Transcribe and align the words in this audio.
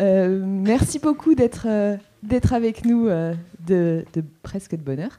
merci 0.00 0.98
beaucoup 0.98 1.34
d'être 1.34 1.66
d'être 2.22 2.52
avec 2.52 2.84
nous 2.84 3.08
de, 3.08 4.04
de, 4.14 4.24
presque 4.42 4.72
de 4.72 4.82
bonheur. 4.82 5.18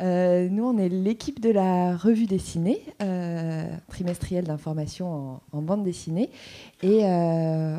Euh, 0.00 0.48
nous, 0.48 0.64
on 0.64 0.78
est 0.78 0.88
l'équipe 0.88 1.40
de 1.40 1.50
la 1.50 1.96
revue 1.96 2.26
dessinée, 2.26 2.82
euh, 3.02 3.64
trimestrielle 3.88 4.44
d'information 4.44 5.40
en, 5.52 5.62
bande 5.62 5.82
dessinée. 5.82 6.30
Et 6.82 7.00
euh, 7.02 7.76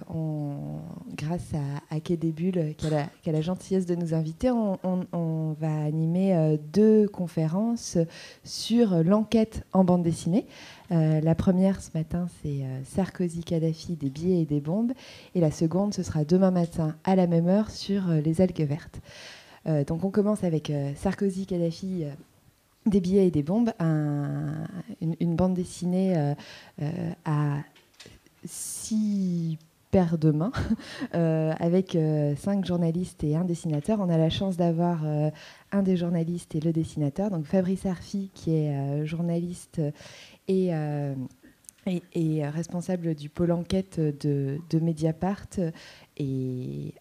grâce 1.15 1.53
à, 1.53 1.95
à 1.95 1.99
qui 1.99 2.13
a, 2.13 3.31
la, 3.31 3.41
gentillesse 3.41 3.85
de 3.85 3.95
nous 3.95 4.13
inviter, 4.13 4.51
on, 4.51 5.55
va 5.59 5.83
animer 5.83 6.57
deux 6.73 7.07
conférences 7.07 7.97
sur 8.43 9.03
l'enquête 9.03 9.65
en 9.73 9.83
bande 9.83 10.03
dessinée. 10.03 10.45
la 10.89 11.35
première 11.35 11.81
ce 11.81 11.89
matin, 11.95 12.27
c'est 12.41 12.63
Sarkozy-Kadhafi, 12.95 13.95
des 13.95 14.09
billets 14.09 14.41
et 14.41 14.45
des 14.45 14.59
bombes. 14.59 14.91
Et 15.35 15.39
la 15.39 15.51
seconde, 15.51 15.93
ce 15.93 16.03
sera 16.03 16.23
demain 16.23 16.51
matin 16.51 16.95
à 17.03 17.15
la 17.15 17.27
même 17.27 17.47
heure 17.47 17.71
sur 17.71 18.07
les 18.07 18.41
algues 18.41 18.67
vertes. 18.67 19.01
Euh, 19.67 19.83
donc 19.83 20.03
on 20.03 20.11
commence 20.11 20.43
avec 20.43 20.69
euh, 20.69 20.93
Sarkozy, 20.95 21.45
Kadhafi, 21.45 22.03
euh, 22.03 22.09
des 22.85 23.01
billets 23.01 23.27
et 23.27 23.31
des 23.31 23.43
bombes, 23.43 23.71
une, 23.79 25.35
bande 25.35 25.53
dessinée 25.53 26.33
à 27.25 27.57
six 28.45 29.59
paires 29.91 30.17
de 30.17 30.31
mains, 30.31 30.53
avec 31.59 31.97
cinq 32.37 32.65
journalistes 32.65 33.23
et 33.23 33.35
un 33.35 33.43
dessinateur. 33.43 33.99
On 33.99 34.09
a 34.09 34.17
la 34.17 34.29
chance 34.29 34.55
d'avoir 34.55 35.03
un 35.71 35.83
des 35.83 35.97
journalistes 35.97 36.55
et 36.55 36.61
le 36.61 36.71
dessinateur, 36.71 37.29
donc 37.29 37.45
Fabrice 37.45 37.85
Arfi, 37.85 38.31
qui 38.33 38.55
est 38.55 39.05
journaliste 39.05 39.81
et, 40.47 40.71
responsable 41.85 43.13
du 43.13 43.29
pôle 43.29 43.51
enquête 43.51 43.99
de, 43.99 44.57
de 44.69 44.79
Mediapart 44.79 45.49
et 46.17 46.93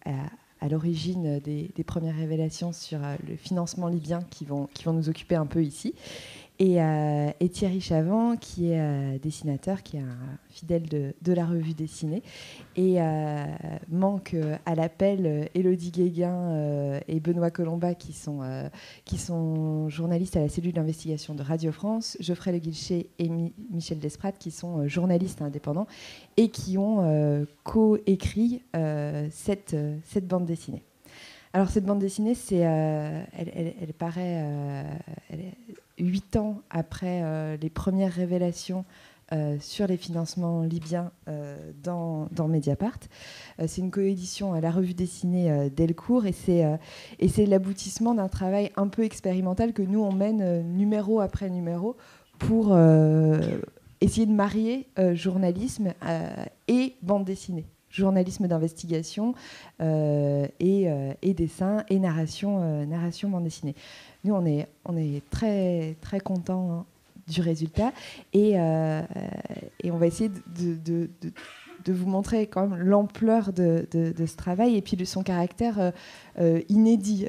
à 0.61 0.67
l'origine 0.67 1.39
des, 1.39 1.71
premières 1.85 2.15
révélations 2.15 2.73
sur 2.73 3.03
euh, 3.03 3.15
le 3.27 3.35
financement 3.35 3.87
libyen 3.87 4.21
qui 4.29 4.45
vont, 4.45 4.67
qui 4.73 4.83
vont 4.83 4.93
nous 4.93 5.09
occuper 5.09 5.35
un 5.35 5.45
peu 5.45 5.63
ici. 5.63 5.95
Et, 6.61 6.81
euh, 6.81 7.31
Thierry 7.53 7.79
Chavant, 7.79 8.35
qui 8.35 8.71
est 8.71 8.81
euh, 8.81 9.17
dessinateur, 9.17 9.81
qui 9.81 9.95
est 9.95 10.01
un 10.01 10.37
fidèle 10.49 10.83
de, 10.89 11.33
la 11.33 11.45
revue 11.45 11.73
dessinée, 11.73 12.21
et 12.75 12.97
manque 13.89 14.35
à 14.65 14.75
l'appel 14.75 15.49
Élodie 15.53 15.91
Guéguin 15.91 16.99
et 17.07 17.19
Benoît 17.19 17.51
Colomba, 17.51 17.93
qui 17.93 18.11
sont, 18.13 19.87
journalistes 19.89 20.35
à 20.35 20.41
la 20.41 20.49
cellule 20.49 20.73
d'investigation 20.73 21.33
de 21.33 21.43
Radio 21.43 21.71
France, 21.71 22.17
Geoffrey 22.19 22.51
Le 22.51 22.57
Guilcher 22.57 23.09
et 23.19 23.29
Michel 23.71 23.99
Desprat, 23.99 24.33
qui 24.33 24.51
sont 24.51 24.87
journalistes 24.87 25.41
indépendants 25.41 25.87
et 26.35 26.49
qui 26.49 26.77
ont 26.77 27.45
co-écrit 27.63 28.63
cette 29.29 30.27
bande 30.27 30.45
dessinée. 30.45 30.83
Alors 31.53 31.69
cette 31.69 31.85
bande 31.85 31.99
dessinée, 31.99 32.35
c'est, 32.35 32.57
elle, 32.57 33.93
paraît 33.97 34.43
huit 35.99 36.35
ans 36.35 36.61
après 36.69 37.21
euh, 37.23 37.57
les 37.57 37.69
premières 37.69 38.13
révélations 38.13 38.85
euh, 39.31 39.57
sur 39.59 39.85
les 39.85 39.97
financements 39.97 40.63
libyens 40.63 41.11
euh, 41.27 41.55
dans, 41.83 42.27
dans, 42.31 42.47
Mediapart. 42.47 42.97
c'est 43.67 43.81
une 43.81 43.91
coédition 43.91 44.53
à 44.53 44.61
la 44.61 44.71
revue 44.71 44.95
dessinée 44.95 45.69
Delcourt 45.69 46.25
et 46.25 46.31
c'est, 46.31 46.65
et 47.19 47.27
c'est 47.27 47.45
l'aboutissement 47.45 48.15
d'un 48.15 48.27
travail 48.27 48.71
un 48.75 48.87
peu 48.87 49.03
expérimental 49.03 49.73
que 49.73 49.83
nous, 49.83 50.01
on 50.01 50.11
mène 50.11 50.63
numéro 50.73 51.19
après 51.19 51.49
numéro 51.49 51.95
pour 52.39 52.75
essayer 54.01 54.25
de 54.25 54.31
marier 54.31 54.87
journalisme 55.13 55.93
et 56.67 56.95
bande 57.03 57.25
dessinée 57.25 57.65
journalisme 57.89 58.47
d'investigation 58.47 59.33
et, 59.79 60.87
et, 61.21 61.33
dessin 61.33 61.83
et 61.89 61.99
narration, 61.99 62.85
narration 62.85 63.29
bande 63.29 63.43
dessinée. 63.43 63.75
Nous, 64.23 64.33
on 64.33 64.45
est, 64.45 64.67
on 64.85 64.97
est 64.97 65.21
très, 65.29 65.95
très 66.01 66.19
contents 66.19 66.71
hein, 66.71 66.85
du 67.29 67.41
résultat 67.41 67.93
et, 68.33 68.59
euh, 68.59 69.01
et, 69.81 69.91
on 69.91 69.97
va 69.97 70.07
essayer 70.07 70.29
de, 70.29 70.75
de, 70.75 71.09
de, 71.85 71.93
vous 71.93 72.07
montrer 72.07 72.47
quand 72.47 72.67
même 72.67 72.79
l'ampleur 72.79 73.53
de, 73.53 73.85
ce 73.91 74.35
travail 74.35 74.75
et 74.75 74.81
puis 74.81 74.97
de 74.97 75.05
son 75.05 75.23
caractère 75.23 75.79
euh, 75.79 75.91
euh, 76.39 76.61
inédit 76.69 77.25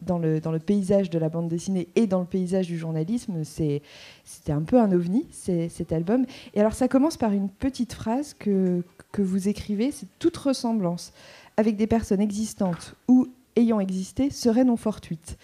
dans, 0.00 0.18
le, 0.18 0.40
dans 0.40 0.52
le 0.52 0.58
paysage 0.58 1.10
de 1.10 1.18
la 1.18 1.28
bande 1.28 1.48
dessinée 1.48 1.88
et 1.96 2.06
dans 2.06 2.20
le 2.20 2.26
paysage 2.26 2.66
du 2.66 2.78
journalisme. 2.78 3.44
C'était 3.44 4.52
un 4.52 4.62
peu 4.62 4.80
un 4.80 4.92
ovni, 4.92 5.26
cet 5.30 5.92
album. 5.92 6.26
Et 6.54 6.60
alors, 6.60 6.74
ça 6.74 6.88
commence 6.88 7.16
par 7.16 7.32
une 7.32 7.48
petite 7.48 7.92
phrase 7.92 8.34
que, 8.34 8.82
que 9.12 9.22
vous 9.22 9.48
écrivez, 9.48 9.90
c'est 9.92 10.08
toute 10.18 10.36
ressemblance 10.36 11.12
avec 11.56 11.76
des 11.76 11.86
personnes 11.86 12.20
existantes 12.20 12.94
ou 13.08 13.28
ayant 13.56 13.80
existé 13.80 14.30
serait 14.30 14.64
non 14.64 14.76
fortuite. 14.76 15.38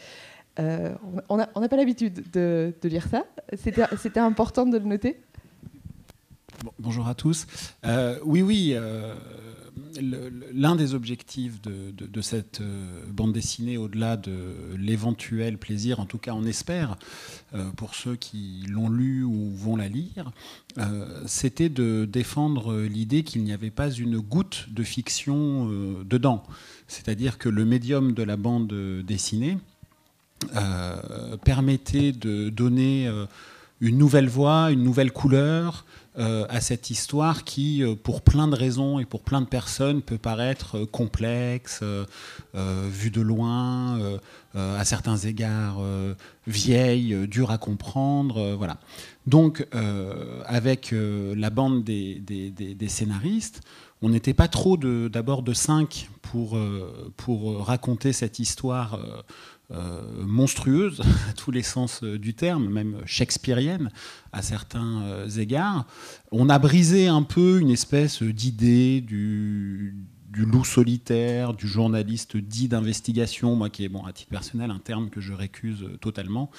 Euh, 0.58 0.94
on 1.28 1.36
n'a 1.36 1.68
pas 1.68 1.76
l'habitude 1.76 2.30
de, 2.32 2.74
lire 2.82 3.06
ça. 3.08 3.24
C'était 3.54 4.20
important 4.20 4.66
de 4.66 4.78
le 4.78 4.84
noter 4.84 5.20
Bonjour 6.78 7.08
à 7.08 7.14
tous. 7.14 7.46
Euh, 7.86 8.18
oui, 8.22 8.42
oui. 8.42 8.72
Euh, 8.74 9.14
l'un 10.52 10.76
des 10.76 10.94
objectifs 10.94 11.60
de, 11.62 12.20
cette 12.20 12.62
bande 13.08 13.32
dessinée, 13.32 13.76
au-delà 13.76 14.16
de 14.16 14.54
l'éventuel 14.78 15.58
plaisir, 15.58 16.00
en 16.00 16.06
tout 16.06 16.18
cas 16.18 16.32
on 16.32 16.44
espère, 16.44 16.96
pour 17.76 17.94
ceux 17.94 18.16
qui 18.16 18.64
l'ont 18.68 18.88
lu 18.88 19.24
ou 19.24 19.50
vont 19.54 19.76
la 19.76 19.88
lire, 19.88 20.32
c'était 21.26 21.68
de 21.68 22.08
défendre 22.10 22.80
l'idée 22.80 23.22
qu'il 23.22 23.42
n'y 23.42 23.52
avait 23.52 23.70
pas 23.70 23.90
une 23.90 24.18
goutte 24.18 24.66
de 24.70 24.82
fiction 24.82 25.68
dedans. 26.04 26.44
C'est-à-dire 26.88 27.38
que 27.38 27.48
le 27.48 27.64
médium 27.64 28.12
de 28.12 28.22
la 28.22 28.36
bande 28.36 28.72
dessinée 29.06 29.58
euh, 30.56 31.36
permettait 31.44 32.12
de 32.12 32.48
donner 32.48 33.06
euh, 33.06 33.26
une 33.80 33.98
nouvelle 33.98 34.28
voix, 34.28 34.70
une 34.70 34.82
nouvelle 34.82 35.12
couleur 35.12 35.84
euh, 35.84 35.99
à 36.16 36.60
cette 36.60 36.90
histoire 36.90 37.44
qui, 37.44 37.82
pour 38.02 38.22
plein 38.22 38.48
de 38.48 38.56
raisons 38.56 38.98
et 38.98 39.04
pour 39.04 39.22
plein 39.22 39.40
de 39.40 39.46
personnes, 39.46 40.02
peut 40.02 40.18
paraître 40.18 40.84
complexe, 40.84 41.82
vue 42.54 43.10
de 43.10 43.20
loin, 43.20 44.18
à 44.54 44.84
certains 44.84 45.16
égards 45.16 45.80
vieille, 46.46 47.28
dure 47.28 47.50
à 47.50 47.58
comprendre. 47.58 48.56
voilà. 48.56 48.78
Donc, 49.26 49.66
avec 50.46 50.92
la 50.92 51.50
bande 51.50 51.84
des 51.84 52.88
scénaristes, 52.88 53.62
on 54.02 54.08
n'était 54.08 54.34
pas 54.34 54.48
trop 54.48 54.76
d'abord 54.76 55.42
de, 55.42 55.52
cinq 55.52 56.08
pour, 56.22 56.56
euh, 56.56 57.12
pour 57.16 57.64
raconter 57.66 58.12
cette 58.12 58.38
histoire 58.38 58.98
euh, 59.72 60.00
euh, 60.20 60.24
monstrueuse, 60.24 61.00
à 61.28 61.32
tous 61.32 61.50
les 61.50 61.62
sens 61.62 62.02
du 62.02 62.34
terme, 62.34 62.68
même 62.68 63.00
shakespearienne 63.06 63.90
à 64.32 64.42
certains 64.42 65.26
égards. 65.38 65.86
On 66.32 66.48
a 66.48 66.58
brisé 66.58 67.08
un 67.08 67.22
peu 67.22 67.60
une 67.60 67.70
espèce 67.70 68.22
d'idée 68.22 69.00
du, 69.00 69.94
loup 70.34 70.64
solitaire, 70.64 71.54
du 71.54 71.66
journaliste 71.66 72.36
dit 72.36 72.68
d'investigation, 72.68 73.56
moi 73.56 73.70
qui 73.70 73.84
est, 73.84 73.88
bon, 73.88 74.04
à 74.04 74.12
titre 74.12 74.30
personnel, 74.30 74.70
un 74.70 74.78
terme 74.78 75.10
que 75.10 75.20
je 75.20 75.32
récuse 75.32 75.86
totalement. 76.00 76.50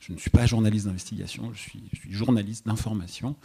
Je 0.00 0.12
ne 0.12 0.18
suis 0.18 0.30
pas 0.30 0.46
journaliste 0.46 0.86
d'investigation, 0.86 1.52
je 1.54 1.60
suis, 1.60 1.82
journaliste 2.10 2.66
d'information 2.66 3.36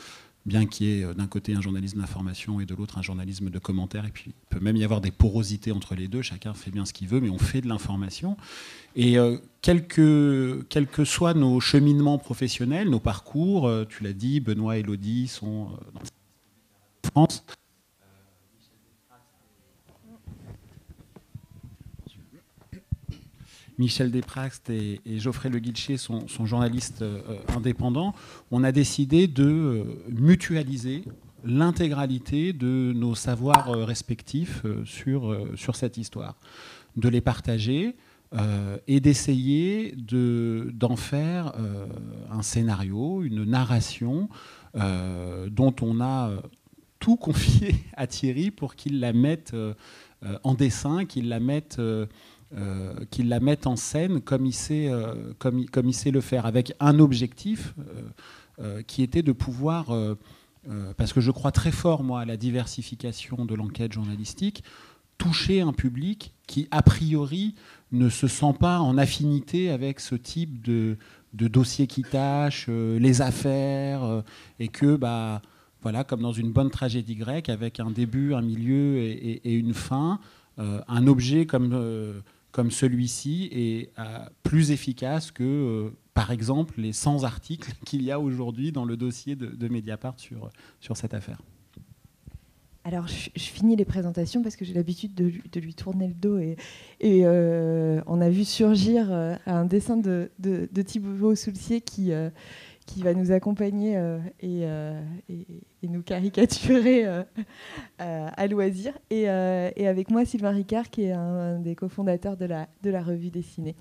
bien 0.45 0.65
qu'il 0.65 0.87
y 0.87 0.99
ait 0.99 1.03
euh, 1.03 1.13
d'un 1.13 1.27
côté 1.27 1.53
un 1.53 1.61
journalisme 1.61 1.99
d'information 1.99 2.59
et 2.59 2.65
de 2.65 2.73
l'autre 2.75 2.97
un 2.97 3.01
journalisme 3.01 3.49
de 3.49 3.59
commentaires, 3.59 4.05
et 4.05 4.11
puis 4.11 4.25
il 4.27 4.47
peut 4.49 4.59
même 4.59 4.75
y 4.75 4.83
avoir 4.83 5.01
des 5.01 5.11
porosités 5.11 5.71
entre 5.71 5.95
les 5.95 6.07
deux, 6.07 6.21
chacun 6.21 6.53
fait 6.53 6.71
bien 6.71 6.85
ce 6.85 6.93
qu'il 6.93 7.07
veut, 7.07 7.21
mais 7.21 7.29
on 7.29 7.37
fait 7.37 7.61
de 7.61 7.67
l'information. 7.67 8.37
Et 8.95 9.17
euh, 9.17 9.37
quels 9.61 9.87
que, 9.87 10.65
soient 11.05 11.33
nos 11.33 11.59
cheminements 11.59 12.17
professionnels, 12.17 12.89
nos 12.89 12.99
parcours, 12.99 13.67
euh, 13.67 13.85
tu 13.87 14.03
l'as 14.03 14.13
dit, 14.13 14.39
Benoît 14.39 14.77
et 14.77 14.81
Elodie 14.81 15.27
sont 15.27 15.69
dans 15.93 16.01
France, 17.11 17.43
Michel 23.81 24.11
Despraxt 24.11 24.69
et, 24.69 25.01
Geoffrey 25.17 25.49
Le 25.49 25.57
Guilcher 25.57 25.97
sont, 25.97 26.27
journalistes 26.45 27.01
euh, 27.01 27.39
indépendants, 27.55 28.13
on 28.51 28.63
a 28.63 28.71
décidé 28.71 29.27
de 29.27 29.43
euh, 29.43 29.83
mutualiser 30.09 31.03
l'intégralité 31.43 32.53
de 32.53 32.93
nos 32.95 33.15
savoirs 33.15 33.69
euh, 33.69 33.83
respectifs 33.83 34.63
sur, 34.85 35.35
sur 35.55 35.75
cette 35.75 35.97
histoire, 35.97 36.35
de 36.95 37.09
les 37.09 37.21
partager 37.21 37.95
et 38.87 38.99
d'essayer 39.01 39.93
d'en 39.97 40.95
faire 40.95 41.53
un 42.31 42.41
scénario, 42.41 43.23
une 43.23 43.43
narration 43.43 44.29
dont 44.73 45.75
on 45.81 45.99
a 45.99 46.31
tout 46.99 47.17
confié 47.17 47.75
à 47.97 48.07
Thierry 48.07 48.51
pour 48.51 48.75
qu'il 48.75 48.99
la 49.01 49.11
mette 49.11 49.53
en 50.43 50.53
dessin, 50.53 51.05
qu'il 51.05 51.27
la 51.27 51.39
mette 51.41 51.79
euh, 52.57 53.05
qu'il 53.11 53.29
la 53.29 53.39
mette 53.39 53.65
en 53.65 53.77
scène 53.77 54.19
comme 54.19 54.45
il, 54.45 54.51
sait, 54.51 54.89
euh, 54.89 55.31
comme, 55.39 55.65
comme 55.67 55.87
il 55.87 55.93
sait 55.93 56.11
le 56.11 56.19
faire, 56.19 56.45
avec 56.45 56.73
un 56.81 56.99
objectif 56.99 57.73
euh, 58.59 58.81
qui 58.81 59.03
était 59.03 59.21
de 59.21 59.31
pouvoir 59.31 59.95
parce 60.97 61.13
que 61.13 61.21
je 61.21 61.31
crois 61.31 61.51
très 61.51 61.71
fort, 61.71 62.03
moi, 62.03 62.21
à 62.21 62.25
la 62.25 62.37
diversification 62.37 63.45
de 63.45 63.55
l'enquête 63.55 63.93
journalistique, 63.93 64.63
toucher 65.17 65.61
un 65.61 65.71
public 65.73 66.33
qui, 66.51 66.67
a 66.71 66.81
priori, 66.81 67.55
ne 67.91 68.09
se 68.09 68.27
sent 68.27 68.53
pas 68.59 68.79
en 68.79 68.97
affinité 68.97 69.69
avec 69.69 69.99
ce 69.99 70.15
type 70.15 70.61
de, 70.61 70.97
de 71.33 71.47
dossier 71.47 71.87
qui 71.87 72.03
tâche, 72.03 72.67
les 72.67 73.21
affaires, 73.21 74.23
et 74.59 74.67
que, 74.67 74.95
bah, 74.95 75.41
voilà, 75.81 76.03
comme 76.03 76.21
dans 76.21 76.31
une 76.31 76.51
bonne 76.51 76.69
tragédie 76.69 77.15
grecque, 77.15 77.49
avec 77.49 77.79
un 77.79 77.91
début, 77.91 78.33
un 78.33 78.41
milieu 78.41 78.97
et, 78.99 79.53
une 79.53 79.73
fin, 79.73 80.19
euh, 80.59 80.81
un 80.87 81.07
objet 81.07 81.45
comme, 81.45 81.71
euh, 81.73 82.21
comme 82.51 82.71
celui-ci 82.71 83.49
est 83.51 83.99
euh, 83.99 84.19
plus 84.43 84.71
efficace 84.71 85.31
que, 85.31 85.91
par 86.13 86.31
exemple, 86.31 86.75
les 86.77 86.93
100 86.93 87.23
articles 87.23 87.71
qu'il 87.85 88.03
y 88.03 88.11
a 88.11 88.19
aujourd'hui 88.19 88.71
dans 88.71 88.85
le 88.85 88.95
dossier 88.95 89.35
de, 89.35 89.67
Mediapart 89.67 90.19
sur, 90.19 90.49
sur 90.79 90.97
cette 90.97 91.13
affaire. 91.13 91.41
Alors, 92.83 93.07
je, 93.07 93.29
finis 93.35 93.75
les 93.75 93.85
présentations 93.85 94.41
parce 94.41 94.55
que 94.55 94.65
j'ai 94.65 94.73
l'habitude 94.73 95.13
de, 95.13 95.59
lui 95.59 95.73
tourner 95.75 96.07
le 96.07 96.13
dos 96.13 96.39
et, 96.39 96.57
et 96.99 97.27
on 97.27 98.21
a 98.21 98.29
vu 98.29 98.43
surgir 98.43 99.11
un 99.45 99.65
dessin 99.65 99.97
de, 99.97 100.29
Thibaut 100.83 101.35
Soulcier 101.35 101.81
qui 101.81 102.11
qui 102.85 103.01
va 103.01 103.13
nous 103.13 103.31
accompagner 103.31 103.97
euh, 103.97 104.19
euh, 104.43 105.01
et, 105.29 105.87
nous 105.87 106.01
caricaturer 106.01 107.05
euh, 107.05 107.23
à 107.97 108.47
loisir. 108.47 108.93
Et, 109.09 109.27
avec 109.29 110.11
moi, 110.11 110.25
Sylvain 110.25 110.51
Ricard, 110.51 110.89
qui 110.89 111.03
est 111.03 111.11
un, 111.11 111.59
des 111.59 111.75
cofondateurs 111.75 112.37
de 112.37 112.45
la, 112.45 112.67
de 112.83 112.89
la 112.89 113.01
revue 113.01 113.29
dessinée. 113.29 113.75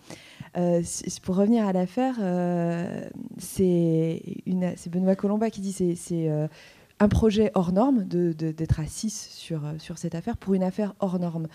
pour 1.23 1.37
revenir 1.37 1.67
à 1.67 1.73
l'affaire, 1.73 2.17
c'est 3.39 4.23
Benoît 4.91 5.17
Colomba 5.17 5.51
qui 5.51 5.61
dit 5.61 5.73
c'est 5.73 6.49
un 7.01 7.09
projet 7.09 7.51
hors 7.55 7.73
norme, 7.73 8.05
d'être 8.05 8.81
à 8.81 8.87
6 8.87 9.31
sur, 9.33 9.63
sur 9.79 9.99
cette 9.99 10.15
affaire, 10.15 10.37
pour 10.37 10.55
une 10.55 10.63
affaire 10.63 10.95
hors 11.01 11.19
norme. 11.19 11.49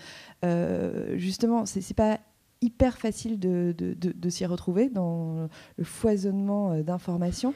justement, 1.16 1.64
c'est 1.66 1.94
pas 1.94 2.18
hyper 2.62 2.98
facile 2.98 3.38
de, 3.38 4.28
s'y 4.28 4.46
retrouver 4.46 4.88
dans 4.88 5.48
le 5.76 5.84
foisonnement 5.84 6.72
euh, 6.72 6.82
d'informations. 6.82 7.54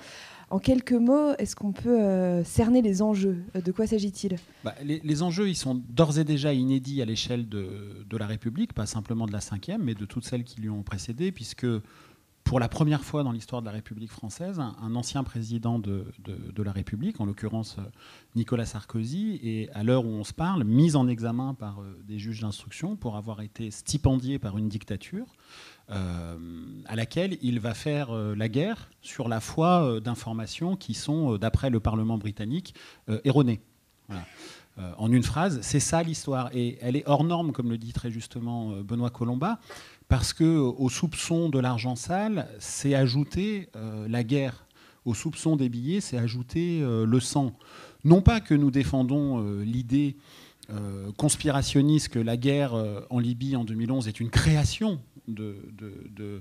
En 0.51 0.59
quelques 0.59 0.93
mots, 0.93 1.33
est-ce 1.39 1.55
qu'on 1.55 1.73
peut 1.73 2.01
euh, 2.01 2.43
cerner 2.43 2.83
les 2.83 3.03
enjeux? 3.03 3.45
De 3.55 3.71
quoi 3.71 3.87
s'agit-il? 3.87 4.37
Bah, 4.65 4.75
les, 4.83 5.23
enjeux, 5.23 5.49
ils 5.49 5.57
sont 5.57 5.81
d'ores 5.89 6.19
et 6.19 6.25
déjà 6.25 6.53
inédits 6.53 7.01
à 7.03 7.05
l'échelle 7.05 7.49
de, 7.49 8.05
de, 8.09 8.17
la 8.17 8.27
République, 8.27 8.73
pas 8.73 8.87
simplement 8.87 9.27
de 9.27 9.33
la 9.33 9.41
cinquième, 9.41 9.85
mais 9.85 9.95
de 9.95 10.05
toutes 10.05 10.25
celles 10.25 10.43
qui 10.43 10.61
lui 10.61 10.69
ont 10.69 10.83
précédé, 10.83 11.31
puisque 11.31 11.67
pour 12.51 12.59
la 12.59 12.69
première 12.69 13.05
fois 13.05 13.23
dans 13.23 13.31
l'histoire 13.31 13.63
de 13.63 13.67
la 13.67 13.71
République 13.71 14.11
française, 14.11 14.59
un, 14.59 14.97
ancien 14.97 15.23
président 15.23 15.79
de, 15.79 16.05
la 16.59 16.73
République, 16.73 17.21
en 17.21 17.25
l'occurrence 17.25 17.77
euh, 17.79 17.83
Nicolas 18.35 18.67
Sarkozy, 18.67 19.39
est 19.45 19.71
à 19.71 19.85
l'heure 19.85 20.05
où 20.05 20.09
on 20.09 20.25
se 20.25 20.33
parle 20.33 20.65
mis 20.65 20.97
en 20.97 21.07
examen 21.07 21.55
par 21.55 21.81
euh, 21.81 21.97
des 22.09 22.19
juges 22.19 22.41
d'instruction 22.41 22.97
pour 22.97 23.15
avoir 23.15 23.41
été 23.41 23.71
stipendié 23.71 24.41
par 24.41 24.59
une 24.59 24.69
dictature 24.69 25.27
euh, 25.91 26.37
à 26.87 26.97
laquelle 26.97 27.39
il 27.41 27.61
va 27.61 27.73
faire 27.73 28.13
la 28.13 28.49
guerre 28.49 28.91
sur 29.01 29.29
la 29.29 29.39
foi 29.39 30.01
d'informations 30.01 30.75
qui 30.75 30.95
sont, 30.95 31.37
d'après 31.37 31.71
le 31.71 31.79
Parlement 31.79 32.19
britannique, 32.19 32.75
erronées. 33.23 33.61
en 34.77 35.13
une 35.13 35.23
phrase, 35.23 35.61
c'est 35.63 35.79
ça 35.79 36.03
l'histoire. 36.03 36.51
Et 36.53 36.79
elle 36.81 36.97
est 36.97 37.05
hors 37.07 37.23
norme, 37.23 37.53
comme 37.53 37.71
le 37.71 37.79
dit 37.79 37.93
très 37.93 38.11
justement 38.11 38.71
Benoît 38.83 39.11
Colomba, 39.11 39.61
parce 40.11 40.33
que 40.33 40.45
au 40.45 40.89
soupçon 40.91 41.49
de 41.49 41.61
l'argent 41.61 41.95
sale, 41.95 42.49
c'est 42.59 42.95
ajouté 42.95 43.69
euh, 43.77 44.09
la 44.09 44.25
guerre. 44.25 44.67
Au 45.05 45.15
soupçon 45.15 45.55
des 45.55 45.69
billets, 45.69 46.01
c'est 46.01 46.19
ajouté 46.19 46.81
euh, 46.83 47.07
le 47.07 47.21
sang. 47.21 47.57
Non 48.05 48.21
pas 48.21 48.41
que 48.41 48.53
nous 48.53 48.73
défendons 48.73 49.43
euh, 49.43 49.65
l'idée 49.65 50.17
conspirationniste 51.17 52.11
que 52.11 52.21
la 52.21 52.37
guerre 52.37 52.75
en 53.11 53.19
Libye 53.19 53.57
en 53.57 53.65
2011 53.65 54.07
est 54.07 54.21
une 54.21 54.31
création 54.31 55.01
de, 55.27 55.57
de, 55.73 56.41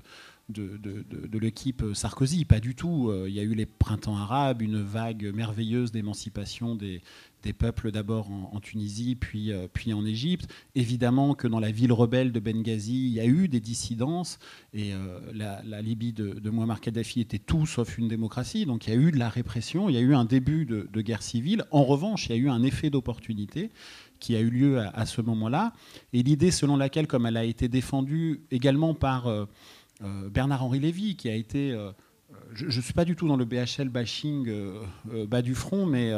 de 0.49 1.39
l'équipe 1.39 1.83
Sarkozy. 1.95 2.45
Pas 2.45 2.59
du 2.59 2.75
tout. 2.75 3.11
Il 3.25 3.33
y 3.33 3.39
a 3.39 3.43
eu 3.43 3.55
les 3.55 3.65
printemps 3.65 4.17
arabes, 4.17 4.61
une 4.61 4.83
vague 4.83 5.33
merveilleuse 5.33 5.91
d'émancipation 5.91 6.75
des, 6.75 7.01
des 7.43 7.53
peuples 7.53 7.91
d'abord 7.91 8.29
en, 8.29 8.59
Tunisie, 8.59 9.15
puis, 9.15 9.51
euh, 9.51 9.67
puis 9.71 9.93
en 9.93 10.05
Égypte. 10.05 10.51
Évidemment 10.75 11.33
que 11.33 11.47
dans 11.47 11.59
la 11.59 11.71
ville 11.71 11.93
rebelle 11.93 12.31
de 12.31 12.39
Benghazi, 12.39 13.07
il 13.07 13.13
y 13.13 13.19
a 13.19 13.25
eu 13.25 13.47
des 13.47 13.59
dissidences, 13.59 14.39
et 14.73 14.93
euh, 14.93 15.19
la, 15.33 15.81
Libye 15.81 16.11
de, 16.11 16.39
de, 16.39 16.49
Muammar 16.49 16.81
Kadhafi 16.81 17.21
était 17.21 17.39
tout 17.39 17.65
sauf 17.65 17.97
une 17.97 18.07
démocratie, 18.07 18.65
donc 18.65 18.87
il 18.87 18.93
y 18.93 18.97
a 18.97 18.99
eu 18.99 19.11
de 19.11 19.17
la 19.17 19.29
répression, 19.29 19.89
il 19.89 19.95
y 19.95 19.97
a 19.97 20.01
eu 20.01 20.13
un 20.13 20.25
début 20.25 20.65
de, 20.65 21.01
guerre 21.01 21.21
civile. 21.21 21.63
En 21.71 21.83
revanche, 21.83 22.27
il 22.27 22.35
y 22.35 22.35
a 22.35 22.37
eu 22.37 22.49
un 22.49 22.61
effet 22.63 22.89
d'opportunité 22.89 23.69
qui 24.19 24.35
a 24.35 24.41
eu 24.41 24.49
lieu 24.49 24.79
à, 24.79 25.05
ce 25.05 25.21
moment-là, 25.21 25.71
et 26.11 26.23
l'idée 26.23 26.51
selon 26.51 26.75
laquelle, 26.75 27.07
comme 27.07 27.25
elle 27.25 27.37
a 27.37 27.45
été 27.45 27.69
défendue 27.69 28.41
également 28.51 28.93
par 28.93 29.27
euh, 29.27 29.45
Bernard-Henri 30.29 30.79
Lévy, 30.79 31.15
qui 31.15 31.29
a 31.29 31.35
été... 31.35 31.73
je 32.53 32.65
ne 32.65 32.81
suis 32.81 32.93
pas 32.93 33.05
du 33.05 33.15
tout 33.15 33.29
dans 33.29 33.37
le 33.37 33.45
BHL 33.45 33.87
bashing 33.87 34.51
bas 35.27 35.41
du 35.41 35.55
front, 35.55 35.85
mais 35.85 36.11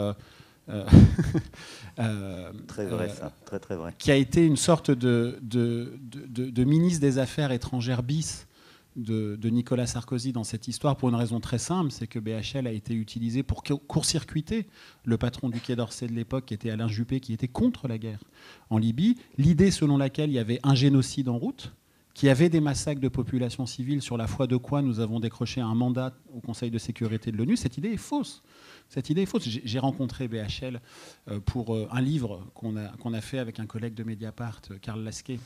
très 2.68 2.86
vrai, 2.86 3.10
euh, 3.10 3.10
ça, 3.10 3.34
très 3.46 3.60
très 3.60 3.76
vrai. 3.76 3.94
Qui 3.98 4.12
a 4.12 4.16
été 4.16 4.46
une 4.46 4.58
sorte 4.58 4.92
de, 4.92 5.40
de, 5.42 5.98
de, 6.00 6.64
ministre 6.64 7.02
des 7.02 7.18
Affaires 7.18 7.52
étrangères 7.52 8.04
bis 8.04 8.48
de, 8.96 9.38
Nicolas 9.50 9.88
Sarkozy 9.88 10.32
dans 10.32 10.44
cette 10.44 10.68
histoire 10.68 10.98
pour 10.98 11.10
une 11.10 11.16
raison 11.16 11.40
très 11.40 11.58
simple, 11.58 11.92
c'est 11.92 12.08
que 12.08 12.20
BHL 12.20 12.68
a 12.68 12.72
été 12.72 12.94
utilisé 12.94 13.44
pour 13.44 13.64
court-circuiter 13.64 14.68
le 15.04 15.18
patron 15.18 15.50
du 15.50 15.60
Quai 15.60 15.76
d'Orsay 15.76 16.08
de 16.08 16.14
l'époque, 16.14 16.46
qui 16.46 16.54
était 16.54 16.70
Alain 16.70 16.88
Juppé, 16.88 17.20
qui 17.20 17.34
était 17.34 17.48
contre 17.48 17.88
la 17.88 17.98
guerre 17.98 18.24
en 18.70 18.78
Libye. 18.78 19.18
L'idée 19.38 19.72
selon 19.72 19.98
laquelle 19.98 20.30
il 20.30 20.34
y 20.34 20.40
avait 20.40 20.60
un 20.64 20.76
génocide 20.76 21.30
en 21.30 21.38
route, 21.38 21.74
qu'il 22.14 22.28
y 22.28 22.30
avait 22.30 22.50
des 22.50 22.60
massacres 22.60 23.00
de 23.00 23.08
populations 23.08 23.66
civiles 23.66 24.02
sur 24.02 24.18
la 24.18 24.28
foi 24.28 24.48
de 24.48 24.58
quoi 24.58 24.82
nous 24.82 25.00
avons 25.00 25.20
décroché 25.20 25.62
un 25.62 25.74
mandat 25.74 26.14
au 26.34 26.42
Conseil 26.42 26.70
de 26.70 26.78
sécurité 26.78 27.32
de 27.32 27.38
l'ONU, 27.38 27.56
cette 27.56 27.78
idée 27.78 27.90
est 27.90 27.98
fausse. 27.98 28.44
Cette 28.92 29.10
idée 29.10 29.22
est 29.22 29.26
fausse. 29.26 29.48
J'ai 29.48 29.80
rencontré 29.80 30.28
BHL 30.28 30.82
euh, 31.30 31.40
pour 31.40 31.74
euh, 31.74 31.88
un 31.92 32.02
livre 32.02 32.46
qu'on 32.54 32.76
a, 32.76 33.22
fait 33.22 33.40
avec 33.40 33.62
un 33.62 33.66
collègue 33.66 33.94
de 33.94 34.04
Mediapart, 34.04 34.62
euh, 34.70 34.78
Karl 34.82 35.02
Lasquet, 35.02 35.40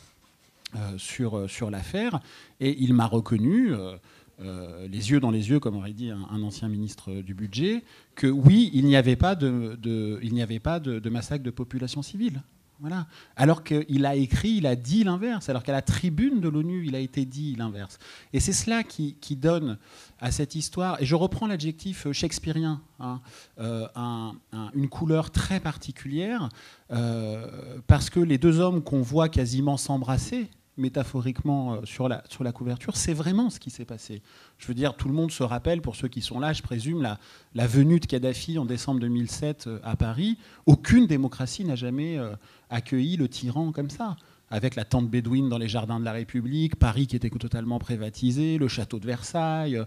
sur, 0.98 1.70
l'affaire, 1.70 2.20
et 2.60 2.76
il 2.82 2.94
m'a 2.94 3.06
reconnu. 3.06 3.72
les 4.40 5.12
yeux 5.12 5.22
dans 5.22 5.32
les 5.32 5.50
yeux, 5.50 5.60
comme 5.62 5.78
aurait 5.78 5.94
dit 5.94 6.10
un, 6.10 6.42
ancien 6.42 6.68
ministre 6.68 7.14
du 7.22 7.34
budget, 7.34 7.84
que 8.16 8.28
oui, 8.28 8.72
il 8.74 8.86
n'y 8.86 8.98
avait 8.98 9.16
pas 9.16 9.36
de 9.36 11.10
massacre 11.10 11.46
de 11.46 11.52
population 11.52 12.02
civile. 12.02 12.42
Voilà. 12.82 13.08
Alors 13.36 13.64
qu'il 13.64 14.06
a 14.06 14.16
écrit, 14.16 14.58
il 14.58 14.68
a 14.68 14.76
dit 14.76 15.04
l'inverse. 15.04 15.50
Alors 15.50 15.64
qu'à 15.64 15.72
la 15.72 15.82
tribune 15.82 16.42
de 16.42 16.50
l'ONU, 16.50 16.86
il 16.86 16.96
a 16.96 17.00
été 17.00 17.26
dit 17.26 17.56
l'inverse. 17.56 17.98
Et 18.34 18.40
c'est 18.40 18.54
cela 18.54 18.84
qui, 18.84 19.16
donne 19.36 19.78
à 20.20 20.32
cette 20.32 20.56
histoire, 20.56 21.02
et 21.02 21.06
je 21.06 21.16
reprends 21.16 21.48
l'adjectif 21.48 22.12
shakespearien, 22.12 22.82
hein, 23.00 23.22
euh, 23.60 23.88
une 24.74 24.88
couleur 24.88 25.32
très 25.32 25.60
particulière, 25.60 26.50
euh, 26.92 27.80
parce 27.88 28.10
que 28.10 28.20
les 28.20 28.38
deux 28.38 28.60
hommes 28.60 28.82
qu'on 28.82 29.02
voit 29.02 29.30
quasiment 29.30 29.78
s'embrasser, 29.78 30.50
métaphoriquement 30.78 31.74
euh, 31.74 31.86
sur 31.86 32.08
la, 32.10 32.24
sur 32.30 32.44
la 32.44 32.52
couverture, 32.52 32.96
c'est 32.96 33.14
vraiment 33.14 33.50
ce 33.50 33.60
qui 33.60 33.70
s'est 33.70 33.86
passé. 33.86 34.22
Je 34.58 34.68
veux 34.68 34.74
dire, 34.74 34.96
tout 34.96 35.08
le 35.08 35.14
monde 35.14 35.32
se 35.32 35.44
rappelle, 35.44 35.82
pour 35.82 35.96
ceux 35.96 36.08
qui 36.08 36.22
sont 36.22 36.40
là, 36.40 36.54
je 36.54 36.62
présume, 36.62 37.02
la, 37.02 37.20
la 37.54 37.68
venue 37.68 38.00
de 38.00 38.06
Kadhafi 38.06 38.58
en 38.58 38.66
décembre 38.66 39.00
2007 39.00 39.68
euh, 39.68 39.80
à 39.84 39.96
Paris. 39.96 40.38
Aucune 40.66 41.08
démocratie 41.08 41.66
n'a 41.66 41.76
jamais 41.76 42.18
euh, 42.18 42.36
accueilli 42.70 43.18
le 43.18 43.28
tyran 43.28 43.72
comme 43.72 43.90
ça. 43.90 44.16
Avec 44.52 44.76
la 44.76 44.86
tente 44.86 45.10
bédouine 45.10 45.50
dans 45.50 45.58
les 45.58 45.68
jardins 45.68 46.00
de 46.00 46.06
la 46.06 46.12
République, 46.12 46.76
Paris 46.76 47.08
qui 47.08 47.16
était 47.16 47.32
totalement 47.32 47.80
privatisé, 47.80 48.60
le 48.60 48.68
château 48.68 49.00
de 49.00 49.08
Versailles 49.08 49.82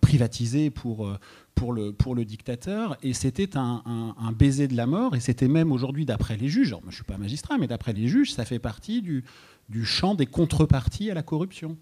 privatisé 0.00 0.70
pour, 0.70 1.06
pour, 1.54 1.74
le, 1.74 1.92
pour 1.92 2.14
le 2.14 2.24
dictateur. 2.24 2.96
Et 3.02 3.12
c'était 3.12 3.58
un, 3.58 3.82
un, 3.86 4.32
baiser 4.32 4.68
de 4.68 4.74
la 4.76 4.86
mort. 4.86 5.14
Et 5.16 5.20
c'était 5.20 5.48
même 5.48 5.70
aujourd'hui, 5.70 6.06
d'après 6.06 6.38
les 6.38 6.48
juges, 6.48 6.74
je 6.80 6.86
ne 6.86 6.92
suis 6.92 7.04
pas 7.04 7.18
magistrat, 7.18 7.58
mais 7.58 7.66
d'après 7.66 7.92
les 7.92 8.08
juges, 8.08 8.32
ça 8.32 8.46
fait 8.46 8.58
partie 8.58 9.02
du, 9.02 9.24
du 9.68 9.84
champ 9.84 10.14
des 10.14 10.26
contreparties 10.26 11.10
à 11.10 11.14
la 11.14 11.22
corruption. 11.22 11.76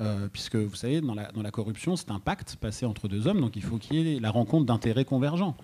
Euh, 0.00 0.28
puisque 0.32 0.54
vous 0.54 0.76
savez, 0.76 1.00
dans 1.00 1.14
la, 1.14 1.50
corruption, 1.50 1.96
c'est 1.96 2.10
un 2.12 2.20
pacte 2.20 2.56
passé 2.56 2.86
entre 2.86 3.08
deux 3.08 3.26
hommes, 3.26 3.40
donc 3.40 3.56
il 3.56 3.62
faut 3.62 3.78
qu'il 3.78 3.96
y 3.96 4.16
ait 4.16 4.20
la 4.20 4.30
rencontre 4.30 4.64
d'intérêts 4.64 5.04
convergents. 5.04 5.56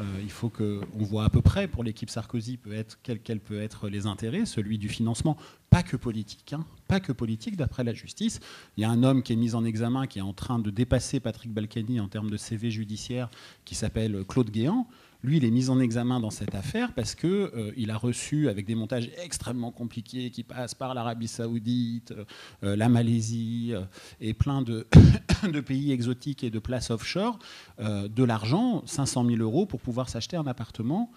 Euh, 0.00 0.04
il 0.22 0.30
faut 0.30 0.48
qu'on 0.48 0.80
voit 0.94 1.24
à 1.24 1.28
peu 1.28 1.42
près 1.42 1.66
pour 1.66 1.82
l'équipe 1.82 2.08
Sarkozy 2.08 2.56
peut 2.56 2.72
être, 2.72 2.98
quels 3.02 3.20
quel 3.20 3.40
peut 3.40 3.60
être 3.60 3.88
les 3.88 4.06
intérêts, 4.06 4.46
celui 4.46 4.78
du 4.78 4.88
financement, 4.88 5.36
pas 5.70 5.82
que 5.82 5.96
politique, 5.96 6.52
hein, 6.52 6.64
pas 6.86 7.00
que 7.00 7.12
politique 7.12 7.56
d'après 7.56 7.82
la 7.82 7.92
justice. 7.92 8.38
Il 8.76 8.82
y 8.82 8.84
a 8.84 8.90
un 8.90 9.02
homme 9.02 9.24
qui 9.24 9.32
est 9.32 9.36
mis 9.36 9.56
en 9.56 9.64
examen, 9.64 10.06
qui 10.06 10.20
est 10.20 10.22
en 10.22 10.32
train 10.32 10.60
de 10.60 10.70
dépasser 10.70 11.18
Patrick 11.18 11.52
Balkany 11.52 11.98
en 11.98 12.08
termes 12.08 12.30
de 12.30 12.36
CV 12.36 12.70
judiciaire, 12.70 13.28
qui 13.64 13.74
s'appelle 13.74 14.24
Claude 14.26 14.50
Guéant. 14.50 14.86
Lui, 15.22 15.36
il 15.36 15.44
est 15.44 15.50
mis 15.50 15.68
en 15.68 15.80
examen 15.80 16.20
dans 16.20 16.30
cette 16.30 16.54
affaire 16.54 16.92
parce 16.94 17.14
que 17.14 17.72
il 17.76 17.90
a 17.90 17.96
reçu, 17.96 18.48
avec 18.48 18.66
des 18.66 18.74
montages 18.74 19.10
extrêmement 19.22 19.70
compliqués 19.70 20.30
qui 20.30 20.42
passent 20.42 20.74
par 20.74 20.94
l'Arabie 20.94 21.28
Saoudite, 21.28 22.14
la 22.62 22.88
Malaisie 22.88 23.74
et 24.20 24.34
plein 24.34 24.62
de, 24.62 24.86
de, 25.52 25.60
pays 25.60 25.92
exotiques 25.92 26.42
et 26.42 26.50
de 26.50 26.58
places 26.58 26.90
offshore, 26.90 27.38
de 27.78 28.24
l'argent, 28.24 28.82
500 28.86 29.26
000 29.26 29.38
euros 29.38 29.66
pour 29.66 29.80
pouvoir 29.80 30.08
s'acheter 30.08 30.36
un 30.36 30.46
appartement. 30.46 31.10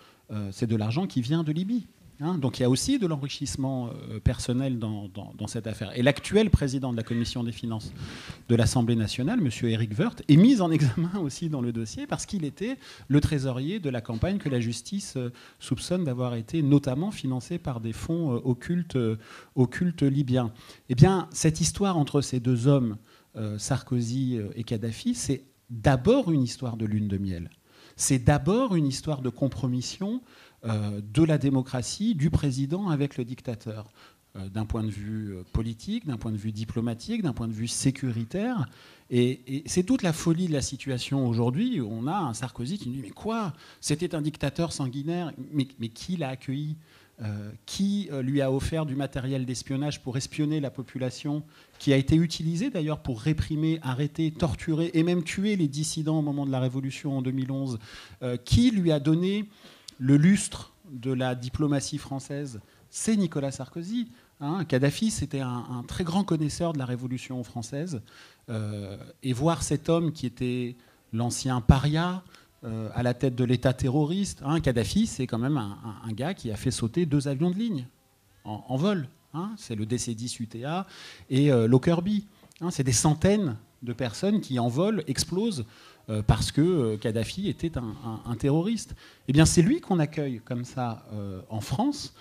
c'est 0.51 0.67
de 0.67 0.75
l'argent 0.75 1.07
qui 1.07 1.21
vient 1.21 1.43
de 1.43 1.51
Libye. 1.51 1.87
Hein, 2.23 2.37
donc 2.37 2.57
il 2.57 2.61
y 2.61 2.65
a 2.65 2.69
aussi 2.69 2.99
de 2.99 3.05
l'enrichissement 3.05 3.89
euh, 3.89 4.19
personnel 4.21 4.79
dans, 4.79 5.09
cette 5.47 5.67
affaire. 5.67 5.91
Et 5.97 6.01
l'actuel 6.01 6.49
président 6.49 6.93
de 6.93 6.97
la 6.97 7.03
commission 7.03 7.43
des 7.43 7.51
finances 7.51 7.91
de 8.47 8.55
l'Assemblée 8.55 8.95
nationale, 8.95 9.39
M. 9.39 9.49
Eric 9.69 9.91
Woerth, 9.99 10.23
est 10.29 10.37
mis 10.37 10.61
en 10.61 10.71
examen 10.77 11.11
aussi 11.19 11.49
dans 11.49 11.59
le 11.59 11.73
dossier 11.73 12.07
parce 12.07 12.25
qu'il 12.25 12.45
était 12.45 12.77
le 13.09 13.19
trésorier 13.19 13.79
de 13.79 13.89
la 13.89 13.99
campagne 13.99 14.37
que 14.37 14.47
la 14.47 14.61
justice 14.61 15.15
euh, 15.17 15.33
soupçonne 15.59 16.05
d'avoir 16.05 16.35
été 16.35 16.61
notamment 16.61 17.11
financée 17.11 17.57
par 17.57 17.81
des 17.81 17.91
fonds 17.91 18.35
euh, 18.35 19.19
occultes, 19.55 20.01
libyens. 20.01 20.53
Eh 20.87 20.95
bien, 20.95 21.27
cette 21.31 21.59
histoire 21.59 21.97
entre 21.97 22.21
ces 22.21 22.39
deux 22.39 22.67
hommes, 22.67 22.97
Sarkozy 23.57 24.37
et 24.55 24.63
Kadhafi, 24.63 25.15
c'est 25.15 25.45
d'abord 25.71 26.31
une 26.31 26.43
histoire 26.43 26.77
de 26.77 26.85
lune 26.85 27.07
de 27.07 27.17
miel. 27.17 27.49
C'est 27.95 28.19
d'abord 28.19 28.75
une 28.75 28.85
histoire 28.87 29.21
de 29.21 29.29
compromission 29.29 30.21
de 30.63 31.23
la 31.23 31.37
démocratie, 31.37 32.15
du 32.15 32.29
président 32.29 32.89
avec 32.89 33.17
le 33.17 33.25
dictateur, 33.25 33.91
euh, 34.35 34.49
d'un 34.49 34.65
point 34.65 34.83
de 34.83 34.89
vue 34.89 35.35
euh, 35.35 35.43
politique, 35.53 36.07
d'un 36.07 36.17
point 36.17 36.31
de 36.31 36.37
vue 36.37 36.51
diplomatique, 36.51 37.21
d'un 37.21 37.33
point 37.33 37.47
de 37.47 37.53
vue 37.53 37.67
sécuritaire. 37.67 38.65
Et, 39.11 39.61
c'est 39.67 39.83
toute 39.83 40.01
la 40.01 40.11
folie 40.11 40.47
de 40.47 40.53
la 40.53 40.63
situation 40.63 41.27
aujourd'hui. 41.27 41.81
On 41.81 42.07
a 42.07 42.15
un 42.15 42.33
Sarkozy 42.33 42.79
qui 42.79 42.89
nous 42.89 42.95
dit 42.95 43.01
Mais 43.03 43.11
quoi? 43.11 43.53
C'était 43.79 44.15
un 44.15 44.23
dictateur 44.23 44.73
sanguinaire, 44.73 45.31
mais, 45.51 45.67
qui 45.89 46.17
l'a 46.17 46.29
accueilli? 46.29 46.77
Qui 47.67 48.09
lui 48.21 48.41
a 48.41 48.51
offert 48.51 48.85
du 48.87 48.95
matériel 48.95 49.45
d'espionnage 49.45 50.01
pour 50.01 50.17
espionner 50.17 50.59
la 50.59 50.71
population, 50.71 51.43
qui 51.77 51.93
a 51.93 51.95
été 51.95 52.15
utilisé 52.15 52.71
d'ailleurs 52.71 53.01
pour 53.01 53.21
réprimer, 53.21 53.79
arrêter, 53.83 54.31
torturer 54.31 54.89
et 54.95 55.03
même 55.03 55.23
tuer 55.23 55.55
les 55.55 55.67
dissidents 55.67 56.19
au 56.19 56.21
moment 56.23 56.45
de 56.45 56.51
la 56.51 56.59
Révolution 56.59 57.15
en 57.15 57.21
2011, 57.21 57.77
qui 58.43 58.71
lui 58.71 58.91
a 58.91 58.99
donné 58.99 59.45
le 59.99 60.17
lustre 60.17 60.73
de 60.91 61.11
la 61.11 61.35
diplomatie 61.35 61.97
française, 61.97 62.59
c'est 62.89 63.15
Nicolas 63.15 63.51
Sarkozy. 63.51 64.09
Hein. 64.39 64.65
Kadhafi, 64.65 65.09
c'était 65.09 65.39
un, 65.39 65.83
très 65.87 66.03
grand 66.03 66.23
connaisseur 66.23 66.73
de 66.73 66.77
la 66.77 66.85
Révolution 66.85 67.43
française. 67.43 68.01
Euh, 68.49 68.97
et 69.23 69.33
voir 69.33 69.63
cet 69.63 69.89
homme 69.89 70.11
qui 70.11 70.25
était 70.25 70.75
l'ancien 71.13 71.61
paria 71.61 72.23
euh, 72.63 72.89
à 72.93 73.03
la 73.03 73.13
tête 73.13 73.35
de 73.35 73.43
l'État 73.43 73.73
terroriste, 73.73 74.41
hein, 74.43 74.59
Kadhafi, 74.59 75.07
c'est 75.07 75.27
quand 75.27 75.37
même 75.37 75.57
un, 75.57 76.11
gars 76.11 76.33
qui 76.33 76.51
a 76.51 76.55
fait 76.55 76.71
sauter 76.71 77.05
deux 77.05 77.27
avions 77.27 77.51
de 77.51 77.55
ligne 77.55 77.87
en, 78.43 78.75
vol. 78.75 79.07
Hein. 79.33 79.51
c'est 79.57 79.75
le 79.75 79.85
DC-10 79.85 80.41
UTA 80.43 80.85
et 81.29 81.51
euh, 81.51 81.67
c'est 82.69 82.83
des 82.83 82.91
centaines 82.91 83.57
de 83.81 83.93
personnes 83.93 84.41
qui 84.41 84.59
en 84.59 84.67
vol 84.67 85.03
explosent 85.07 85.65
euh, 86.09 86.21
parce 86.21 86.51
que 86.51 86.61
euh, 86.61 86.97
Kadhafi 86.97 87.47
était 87.47 87.71
un, 87.77 88.35
terroriste. 88.35 88.93
Eh 89.29 89.33
bien, 89.33 89.45
c'est 89.45 89.61
lui 89.61 89.79
qu'on 89.79 89.99
accueille 89.99 90.41
comme 90.43 90.65
ça 90.65 91.05
euh, 91.13 91.39
en 91.49 91.61
France, 91.61 92.13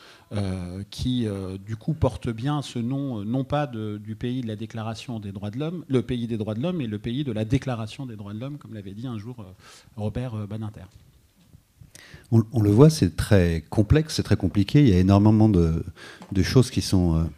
qui 0.91 1.27
du 1.67 1.77
coup 1.77 1.93
porte 1.93 2.31
bien 2.31 2.63
ce 2.63 2.79
nom, 2.79 3.23
non 3.23 3.45
pas 3.45 3.67
du 3.67 4.17
pays 4.17 4.41
de 4.41 4.49
la 4.49 4.57
Déclaration 4.57 5.21
des 5.21 5.31
droits 5.31 5.51
de 5.51 5.59
l'homme, 5.59 5.85
le 5.89 6.01
pays 6.01 6.27
des 6.27 6.39
droits 6.39 6.55
de 6.55 6.63
l'homme, 6.63 6.79
mais 6.79 6.87
le 6.87 6.99
pays 6.99 7.23
de 7.23 7.33
la 7.33 7.45
Déclaration 7.45 8.07
des 8.07 8.17
droits 8.17 8.33
de 8.33 8.39
l'homme, 8.41 8.57
comme 8.57 8.73
l'avait 8.73 8.95
dit 8.95 9.07
un 9.07 9.19
jour 9.19 9.45
Robert 9.95 10.47
Badinter. 10.47 10.87
On, 12.31 12.63
le 12.63 12.71
voit, 12.71 12.89
c'est 12.89 13.15
très 13.15 13.63
complexe, 13.69 14.15
c'est 14.15 14.23
très 14.23 14.37
compliqué. 14.37 14.81
Il 14.81 14.89
y 14.89 14.95
a 14.95 15.01
énormément 15.01 15.51
de, 15.51 15.85
de 16.33 16.43
choses 16.43 16.71
qui 16.71 16.81
sont 16.81 17.29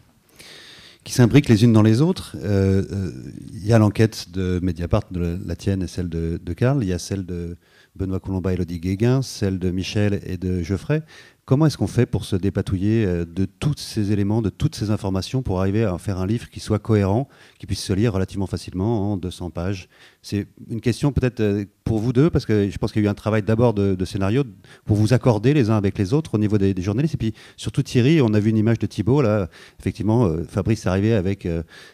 qui 1.05 1.13
s'imbriquent 1.13 1.49
les 1.49 1.65
unes 1.65 1.73
dans 1.73 1.83
les 1.83 2.01
autres. 2.01 2.37
Euh, 2.43 2.83
euh, 2.91 3.11
il 3.53 3.67
y 3.67 3.73
a 3.73 3.79
l'enquête 3.79 4.31
de 4.33 4.59
Mediapart, 4.63 5.05
de 5.11 5.39
la 5.47 5.55
tienne 5.55 5.83
et 5.83 5.87
celle 5.87 6.09
de, 6.09 6.41
de 6.43 6.53
Karl. 6.55 6.83
Il 6.83 6.89
y 6.89 6.93
a 6.93 6.99
celle 6.99 7.27
de 7.27 7.57
Benoît 7.97 8.19
Colomba 8.19 8.51
et 8.51 8.55
Elodie 8.55 8.81
Guéguin, 8.81 9.23
celle 9.23 9.59
de 9.59 9.71
Michel 9.71 10.21
et 10.27 10.37
de 10.37 10.63
Geoffrey. 10.63 11.03
Comment 11.45 11.67
est-ce 11.67 11.77
qu'on 11.77 11.87
fait 11.87 12.07
pour 12.07 12.25
se 12.25 12.37
dépatouiller 12.37 13.05
euh, 13.05 13.27
de 13.27 13.45
tous 13.45 13.75
ces 13.77 14.13
éléments, 14.13 14.41
de 14.41 14.49
toutes 14.49 14.75
ces 14.75 14.91
informations 14.91 15.43
pour 15.43 15.61
arriver 15.61 15.85
à 15.85 15.99
faire 15.99 16.19
un 16.19 16.27
livre 16.27 16.49
qui 16.49 16.59
soit 16.59 16.79
cohérent, 16.79 17.29
qui 17.59 17.67
puisse 17.67 17.85
se 17.85 17.93
lire 17.93 18.15
relativement 18.15 18.47
facilement 18.47 19.13
en 19.13 19.17
200 19.19 19.51
pages? 19.51 19.89
C'est 20.23 20.47
une 20.71 20.81
question 20.81 21.13
peut-être 21.13 21.41
euh, 21.41 21.67
pour 21.85 21.99
vous 21.99 22.15
deux, 22.15 22.31
parce 22.31 22.47
que 22.47 22.71
je 22.71 22.79
pense 22.79 22.93
qu'il 22.93 23.03
y 23.03 23.05
a 23.05 23.09
eu 23.09 23.11
un 23.11 23.15
travail 23.15 23.43
d'abord 23.43 23.75
de, 23.75 24.05
scénario 24.07 24.43
pour 24.87 24.97
vous 24.97 25.13
accorder 25.13 25.53
les 25.55 25.71
uns 25.71 25.77
avec 25.77 25.99
les 25.99 26.15
autres 26.15 26.35
au 26.35 26.39
niveau 26.39 26.57
des, 26.57 26.75
journalistes. 26.81 27.15
Et 27.15 27.19
puis 27.19 27.35
surtout 27.57 27.83
Thierry, 27.83 28.23
on 28.23 28.33
a 28.33 28.41
vu 28.41 28.51
une 28.51 28.57
image 28.57 28.79
de 28.79 28.87
Thibault, 28.87 29.21
là, 29.21 29.49
effectivement, 29.79 30.25
euh, 30.25 30.45
Fabrice 30.49 30.87
est 30.87 30.89
arrivé 30.89 31.13
avec, 31.13 31.47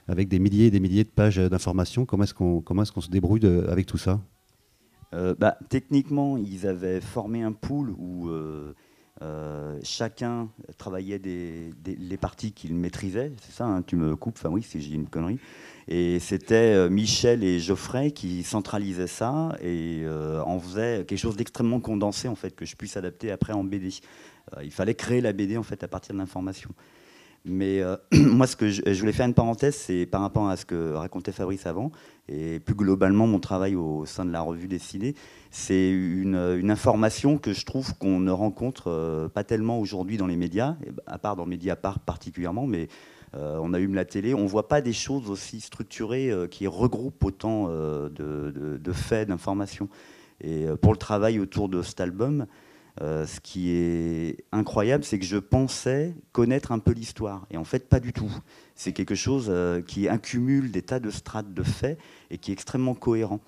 avec 0.06 0.28
des 0.28 0.38
milliers 0.38 0.66
et 0.66 0.70
des 0.70 0.80
milliers 0.80 1.04
de 1.04 1.10
pages 1.10 1.36
d'informations. 1.36 2.06
Comment 2.06 2.22
est-ce 2.22 2.34
qu'on 2.34 2.82
est 2.82 3.00
se 3.00 3.10
débrouille 3.10 3.44
avec 3.68 3.86
tout 3.86 3.98
ça? 3.98 4.20
Bah, 5.12 5.58
Techniquement, 5.68 6.36
ils 6.36 6.66
avaient 6.66 7.00
formé 7.00 7.42
un 7.42 7.52
pool 7.52 7.90
où 7.90 8.28
euh, 9.22 9.78
chacun 9.82 10.48
travaillait 10.78 11.18
des, 11.18 11.74
les 11.84 12.16
parties 12.16 12.52
qu'il 12.52 12.74
maîtrisait, 12.74 13.32
c'est 13.42 13.52
ça, 13.52 13.66
hein, 13.66 13.82
tu 13.82 13.94
me 13.96 14.16
coupes, 14.16 14.36
enfin 14.38 14.48
oui, 14.48 14.62
si 14.62 14.78
une 14.94 15.08
connerie. 15.08 15.38
Et 15.88 16.18
c'était 16.20 16.54
euh, 16.74 16.88
Michel 16.88 17.44
et 17.44 17.58
Geoffrey 17.58 18.12
qui 18.12 18.42
centralisaient 18.42 19.06
ça 19.06 19.58
et 19.60 20.00
euh, 20.04 20.42
en 20.44 20.58
faisaient 20.58 21.04
quelque 21.06 21.18
chose 21.18 21.36
d'extrêmement 21.36 21.80
condensé 21.80 22.28
en 22.28 22.34
fait 22.34 22.56
que 22.56 22.64
je 22.64 22.76
puisse 22.76 22.96
adapter 22.96 23.30
après 23.30 23.52
en 23.52 23.62
BD. 23.62 23.90
il 24.62 24.72
fallait 24.72 24.94
créer 24.94 25.20
la 25.20 25.34
BD 25.34 25.58
en 25.58 25.62
fait 25.62 25.84
à 25.84 25.88
partir 25.88 26.14
de 26.14 26.18
Mais 27.44 27.82
moi, 28.12 28.46
ce 28.46 28.56
que 28.56 28.68
je, 28.68 29.00
voulais 29.00 29.12
faire 29.12 29.26
une 29.26 29.34
parenthèse, 29.34 29.74
c'est 29.74 30.06
par 30.06 30.20
rapport 30.20 30.48
à 30.48 30.56
ce 30.56 30.66
que 30.66 30.92
racontait 30.92 31.32
Fabrice 31.32 31.66
avant, 31.66 31.90
et 32.30 32.60
plus 32.60 32.74
globalement 32.74 33.26
mon 33.26 33.40
travail 33.40 33.74
au 33.74 34.06
sein 34.06 34.24
de 34.24 34.30
la 34.30 34.40
revue 34.40 34.68
dessinée, 34.68 35.14
c'est 35.50 35.90
une, 35.90 36.70
information 36.70 37.38
que 37.38 37.52
je 37.52 37.66
trouve 37.66 37.96
qu'on 37.98 38.20
ne 38.20 38.30
rencontre 38.30 38.88
euh, 38.88 39.28
pas 39.28 39.42
tellement 39.42 39.80
aujourd'hui 39.80 40.16
dans 40.16 40.28
les 40.28 40.36
médias, 40.36 40.76
à 41.06 41.18
part 41.18 41.34
dans 41.34 41.46
Mediapart 41.46 41.98
particulièrement, 41.98 42.66
mais 42.66 42.86
euh, 43.34 43.58
on 43.60 43.74
allume 43.74 43.94
la 43.94 44.04
télé, 44.04 44.32
on 44.34 44.44
ne 44.44 44.48
voit 44.48 44.68
pas 44.68 44.80
des 44.80 44.92
choses 44.92 45.28
aussi 45.28 45.60
structurées 45.60 46.30
euh, 46.30 46.46
qui 46.46 46.68
regroupent 46.68 47.24
autant 47.24 47.68
de, 47.68 48.92
faits, 48.92 49.28
d'informations. 49.28 49.88
Et 50.42 50.66
pour 50.80 50.92
le 50.92 50.98
travail 50.98 51.38
autour 51.38 51.68
de 51.68 51.82
cet 51.82 52.00
album, 52.00 52.46
ce 52.98 53.40
qui 53.40 53.70
est 53.70 54.44
incroyable, 54.52 55.04
c'est 55.04 55.18
que 55.18 55.24
je 55.24 55.38
pensais 55.38 56.14
connaître 56.32 56.72
un 56.72 56.78
peu 56.78 56.92
l'histoire. 56.92 57.46
Et 57.50 57.56
en 57.56 57.64
fait, 57.64 57.88
pas 57.88 58.00
du 58.00 58.12
tout. 58.12 58.30
C'est 58.74 58.92
quelque 58.92 59.14
chose 59.14 59.52
qui 59.86 60.08
accumule 60.08 60.70
des 60.70 60.82
tas 60.82 61.00
de 61.00 61.10
strates 61.10 61.54
de 61.54 61.62
faits 61.62 61.98
et 62.30 62.38
qui 62.38 62.50
est 62.50 62.54
extrêmement 62.54 62.94
cohérent. 62.94 63.40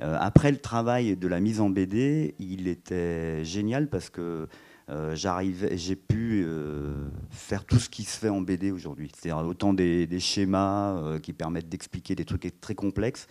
Euh, 0.00 0.16
après 0.18 0.50
le 0.50 0.58
travail 0.58 1.16
de 1.16 1.28
la 1.28 1.40
mise 1.40 1.60
en 1.60 1.68
BD, 1.68 2.34
il 2.38 2.68
était 2.68 3.44
génial 3.44 3.88
parce 3.88 4.08
que 4.08 4.48
euh, 4.88 5.14
j'ai 5.14 5.96
pu 5.96 6.42
euh, 6.44 7.08
faire 7.30 7.64
tout 7.64 7.78
ce 7.78 7.88
qui 7.88 8.04
se 8.04 8.18
fait 8.18 8.28
en 8.28 8.40
BD 8.40 8.70
aujourd'hui. 8.70 9.10
C'est-à-dire 9.14 9.46
autant 9.46 9.74
des, 9.74 10.08
schémas 10.18 11.18
qui 11.22 11.32
permettent 11.32 11.68
d'expliquer 11.68 12.14
des 12.14 12.24
trucs 12.24 12.60
très 12.60 12.74
complexes 12.74 13.26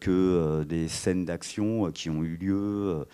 que 0.00 0.64
des 0.64 0.88
scènes 0.88 1.24
d'action 1.24 1.90
qui 1.92 2.10
ont 2.10 2.22
eu 2.22 2.36
lieu. 2.36 3.04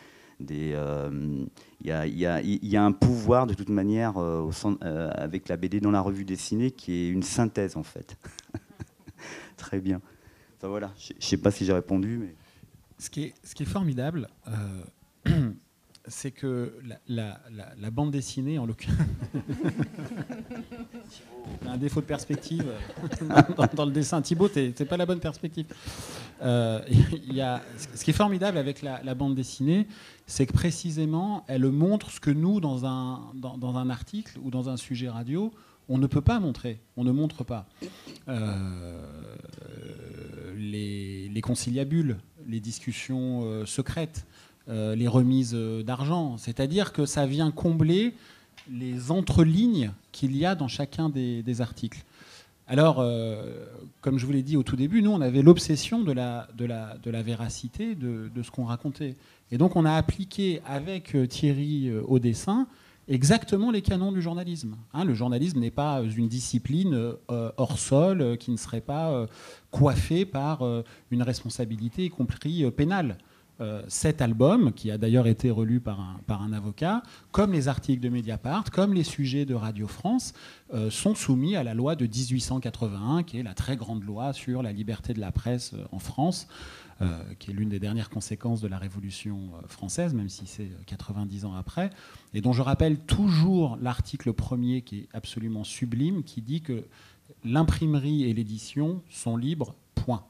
Il 1.84 1.90
y, 1.90 2.76
a 2.76 2.84
un 2.84 2.92
pouvoir 2.92 3.46
de 3.46 3.54
toute 3.54 3.68
manière 3.68 4.16
au 4.16 4.50
avec 4.80 5.48
la 5.48 5.56
BD 5.56 5.80
dans 5.80 5.90
la 5.90 6.00
revue 6.00 6.24
dessinée 6.24 6.70
qui 6.70 6.92
est 6.92 7.08
une 7.08 7.22
synthèse 7.22 7.76
en 7.76 7.82
fait. 7.82 8.16
Très 9.56 9.80
bien. 9.80 10.00
Voilà, 10.68 10.92
je 10.98 11.12
ne 11.12 11.20
sais 11.20 11.36
pas 11.36 11.50
si 11.50 11.64
j'ai 11.64 11.72
répondu. 11.72 12.18
Mais 12.18 12.34
ce 12.98 13.10
qui 13.10 13.24
est, 13.24 13.64
formidable, 13.64 14.28
euh, 14.48 15.50
c'est 16.08 16.30
que 16.30 16.74
la, 17.06 17.40
bande 17.90 18.10
dessinée, 18.10 18.58
en 18.58 18.66
l'occurrence, 18.66 18.98
un 21.66 21.76
défaut 21.76 22.00
de 22.00 22.06
perspective 22.06 22.64
dans, 23.76 23.84
le 23.84 23.92
dessin. 23.92 24.22
Thibaut, 24.22 24.48
c'est 24.48 24.88
pas 24.88 24.96
la 24.96 25.06
bonne 25.06 25.20
perspective. 25.20 25.66
Euh, 26.42 26.80
ce 27.94 28.04
qui 28.04 28.10
est 28.10 28.14
formidable 28.14 28.58
avec 28.58 28.82
la, 28.82 29.14
bande 29.14 29.34
dessinée, 29.34 29.86
c'est 30.26 30.46
que 30.46 30.52
précisément, 30.52 31.44
elle 31.48 31.66
montre 31.70 32.10
ce 32.10 32.20
que 32.20 32.30
nous, 32.30 32.60
dans 32.60 32.84
un, 32.86 33.90
article 33.90 34.38
ou 34.42 34.50
dans 34.50 34.68
un 34.68 34.76
sujet 34.76 35.08
radio, 35.08 35.52
on 35.88 35.98
ne 35.98 36.06
peut 36.06 36.22
pas 36.22 36.40
montrer, 36.40 36.80
on 36.96 37.04
ne 37.04 37.12
montre 37.12 37.44
pas. 37.44 37.66
Euh, 38.28 38.96
les, 40.56 41.28
les, 41.28 41.40
conciliabules, 41.40 42.16
les 42.48 42.60
discussions 42.60 43.42
euh, 43.44 43.66
secrètes, 43.66 44.26
les 44.66 45.08
remises 45.08 45.52
d'argent. 45.52 46.38
C'est-à-dire 46.38 46.94
que 46.94 47.04
ça 47.04 47.26
vient 47.26 47.50
combler 47.50 48.14
les 48.70 49.10
entrelignes 49.10 49.92
qu'il 50.12 50.36
y 50.36 50.46
a 50.46 50.54
dans 50.54 50.68
chacun 50.68 51.08
des, 51.08 51.60
articles. 51.60 52.02
Alors, 52.66 52.98
euh, 52.98 53.66
comme 54.00 54.18
je 54.18 54.24
vous 54.24 54.32
l'ai 54.32 54.42
dit 54.42 54.56
au 54.56 54.62
tout 54.62 54.76
début, 54.76 55.02
nous, 55.02 55.10
on 55.10 55.20
avait 55.20 55.42
l'obsession 55.42 56.02
de 56.02 56.12
la, 56.12 56.48
véracité 57.22 57.94
de, 57.94 58.42
ce 58.42 58.50
qu'on 58.50 58.64
racontait. 58.64 59.16
Et 59.50 59.58
donc, 59.58 59.76
on 59.76 59.84
a 59.84 59.92
appliqué 59.92 60.62
avec 60.66 61.14
euh, 61.14 61.26
Thierry 61.26 61.88
euh, 61.88 62.02
au 62.06 62.18
dessin 62.18 62.66
exactement 63.06 63.70
les 63.70 63.82
canons 63.82 64.12
du 64.12 64.22
journalisme. 64.22 64.76
Hein. 64.94 65.04
le 65.04 65.12
journalisme 65.12 65.60
n'est 65.60 65.70
pas 65.70 66.02
une 66.02 66.26
discipline 66.26 67.12
hors 67.28 67.78
sol 67.78 68.38
qui 68.38 68.50
ne 68.50 68.56
serait 68.56 68.80
pas 68.80 69.26
coiffée 69.70 70.24
par 70.24 70.62
une 71.10 71.22
responsabilité, 71.22 72.06
y 72.06 72.08
compris 72.08 72.64
pénale. 72.70 73.18
Euh, 73.60 73.82
cet 73.86 74.20
album, 74.20 74.72
qui 74.72 74.90
a 74.90 74.98
d'ailleurs 74.98 75.28
été 75.28 75.48
relu 75.48 75.78
par 75.78 76.00
un, 76.00 76.20
par 76.26 76.42
un, 76.42 76.52
avocat, 76.52 77.04
comme 77.30 77.52
les 77.52 77.68
articles 77.68 78.02
de 78.02 78.08
Mediapart, 78.08 78.64
comme 78.72 78.92
les 78.92 79.04
sujets 79.04 79.44
de 79.44 79.54
Radio 79.54 79.86
France, 79.86 80.32
euh, 80.72 80.90
sont 80.90 81.14
soumis 81.14 81.54
à 81.54 81.62
la 81.62 81.72
loi 81.72 81.94
de 81.94 82.04
1881, 82.04 83.22
qui 83.22 83.38
est 83.38 83.44
la 83.44 83.54
très 83.54 83.76
grande 83.76 84.02
loi 84.02 84.32
sur 84.32 84.60
la 84.60 84.72
liberté 84.72 85.14
de 85.14 85.20
la 85.20 85.30
presse 85.30 85.74
euh, 85.74 85.84
en 85.92 86.00
France, 86.00 86.48
qui 87.40 87.50
est 87.50 87.54
l'une 87.54 87.70
des 87.70 87.80
dernières 87.80 88.08
conséquences 88.08 88.60
de 88.60 88.68
la 88.68 88.78
Révolution 88.78 89.50
française, 89.66 90.14
même 90.14 90.28
si 90.28 90.46
c'est 90.46 90.70
90 90.86 91.44
ans 91.44 91.54
après, 91.54 91.90
et 92.34 92.40
dont 92.40 92.52
je 92.52 92.62
rappelle 92.62 92.98
toujours 92.98 93.76
l'article 93.82 94.32
premier 94.32 94.80
qui 94.82 95.00
est 95.00 95.08
absolument 95.12 95.64
sublime, 95.64 96.22
qui 96.22 96.40
dit 96.40 96.62
que 96.62 96.84
l'imprimerie 97.44 98.30
et 98.30 98.32
l'édition 98.32 99.02
sont 99.10 99.36
libres, 99.36 99.74
point. 99.96 100.24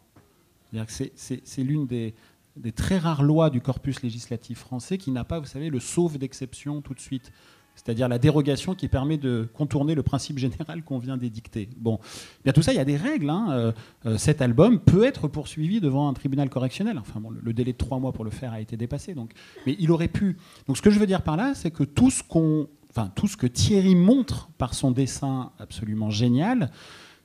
C'est 1.16 1.62
l'une 1.62 1.87
des, 1.87 2.14
des 2.56 2.73
très 2.73 2.99
rares 2.99 3.23
lois 3.23 3.50
du 3.50 3.61
corpus 3.61 4.02
législatif 4.02 4.58
français 4.58 4.99
qui 4.99 5.11
n'a 5.11 5.25
pas, 5.25 5.40
vous 5.40 5.46
savez, 5.46 5.70
le 5.70 5.80
sauve 5.80 6.18
d'exception 6.18 6.80
tout 6.80 6.94
de 6.94 7.00
suite. 7.00 7.32
C'est-à-dire 7.75 8.08
la 8.08 8.18
dérogation 8.18 8.75
qui 8.75 8.87
permet 8.87 9.18
de 9.18 9.49
contourner 9.52 9.96
le 9.96 10.04
principe 10.04 10.38
général 10.38 10.84
qu'on 10.84 10.99
vient 10.99 11.16
d'édicter. 11.16 11.68
Bon, 11.76 11.99
bien 12.44 12.52
tout 12.52 12.62
ça, 12.62 12.73
il 12.73 12.76
y 12.76 12.80
a 12.80 12.84
des 12.84 12.96
règles. 12.96 13.28
Hein. 13.28 13.49
Euh, 13.50 13.73
euh, 14.06 14.16
cet 14.16 14.40
album 14.40 14.78
peut 14.78 15.04
être 15.04 15.26
poursuivi 15.26 15.80
devant 15.80 16.08
un 16.08 16.12
tribunal 16.12 16.49
correctionnel. 16.49 16.99
Enfin 16.99 17.20
bon, 17.20 17.30
le, 17.30 17.52
délai 17.52 17.73
de 17.73 17.78
trois 17.78 17.99
mois 17.99 18.12
pour 18.12 18.25
le 18.25 18.30
faire 18.30 18.52
a 18.52 18.61
été 18.61 18.76
dépassé, 18.76 19.14
donc, 19.14 19.32
mais 19.66 19.76
il 19.80 19.90
aurait 19.90 20.08
pu. 20.08 20.37
Donc 20.68 20.76
ce 20.76 20.82
que 20.82 20.90
je 20.90 21.00
veux 21.00 21.06
dire 21.06 21.23
par 21.23 21.37
là, 21.37 21.54
c'est 21.54 21.73
que 21.73 21.82
tout 21.82 22.11
ce 22.11 22.23
qu'on, 22.23 22.68
enfin 22.90 23.11
tout 23.16 23.26
ce 23.26 23.37
que 23.37 23.49
Thierry 23.49 23.96
montre 23.96 24.50
par 24.56 24.75
son 24.75 24.92
dessin 24.92 25.50
absolument 25.58 26.11
génial, 26.11 26.70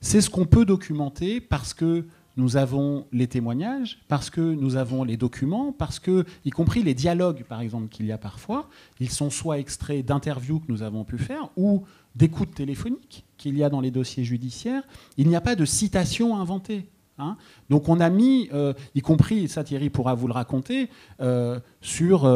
c'est 0.00 0.20
ce 0.20 0.30
qu'on 0.30 0.46
peut 0.46 0.64
documenter 0.64 1.40
parce 1.40 1.74
que 1.74 2.06
nous 2.40 2.56
avons 2.56 3.06
les 3.12 3.28
témoignages, 3.28 4.00
parce 4.08 4.30
que 4.30 4.40
nous 4.40 4.76
avons 4.76 5.04
les 5.04 5.16
documents, 5.16 5.72
parce 5.72 5.98
que, 5.98 6.24
y 6.44 6.50
compris 6.50 6.82
les 6.82 6.94
dialogues, 6.94 7.44
par 7.44 7.60
exemple, 7.60 7.88
qu'il 7.88 8.06
y 8.06 8.12
a 8.12 8.18
parfois, 8.18 8.68
ils 8.98 9.10
sont 9.10 9.30
soit 9.30 9.58
extraits 9.58 10.04
d'interviews 10.04 10.60
que 10.60 10.72
nous 10.72 10.82
avons 10.82 11.04
pu 11.04 11.18
faire, 11.18 11.50
ou 11.56 11.84
d'écoutes 12.16 12.54
téléphoniques 12.54 13.24
qu'il 13.36 13.56
y 13.56 13.62
a 13.62 13.68
dans 13.68 13.80
les 13.80 13.90
dossiers 13.90 14.24
judiciaires. 14.24 14.82
Il 15.16 15.28
n'y 15.28 15.36
a 15.36 15.40
pas 15.40 15.54
de 15.54 15.64
citation 15.64 16.36
inventée. 16.36 16.88
Hein. 17.18 17.36
Donc 17.68 17.88
on 17.88 18.00
a 18.00 18.08
mis, 18.08 18.48
euh, 18.52 18.72
y 18.94 19.02
compris, 19.02 19.48
ça 19.48 19.62
Thierry 19.62 19.90
pourra 19.90 20.14
vous 20.14 20.26
le 20.26 20.32
raconter, 20.32 20.88
euh, 21.20 21.60
sur... 21.80 22.26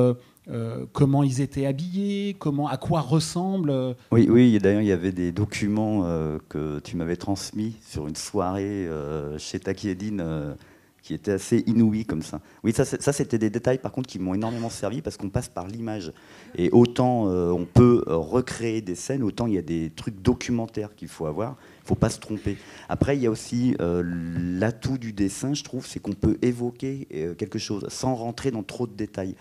Euh, 0.51 0.85
comment 0.93 1.23
ils 1.23 1.41
étaient 1.41 1.65
habillés, 1.65 2.37
comment, 2.39 2.69
à 2.69 2.77
quoi 2.77 3.01
ressemblent. 3.01 3.71
Euh, 3.71 3.95
oui, 4.13 4.29
oui. 4.31 4.59
D'ailleurs, 4.59 4.83
il 4.83 4.89
y 4.89 4.93
avait 4.93 5.13
des 5.13 5.33
documents 5.33 6.03
euh, 6.05 6.39
que 6.49 6.81
tu 6.81 6.97
m'avais 6.97 7.17
transmis 7.17 7.77
sur 7.87 8.07
une 8.07 8.17
soirée 8.17 8.89
chez 9.39 9.59
Takiedine 9.59 10.55
qui 11.03 11.13
étaient 11.13 11.33
assez 11.33 11.63
inouïs 11.67 12.07
comme 12.07 12.23
ça. 12.23 12.41
Oui, 12.63 12.73
ça 12.73 12.85
c'était 12.85 13.37
des 13.37 13.51
détails 13.51 13.77
par 13.77 13.93
contre 13.93 14.09
qui 14.09 14.19
m'ont 14.19 14.33
énormément 14.33 14.71
servi 14.71 15.03
parce 15.03 15.19
qu'on 15.19 15.29
passe 15.29 15.49
par 15.49 15.67
l'image. 15.67 16.13
Et 16.57 16.71
autant 16.71 17.25
on 17.27 17.67
peut 17.67 18.03
recréer 18.07 18.81
des 18.81 18.95
scènes, 18.95 19.23
autant 19.23 19.47
il 19.47 19.55
y 19.55 19.59
a 19.59 19.63
des 19.63 19.91
trucs 19.95 20.21
documentaires 20.23 20.95
qu'il 20.95 21.09
faut 21.09 21.27
avoir. 21.27 21.57
Il 21.81 21.85
ne 21.85 21.89
faut 21.89 21.95
pas 21.95 22.09
se 22.09 22.19
tromper. 22.19 22.57
Après, 22.89 23.17
il 23.17 23.23
y 23.23 23.27
a 23.27 23.31
aussi 23.31 23.77
l'atout 23.79 24.97
du 24.97 25.13
dessin, 25.13 25.53
je 25.53 25.63
trouve, 25.63 25.87
c'est 25.87 26.01
qu'on 26.01 26.15
peut 26.15 26.39
évoquer 26.41 27.07
quelque 27.39 27.59
chose 27.59 27.87
sans 27.89 28.15
rentrer 28.15 28.51
dans 28.51 28.63
trop 28.63 28.87
de 28.87 28.95
détails 28.95 29.35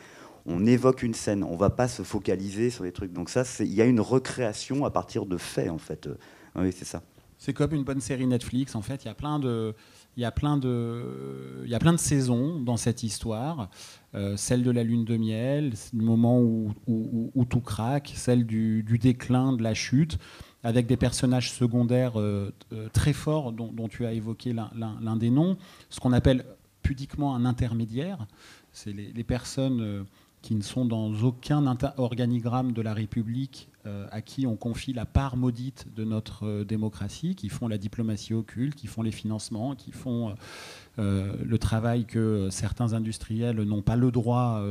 on 0.45 0.65
évoque 0.65 1.03
une 1.03 1.13
scène, 1.13 1.43
on 1.43 1.55
va 1.55 1.69
pas 1.69 1.87
se 1.87 2.03
focaliser 2.03 2.69
sur 2.69 2.83
les 2.83 2.91
trucs. 2.91 3.13
Donc 3.13 3.29
ça, 3.29 3.43
il 3.59 3.73
y 3.73 3.81
a 3.81 3.85
une 3.85 4.01
recréation 4.01 4.85
à 4.85 4.91
partir 4.91 5.25
de 5.25 5.37
faits, 5.37 5.69
en 5.69 5.77
fait. 5.77 6.07
Euh, 6.07 6.15
oui, 6.55 6.73
c'est 6.75 6.85
ça. 6.85 7.01
C'est 7.37 7.53
comme 7.53 7.73
une 7.73 7.83
bonne 7.83 8.01
série 8.01 8.27
Netflix, 8.27 8.75
en 8.75 8.81
fait. 8.81 9.03
Il 9.03 9.07
y 9.07 9.11
a 9.11 9.13
plein 9.13 9.39
de, 9.39 9.73
il 10.15 10.21
y 10.21 10.25
a 10.25 10.31
plein 10.31 10.57
de, 10.57 11.61
il 11.65 11.69
y 11.69 11.75
a 11.75 11.79
plein 11.79 11.93
de 11.93 11.97
saisons 11.97 12.59
dans 12.59 12.77
cette 12.77 13.03
histoire. 13.03 13.69
Euh, 14.15 14.37
celle 14.37 14.63
de 14.63 14.71
la 14.71 14.83
lune 14.83 15.05
de 15.05 15.17
miel, 15.17 15.73
le 15.93 16.03
moment 16.03 16.39
où, 16.39 16.71
où, 16.87 17.45
tout 17.45 17.61
craque, 17.61 18.13
celle 18.15 18.45
du, 18.45 18.83
déclin, 19.01 19.53
de 19.53 19.63
la 19.63 19.73
chute, 19.73 20.19
avec 20.63 20.87
des 20.87 20.97
personnages 20.97 21.51
secondaires 21.51 22.19
euh, 22.19 22.51
très 22.93 23.13
forts 23.13 23.51
dont, 23.51 23.87
tu 23.89 24.05
as 24.05 24.13
évoqué 24.13 24.53
l'un 24.53 25.15
des 25.15 25.31
noms, 25.31 25.57
ce 25.89 25.99
qu'on 25.99 26.13
appelle 26.13 26.45
pudiquement 26.81 27.35
un 27.35 27.43
intermédiaire. 27.45 28.27
C'est 28.71 28.93
les, 28.93 29.23
personnes 29.23 30.05
qui 30.43 30.53
ne 30.53 30.61
sont 30.61 30.85
dans 30.85 31.11
aucun 31.23 31.65
organigramme 31.97 32.73
de 32.73 32.81
la 32.81 32.93
République 32.93 33.69
à 34.11 34.21
qui 34.21 34.47
on 34.47 34.55
confie 34.55 34.93
la 34.93 35.05
part 35.05 35.35
maudite 35.35 35.87
de 35.95 36.03
notre 36.03 36.45
euh, 36.45 36.63
démocratie, 36.63 37.35
qui 37.35 37.49
font 37.49 37.67
la 37.67 37.77
diplomatie 37.77 38.33
occulte, 38.33 38.75
qui 38.75 38.87
font 38.87 39.01
les 39.01 39.11
financements, 39.11 39.75
qui 39.75 39.91
font 39.91 40.35
euh, 40.99 41.33
le 41.43 41.57
travail 41.57 42.05
que 42.05 42.47
certains 42.49 42.93
industriels 42.93 43.61
n'ont 43.63 43.81
pas 43.81 43.95
le 43.95 44.11
droit 44.11 44.63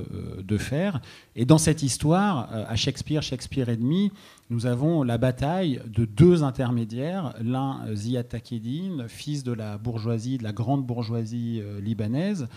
de 0.42 0.56
faire. 0.56 1.00
Et 1.36 1.44
dans 1.44 1.58
cette 1.58 1.82
histoire, 1.82 2.48
à 2.52 2.76
Shakespeare, 2.76 3.22
Shakespeare 3.22 3.68
et 3.68 3.76
demi, 3.76 4.10
nous 4.50 4.66
avons 4.66 5.02
la 5.02 5.18
bataille 5.18 5.80
de 5.86 6.04
deux 6.04 6.42
intermédiaires, 6.42 7.34
l'un 7.42 7.80
Ziad 7.94 8.28
Takedine, 8.28 9.06
fils 9.08 9.44
de 9.44 9.52
la 9.52 9.78
bourgeoisie, 9.78 10.38
de 10.38 10.44
la 10.44 10.52
grande 10.52 10.86
bourgeoisie 10.86 11.62
libanaise, 11.80 12.48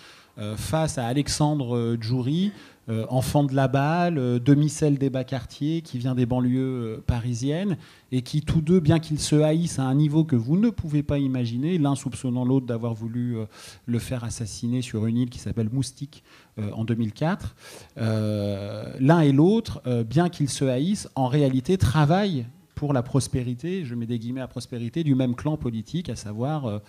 face 0.57 0.97
à 0.97 1.07
Alexandre 1.07 1.97
Djouri, 1.99 2.51
euh, 2.87 3.03
enfant 3.09 3.43
de 3.43 3.55
la 3.55 3.67
balle, 3.67 4.19
euh, 4.19 4.37
demi-celle 4.37 4.99
des 4.99 5.09
bas 5.09 5.23
quartiers, 5.23 5.81
qui 5.81 5.97
vient 5.97 6.13
des 6.13 6.27
banlieues 6.27 6.44
euh, 6.45 7.03
parisiennes, 7.05 7.77
et 8.11 8.21
qui 8.21 8.41
tous 8.41 8.61
deux, 8.61 8.79
bien 8.79 8.99
qu'ils 8.99 9.19
se 9.19 9.35
haïssent 9.35 9.79
à 9.79 9.83
un 9.83 9.95
niveau 9.95 10.23
que 10.23 10.35
vous 10.35 10.57
ne 10.57 10.69
pouvez 10.69 11.03
pas 11.03 11.19
imaginer, 11.19 11.77
l'un 11.77 11.95
soupçonnant 11.95 12.45
l'autre 12.45 12.65
d'avoir 12.65 12.93
voulu 12.93 13.37
le 13.85 13.99
faire 13.99 14.23
assassiner 14.23 14.81
sur 14.81 15.05
une 15.05 15.17
île 15.17 15.29
qui 15.29 15.39
s'appelle 15.39 15.69
Moustique 15.69 16.23
en 16.57 16.85
2004, 16.85 17.55
l'un 17.97 19.19
et 19.21 19.31
l'autre, 19.31 19.81
bien 20.03 20.29
qu'ils 20.29 20.49
se 20.49 20.63
haïssent, 20.63 21.09
en 21.15 21.27
réalité 21.27 21.77
travaillent 21.77 22.45
pour 22.75 22.93
la 22.93 23.01
prospérité, 23.01 23.85
je 23.85 23.95
mets 23.95 24.05
des 24.05 24.19
guillemets 24.19 24.41
à 24.41 24.47
prospérité, 24.47 25.03
du 25.03 25.15
même 25.15 25.33
clan 25.33 25.57
politique, 25.57 26.09
à 26.09 26.15
savoir 26.15 26.65
euh, 26.65 26.79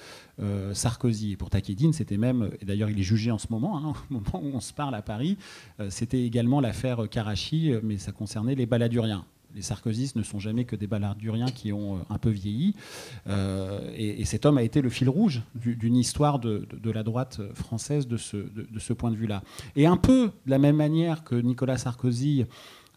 euh, 0.42 0.74
Sarkozy. 0.74 1.36
Pour 1.36 1.48
Takedine, 1.48 1.92
c'était 1.92 2.18
même, 2.18 2.50
et 2.60 2.64
d'ailleurs 2.64 2.90
il 2.90 2.98
est 2.98 3.04
jugé 3.04 3.30
en 3.30 3.38
ce 3.38 3.46
moment, 3.50 3.78
hein, 3.78 3.94
au 4.10 4.14
moment 4.14 4.42
où 4.42 4.56
on 4.56 4.60
se 4.60 4.72
parle 4.72 4.94
à 4.94 5.02
Paris, 5.02 5.38
euh, 5.80 5.88
c'était 5.88 6.22
également 6.22 6.60
l'affaire 6.60 7.08
Karachi, 7.08 7.72
mais 7.82 7.96
ça 7.96 8.12
concernait 8.12 8.56
les 8.56 8.66
baladuriens. 8.66 9.24
Les 9.56 9.62
sarkozystes 9.62 10.16
ne 10.16 10.22
sont 10.22 10.38
jamais 10.38 10.66
que 10.66 10.76
des 10.76 10.86
baladuriens 10.86 11.50
qui 11.50 11.72
ont 11.72 12.04
un 12.10 12.18
peu 12.18 12.28
vieilli. 12.28 12.74
Et, 13.96 14.24
cet 14.26 14.44
homme 14.44 14.58
a 14.58 14.62
été 14.62 14.82
le 14.82 14.90
fil 14.90 15.08
rouge 15.08 15.42
d'une 15.54 15.96
histoire 15.96 16.38
de, 16.38 16.68
la 16.84 17.02
droite 17.02 17.40
française 17.54 18.06
de 18.06 18.18
ce, 18.18 18.92
point 18.92 19.10
de 19.10 19.16
vue-là. 19.16 19.42
Et 19.74 19.86
un 19.86 19.96
peu 19.96 20.30
de 20.44 20.50
la 20.50 20.58
même 20.58 20.76
manière 20.76 21.24
que 21.24 21.34
Nicolas 21.34 21.78
Sarkozy 21.78 22.44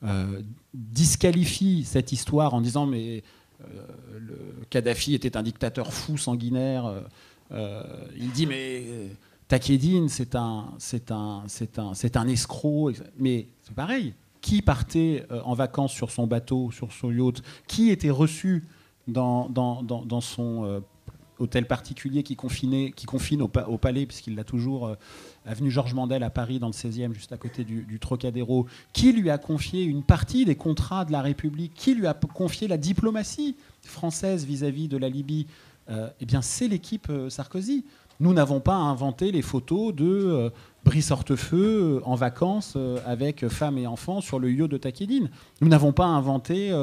euh, 0.04 0.42
disqualifie 0.74 1.84
cette 1.84 2.14
histoire 2.14 2.54
en 2.54 2.62
disant 2.62 2.86
mais 2.86 3.22
euh, 3.62 3.84
Kadhafi 4.70 5.14
était 5.14 5.36
un 5.36 5.44
dictateur 5.44 5.92
fou, 5.92 6.18
sanguinaire. 6.18 7.04
Euh, 7.52 7.84
il 8.16 8.32
dit 8.32 8.46
mais 8.46 8.86
Takedine 9.50 10.08
c'est 10.08 10.36
un 10.36 12.28
escroc. 12.28 12.94
Mais 13.18 13.48
c'est 13.64 13.76
pareil. 13.76 14.14
Qui 14.42 14.62
partait 14.62 15.26
en 15.44 15.54
vacances 15.54 15.92
sur 15.92 16.12
son 16.12 16.28
bateau, 16.28 16.72
sur 16.72 16.92
son 16.92 17.12
yacht? 17.12 17.42
Qui 17.68 17.90
était 17.90 18.10
reçu 18.10 18.64
dans, 19.08 19.52
son 20.22 20.82
hôtel 21.40 21.68
particulier 21.68 22.24
qui, 22.24 22.36
confine 22.36 23.42
au, 23.42 23.78
palais, 23.78 24.06
puisqu'il 24.06 24.36
l'a 24.36 24.44
toujours 24.44 24.96
avenue 25.46 25.72
Georges 25.72 25.94
Mandel 25.94 26.24
à 26.24 26.30
Paris, 26.30 26.60
dans 26.60 26.68
le 26.68 26.74
16e, 26.74 27.14
juste 27.14 27.32
à 27.32 27.38
côté 27.38 27.64
du, 27.64 28.00
Trocadéro, 28.00 28.68
qui 28.94 29.12
lui 29.12 29.30
a 29.30 29.38
confié 29.38 29.84
une 29.84 30.04
partie 30.04 30.46
des 30.46 30.56
contrats 30.56 31.06
de 31.06 31.12
la 31.12 31.22
République, 31.22 31.74
qui 31.74 31.96
lui 31.96 32.08
a 32.08 32.14
confié 32.14 32.68
la 32.68 32.78
diplomatie 32.78 33.56
française 33.82 34.46
vis-à-vis 34.46 34.88
de 34.88 34.98
la 34.98 35.10
Libye, 35.10 35.48
euh, 35.90 36.10
eh 36.20 36.26
bien, 36.26 36.42
c'est 36.42 36.68
l'équipe 36.68 37.08
euh, 37.10 37.30
Sarkozy. 37.30 37.84
Nous 38.20 38.34
n'avons 38.34 38.60
pas 38.60 38.76
inventé 38.76 39.32
les 39.32 39.42
photos 39.42 39.94
de 39.94 40.06
euh, 40.06 40.50
Brice 40.84 41.12
Hortefeux 41.12 42.02
en 42.04 42.16
vacances 42.16 42.78
avec 43.06 43.48
femmes 43.48 43.78
et 43.78 43.88
enfants 43.88 44.22
sur 44.22 44.40
le 44.40 44.52
yacht 44.52 44.70
de 44.70 44.78
Takedine. 44.78 45.30
Nous 45.62 45.70
n'avons 45.70 45.94
pas 45.94 46.06
inventé 46.06 46.74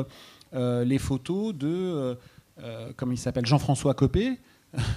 les 0.52 0.98
photos 0.98 1.54
de, 1.54 2.16
comment 2.96 3.12
il 3.12 3.18
s'appelle, 3.18 3.46
Jean-François 3.46 3.94
Copé, 3.94 4.38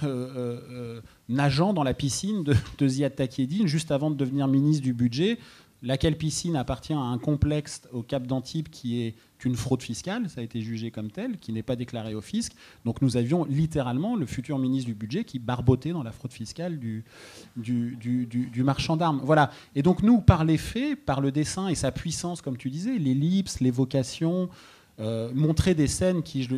euh, 0.04 0.60
euh, 0.70 1.02
nageant 1.30 1.74
dans 1.74 1.84
la 1.84 1.94
piscine 1.94 2.44
de, 2.44 2.56
de 2.78 2.88
Ziad 2.88 3.16
Takieddine 3.16 3.68
juste 3.68 3.92
avant 3.92 4.10
de 4.12 4.16
devenir 4.16 4.48
ministre 4.48 4.84
du 4.84 4.94
budget 4.94 5.38
laquelle 5.82 6.18
piscine 6.18 6.56
appartient 6.56 6.94
à 6.94 7.00
un 7.00 7.18
complexe 7.18 7.84
au 7.94 8.02
Cap 8.02 8.28
d'Antibes 8.28 8.68
qui 8.70 9.02
est 9.02 9.16
une 9.46 9.56
fraude 9.56 9.82
fiscale, 9.82 10.30
ça 10.30 10.42
a 10.42 10.44
été 10.44 10.62
jugé 10.62 10.92
comme 10.92 11.12
tel, 11.12 11.38
qui 11.38 11.54
n'est 11.54 11.64
pas 11.64 11.78
déclaré 11.78 12.14
au 12.14 12.22
fisc. 12.22 12.54
Donc 12.84 13.02
nous 13.02 13.16
avions 13.16 13.46
littéralement 13.46 14.18
le 14.18 14.26
futur 14.26 14.60
ministre 14.60 14.88
du 14.88 14.96
budget 14.96 15.24
qui 15.24 15.40
barbotait 15.40 15.92
dans 15.92 16.04
la 16.04 16.12
fraude 16.12 16.34
fiscale 16.34 16.78
du, 16.78 17.04
marchand 18.58 18.98
d'armes. 18.98 19.22
Voilà. 19.24 19.52
Et 19.76 19.82
donc 19.82 20.04
nous, 20.04 20.20
par 20.20 20.44
les 20.44 20.58
faits, 20.58 21.06
par 21.06 21.22
le 21.22 21.32
dessin 21.32 21.70
et 21.70 21.76
sa 21.76 21.92
puissance, 21.92 22.42
comme 22.42 22.58
tu 22.58 22.70
disais, 22.70 22.98
l'ellipse, 22.98 23.62
l'évocation, 23.62 24.50
euh, 25.00 25.32
montrer 25.34 25.76
des 25.76 25.88
scènes 25.88 26.22
qui 26.22 26.50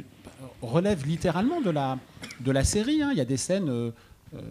relèvent 0.63 1.05
littéralement 1.05 1.61
de 1.61 1.69
la, 1.69 1.99
de 2.39 2.51
la 2.51 2.63
série. 2.63 3.03
Hein. 3.03 3.09
Il 3.11 3.17
y 3.17 3.21
a 3.21 3.25
des 3.25 3.37
scènes... 3.37 3.69
Euh, 3.69 3.91
euh, 4.33 4.41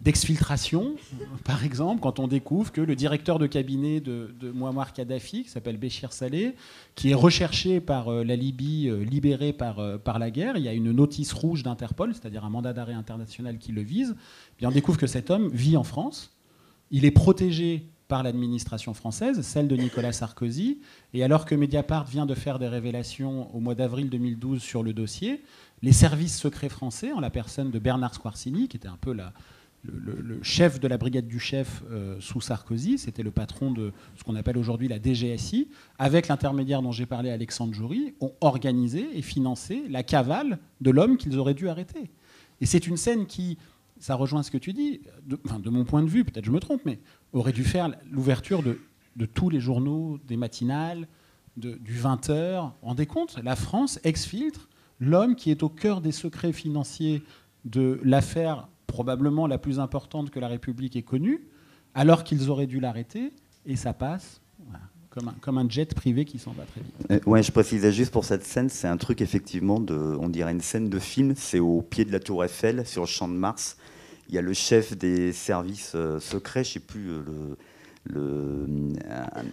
d'exfiltration, 0.00 0.94
par 1.44 1.64
exemple, 1.64 2.00
quand 2.00 2.18
on 2.18 2.26
découvre 2.26 2.72
que 2.72 2.80
le 2.80 2.96
directeur 2.96 3.38
de 3.38 3.46
cabinet 3.46 4.00
de, 4.00 4.34
de 4.40 4.50
Muammar 4.50 4.94
Kadhafi, 4.94 5.44
qui 5.44 5.50
s'appelle 5.50 5.76
Béchir 5.76 6.12
Saleh, 6.12 6.54
qui 6.94 7.10
est 7.10 7.14
recherché 7.14 7.80
par 7.80 8.08
euh, 8.08 8.24
la 8.24 8.34
Libye, 8.34 8.88
euh, 8.88 9.04
libéré 9.04 9.52
par, 9.52 9.78
euh, 9.78 9.98
par 9.98 10.18
la 10.18 10.30
guerre, 10.30 10.56
il 10.56 10.64
y 10.64 10.68
a 10.68 10.72
une 10.72 10.92
notice 10.92 11.32
rouge 11.32 11.62
d'Interpol, 11.62 12.14
c'est-à-dire 12.14 12.44
un 12.44 12.50
mandat 12.50 12.72
d'arrêt 12.72 12.94
international 12.94 13.58
qui 13.58 13.72
le 13.72 13.82
vise, 13.82 14.16
bien 14.58 14.70
on 14.70 14.72
découvre 14.72 14.98
que 14.98 15.06
cet 15.06 15.30
homme 15.30 15.50
vit 15.52 15.76
en 15.76 15.84
France, 15.84 16.34
il 16.90 17.04
est 17.04 17.10
protégé 17.10 17.84
par 18.08 18.22
l'administration 18.22 18.94
française, 18.94 19.42
celle 19.42 19.68
de 19.68 19.76
Nicolas 19.76 20.12
Sarkozy, 20.12 20.80
et 21.14 21.22
alors 21.22 21.44
que 21.44 21.54
Mediapart 21.54 22.06
vient 22.06 22.26
de 22.26 22.34
faire 22.34 22.58
des 22.58 22.66
révélations 22.66 23.54
au 23.54 23.60
mois 23.60 23.76
d'avril 23.76 24.10
2012 24.10 24.60
sur 24.60 24.82
le 24.82 24.92
dossier, 24.92 25.44
les 25.82 25.92
services 25.92 26.36
secrets 26.36 26.68
français, 26.68 27.12
en 27.12 27.20
la 27.20 27.30
personne 27.30 27.70
de 27.70 27.78
Bernard 27.78 28.14
Squarcini, 28.14 28.66
qui 28.66 28.76
était 28.78 28.88
un 28.88 28.98
peu 29.00 29.12
la, 29.12 29.32
le, 29.84 30.40
chef 30.42 30.78
de 30.78 30.88
la 30.88 30.98
brigade 30.98 31.26
du 31.26 31.38
chef 31.38 31.82
euh, 31.90 32.16
sous 32.20 32.40
Sarkozy, 32.40 32.98
c'était 32.98 33.22
le 33.22 33.30
patron 33.30 33.72
de 33.72 33.92
ce 34.16 34.24
qu'on 34.24 34.36
appelle 34.36 34.58
aujourd'hui 34.58 34.88
la 34.88 35.00
DGSI, 35.00 35.68
avec 35.98 36.28
l'intermédiaire 36.28 36.82
dont 36.82 36.92
j'ai 36.92 37.06
parlé, 37.06 37.30
Alexandre 37.30 37.72
Joury, 37.72 38.14
ont 38.20 38.32
organisé 38.40 39.06
et 39.14 39.22
financé 39.22 39.82
la 39.88 40.02
cavale 40.02 40.58
de 40.80 40.90
l'homme 40.90 41.16
qu'ils 41.16 41.38
auraient 41.38 41.54
dû 41.54 41.68
arrêter. 41.68 42.10
Et 42.60 42.66
c'est 42.66 42.86
une 42.86 42.96
scène 42.96 43.26
qui, 43.26 43.56
ça 43.98 44.14
rejoint 44.14 44.42
ce 44.42 44.50
que 44.50 44.58
tu 44.58 44.72
dis, 44.72 45.00
de, 45.26 45.38
de 45.58 45.70
mon 45.70 45.84
point 45.84 46.02
de 46.02 46.10
vue, 46.10 46.24
peut-être 46.24 46.44
je 46.44 46.52
me 46.52 46.60
trompe, 46.60 46.82
mais 46.84 46.98
aurait 47.32 47.52
dû 47.52 47.64
faire 47.64 47.90
l'ouverture 48.10 48.62
de, 48.62 48.78
tous 49.26 49.50
les 49.50 49.60
journaux, 49.60 50.18
des 50.26 50.36
matinales, 50.36 51.06
du 51.56 51.94
20h. 51.94 52.70
Rendez 52.82 53.06
compte, 53.06 53.38
la 53.42 53.56
France 53.56 54.00
exfiltre 54.02 54.68
l'homme 54.98 55.34
qui 55.34 55.50
est 55.50 55.62
au 55.62 55.68
cœur 55.68 56.00
des 56.00 56.12
secrets 56.12 56.52
financiers 56.52 57.22
de 57.64 58.00
l'affaire 58.02 58.68
probablement 58.90 59.46
la 59.46 59.58
plus 59.58 59.78
importante 59.78 60.30
que 60.30 60.40
la 60.40 60.48
République 60.48 60.96
ait 60.96 61.02
connue, 61.02 61.46
alors 61.94 62.24
qu'ils 62.24 62.50
auraient 62.50 62.66
dû 62.66 62.80
l'arrêter, 62.80 63.32
et 63.64 63.76
ça 63.76 63.92
passe. 63.92 64.40
comme, 65.40 65.58
un, 65.58 65.68
jet 65.68 65.94
privé 65.94 66.24
qui 66.24 66.38
s'en 66.38 66.52
va 66.52 66.64
très 66.64 66.80
vite. 66.80 66.94
Euh, 67.10 67.30
ouais, 67.30 67.42
je 67.42 67.52
précisais 67.52 67.92
juste 67.92 68.12
pour 68.12 68.24
cette 68.24 68.44
scène, 68.44 68.68
c'est 68.68 68.88
un 68.88 68.96
truc 68.96 69.20
effectivement 69.20 69.80
de, 69.80 69.94
on 69.94 70.28
dirait 70.28 70.52
une 70.52 70.60
scène 70.60 70.88
de 70.88 70.98
film. 70.98 71.34
C'est 71.36 71.60
au 71.60 71.82
pied 71.82 72.04
de 72.04 72.12
la 72.12 72.20
Tour 72.20 72.44
Eiffel, 72.44 72.86
sur 72.86 73.02
le 73.02 73.08
Champ 73.08 73.28
de 73.28 73.34
Mars. 73.34 73.76
Il 74.28 74.34
y 74.34 74.38
a 74.38 74.42
le 74.42 74.52
chef 74.52 74.96
des 74.96 75.32
services 75.32 75.92
euh, 75.94 76.20
secrets, 76.20 76.64
je 76.64 76.72
sais 76.74 76.80
plus 76.80 77.10
euh, 77.10 77.22
le, 78.04 78.66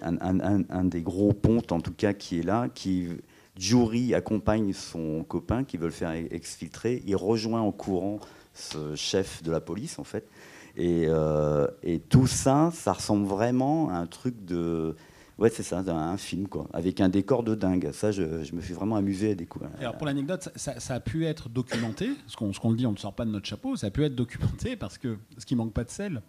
un, 0.01 0.63
un, 0.69 0.83
des 0.83 1.01
gros 1.01 1.33
pontes 1.33 1.71
en 1.71 1.81
tout 1.81 1.93
cas 1.93 2.13
qui 2.13 2.39
est 2.39 2.43
là, 2.43 2.69
qui 2.73 3.09
Jury 3.57 4.13
accompagne 4.13 4.73
son 4.73 5.23
copain 5.23 5.63
qui 5.63 5.77
veut 5.77 5.87
le 5.87 5.91
faire 5.91 6.11
exfiltrer. 6.11 7.01
Il 7.05 7.15
rejoint 7.15 7.61
en 7.61 7.71
courant 7.71 8.19
ce 8.57 8.95
chef 8.95 9.43
de 9.43 9.51
la 9.51 9.59
police, 9.59 9.99
en 9.99 10.03
fait. 10.03 10.27
Et, 10.75 11.05
euh, 11.07 11.67
et, 11.81 11.99
tout 11.99 12.27
ça, 12.27 12.69
ça 12.73 12.93
ressemble 12.93 13.25
vraiment 13.25 13.89
à 13.89 13.95
un 13.95 14.05
truc 14.05 14.45
de. 14.45 14.95
Ouais, 15.39 15.49
c'est 15.49 15.63
ça, 15.63 15.79
un 15.79 16.17
film, 16.17 16.47
quoi, 16.47 16.67
avec 16.73 16.99
un 16.99 17.09
décor 17.09 17.43
de 17.43 17.53
dingue. 17.53 17.91
Ça, 17.93 18.11
je, 18.11 18.43
je 18.43 18.53
me 18.55 18.61
suis 18.61 18.73
vraiment 18.73 18.95
amusé 18.95 19.31
à 19.31 19.35
découvrir. 19.35 19.69
Alors, 19.79 19.95
pour 19.97 20.07
l'anecdote, 20.07 20.49
ça, 20.55 20.93
a 20.93 20.99
pu 20.99 21.25
être 21.25 21.49
documenté, 21.49 22.09
ce 22.25 22.35
qu'on 22.35 22.51
qu 22.51 22.67
le 22.69 22.75
dit, 22.75 22.85
on 22.87 22.91
ne 22.91 22.97
sort 22.97 23.13
pas 23.13 23.25
de 23.25 23.31
notre 23.31 23.45
chapeau, 23.45 23.75
ça 23.75 23.87
a 23.87 23.89
pu 23.91 24.03
être 24.03 24.15
documenté 24.15 24.75
parce 24.75 24.97
que, 24.97 25.17
ce 25.37 25.45
qui 25.45 25.55
manque 25.55 25.73
pas 25.73 25.83
de 25.83 25.91
sel, 25.91 26.21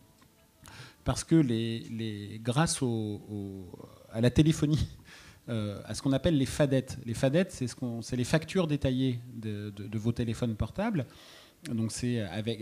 parce 1.05 1.25
que 1.25 1.37
les, 1.37 1.81
les 1.91 2.39
grâce 2.43 2.83
au, 2.83 3.67
à 4.13 4.21
la 4.21 4.31
téléphonie, 4.31 4.89
euh, 5.49 5.81
à 5.87 5.95
ce 5.95 6.03
qu'on 6.03 6.13
appelle 6.13 6.37
les 6.37 6.45
fadettes. 6.45 6.99
Les 7.07 7.15
fadettes, 7.15 7.53
c'est 7.53 7.67
ce 7.67 8.17
les 8.17 8.25
factures 8.25 8.67
détaillées 8.67 9.19
de, 9.33 9.73
vos 9.99 10.13
téléphones 10.13 10.55
portables. 10.55 11.07
Donc 11.73 11.93
c'est 11.93 12.21
avec, 12.21 12.61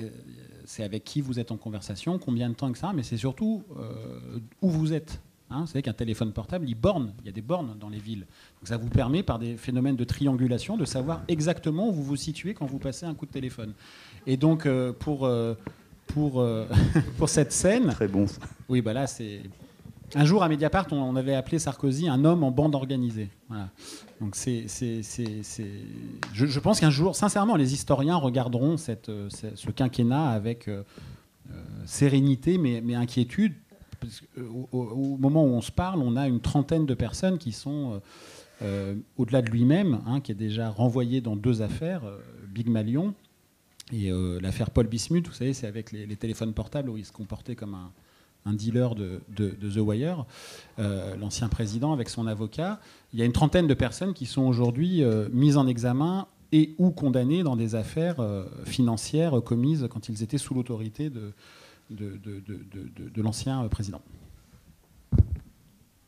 c'est 0.65 0.83
avec 0.83 1.05
qui 1.05 1.21
vous 1.21 1.39
êtes 1.39 1.53
en 1.53 1.57
conversation, 1.57 2.19
combien 2.19 2.49
de 2.49 2.55
temps, 2.55 2.69
etc. 2.69 2.89
Mais 2.95 3.03
c'est 3.03 3.17
surtout 3.17 3.63
euh, 3.79 4.39
où 4.63 4.71
vous 4.71 4.93
êtes. 4.93 5.21
Hein. 5.49 5.61
vous 5.61 5.67
savez 5.69 5.83
qu'un 5.83 5.93
téléphone 5.93 6.33
portable, 6.33 6.69
il 6.69 6.75
borne, 6.75 7.13
il 7.21 7.27
y 7.27 7.29
a 7.29 7.33
des 7.33 7.43
bornes 7.43 7.77
dans 7.79 7.89
les 7.89 8.01
villes. 8.01 8.27
Donc 8.61 8.67
ça 8.67 8.77
vous 8.77 8.89
permet, 8.89 9.23
par 9.23 9.39
des 9.39 9.57
phénomènes 9.57 9.95
de 9.95 10.05
triangulation, 10.05 10.77
de 10.77 10.85
savoir 10.85 11.23
exactement 11.29 11.89
où 11.89 11.93
vous 11.93 12.03
vous 12.03 12.17
situez 12.17 12.53
quand 12.53 12.67
vous 12.67 12.79
passez 12.79 13.07
un 13.07 13.15
coup 13.15 13.27
de 13.27 13.31
téléphone. 13.31 13.73
Et 14.27 14.37
donc 14.37 14.67
euh, 14.67 14.93
pour, 14.93 15.25
euh, 15.25 15.55
pour, 16.09 16.45
pour 17.19 17.29
cette 17.29 17.53
scène... 17.53 17.93
Très 17.93 18.09
bon. 18.09 18.27
Oui, 18.69 18.81
bah 18.81 18.93
là 18.93 19.07
c'est... 19.07 19.43
Un 20.14 20.25
jour 20.25 20.42
à 20.42 20.49
Mediapart, 20.49 20.87
on, 20.92 21.16
avait 21.16 21.35
appelé 21.35 21.59
Sarkozy 21.59 22.09
un 22.09 22.25
homme 22.25 22.45
en 22.45 22.51
bande 22.51 22.75
organisée. 22.75 23.29
Donc 24.21 24.37
c'est, 24.37 24.66
je, 24.69 26.47
je, 26.47 26.61
pense 26.61 26.81
qu'un 26.81 26.90
jour, 26.90 27.16
sincèrement, 27.16 27.57
les 27.57 27.75
historiens 27.75 28.16
regarderont 28.16 28.77
cette, 28.77 29.11
ce 29.31 29.71
quinquennat 29.71 30.31
avec 30.31 30.69
euh, 30.69 30.83
euh, 31.51 31.62
sérénité, 31.87 32.59
mais, 32.59 32.81
mais, 32.83 32.95
inquiétude. 32.95 33.55
Au, 34.73 35.16
moment 35.19 35.45
où 35.45 35.49
on 35.49 35.62
se 35.62 35.73
parle, 35.73 36.01
on 36.01 36.16
a 36.16 36.29
une 36.29 36.40
trentaine 36.40 36.87
de 36.87 36.95
personnes 36.95 37.38
qui 37.38 37.51
sont 37.51 38.01
euh, 38.62 38.95
au-delà 39.16 39.42
de 39.42 39.51
lui-même, 39.51 40.01
hein, 40.07 40.21
qui 40.21 40.33
est 40.33 40.37
déjà 40.37 40.71
renvoyé 40.71 41.21
dans 41.21 41.35
deux 41.35 41.62
affaires, 41.62 42.03
Big 42.49 42.69
Malion 42.69 43.14
et 43.92 44.11
l'affaire 44.40 44.71
Paul 44.71 44.87
Bismuth. 44.87 45.27
Vous 45.27 45.33
savez, 45.33 45.55
c'est 45.55 45.66
avec 45.66 45.92
les, 45.92 46.07
les, 46.07 46.16
téléphones 46.16 46.53
portables 46.53 46.90
où 46.90 46.97
il 46.97 47.05
se 47.05 47.12
comportait 47.12 47.57
comme 47.57 47.75
un 47.75 47.90
un 48.47 48.55
dealer 48.55 48.95
de, 48.95 49.21
The 49.37 49.79
Wire, 49.79 50.25
euh, 50.79 51.17
l'ancien 51.17 51.49
président 51.49 51.93
avec 51.93 52.09
son 52.09 52.27
avocat. 52.27 52.81
Il 53.13 53.19
y 53.19 53.23
a 53.23 53.25
une 53.25 53.33
trentaine 53.33 53.67
de 53.67 53.75
personnes 53.75 54.15
qui 54.15 54.25
sont 54.25 54.43
aujourd'hui 54.43 55.03
euh, 55.03 55.29
mises 55.33 55.57
en 55.57 55.67
examen 55.67 56.29
et 56.53 56.75
ou 56.79 56.91
condamnées 56.91 57.43
dans 57.43 57.57
des 57.57 57.75
affaires 57.75 58.21
euh, 58.21 58.45
financières 58.65 59.43
commises 59.45 59.89
quand 59.91 60.09
ils 60.09 60.23
étaient 60.23 60.39
sous 60.39 60.55
l'autorité 60.55 61.11
de, 61.11 61.33
de, 61.91 63.23
l'ancien 63.23 63.67
président. 63.69 64.01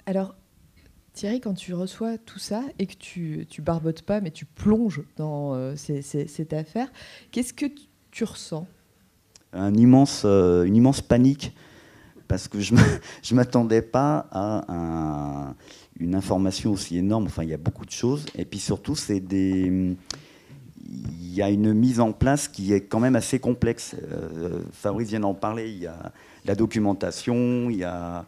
Alors, 0.06 0.36
Thierry, 1.12 1.40
quand 1.40 1.54
tu 1.54 1.74
reçois 1.74 2.18
tout 2.18 2.38
ça 2.38 2.62
et 2.78 2.86
que 2.86 2.94
tu, 2.94 3.46
tu 3.50 3.62
barbotes 3.62 4.02
pas, 4.02 4.20
mais 4.20 4.30
tu 4.30 4.44
plonges 4.44 5.02
dans 5.16 5.74
cette 5.76 6.52
affaire, 6.52 6.88
qu'est-ce 7.32 7.52
que 7.52 7.66
tu 8.12 8.22
ressens? 8.22 8.66
Un 9.52 9.74
immense, 9.74 10.24
Une 10.24 10.76
immense 10.76 11.00
panique 11.00 11.52
parce 12.28 12.46
que 12.46 12.60
je 12.60 12.74
ne 12.74 12.80
m'attendais 13.34 13.82
pas 13.82 14.28
à 14.30 15.54
une 15.98 16.14
information 16.14 16.72
aussi 16.72 16.98
énorme. 16.98 17.26
Enfin, 17.26 17.42
il 17.42 17.50
y 17.50 17.54
a 17.54 17.58
beaucoup 17.58 17.84
de 17.84 17.90
choses. 17.90 18.26
Et 18.36 18.44
puis 18.44 18.58
surtout, 18.58 18.94
c'est 18.94 19.20
des. 19.20 19.96
Il 20.90 21.34
y 21.34 21.42
a 21.42 21.50
une 21.50 21.74
mise 21.74 22.00
en 22.00 22.12
place 22.12 22.48
qui 22.48 22.72
est 22.72 22.80
quand 22.80 23.00
même 23.00 23.16
assez 23.16 23.38
complexe. 23.38 23.94
Euh, 24.10 24.60
Fabrice 24.72 25.08
vient 25.08 25.20
d'en 25.20 25.34
parler. 25.34 25.70
Il 25.70 25.78
y 25.78 25.86
a 25.86 26.12
la 26.46 26.54
documentation, 26.54 27.68
il 27.68 27.76
y 27.76 27.84
a, 27.84 28.24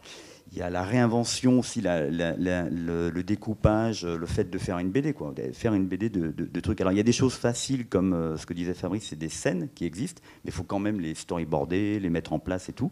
il 0.51 0.59
y 0.59 0.61
a 0.61 0.69
la 0.69 0.83
réinvention 0.83 1.59
aussi, 1.59 1.81
le, 1.81 3.21
découpage, 3.21 4.05
le 4.05 4.25
fait 4.27 4.49
de 4.49 4.57
faire 4.59 4.77
une 4.77 4.91
BD, 4.91 5.13
quoi, 5.13 5.33
de 5.35 5.53
faire 5.53 5.73
une 5.73 5.87
BD 5.87 6.09
de, 6.09 6.59
trucs. 6.59 6.81
Alors 6.81 6.93
il 6.93 6.97
y 6.97 7.01
a 7.01 7.03
des 7.03 7.13
choses 7.13 7.33
faciles 7.33 7.87
comme 7.87 8.13
euh, 8.13 8.37
ce 8.37 8.45
que 8.45 8.53
disait 8.53 8.75
Fabrice, 8.75 9.07
c'est 9.09 9.17
des 9.17 9.29
scènes 9.29 9.69
qui 9.73 9.85
existent, 9.85 10.21
mais 10.43 10.51
il 10.51 10.53
faut 10.53 10.63
quand 10.63 10.79
même 10.79 10.99
les 10.99 11.15
storyboarder, 11.15 11.99
les 11.99 12.09
mettre 12.09 12.33
en 12.33 12.39
place 12.39 12.69
et 12.69 12.73
tout. 12.73 12.91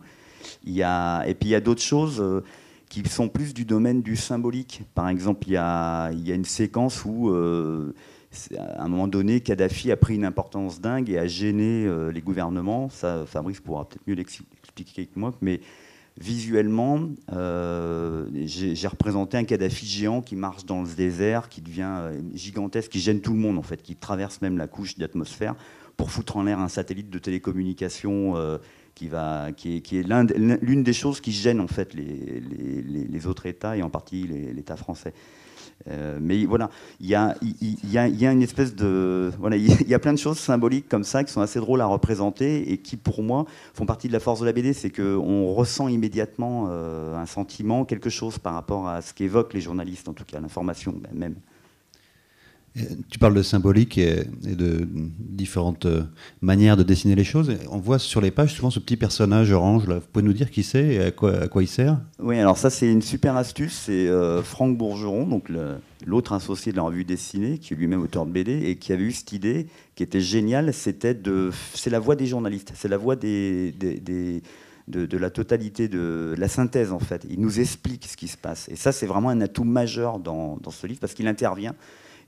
Il 0.63 0.73
y 0.73 0.83
a, 0.83 1.23
et 1.27 1.33
puis 1.33 1.49
il 1.49 1.51
y 1.51 1.55
a 1.55 1.61
d'autres 1.61 1.81
choses 1.81 2.19
euh, 2.19 2.43
qui 2.89 3.07
sont 3.07 3.29
plus 3.29 3.53
du 3.53 3.65
domaine 3.65 4.01
du 4.01 4.15
symbolique. 4.15 4.83
Par 4.95 5.09
exemple, 5.09 5.47
il 5.47 5.53
y 5.53 5.57
a, 5.57 6.11
il 6.11 6.27
y 6.27 6.31
a 6.31 6.35
une 6.35 6.45
séquence 6.45 7.05
où, 7.05 7.29
euh, 7.29 7.93
à 8.57 8.83
un 8.83 8.87
moment 8.87 9.07
donné, 9.07 9.41
Kadhafi 9.41 9.91
a 9.91 9.97
pris 9.97 10.15
une 10.15 10.25
importance 10.25 10.81
dingue 10.81 11.09
et 11.09 11.17
a 11.17 11.27
gêné 11.27 11.85
euh, 11.85 12.11
les 12.11 12.21
gouvernements. 12.21 12.89
Ça, 12.89 13.25
Fabrice 13.25 13.59
pourra 13.59 13.87
peut-être 13.87 14.07
mieux 14.07 14.15
l'expliquer 14.15 15.05
que 15.05 15.19
moi, 15.19 15.33
mais 15.41 15.61
visuellement, 16.19 16.99
j'ai 17.31 18.87
représenté 18.87 19.37
un 19.37 19.45
Kadhafi 19.45 19.85
géant 19.85 20.21
qui 20.21 20.35
marche 20.35 20.65
dans 20.65 20.81
le 20.81 20.89
désert, 20.89 21.47
qui 21.47 21.61
devient 21.61 22.11
gigantesque, 22.33 22.91
qui 22.91 22.99
gêne 22.99 23.21
tout 23.21 23.31
le 23.31 23.39
monde 23.39 23.57
en 23.57 23.61
fait, 23.61 23.81
qui 23.81 23.95
traverse 23.95 24.41
même 24.41 24.57
la 24.57 24.67
couche 24.67 24.97
d'atmosphère 24.97 25.55
pour 25.95 26.11
foutre 26.11 26.35
en 26.35 26.43
l'air 26.43 26.59
un 26.59 26.67
satellite 26.67 27.09
de 27.09 27.19
télécommunication 27.19 28.35
qui, 28.99 29.07
va, 29.07 29.53
qui 29.55 29.77
est, 29.77 29.79
qui 29.79 29.97
est 29.97 30.03
l'une 30.03 30.83
des 30.83 30.91
choses 30.91 31.21
qui 31.21 31.31
gênent 31.31 31.61
en 31.61 31.69
fait 31.69 31.93
les, 31.93 32.43
les, 33.07 33.27
autres 33.27 33.45
États 33.45 33.77
et 33.77 33.81
en 33.81 33.89
partie 33.89 34.27
l'État 34.27 34.75
français. 34.75 35.13
Euh, 35.87 36.19
mais 36.21 36.43
voilà, 36.43 36.69
il 36.99 37.07
y 37.07 37.15
a, 37.15 37.37
y, 37.41 37.97
a, 37.97 38.09
y 38.09 38.25
a, 38.27 38.31
une 38.33 38.41
espèce 38.41 38.75
de. 38.75 39.31
Voilà, 39.39 39.55
il 39.55 39.87
y 39.87 39.93
a 39.93 39.99
plein 39.99 40.11
de 40.11 40.17
choses 40.17 40.37
symboliques 40.37 40.89
comme 40.89 41.05
ça 41.05 41.23
qui 41.23 41.31
sont 41.31 41.39
assez 41.39 41.59
drôles 41.59 41.79
à 41.79 41.85
représenter 41.85 42.73
et 42.73 42.79
qui, 42.79 42.97
pour 42.97 43.23
moi, 43.23 43.45
font 43.73 43.85
partie 43.85 44.09
de 44.09 44.13
la 44.13 44.19
force 44.19 44.41
de 44.41 44.45
la 44.45 44.51
BD. 44.51 44.73
C'est 44.73 44.89
qu'on 44.89 45.53
ressent 45.53 45.87
immédiatement 45.87 46.67
euh, 46.69 47.15
un 47.15 47.25
sentiment, 47.25 47.85
quelque 47.85 48.09
chose 48.09 48.37
par 48.37 48.53
rapport 48.53 48.89
à 48.89 49.01
ce 49.01 49.13
qu'évoquent 49.13 49.53
les 49.53 49.61
journalistes, 49.61 50.09
en 50.09 50.13
tout 50.13 50.25
cas, 50.25 50.41
l'information 50.41 50.93
même. 51.13 51.35
Tu 53.09 53.19
parles 53.19 53.33
de 53.33 53.43
symbolique 53.43 53.97
et, 53.97 54.25
de 54.43 54.87
différentes 55.19 55.85
euh, 55.85 56.03
manières 56.41 56.77
de 56.77 56.83
dessiner 56.83 57.15
les 57.15 57.23
choses. 57.23 57.51
On 57.71 57.77
voit 57.77 57.99
sur 57.99 58.21
les 58.21 58.31
pages 58.31 58.53
souvent 58.53 58.69
ce 58.69 58.79
petit 58.79 58.97
personnage 58.97 59.51
orange. 59.51 59.87
Là. 59.87 59.95
Vous 59.95 60.05
pouvez 60.11 60.25
nous 60.25 60.33
dire 60.33 60.51
qui 60.51 60.63
c'est 60.63 60.85
et 60.85 61.01
à 61.01 61.11
quoi, 61.11 61.47
il 61.61 61.67
sert? 61.67 61.99
Oui, 62.19 62.39
alors 62.39 62.57
ça 62.57 62.69
c'est 62.69 62.91
une 62.91 63.01
super 63.01 63.35
astuce. 63.35 63.83
C'est 63.85 64.07
euh, 64.07 64.41
Franck 64.41 64.77
Bourgeron, 64.77 65.27
donc 65.27 65.49
l'autre 66.05 66.33
associé 66.33 66.71
de 66.71 66.77
la 66.77 66.83
revue 66.83 67.05
dessinée, 67.05 67.57
qui 67.57 67.73
est 67.73 67.77
lui-même 67.77 68.01
auteur 68.01 68.25
de 68.25 68.31
BD 68.31 68.63
et 68.65 68.77
qui 68.77 68.93
avait 68.93 69.03
eu 69.03 69.11
cette 69.11 69.31
idée 69.31 69.67
qui 69.95 70.03
était 70.03 70.21
géniale. 70.21 70.73
C'était 70.73 71.13
de, 71.13 71.51
c'est 71.73 71.89
la 71.89 71.99
voix 71.99 72.15
des 72.15 72.25
journalistes, 72.25 72.71
c'est 72.75 72.87
la 72.87 72.97
voix 72.97 73.15
de, 73.15 73.71
la 74.87 75.29
totalité 75.29 75.87
de 75.87 76.35
la 76.37 76.47
synthèse 76.47 76.91
en 76.91 76.99
fait. 76.99 77.25
Il 77.29 77.39
nous 77.41 77.59
explique 77.59 78.05
ce 78.07 78.17
qui 78.17 78.27
se 78.27 78.37
passe. 78.37 78.69
Et 78.69 78.75
ça, 78.75 78.91
c'est 78.91 79.05
vraiment 79.05 79.29
un 79.29 79.41
atout 79.41 79.63
majeur 79.63 80.19
dans 80.19 80.59
ce 80.71 80.87
livre 80.87 80.99
parce 80.99 81.13
qu'il 81.13 81.27
intervient 81.27 81.75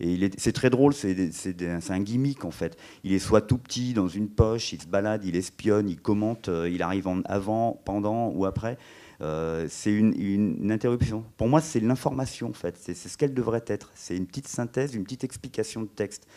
et 0.02 0.32
c'est 0.38 0.52
très 0.52 0.72
drôle, 0.72 0.94
c'est 0.94 1.92
un 1.92 2.00
gimmick 2.00 2.44
en 2.44 2.52
fait. 2.52 2.76
Il 3.04 3.14
est 3.14 3.20
soit 3.20 3.42
tout 3.42 3.60
petit 3.60 3.94
dans 3.94 4.08
une 4.08 4.30
poche, 4.30 4.74
il 4.74 4.82
se 4.82 4.88
balade, 4.88 5.24
il 5.26 5.36
espionne, 5.36 5.90
il 5.90 6.02
commente, 6.02 6.50
euh, 6.50 6.68
il 6.70 6.82
arrive 6.82 7.08
avant, 7.26 7.80
pendant 7.86 8.30
ou 8.30 8.46
après. 8.46 8.78
Euh, 9.22 9.68
c'est 9.70 9.94
une, 9.94 10.72
interruption. 10.72 11.24
Pour 11.38 11.48
moi, 11.48 11.62
c'est 11.62 11.80
l'information 11.80 12.50
en 12.50 12.54
fait. 12.54 12.76
C'est 12.78 12.96
ce 12.96 13.16
qu'elle 13.16 13.36
devrait 13.36 13.64
être. 13.68 13.92
C'est 13.94 14.18
une 14.18 14.26
petite 14.26 14.48
synthèse, 14.48 14.96
une 14.96 15.04
petite 15.04 15.24
explication 15.24 15.84
de 15.84 15.88
texte. 15.88 16.28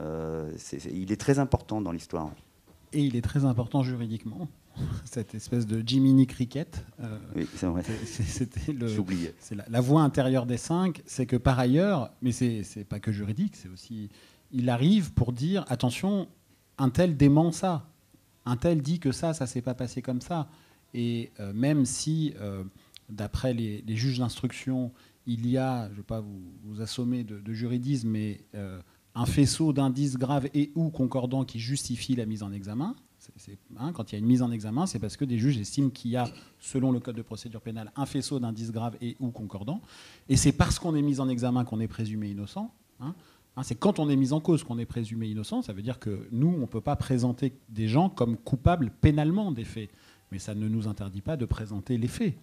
Euh, 0.00 0.50
il 0.92 1.10
est 1.10 1.20
très 1.20 1.38
important 1.38 1.80
dans 1.80 1.92
l'histoire. 1.92 2.30
Et 2.94 3.04
il 3.04 3.16
est 3.16 3.22
très 3.22 3.44
important 3.44 3.82
juridiquement. 3.82 4.48
cette 5.04 5.34
espèce 5.34 5.66
de 5.66 5.82
Jiminy 5.86 6.26
Cricket. 6.26 6.84
Euh, 7.00 7.18
oui, 7.36 7.46
c'est 7.54 7.66
vrai. 7.66 7.82
C'était. 8.04 8.74
C'est 9.38 9.56
la, 9.68 9.80
voix 9.80 10.02
intérieure 10.02 10.46
des 10.46 10.56
cinq, 10.56 11.02
c'est 11.06 11.26
que 11.26 11.36
par 11.36 11.58
ailleurs, 11.58 12.10
mais 12.22 12.32
c'est 12.32 12.84
pas 12.88 13.00
que 13.00 13.12
juridique, 13.12 13.56
c'est 13.56 13.68
aussi. 13.68 14.10
Il 14.50 14.70
arrive 14.70 15.12
pour 15.12 15.32
dire 15.32 15.64
attention, 15.68 16.28
un 16.78 16.90
tel 16.90 17.16
dément 17.16 17.52
ça. 17.52 17.88
Un 18.46 18.56
tel 18.56 18.82
dit 18.82 19.00
que 19.00 19.10
ça, 19.10 19.32
ça 19.32 19.46
s'est 19.46 19.62
pas 19.62 19.74
passé 19.74 20.02
comme 20.02 20.20
ça. 20.20 20.48
Et 20.92 21.32
euh, 21.40 21.52
même 21.52 21.86
si, 21.86 22.34
euh, 22.40 22.62
d'après 23.08 23.54
les, 23.54 23.82
juges 23.96 24.18
d'instruction, 24.18 24.92
il 25.26 25.48
y 25.48 25.56
a, 25.56 25.86
je 25.86 25.92
ne 25.92 25.96
vais 25.96 26.02
pas 26.02 26.20
vous, 26.20 26.80
assommer 26.80 27.24
de, 27.24 27.40
de, 27.40 27.52
juridisme, 27.52 28.10
mais 28.10 28.40
un 29.14 29.26
faisceau 29.26 29.72
d'indices 29.72 30.16
graves 30.16 30.48
et 30.54 30.72
ou 30.74 30.90
concordants 30.90 31.44
qui 31.44 31.60
justifie 31.60 32.16
la 32.16 32.26
mise 32.26 32.42
en 32.42 32.52
examen, 32.52 32.96
Hein, 33.78 33.92
quand 33.92 34.10
il 34.10 34.14
y 34.14 34.16
a 34.16 34.18
une 34.18 34.26
mise 34.26 34.42
en 34.42 34.50
examen, 34.50 34.86
c'est 34.86 34.98
parce 34.98 35.16
que 35.16 35.24
des 35.24 35.38
juges 35.38 35.58
estiment 35.58 35.90
qu'il 35.90 36.10
y 36.10 36.16
a, 36.16 36.28
selon 36.58 36.92
le 36.92 37.00
code 37.00 37.16
de 37.16 37.22
procédure 37.22 37.60
pénale, 37.60 37.92
un 37.96 38.06
faisceau 38.06 38.38
d'indices 38.38 38.72
graves 38.72 38.96
et 39.00 39.16
ou 39.20 39.30
concordants. 39.30 39.80
Et 40.28 40.36
c'est 40.36 40.52
parce 40.52 40.78
qu'on 40.78 40.94
est 40.94 41.02
mis 41.02 41.20
en 41.20 41.28
examen 41.28 41.64
qu'on 41.64 41.80
est 41.80 41.88
présumé 41.88 42.28
innocent. 42.28 42.72
Hein. 43.00 43.14
Hein, 43.56 43.62
c'est 43.62 43.76
quand 43.76 43.98
on 43.98 44.08
est 44.08 44.16
mis 44.16 44.32
en 44.32 44.40
cause 44.40 44.64
qu'on 44.64 44.78
est 44.78 44.86
présumé 44.86 45.28
innocent. 45.28 45.62
Ça 45.62 45.72
veut 45.72 45.82
dire 45.82 45.98
que 45.98 46.28
nous, 46.32 46.48
on 46.48 46.60
ne 46.60 46.66
peut 46.66 46.80
pas 46.80 46.96
présenter 46.96 47.52
des 47.68 47.88
gens 47.88 48.08
comme 48.08 48.36
coupables 48.36 48.90
pénalement 49.00 49.52
des 49.52 49.64
faits. 49.64 49.90
Mais 50.32 50.38
ça 50.38 50.54
ne 50.54 50.68
nous 50.68 50.88
interdit 50.88 51.20
pas 51.20 51.36
de 51.36 51.44
présenter 51.44 51.96
les 51.96 52.08
faits 52.08 52.34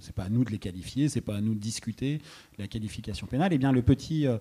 c'est 0.00 0.14
pas 0.14 0.24
à 0.24 0.28
nous 0.28 0.44
de 0.44 0.50
les 0.50 0.58
qualifier, 0.58 1.08
c'est 1.08 1.20
pas 1.20 1.36
à 1.36 1.40
nous 1.40 1.54
de 1.54 1.60
discuter 1.60 2.20
la 2.58 2.66
qualification 2.66 3.26
pénale. 3.26 3.52
Et 3.52 3.56
eh 3.56 3.58
bien 3.58 3.72
le 3.72 3.82
petit 3.82 4.26
euh, 4.26 4.38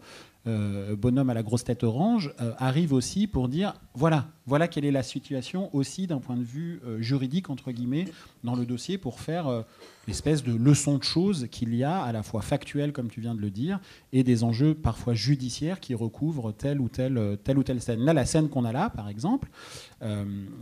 euh, 0.47 0.95
bonhomme 0.95 1.29
à 1.29 1.33
la 1.33 1.43
grosse 1.43 1.63
tête 1.63 1.83
orange 1.83 2.33
euh, 2.39 2.53
arrive 2.57 2.93
aussi 2.93 3.27
pour 3.27 3.49
dire 3.49 3.73
voilà, 3.93 4.27
voilà 4.45 4.67
quelle 4.67 4.85
est 4.85 4.91
la 4.91 5.03
situation 5.03 5.75
aussi 5.75 6.07
d'un 6.07 6.19
point 6.19 6.37
de 6.37 6.43
vue 6.43 6.79
juridique 6.99 7.49
entre 7.49 7.71
guillemets 7.71 8.05
dans 8.43 8.55
le 8.55 8.65
dossier 8.65 8.97
pour 8.97 9.19
faire 9.19 9.65
l'espèce 10.07 10.43
de 10.43 10.53
leçon 10.53 10.97
de 10.97 11.03
choses 11.03 11.47
qu'il 11.51 11.75
y 11.75 11.83
a 11.83 12.01
à 12.01 12.11
la 12.11 12.23
fois 12.23 12.41
factuelle 12.41 12.93
comme 12.93 13.09
tu 13.09 13.19
viens 13.19 13.35
de 13.35 13.41
le 13.41 13.49
dire 13.49 13.79
et 14.13 14.23
des 14.23 14.43
enjeux 14.43 14.73
parfois 14.73 15.13
judiciaires 15.13 15.79
qui 15.79 15.95
recouvrent 15.95 16.51
telle 16.51 16.79
ou 16.79 16.87
telle 16.87 17.37
telle 17.43 17.57
ou 17.57 17.63
telle 17.63 17.81
scène. 17.81 18.01
Là, 18.01 18.13
la 18.13 18.25
scène 18.25 18.49
qu'on 18.49 18.63
a 18.63 18.71
là, 18.71 18.89
par 18.89 19.09
exemple, 19.09 19.49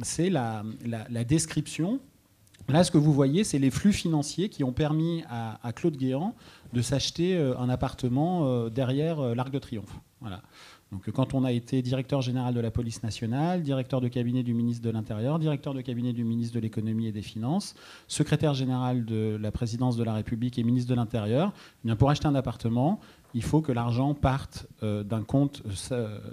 c'est 0.01 0.29
la, 0.29 0.63
la 0.85 1.23
description 1.23 1.99
Là, 2.67 2.83
ce 2.83 2.89
que 2.89 2.97
vous 2.97 3.13
voyez, 3.13 3.43
c'est 3.43 3.59
les 3.59 3.69
flux 3.69 3.93
financiers 3.93 4.49
qui 4.49 4.63
ont 4.63 4.71
permis 4.71 5.23
à, 5.29 5.71
Claude 5.73 5.97
Guéant 5.97 6.33
de 6.73 6.81
s'acheter 6.81 7.37
euh, 7.37 7.57
un 7.59 7.69
appartement 7.69 8.47
euh, 8.47 8.69
derrière 8.69 9.19
euh, 9.19 9.35
l'Arc 9.35 9.51
de 9.51 9.59
Triomphe. 9.59 9.99
Voilà. 10.19 10.41
Donc, 10.91 11.09
quand 11.11 11.33
on 11.35 11.43
a 11.43 11.51
été 11.51 11.81
directeur 11.81 12.21
général 12.21 12.53
de 12.53 12.59
la 12.59 12.71
police 12.71 13.03
nationale, 13.03 13.61
directeur 13.61 14.01
de 14.01 14.07
cabinet 14.07 14.43
du 14.43 14.53
ministre 14.53 14.83
de 14.83 14.89
l'Intérieur, 14.89 15.37
directeur 15.37 15.73
de 15.73 15.81
cabinet 15.81 16.13
du 16.13 16.23
ministre 16.23 16.55
de 16.55 16.59
l'Économie 16.59 17.07
et 17.07 17.11
des 17.11 17.21
Finances, 17.21 17.75
secrétaire 18.07 18.53
général 18.53 19.05
de 19.05 19.37
la 19.39 19.51
présidence 19.51 19.95
de 19.95 20.03
la 20.03 20.13
République 20.13 20.57
et 20.57 20.63
ministre 20.63 20.89
de 20.89 20.95
l'Intérieur, 20.95 21.53
eh 21.87 21.95
pour 21.95 22.09
acheter 22.09 22.27
un 22.27 22.35
appartement, 22.35 22.99
il 23.33 23.43
faut 23.43 23.61
que 23.61 23.71
l'argent 23.73 24.13
parte 24.13 24.67
d'un 24.81 25.23
compte 25.23 25.61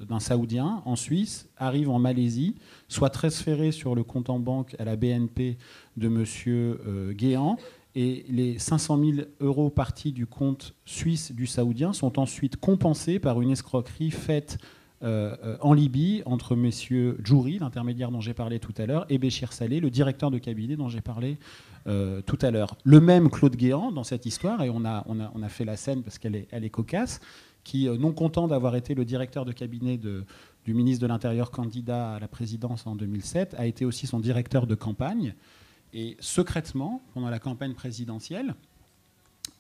d'un 0.08 0.20
Saoudien 0.20 0.82
en 0.84 0.96
Suisse, 0.96 1.48
arrive 1.56 1.90
en 1.90 1.98
Malaisie, 1.98 2.54
soit 2.88 3.10
transféré 3.10 3.72
sur 3.72 3.94
le 3.94 4.04
compte 4.04 4.30
en 4.30 4.38
banque 4.38 4.76
à 4.78 4.84
la 4.84 4.96
BNP 4.96 5.58
de 5.96 6.06
M. 6.08 6.24
Euh, 6.46 7.12
Guéant, 7.12 7.56
et 7.94 8.24
les 8.28 8.58
500 8.58 8.98
000 8.98 9.12
euros 9.40 9.68
partis 9.68 10.12
du 10.12 10.26
compte 10.26 10.74
suisse 10.86 11.32
du 11.32 11.46
Saoudien 11.46 11.92
sont 11.92 12.18
ensuite 12.18 12.56
compensés 12.56 13.18
par 13.18 13.42
une 13.42 13.50
escroquerie 13.50 14.10
faite 14.10 14.58
en 15.04 15.72
Libye 15.72 16.22
entre 16.26 16.54
messieurs 16.54 17.18
Djouri, 17.24 17.58
l'intermédiaire 17.58 18.12
dont 18.12 18.20
j'ai 18.20 18.34
parlé 18.34 18.60
tout 18.60 18.72
à 18.78 18.86
l'heure, 18.86 19.04
et 19.08 19.18
Béchir 19.18 19.52
Saleh, 19.52 19.80
le 19.80 19.90
directeur 19.90 20.30
de 20.30 20.38
cabinet 20.38 20.76
dont 20.76 20.88
j'ai 20.88 21.00
parlé 21.00 21.38
euh, 21.88 22.22
tout 22.22 22.38
à 22.42 22.52
l'heure. 22.52 22.76
Le 22.84 23.00
même 23.00 23.28
Claude 23.28 23.56
Guéant 23.56 23.90
dans 23.90 24.04
cette 24.04 24.24
histoire, 24.24 24.62
et 24.62 24.70
on 24.70 24.84
a, 24.84 25.02
on 25.08 25.18
a, 25.18 25.32
on 25.34 25.42
a 25.42 25.48
fait 25.48 25.64
la 25.64 25.76
scène 25.76 26.04
parce 26.04 26.16
qu'elle 26.16 26.36
est, 26.36 26.46
elle 26.52 26.64
est 26.64 26.70
cocasse, 26.70 27.20
qui, 27.64 27.88
euh, 27.88 27.96
non 27.96 28.12
content 28.12 28.46
d'avoir 28.46 28.76
été 28.76 28.94
le 28.94 29.04
directeur 29.04 29.44
de 29.44 29.50
cabinet 29.50 29.98
de, 29.98 30.24
du 30.64 30.74
ministre 30.74 31.02
de 31.02 31.08
l'Intérieur 31.08 31.50
candidat 31.50 32.14
à 32.14 32.20
la 32.20 32.28
présidence 32.28 32.86
en 32.86 32.94
2007, 32.94 33.56
a 33.58 33.66
été 33.66 33.84
aussi 33.84 34.06
son 34.06 34.20
directeur 34.20 34.68
de 34.68 34.76
campagne. 34.76 35.34
Et 35.92 36.16
secrètement, 36.20 37.02
pendant 37.14 37.30
la 37.30 37.38
campagne 37.38 37.74
présidentielle, 37.74 38.54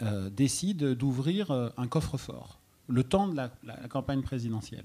euh, 0.02 0.30
décide 0.30 0.94
d'ouvrir 0.94 1.50
un 1.76 1.86
coffre-fort, 1.86 2.58
le 2.88 3.04
temps 3.04 3.28
de 3.28 3.36
la, 3.36 3.50
campagne 3.88 4.22
présidentielle. 4.22 4.84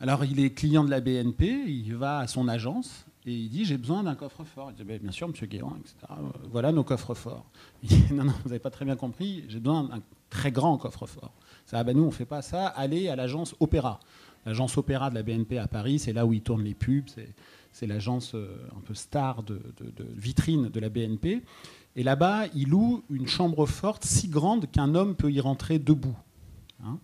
Alors 0.00 0.24
il 0.24 0.40
est 0.40 0.50
client 0.50 0.84
de 0.84 0.90
la 0.90 1.00
BNP, 1.00 1.46
il 1.66 1.94
va 1.94 2.18
à 2.18 2.26
son 2.26 2.48
agence 2.48 3.06
et 3.24 3.32
il 3.32 3.48
dit 3.48 3.64
J'ai 3.64 3.78
besoin 3.78 4.02
d'un 4.02 4.14
coffre-fort. 4.14 4.70
Il 4.70 4.76
dit 4.76 4.84
ben, 4.84 4.98
Bien 5.00 5.12
sûr, 5.12 5.28
monsieur 5.28 5.46
Guéant, 5.46 5.76
etc. 5.78 5.94
Voilà 6.50 6.72
nos 6.72 6.84
coffres-forts. 6.84 7.46
Il 7.82 7.88
dit 7.88 8.12
Non, 8.12 8.24
non, 8.24 8.32
vous 8.42 8.48
n'avez 8.48 8.58
pas 8.58 8.70
très 8.70 8.84
bien 8.84 8.96
compris, 8.96 9.44
j'ai 9.48 9.60
besoin 9.60 9.84
d'un 9.84 10.02
très 10.28 10.50
grand 10.50 10.76
coffre-fort. 10.76 11.32
Ça, 11.66 11.82
ben, 11.84 11.96
nous, 11.96 12.02
on 12.02 12.06
ne 12.06 12.10
fait 12.10 12.24
pas 12.24 12.42
ça. 12.42 12.66
Allez 12.66 13.08
à 13.08 13.16
l'agence 13.16 13.54
Opéra. 13.60 14.00
L'agence 14.44 14.76
Opéra 14.76 15.08
de 15.10 15.14
la 15.14 15.22
BNP 15.22 15.58
à 15.58 15.68
Paris, 15.68 16.00
c'est 16.00 16.12
là 16.12 16.26
où 16.26 16.32
ils 16.32 16.42
tournent 16.42 16.64
les 16.64 16.74
pubs. 16.74 17.08
L'agence 17.82 18.34
euh, 18.34 18.68
un 18.76 18.80
peu 18.80 18.94
star 18.94 19.42
de, 19.42 19.60
vitrine 20.16 20.68
de 20.68 20.80
la 20.80 20.88
BNP. 20.88 21.42
Et 21.96 22.02
là-bas, 22.02 22.46
il 22.54 22.70
loue 22.70 23.02
une 23.10 23.26
chambre 23.26 23.66
forte 23.66 24.04
si 24.04 24.28
grande 24.28 24.70
qu'un 24.70 24.94
homme 24.94 25.14
peut 25.14 25.30
y 25.30 25.40
rentrer 25.40 25.78
debout. 25.78 26.16
Hein. 26.84 26.98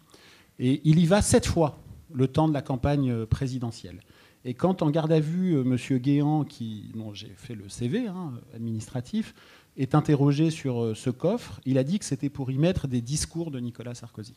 et 0.58 0.80
il 0.82 0.98
y 0.98 1.06
va 1.06 1.22
sept 1.22 1.46
fois 1.46 1.78
le 2.12 2.26
temps 2.26 2.48
de 2.48 2.52
la 2.52 2.62
campagne 2.62 3.26
présidentielle. 3.26 4.00
Et 4.44 4.54
quand 4.54 4.82
en 4.82 4.90
garde 4.90 5.12
à 5.12 5.20
vue, 5.20 5.56
euh, 5.56 5.62
M. 5.62 5.98
Guéant, 5.98 6.44
qui, 6.44 6.90
dont 6.94 7.12
j'ai 7.12 7.32
fait 7.36 7.54
le 7.54 7.68
CV 7.68 8.06
hein, 8.06 8.32
administratif, 8.54 9.34
est 9.76 9.94
interrogé 9.94 10.50
sur 10.50 10.82
euh, 10.82 10.94
ce 10.94 11.10
coffre, 11.10 11.60
il 11.64 11.78
a 11.78 11.84
dit 11.84 11.98
que 11.98 12.04
c'était 12.04 12.28
pour 12.28 12.50
y 12.50 12.58
mettre 12.58 12.88
des 12.88 13.00
discours 13.00 13.50
de 13.50 13.60
Nicolas 13.60 13.94
Sarkozy. 13.94 14.34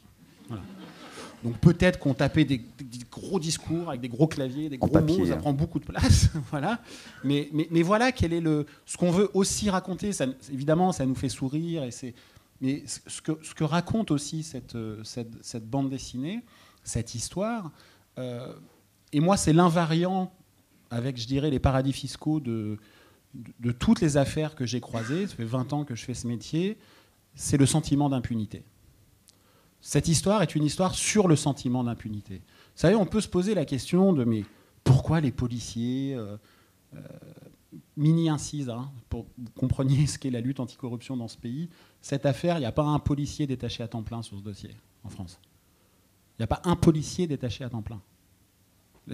Donc 1.44 1.58
peut-être 1.58 1.98
qu'on 2.00 2.14
tapait 2.14 2.46
des, 2.46 2.62
gros 3.12 3.40
discours 3.40 3.90
avec 3.90 4.02
des 4.02 4.10
gros 4.10 4.28
claviers, 4.28 4.70
des 4.70 4.78
gros 4.78 5.02
mots, 5.02 5.26
ça 5.26 5.34
hein. 5.34 5.38
prend 5.38 5.54
beaucoup 5.54 5.80
de 5.80 5.86
place, 5.86 6.30
voilà. 6.52 6.82
Mais, 7.24 7.50
mais, 7.52 7.82
voilà 7.82 8.12
quel 8.12 8.34
est 8.34 8.42
le, 8.42 8.66
ce 8.86 8.98
qu'on 8.98 9.12
veut 9.12 9.30
aussi 9.34 9.70
raconter. 9.70 10.14
Ça, 10.14 10.28
évidemment, 10.52 10.92
ça 10.92 11.06
nous 11.06 11.16
fait 11.16 11.30
sourire, 11.30 11.84
et 11.84 11.92
c'est, 11.92 12.14
mais 12.62 12.84
ce 12.86 13.22
que, 13.22 13.40
ce 13.42 13.56
que 13.56 13.64
raconte 13.64 14.12
aussi 14.12 14.44
cette, 14.44 14.76
euh, 14.76 15.04
cette, 15.04 15.44
cette 15.44 15.68
bande 15.68 15.90
dessinée, 15.90 16.42
cette 16.84 17.16
histoire, 17.16 17.72
et 19.14 19.20
moi, 19.20 19.38
c'est 19.38 19.54
l'invariant 19.54 20.32
avec, 20.90 21.18
je 21.18 21.28
dirais, 21.28 21.50
les 21.50 21.60
paradis 21.60 21.94
fiscaux 21.94 22.40
de, 22.40 22.78
de, 23.34 23.72
toutes 23.72 24.02
les 24.02 24.18
affaires 24.18 24.56
que 24.56 24.66
j'ai 24.66 24.82
croisées. 24.82 25.28
Ça 25.28 25.36
fait 25.36 25.46
20 25.46 25.74
ans 25.74 25.86
que 25.86 25.96
je 25.96 26.04
fais 26.04 26.14
ce 26.14 26.28
métier. 26.28 26.78
C'est 27.34 27.58
le 27.58 27.66
sentiment 27.66 28.10
d'impunité. 28.10 28.64
Cette 29.82 30.08
histoire 30.08 30.44
est 30.44 30.56
une 30.56 30.64
histoire 30.64 30.94
sur 30.94 31.28
le 31.28 31.36
sentiment 31.36 31.84
d'impunité. 31.84 32.36
Vous 32.36 32.82
savez, 32.82 32.96
on 32.96 33.06
peut 33.06 33.22
se 33.22 33.28
poser 33.28 33.56
la 33.56 33.66
question 33.66 34.14
de 34.14 34.24
mais 34.24 34.46
pourquoi 34.84 35.22
les 35.22 35.32
policiers 35.32 36.16
euh, 36.16 36.38
euh, 36.96 37.00
mini 37.98 38.30
incise, 38.30 38.70
hein, 38.70 38.92
pour 39.10 39.26
que 39.56 39.68
ce 40.08 40.18
qu'est 40.18 40.30
la 40.30 40.42
lutte 40.42 40.60
anticorruption 40.60 41.18
dans 41.18 41.28
ce 41.28 41.38
pays. 41.38 41.70
Cette 42.02 42.26
affaire, 42.26 42.58
il 42.58 42.62
n'y 42.62 42.66
a 42.66 42.72
pas 42.72 42.84
un 42.84 43.00
policier 43.00 43.48
détaché 43.48 43.84
à 43.84 43.88
temps 43.88 44.04
plein 44.04 44.22
sur 44.22 44.38
ce 44.38 44.44
dossier 44.44 44.76
en 45.04 45.10
France. 45.10 45.40
Il 46.38 46.42
n'y 46.42 46.44
a 46.46 46.48
pas 46.48 46.62
un 46.66 46.76
policier 46.76 47.28
détaché 47.28 47.64
à 47.64 47.70
temps 47.70 47.82
plein. 47.82 48.02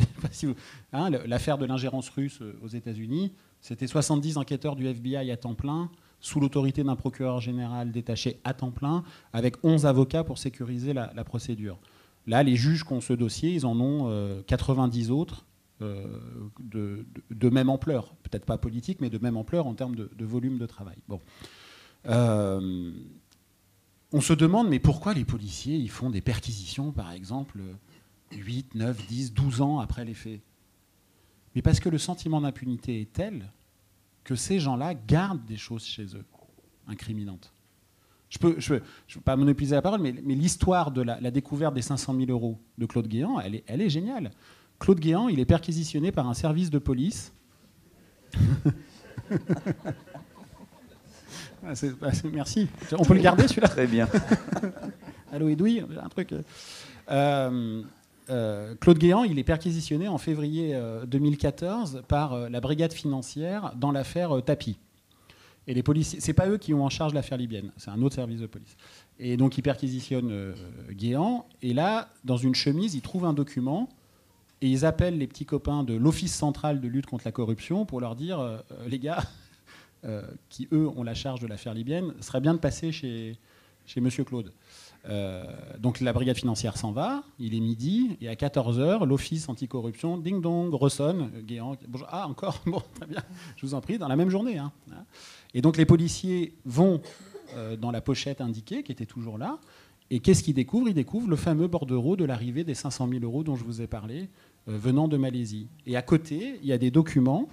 Hein, 0.93 1.09
l'affaire 1.09 1.57
de 1.57 1.65
l'ingérence 1.65 2.09
russe 2.09 2.41
euh, 2.41 2.59
aux 2.61 2.67
États-Unis, 2.67 3.33
c'était 3.61 3.87
70 3.87 4.37
enquêteurs 4.37 4.75
du 4.75 4.85
FBI 4.85 5.31
à 5.31 5.37
temps 5.37 5.55
plein, 5.55 5.89
sous 6.27 6.41
l'autorité 6.41 6.83
d'un 6.83 6.97
procureur 6.97 7.39
général 7.39 7.91
détaché 7.91 8.39
à 8.43 8.53
temps 8.53 8.71
plein, 8.71 9.03
avec 9.31 9.55
11 9.63 9.85
avocats 9.85 10.25
pour 10.25 10.37
sécuriser 10.37 10.93
la, 10.93 11.23
procédure. 11.23 11.79
Là, 12.27 12.43
les 12.43 12.57
juges 12.57 12.83
qui 12.83 12.91
ont 12.91 13.01
ce 13.01 13.13
dossier, 13.13 13.53
ils 13.53 13.65
en 13.65 13.79
ont 13.79 14.43
90 14.45 15.09
euh, 15.09 15.13
autres 15.13 15.45
euh, 15.81 16.05
de, 16.59 17.49
même 17.49 17.69
ampleur. 17.69 18.13
Peut-être 18.23 18.45
pas 18.45 18.57
politique, 18.57 18.99
mais 18.99 19.09
de 19.09 19.17
même 19.19 19.37
ampleur 19.37 19.67
en 19.67 19.73
termes 19.73 19.95
de, 19.95 20.25
volume 20.25 20.57
de 20.57 20.65
travail. 20.65 20.97
Bon. 21.07 21.21
on 24.11 24.21
se 24.21 24.33
demande, 24.33 24.67
mais 24.67 24.79
pourquoi 24.79 25.13
les 25.13 25.23
policiers 25.23 25.77
ils 25.77 25.89
font 25.89 26.09
des 26.09 26.21
perquisitions, 26.21 26.91
par 26.91 27.13
exemple 27.13 27.61
8, 28.33 28.75
9, 28.75 29.07
10, 29.07 29.33
12 29.33 29.61
ans 29.61 29.79
après 29.79 30.03
les 30.03 30.13
faits? 30.13 30.41
Mais 31.55 31.61
parce 31.61 31.79
que 31.79 31.87
le 31.87 31.97
sentiment 31.97 32.41
d'impunité 32.41 32.99
est 32.99 33.13
tel 33.13 33.49
que 34.27 34.35
ces 34.35 34.59
gens-là 34.59 34.93
gardent 34.93 35.45
des 35.45 35.55
choses 35.55 35.85
chez 35.85 36.03
eux, 36.03 36.25
incriminantes. 36.85 37.53
Je 38.29 38.37
ne 38.41 38.41
peux, 38.41 38.59
je, 38.59 38.75
je 39.07 39.19
pas 39.19 39.37
monopoliser 39.37 39.73
la 39.73 39.81
parole, 39.81 40.01
mais, 40.01 40.13
mais 40.21 40.35
l'histoire 40.35 40.91
de 40.91 41.01
la, 41.01 41.31
découverte 41.31 41.73
des 41.73 41.81
500 41.81 42.13
000 42.13 42.29
euros 42.29 42.59
de 42.77 42.85
Claude 42.85 43.07
Guéant, 43.07 43.39
elle 43.39 43.55
est, 43.55 43.63
elle 43.67 43.81
est 43.81 43.89
géniale. 43.89 44.31
Claude 44.79 44.99
Guéant, 44.99 45.29
il 45.29 45.39
est 45.39 45.45
perquisitionné 45.45 46.11
par 46.11 46.27
un 46.27 46.33
service 46.33 46.69
de 46.69 46.77
police. 46.77 47.33
Ah, 51.65 51.73
bah, 51.99 52.11
merci. 52.31 52.69
On 52.97 53.03
peut 53.03 53.15
le 53.15 53.19
garder 53.19 53.45
celui-là? 53.47 53.67
Très 53.67 53.87
bien. 53.87 54.07
Allô 55.33 55.49
Edoui, 55.49 55.81
un 56.01 56.07
truc. 56.07 56.33
Euh, 57.09 57.83
euh, 58.29 58.75
Claude 58.75 58.97
Guéant, 58.97 59.23
il 59.23 59.39
est 59.39 59.43
perquisitionné 59.43 60.07
en 60.07 60.17
février 60.17 60.77
2014 61.07 61.95
euh, 61.95 62.01
par 62.01 62.33
euh, 62.33 62.49
la 62.49 62.59
brigade 62.59 62.93
financière 62.93 63.73
dans 63.75 63.91
l'affaire 63.91 64.41
Tapi. 64.43 64.77
Et 65.67 65.73
les 65.73 65.83
policiers, 65.83 66.19
c'est 66.19 66.33
pas 66.33 66.47
eux 66.47 66.57
qui 66.57 66.73
ont 66.73 66.85
en 66.85 66.89
charge 66.89 67.13
l'affaire 67.13 67.37
libyenne, 67.37 67.71
c'est 67.77 67.89
un 67.89 68.01
autre 68.01 68.15
service 68.15 68.39
de 68.39 68.47
police. 68.47 68.77
Et 69.19 69.35
donc 69.35 69.57
ils 69.57 69.61
perquisitionnent 69.61 70.53
Guéant, 70.91 71.45
et 71.61 71.73
là, 71.73 72.09
dans 72.23 72.37
une 72.37 72.55
chemise, 72.55 72.95
ils 72.95 73.01
trouvent 73.01 73.25
un 73.25 73.33
document, 73.33 73.89
et 74.61 74.67
ils 74.67 74.85
appellent 74.85 75.17
les 75.17 75.27
petits 75.27 75.45
copains 75.45 75.83
de 75.83 75.93
l'Office 75.93 76.33
central 76.33 76.79
de 76.79 76.87
lutte 76.87 77.05
contre 77.05 77.25
la 77.25 77.33
corruption 77.33 77.85
pour 77.85 77.99
leur 77.99 78.15
dire, 78.15 78.63
les 78.87 78.97
gars, 78.97 79.23
qui 80.47 80.69
eux 80.71 80.87
ont 80.87 81.03
la 81.03 81.13
charge 81.13 81.41
de 81.41 81.47
l'affaire 81.47 81.73
libyenne, 81.73 82.13
ce 82.21 82.27
serait 82.27 82.39
bien 82.39 82.53
de 82.53 82.59
passer 82.59 82.93
chez, 82.93 83.35
chez 83.85 83.99
Monsieur 83.99 84.23
Claude. 84.23 84.53
Euh, 85.09 85.43
donc 85.79 86.01
la 86.01 86.11
brigade 86.11 86.35
financière 86.35 86.77
s'en 86.77 86.91
va, 86.91 87.23
il 87.39 87.55
est 87.55 87.59
midi, 87.59 88.17
et 88.19 88.27
à 88.27 88.35
14h, 88.35 89.05
l'office 89.05 89.47
anticorruption, 89.47 90.17
ding 90.17 90.41
dong, 90.41 90.73
ressonne, 90.73 91.29
Guéant, 91.45 91.77
bonjour, 91.87 92.07
ah 92.11 92.27
encore, 92.27 92.61
bon, 92.65 92.81
très 92.95 93.07
bien, 93.07 93.23
je 93.55 93.65
vous 93.65 93.73
en 93.73 93.81
prie, 93.81 93.97
dans 93.97 94.07
la 94.07 94.15
même 94.15 94.29
journée. 94.29 94.57
Hein. 94.57 94.71
Et 95.53 95.61
donc 95.61 95.77
les 95.77 95.85
policiers 95.85 96.53
vont 96.65 97.01
euh, 97.55 97.77
dans 97.77 97.91
la 97.91 98.01
pochette 98.01 98.41
indiquée, 98.41 98.83
qui 98.83 98.91
était 98.91 99.05
toujours 99.05 99.37
là, 99.37 99.59
et 100.09 100.19
qu'est-ce 100.19 100.43
qu'ils 100.43 100.55
découvrent? 100.55 100.89
Ils 100.89 100.93
découvrent 100.93 101.29
le 101.29 101.35
fameux 101.35 101.67
bordereau 101.67 102.15
de 102.15 102.25
l'arrivée 102.25 102.63
des 102.63 102.73
500 102.73 103.07
000 103.09 103.23
euros 103.23 103.43
dont 103.43 103.55
je 103.55 103.63
vous 103.63 103.81
ai 103.81 103.87
parlé, 103.87 104.27
euh, 104.67 104.77
venant 104.77 105.07
de 105.07 105.15
Malaisie. 105.15 105.67
Et 105.85 105.95
à 105.95 106.01
côté, 106.01 106.59
il 106.61 106.67
y 106.67 106.73
a 106.73 106.77
des 106.77 106.91
documents 106.91 107.47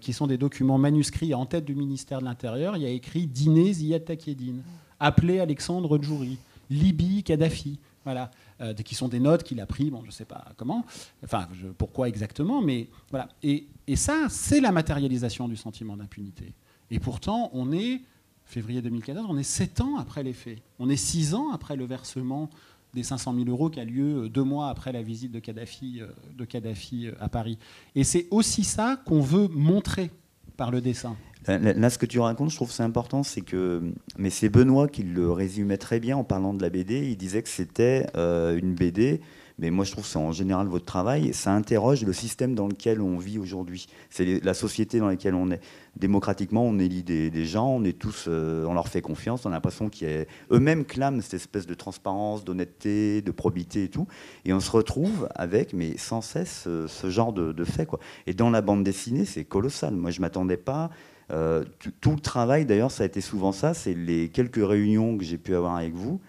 qui 0.00 0.12
sont 0.12 0.26
des 0.26 0.38
documents 0.38 0.78
manuscrits 0.78 1.34
en 1.34 1.46
tête 1.46 1.64
du 1.64 1.76
ministère 1.76 2.18
de 2.18 2.24
l'Intérieur. 2.24 2.76
Il 2.76 2.82
y 2.82 2.86
a 2.86 2.88
écrit 2.88 3.28
Dîner 3.28 3.74
Ziyad 3.74 4.04
Takedine, 4.04 4.62
appelé 4.98 5.38
Alexandre 5.38 6.02
Djouri. 6.02 6.38
Libye, 6.70 7.22
Kadhafi. 7.22 7.78
Voilà, 8.04 8.30
euh, 8.62 8.72
qui 8.72 8.94
sont 8.94 9.08
des 9.08 9.20
notes 9.20 9.42
qu'il 9.42 9.60
a 9.60 9.66
pris, 9.66 9.90
bon, 9.90 10.00
je 10.00 10.06
ne 10.06 10.12
sais 10.12 10.24
pas 10.24 10.46
comment, 10.56 10.86
enfin, 11.22 11.46
pourquoi 11.76 12.08
exactement, 12.08 12.62
mais 12.62 12.88
voilà. 13.10 13.28
Et, 13.42 13.66
ça, 13.96 14.28
c'est 14.30 14.60
la 14.60 14.72
matérialisation 14.72 15.46
du 15.46 15.56
sentiment 15.56 15.96
d'impunité. 15.96 16.54
Et 16.90 17.00
pourtant, 17.00 17.50
on 17.52 17.70
est, 17.70 18.00
février 18.44 18.80
2014, 18.80 19.26
on 19.28 19.36
est 19.36 19.42
sept 19.42 19.82
ans 19.82 19.98
après 19.98 20.22
les 20.22 20.32
faits. 20.32 20.58
On 20.78 20.88
est 20.88 20.96
six 20.96 21.34
ans 21.34 21.52
après 21.52 21.76
le 21.76 21.84
versement 21.84 22.48
des 22.94 23.02
500 23.02 23.34
000 23.34 23.48
euros 23.48 23.68
qui 23.68 23.80
a 23.80 23.84
lieu 23.84 24.24
euh, 24.24 24.28
deux 24.30 24.44
mois 24.44 24.70
après 24.70 24.92
la 24.92 25.02
visite 25.02 25.32
de 25.32 25.40
Kadhafi, 25.40 26.00
euh, 26.00 26.06
de 26.34 26.44
Kadhafi 26.46 27.08
à 27.20 27.28
Paris. 27.28 27.58
Et 27.94 28.04
c'est 28.04 28.26
aussi 28.30 28.64
ça 28.64 28.96
qu'on 29.04 29.20
veut 29.20 29.48
montrer 29.48 30.10
par 30.56 30.70
le 30.70 30.80
dessin. 30.80 31.16
Là, 31.48 31.88
ce 31.88 31.96
que 31.96 32.04
tu 32.04 32.20
racontes, 32.20 32.50
je 32.50 32.56
trouve 32.56 32.70
c'est 32.70 32.82
important, 32.82 33.22
c'est 33.22 33.40
que, 33.40 33.82
mais 34.18 34.28
c'est 34.28 34.50
Benoît 34.50 34.86
qui 34.86 35.02
le 35.02 35.30
résumait 35.32 35.78
très 35.78 35.98
bien 35.98 36.18
en 36.18 36.24
parlant 36.24 36.52
de 36.52 36.60
la 36.60 36.68
BD. 36.68 37.08
Il 37.08 37.16
disait 37.16 37.42
que 37.42 37.48
c'était 37.48 38.06
euh, 38.16 38.58
une 38.58 38.74
BD, 38.74 39.22
mais 39.58 39.70
moi 39.70 39.86
je 39.86 39.92
trouve 39.92 40.04
c'est 40.04 40.18
en 40.18 40.30
général 40.30 40.66
votre 40.66 40.84
travail. 40.84 41.32
Ça 41.32 41.54
interroge 41.54 42.04
le 42.04 42.12
système 42.12 42.54
dans 42.54 42.68
lequel 42.68 43.00
on 43.00 43.16
vit 43.16 43.38
aujourd'hui. 43.38 43.86
C'est 44.10 44.44
la 44.44 44.52
société 44.52 44.98
dans 44.98 45.08
laquelle 45.08 45.34
on 45.34 45.50
est. 45.50 45.60
Démocratiquement, 45.96 46.64
on 46.64 46.78
élit 46.78 47.02
des, 47.02 47.44
gens, 47.44 47.70
on 47.70 47.82
est 47.82 47.98
tous, 47.98 48.26
euh, 48.28 48.66
on 48.66 48.74
leur 48.74 48.86
fait 48.86 49.00
confiance. 49.00 49.46
On 49.46 49.48
a 49.48 49.54
l'impression 49.54 49.88
qu'eux-mêmes 49.88 50.84
clament 50.84 51.20
cette 51.22 51.34
espèce 51.34 51.66
de 51.66 51.74
transparence, 51.74 52.44
d'honnêteté, 52.44 53.22
de 53.22 53.30
probité 53.32 53.84
et 53.84 53.88
tout. 53.88 54.06
Et 54.44 54.52
on 54.52 54.60
se 54.60 54.70
retrouve 54.70 55.28
avec, 55.34 55.72
mais 55.72 55.96
sans 55.96 56.20
cesse, 56.20 56.64
euh, 56.66 56.86
ce, 56.86 57.08
genre 57.08 57.32
de, 57.32 57.52
de 57.52 57.64
fait. 57.64 57.88
Et 58.26 58.34
dans 58.34 58.50
la 58.50 58.60
bande 58.60 58.84
dessinée, 58.84 59.24
c'est 59.24 59.44
colossal. 59.44 59.94
Moi, 59.94 60.10
je 60.10 60.20
m'attendais 60.20 60.58
pas. 60.58 60.90
Euh, 61.30 61.64
tout 62.00 62.12
le 62.12 62.20
travail, 62.20 62.64
d'ailleurs, 62.64 62.90
ça 62.90 63.02
a 63.02 63.06
été 63.06 63.20
souvent 63.20 63.52
ça. 63.52 63.74
C'est 63.74 63.94
les 63.94 64.30
quelques 64.30 64.66
réunions 64.66 65.18
que 65.18 65.24
j'ai 65.24 65.38
pu 65.38 65.54
avoir 65.54 65.76
avec 65.76 65.94
vous. 65.94 66.20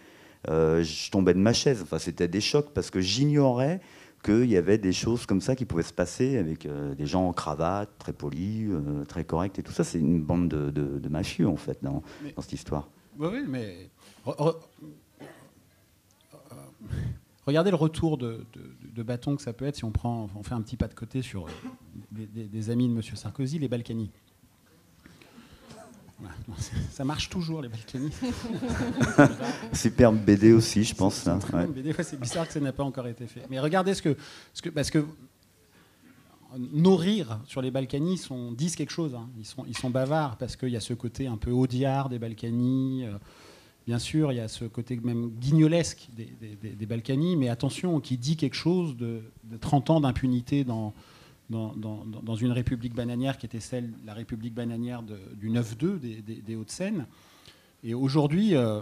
Euh, 0.50 0.84
je 0.84 1.12
tombais 1.12 1.34
de 1.34 1.40
ma 1.40 1.54
chaise. 1.54 1.82
Enfin, 1.82 2.00
c'était 2.00 2.28
des 2.28 2.42
chocs 2.42 2.72
parce 2.74 2.90
que 2.90 3.00
j'ignorais 3.00 3.80
qu'il 4.24 4.50
y 4.50 4.58
avait 4.58 4.78
des 4.78 4.92
choses 4.92 5.26
comme 5.26 5.40
ça 5.40 5.56
qui 5.56 5.64
pouvaient 5.64 5.84
se 5.84 5.94
passer 5.94 6.38
avec 6.38 6.66
euh, 6.66 6.94
des 6.94 7.06
gens 7.06 7.28
en 7.28 7.34
cravate, 7.34 7.90
très 7.98 8.12
polis, 8.12 8.70
très 9.08 9.24
corrects 9.24 9.58
et 9.60 9.64
tout 9.64 9.72
ça. 9.72 9.86
C'est 9.86 10.00
une 10.00 10.22
bande 10.22 10.50
de, 10.50 11.10
mafieux, 11.10 11.48
en 11.48 11.56
fait, 11.56 11.80
dans, 11.82 12.04
cette 12.38 12.54
histoire. 12.54 12.90
Oui, 13.18 13.46
mais. 13.48 13.90
Regardez 17.46 17.72
le 17.72 17.78
retour 17.78 18.18
de, 18.18 18.46
bâton 18.98 19.38
que 19.38 19.42
ça 19.42 19.54
peut 19.54 19.66
être 19.66 19.78
si 19.78 19.86
on, 19.86 19.92
prend, 19.92 20.28
on 20.36 20.44
fait 20.44 20.54
un 20.54 20.62
petit 20.62 20.76
pas 20.76 20.90
de 20.90 20.94
côté 20.94 21.22
sur 21.22 21.48
des, 22.12 22.28
des 22.28 22.70
amis 22.70 22.90
de 22.90 22.94
M. 22.94 23.02
Sarkozy, 23.02 23.58
les 23.60 23.70
Balkany. 23.70 24.12
Ça 26.91 27.05
marche 27.05 27.29
toujours, 27.29 27.62
les 27.62 27.69
Balkany. 27.69 28.10
Superbe 29.73 30.17
BD 30.17 30.51
aussi, 30.51 30.84
je 30.84 30.95
pense. 30.95 31.27
C'est 32.03 32.19
bizarre 32.19 32.47
que 32.47 32.53
ça 32.53 32.60
n'a 32.60 32.73
pas 32.73 32.84
encore 32.84 33.08
été 33.08 33.27
fait. 33.27 33.43
Mais 33.49 33.60
regardez 33.60 33.93
ce 33.93 34.01
que. 34.01 34.17
Ce 34.53 34.62
que 34.62 34.69
parce 34.69 34.91
que 34.91 35.05
nos 36.58 36.95
rires 36.95 37.39
sur 37.45 37.62
les 37.62 37.71
Balkany 37.71 38.19
disent 38.58 38.75
quelque 38.75 38.91
chose. 38.91 39.15
Hein. 39.15 39.29
Ils, 39.38 39.45
sont, 39.45 39.65
ils 39.67 39.77
sont 39.77 39.89
bavards 39.89 40.38
parce 40.38 40.55
qu'il 40.55 40.69
y 40.69 40.77
a 40.77 40.79
ce 40.79 40.93
côté 40.93 41.27
un 41.27 41.38
peu 41.38 41.51
audiard 41.51 42.10
des 42.10 42.19
Balkany. 42.19 43.05
Euh, 43.05 43.17
bien 43.86 43.99
sûr, 43.99 44.32
il 44.32 44.36
y 44.36 44.41
a 44.41 44.47
ce 44.47 44.65
côté 44.65 44.99
même 45.03 45.29
guignolesque 45.29 46.10
des, 46.15 46.27
des, 46.62 46.86
Balkany. 46.86 47.36
Mais 47.36 47.49
attention, 47.49 47.99
qui 47.99 48.17
dit 48.17 48.36
quelque 48.36 48.55
chose 48.55 48.97
de, 48.97 49.21
de 49.43 49.58
30 49.58 49.91
ans 49.91 50.01
d'impunité 50.01 50.63
dans, 50.63 50.93
dans, 51.50 52.36
une 52.36 52.52
république 52.52 52.94
bananière 52.94 53.38
qui 53.38 53.46
était 53.46 53.60
celle, 53.60 53.92
la 54.06 54.14
république 54.14 54.54
bananière 54.54 55.04
du 55.04 55.50
9-2 55.50 56.00
des, 56.00 56.56
Hauts-de-Seine. 56.56 57.06
Et 57.84 57.94
aujourd'hui, 57.94 58.56
euh, 58.56 58.82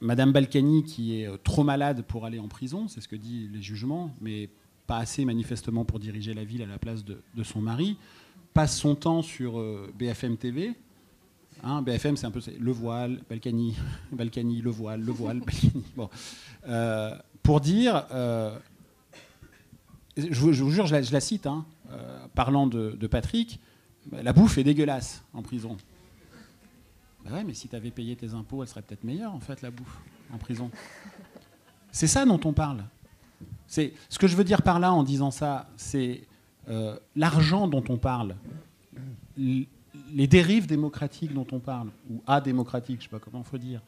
Madame 0.00 0.32
Balkany, 0.32 0.84
qui 0.84 1.20
est 1.20 1.26
euh, 1.28 1.36
trop 1.42 1.64
malade 1.64 2.02
pour 2.02 2.24
aller 2.26 2.38
en 2.38 2.48
prison, 2.48 2.88
c'est 2.88 3.00
ce 3.00 3.08
que 3.08 3.16
disent 3.16 3.50
les 3.52 3.62
jugements, 3.62 4.10
mais 4.20 4.50
pas 4.86 4.98
assez 4.98 5.24
manifestement 5.24 5.84
pour 5.84 6.00
diriger 6.00 6.34
la 6.34 6.44
ville 6.44 6.62
à 6.62 6.66
la 6.66 6.78
place 6.78 7.04
de, 7.04 7.42
son 7.42 7.60
mari, 7.60 7.96
passe 8.52 8.76
son 8.76 8.94
temps 8.94 9.22
sur 9.22 9.58
euh, 9.58 9.90
BFM 9.98 10.36
TV. 10.36 10.74
Hein, 11.62 11.80
BFM, 11.82 12.16
c'est 12.16 12.26
un 12.26 12.30
peu 12.30 12.40
le 12.58 12.72
voile, 12.72 13.20
Balkany, 13.30 13.74
Balkany, 14.12 14.60
le 14.60 14.70
voile, 14.70 15.00
le 15.00 15.12
voile, 15.12 15.38
Balkany. 15.46 15.84
Bon. 15.96 16.10
pour 17.42 17.60
dire 17.60 18.04
je 20.16 20.40
vous, 20.40 20.52
jure, 20.52 20.86
je 20.86 21.12
la, 21.12 21.20
cite, 21.20 21.46
hein, 21.46 21.64
euh, 21.90 22.26
parlant 22.34 22.66
de, 22.66 23.06
Patrick, 23.06 23.60
la 24.12 24.32
bouffe 24.32 24.58
est 24.58 24.64
dégueulasse 24.64 25.24
en 25.32 25.42
prison. 25.42 25.76
Bah 27.24 27.32
ouais, 27.32 27.44
mais 27.44 27.54
si 27.54 27.68
tu 27.68 27.76
avais 27.76 27.90
payé 27.90 28.16
tes 28.16 28.34
impôts, 28.34 28.62
elle 28.62 28.68
serait 28.68 28.82
peut-être 28.82 29.04
meilleure, 29.04 29.34
en 29.34 29.40
fait, 29.40 29.62
la 29.62 29.70
bouffe 29.70 29.98
en 30.32 30.38
prison. 30.38 30.70
C'est 31.90 32.06
ça 32.06 32.24
dont 32.24 32.40
on 32.44 32.52
parle. 32.52 32.84
C'est 33.66 33.94
ce 34.08 34.18
que 34.18 34.26
je 34.26 34.36
veux 34.36 34.44
dire 34.44 34.62
par 34.62 34.78
là 34.78 34.92
en 34.92 35.02
disant 35.02 35.30
ça, 35.30 35.68
c'est 35.76 36.22
euh, 36.68 36.98
l'argent 37.16 37.66
dont 37.66 37.84
on 37.88 37.96
parle, 37.96 38.36
les 39.36 40.26
dérives 40.26 40.66
démocratiques 40.66 41.32
dont 41.32 41.46
on 41.50 41.60
parle, 41.60 41.88
ou 42.10 42.22
adémocratiques, 42.26 43.00
je 43.00 43.06
ne 43.06 43.10
sais 43.10 43.16
pas 43.16 43.18
comment 43.18 43.42
il 43.44 43.48
faut 43.48 43.58
dire, 43.58 43.80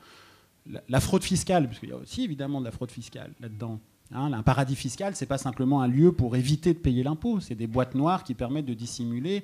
la, 0.68 0.82
la 0.88 1.00
fraude 1.00 1.22
fiscale, 1.22 1.68
parce 1.68 1.78
qu'il 1.78 1.90
y 1.90 1.92
a 1.92 1.96
aussi 1.96 2.24
évidemment 2.24 2.60
de 2.60 2.64
la 2.64 2.72
fraude 2.72 2.90
fiscale 2.90 3.32
là-dedans. 3.38 3.78
Hein, 4.12 4.32
un 4.32 4.42
paradis 4.42 4.76
fiscal, 4.76 5.16
ce 5.16 5.24
n'est 5.24 5.28
pas 5.28 5.38
simplement 5.38 5.82
un 5.82 5.88
lieu 5.88 6.12
pour 6.12 6.36
éviter 6.36 6.72
de 6.72 6.78
payer 6.78 7.02
l'impôt, 7.02 7.40
c'est 7.40 7.56
des 7.56 7.66
boîtes 7.66 7.94
noires 7.94 8.22
qui 8.22 8.34
permettent 8.34 8.66
de 8.66 8.74
dissimuler 8.74 9.42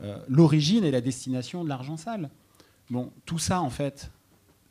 euh, 0.00 0.18
l'origine 0.28 0.84
et 0.84 0.90
la 0.90 1.00
destination 1.00 1.62
de 1.62 1.68
l'argent 1.68 1.96
sale. 1.96 2.30
Bon, 2.90 3.12
tout 3.24 3.38
ça, 3.38 3.60
en 3.60 3.70
fait, 3.70 4.10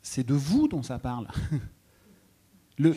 c'est 0.02 0.26
de 0.26 0.34
vous 0.34 0.68
dont 0.68 0.82
ça 0.82 0.98
parle. 0.98 1.28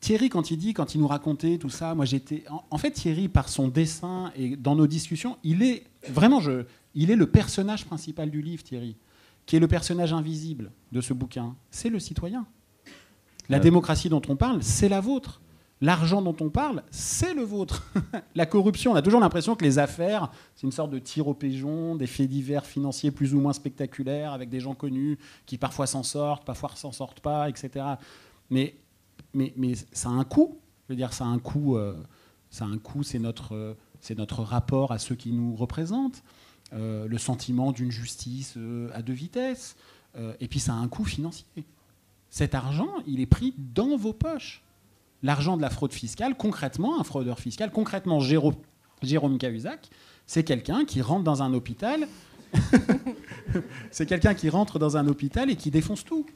Thierry, 0.00 0.28
quand 0.28 0.50
il 0.50 0.56
dit, 0.56 0.74
quand 0.74 0.94
il 0.94 1.00
nous 1.00 1.06
racontait 1.06 1.58
tout 1.58 1.70
ça, 1.70 1.94
moi 1.94 2.04
j'étais. 2.04 2.44
En, 2.70 2.78
fait, 2.78 2.90
Thierry, 2.90 3.28
par 3.28 3.48
son 3.48 3.68
dessin 3.68 4.32
et 4.34 4.56
dans 4.56 4.74
nos 4.74 4.86
discussions, 4.86 5.38
il 5.44 5.62
est 5.62 5.84
vraiment, 6.08 6.40
je, 6.40 6.64
il 6.94 7.10
est 7.10 7.16
le 7.16 7.26
personnage 7.26 7.84
principal 7.84 8.30
du 8.30 8.42
livre, 8.42 8.64
Thierry, 8.64 8.96
qui 9.46 9.56
est 9.56 9.60
le 9.60 9.68
personnage 9.68 10.12
invisible 10.12 10.72
de 10.90 11.00
ce 11.00 11.12
bouquin. 11.12 11.54
C'est 11.70 11.88
le 11.88 12.00
citoyen. 12.00 12.46
La 13.48 13.58
démocratie 13.58 14.08
dont 14.08 14.22
on 14.28 14.36
parle, 14.36 14.62
c'est 14.62 14.88
la 14.88 15.00
vôtre. 15.00 15.41
L'argent 15.82 16.22
dont 16.22 16.36
on 16.40 16.48
parle, 16.48 16.84
c'est 16.92 17.34
le 17.34 17.42
vôtre. 17.42 17.90
la 18.36 18.46
corruption, 18.46 18.92
on 18.92 18.94
a 18.94 19.02
toujours 19.02 19.18
l'impression 19.18 19.56
que 19.56 19.64
les 19.64 19.80
affaires, 19.80 20.30
c'est 20.54 20.64
une 20.64 20.72
sorte 20.72 20.92
de 20.92 21.00
tir 21.00 21.26
au 21.26 21.34
pigeon, 21.34 21.96
des 21.96 22.06
faits 22.06 22.28
divers 22.28 22.64
financiers 22.64 23.10
plus 23.10 23.34
ou 23.34 23.40
moins 23.40 23.52
spectaculaires, 23.52 24.32
avec 24.32 24.48
des 24.48 24.60
gens 24.60 24.76
connus 24.76 25.18
qui 25.44 25.58
parfois 25.58 25.88
s'en 25.88 26.04
sortent, 26.04 26.44
parfois 26.44 26.70
s'en 26.76 26.92
sortent 26.92 27.18
pas, 27.18 27.48
etc. 27.48 27.84
Mais, 28.48 28.76
mais, 29.34 29.52
mais 29.56 29.72
ça 29.90 30.08
a 30.08 30.12
un 30.12 30.22
coût. 30.22 30.56
Je 30.86 30.92
veux 30.92 30.96
dire, 30.96 31.12
ça 31.12 31.24
a 31.24 31.26
un 31.26 31.40
coût. 31.40 31.76
Euh, 31.76 31.96
ça 32.48 32.64
a 32.64 32.68
un 32.68 32.78
coût, 32.78 33.02
c'est 33.02 33.18
notre, 33.18 33.56
euh, 33.56 33.74
notre 34.16 34.44
rapport 34.44 34.92
à 34.92 34.98
ceux 34.98 35.16
qui 35.16 35.32
nous 35.32 35.56
représentent, 35.56 36.22
euh, 36.74 37.08
le 37.08 37.18
sentiment 37.18 37.72
d'une 37.72 37.90
justice 37.90 38.56
à 38.94 39.02
deux 39.02 39.14
vitesses. 39.14 39.74
et 40.38 40.46
puis 40.46 40.60
ça 40.60 40.74
a 40.74 40.76
un 40.76 40.86
coût 40.86 41.04
financier. 41.04 41.46
Cet 42.30 42.54
argent, 42.54 42.92
il 43.08 43.20
est 43.20 43.26
pris 43.26 43.52
dans 43.58 43.96
vos 43.96 44.12
poches 44.12 44.62
l'argent 45.22 45.56
de 45.56 45.62
la 45.62 45.70
fraude 45.70 45.92
fiscale, 45.92 46.36
concrètement, 46.36 47.00
un 47.00 47.04
fraudeur 47.04 47.38
fiscal, 47.38 47.70
concrètement 47.70 48.20
Jérôme, 48.20 48.56
Cahuzac, 49.38 49.88
c'est 50.26 50.44
quelqu'un 50.44 50.84
qui 50.84 51.02
rentre 51.02 51.24
dans 51.24 51.42
un 51.42 51.52
hôpital. 51.54 52.06
c'est 53.90 54.06
quelqu'un 54.06 54.34
qui 54.34 54.48
rentre 54.48 54.78
dans 54.78 54.96
un 54.96 55.06
hôpital 55.06 55.50
et 55.50 55.56
qui 55.56 55.70
défonce 55.70 56.04
tout. 56.04 56.26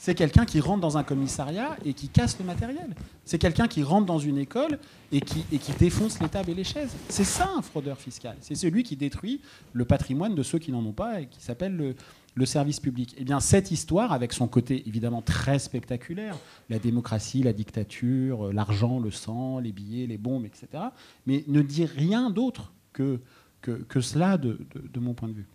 C'est 0.00 0.14
quelqu'un 0.14 0.44
qui 0.44 0.60
rentre 0.60 0.80
dans 0.80 0.96
un 0.96 1.02
commissariat 1.02 1.76
et 1.84 1.92
qui 1.92 2.08
casse 2.08 2.38
le 2.38 2.44
matériel. 2.44 2.94
C'est 3.24 3.38
quelqu'un 3.38 3.66
qui 3.66 3.82
rentre 3.82 4.06
dans 4.06 4.20
une 4.20 4.38
école 4.38 4.78
et 5.10 5.20
qui, 5.20 5.44
et 5.52 5.58
qui 5.58 5.72
défonce 5.72 6.20
les 6.20 6.28
tables 6.28 6.50
et 6.50 6.54
les 6.54 6.64
chaises. 6.64 6.94
C'est 7.08 7.24
ça 7.24 7.50
un 7.56 7.62
fraudeur 7.62 7.98
fiscal. 7.98 8.36
C'est 8.40 8.54
celui 8.54 8.84
qui 8.84 8.94
détruit 8.94 9.40
le 9.72 9.84
patrimoine 9.84 10.36
de 10.36 10.42
ceux 10.44 10.60
qui 10.60 10.70
n'en 10.70 10.84
ont 10.84 10.92
pas 10.92 11.20
et 11.22 11.26
qui 11.26 11.42
s'appelle 11.42 11.76
le, 11.76 11.96
le 12.38 12.46
service 12.46 12.78
public. 12.78 13.14
Eh 13.18 13.24
bien, 13.24 13.40
cette 13.40 13.72
histoire, 13.72 14.12
avec 14.12 14.32
son 14.32 14.46
côté 14.46 14.84
évidemment 14.86 15.22
très 15.22 15.58
spectaculaire, 15.58 16.36
la 16.70 16.78
démocratie, 16.78 17.42
la 17.42 17.52
dictature, 17.52 18.46
euh, 18.46 18.52
l'argent, 18.52 19.00
le 19.00 19.10
sang, 19.10 19.58
les 19.58 19.72
billets, 19.72 20.06
les 20.06 20.18
bombes, 20.18 20.46
etc., 20.46 20.84
mais 21.26 21.44
ne 21.48 21.62
dit 21.62 21.84
rien 21.84 22.30
d'autre 22.30 22.72
que, 22.92 23.18
que, 23.60 24.00
cela 24.00 24.38
de, 24.38 24.58
mon 24.98 25.14
point 25.14 25.28
de 25.28 25.34
vue. 25.34 25.46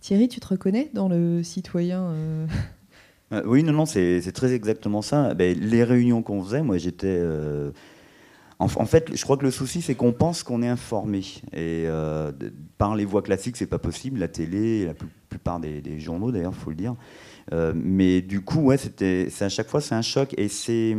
Thierry, 0.00 0.28
tu 0.28 0.38
te 0.38 0.46
reconnais 0.46 0.90
dans 0.94 1.08
le 1.08 1.42
citoyen 1.42 2.02
euh 2.04 2.46
euh, 3.32 3.42
Oui, 3.44 3.64
non, 3.64 3.72
non, 3.72 3.86
c'est 3.86 4.32
très 4.32 4.52
exactement 4.52 5.02
ça. 5.02 5.34
Ben, 5.34 5.58
les 5.58 5.82
réunions 5.82 6.22
qu'on 6.22 6.42
faisait, 6.42 6.62
moi 6.62 6.78
j'étais... 6.78 7.20
En, 8.58 8.68
fait, 8.68 9.14
je 9.14 9.22
crois 9.22 9.36
que 9.36 9.44
le 9.44 9.50
souci, 9.50 9.82
c'est 9.82 9.94
qu'on 9.94 10.12
pense 10.12 10.42
qu'on 10.42 10.62
est 10.62 10.68
informé. 10.68 11.20
Et 11.52 11.84
euh, 11.86 12.32
par 12.78 12.96
les 12.96 13.04
voies 13.04 13.20
classiques, 13.20 13.58
c'est 13.58 13.66
pas 13.66 13.78
possible. 13.78 14.18
La 14.18 14.28
télé, 14.28 14.86
la 14.86 14.94
plupart 15.38 15.60
des, 15.60 16.00
journaux, 16.00 16.32
d'ailleurs, 16.32 16.54
faut 16.54 16.70
le 16.70 16.76
dire. 16.76 16.94
Euh, 17.52 17.72
mais 17.74 18.20
du 18.20 18.40
coup, 18.40 18.60
ouais, 18.60 18.76
c'était, 18.76 19.28
à 19.40 19.48
chaque 19.48 19.68
fois, 19.68 19.80
c'est 19.80 19.94
un 19.94 20.02
choc. 20.02 20.34
Et 20.36 20.48
c'est, 20.48 20.96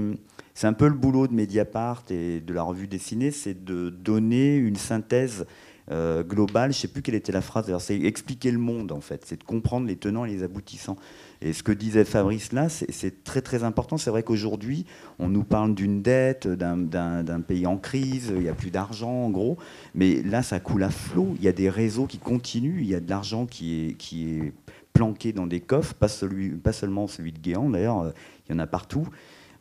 c'est 0.54 0.68
un 0.68 0.74
peu 0.74 0.88
le 0.88 0.94
boulot 0.94 1.28
de 1.28 1.34
Mediapart 1.34 2.04
et 2.10 2.40
de 2.40 2.54
la 2.54 2.64
revue 2.64 2.88
dessinée, 2.88 3.32
c'est 3.32 3.64
de 3.64 3.90
donner 3.90 4.56
une 4.56 4.76
synthèse 4.76 5.46
euh, 5.92 6.24
globale. 6.24 6.74
Je 6.74 6.80
sais 6.80 6.88
plus 6.88 7.02
quelle 7.02 7.16
était 7.16 7.32
la 7.32 7.42
phrase. 7.42 7.74
c'est 7.80 8.00
expliquer 8.00 8.52
le 8.52 8.58
monde, 8.58 8.92
en 8.92 9.02
fait. 9.02 9.24
C'est 9.26 9.40
de 9.40 9.44
comprendre 9.44 9.88
les 9.88 9.96
tenants 9.96 10.26
et 10.26 10.30
les 10.30 10.44
aboutissants. 10.44 10.98
Et 11.42 11.54
ce 11.54 11.64
que 11.64 11.72
disait 11.72 12.04
Fabrice 12.04 12.52
là, 12.52 12.68
c'est 12.70 13.24
très 13.24 13.42
très 13.42 13.64
important. 13.64 13.98
C'est 13.98 14.10
vrai 14.10 14.24
qu'aujourd'hui, 14.24 14.86
on 15.20 15.30
nous 15.30 15.44
parle 15.44 15.76
d'une 15.76 16.02
dette, 16.02 16.48
d'un 16.48 17.42
pays 17.42 17.68
en 17.68 17.78
crise, 17.78 18.34
il 18.36 18.42
n'y 18.42 18.50
a 18.50 18.54
plus 18.54 18.72
d'argent 18.72 19.12
en 19.12 19.30
gros, 19.30 19.58
mais 19.94 20.22
là, 20.24 20.42
ça 20.42 20.60
coule 20.60 20.84
à 20.84 20.90
flot. 20.90 21.36
Il 21.38 21.44
y 21.44 21.48
a 21.48 21.52
des 21.52 21.70
réseaux 21.70 22.08
qui 22.08 22.18
continuent, 22.18 22.82
il 22.82 22.88
y 22.88 22.96
a 22.96 23.00
de 23.00 23.10
l'argent 23.10 23.46
qui 23.46 23.96
est, 23.96 24.54
planqué 24.94 25.32
dans 25.32 25.46
des 25.46 25.60
coffres, 25.60 25.94
pas 25.94 26.08
seulement 26.08 27.06
celui 27.06 27.32
de 27.32 27.38
Guéant 27.38 27.70
d'ailleurs, 27.70 28.02
euh, 28.02 28.12
il 28.50 28.54
y 28.54 28.56
en 28.56 28.60
a 28.60 28.66
partout. 28.66 29.08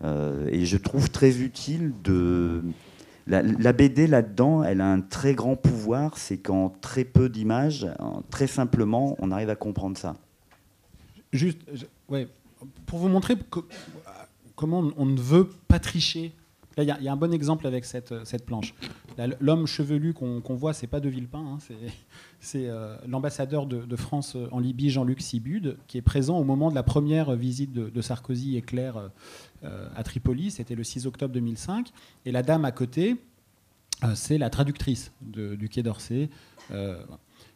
Euh, 0.02 0.48
et 0.50 0.64
je 0.64 0.76
trouve 0.76 1.10
très 1.10 1.40
utile 1.40 1.92
de... 2.02 2.62
La, 3.28 3.72
BD 3.72 4.06
là-dedans, 4.06 4.62
elle 4.62 4.80
a 4.80 4.86
un 4.86 5.00
très 5.00 5.34
grand 5.34 5.56
pouvoir, 5.56 6.16
c'est 6.16 6.38
qu'en 6.38 6.68
très 6.68 7.04
peu 7.04 7.28
d'images, 7.28 7.88
très 8.30 8.46
simplement, 8.46 9.16
on 9.18 9.32
arrive 9.32 9.50
à 9.50 9.56
comprendre 9.56 9.98
ça. 9.98 10.14
Juste, 11.32 11.58
pour 12.86 12.98
vous 13.00 13.08
montrer 13.08 13.34
comment 14.54 14.92
on 14.96 15.06
ne 15.06 15.20
veut 15.20 15.48
pas 15.66 15.80
tricher. 15.80 16.32
Il 16.78 16.84
y, 16.84 17.08
a 17.08 17.12
un 17.12 17.16
bon 17.16 17.32
exemple 17.32 17.66
avec 17.66 17.86
cette, 17.86 18.12
cette 18.26 18.44
planche. 18.44 18.74
L'homme 19.40 19.66
chevelu 19.66 20.12
qu'on 20.12 20.54
voit, 20.54 20.74
c'est 20.74 20.86
pas 20.86 21.00
de 21.00 21.08
Villepin, 21.08 21.38
hein, 21.38 21.58
c'est 22.40 22.66
euh, 22.68 22.98
l'ambassadeur 23.08 23.66
de, 23.66 23.96
France 23.96 24.36
en 24.52 24.58
Libye, 24.58 24.90
Jean-Luc 24.90 25.22
Sibud, 25.22 25.78
qui 25.86 25.96
est 25.96 26.02
présent 26.02 26.38
au 26.38 26.44
moment 26.44 26.68
de 26.68 26.74
la 26.74 26.82
première 26.82 27.34
visite 27.34 27.72
de, 27.72 28.00
Sarkozy 28.02 28.56
et 28.56 28.62
Claire 28.62 29.10
euh, 29.64 29.88
à 29.96 30.02
Tripoli. 30.02 30.50
C'était 30.50 30.74
le 30.74 30.84
6 30.84 31.06
octobre 31.06 31.32
2005. 31.32 31.92
Et 32.26 32.32
la 32.32 32.42
dame 32.42 32.66
à 32.66 32.72
côté, 32.72 33.16
euh, 34.04 34.14
c'est 34.14 34.36
la 34.36 34.50
traductrice 34.50 35.12
du 35.22 35.70
Quai 35.70 35.82
d'Orsay. 35.82 36.28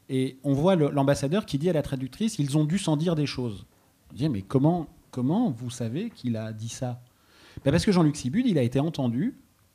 Et 0.08 0.38
on 0.42 0.54
voit 0.54 0.76
l'ambassadeur 0.76 1.44
qui 1.44 1.58
dit 1.58 1.68
à 1.68 1.72
la 1.72 1.82
traductrice, 1.82 2.38
ils 2.38 2.56
ont 2.56 2.64
dû 2.64 2.78
s'en 2.78 2.96
dire 2.96 3.14
des 3.14 3.26
choses. 3.26 3.66
On 4.10 4.14
dit, 4.16 4.28
mais 4.30 4.42
comment, 4.42 4.88
comment 5.10 5.50
vous 5.50 5.70
savez 5.70 6.10
qu'il 6.10 6.36
a 6.36 6.52
dit 6.52 6.70
ça? 6.70 7.00
Ben 7.64 7.70
Parce 7.70 7.84
que 7.84 7.92
Jean-Luc 7.92 8.16
Sibud, 8.16 8.46
il 8.46 8.58
a 8.58 8.62
été 8.62 8.80
entendu 8.80 9.34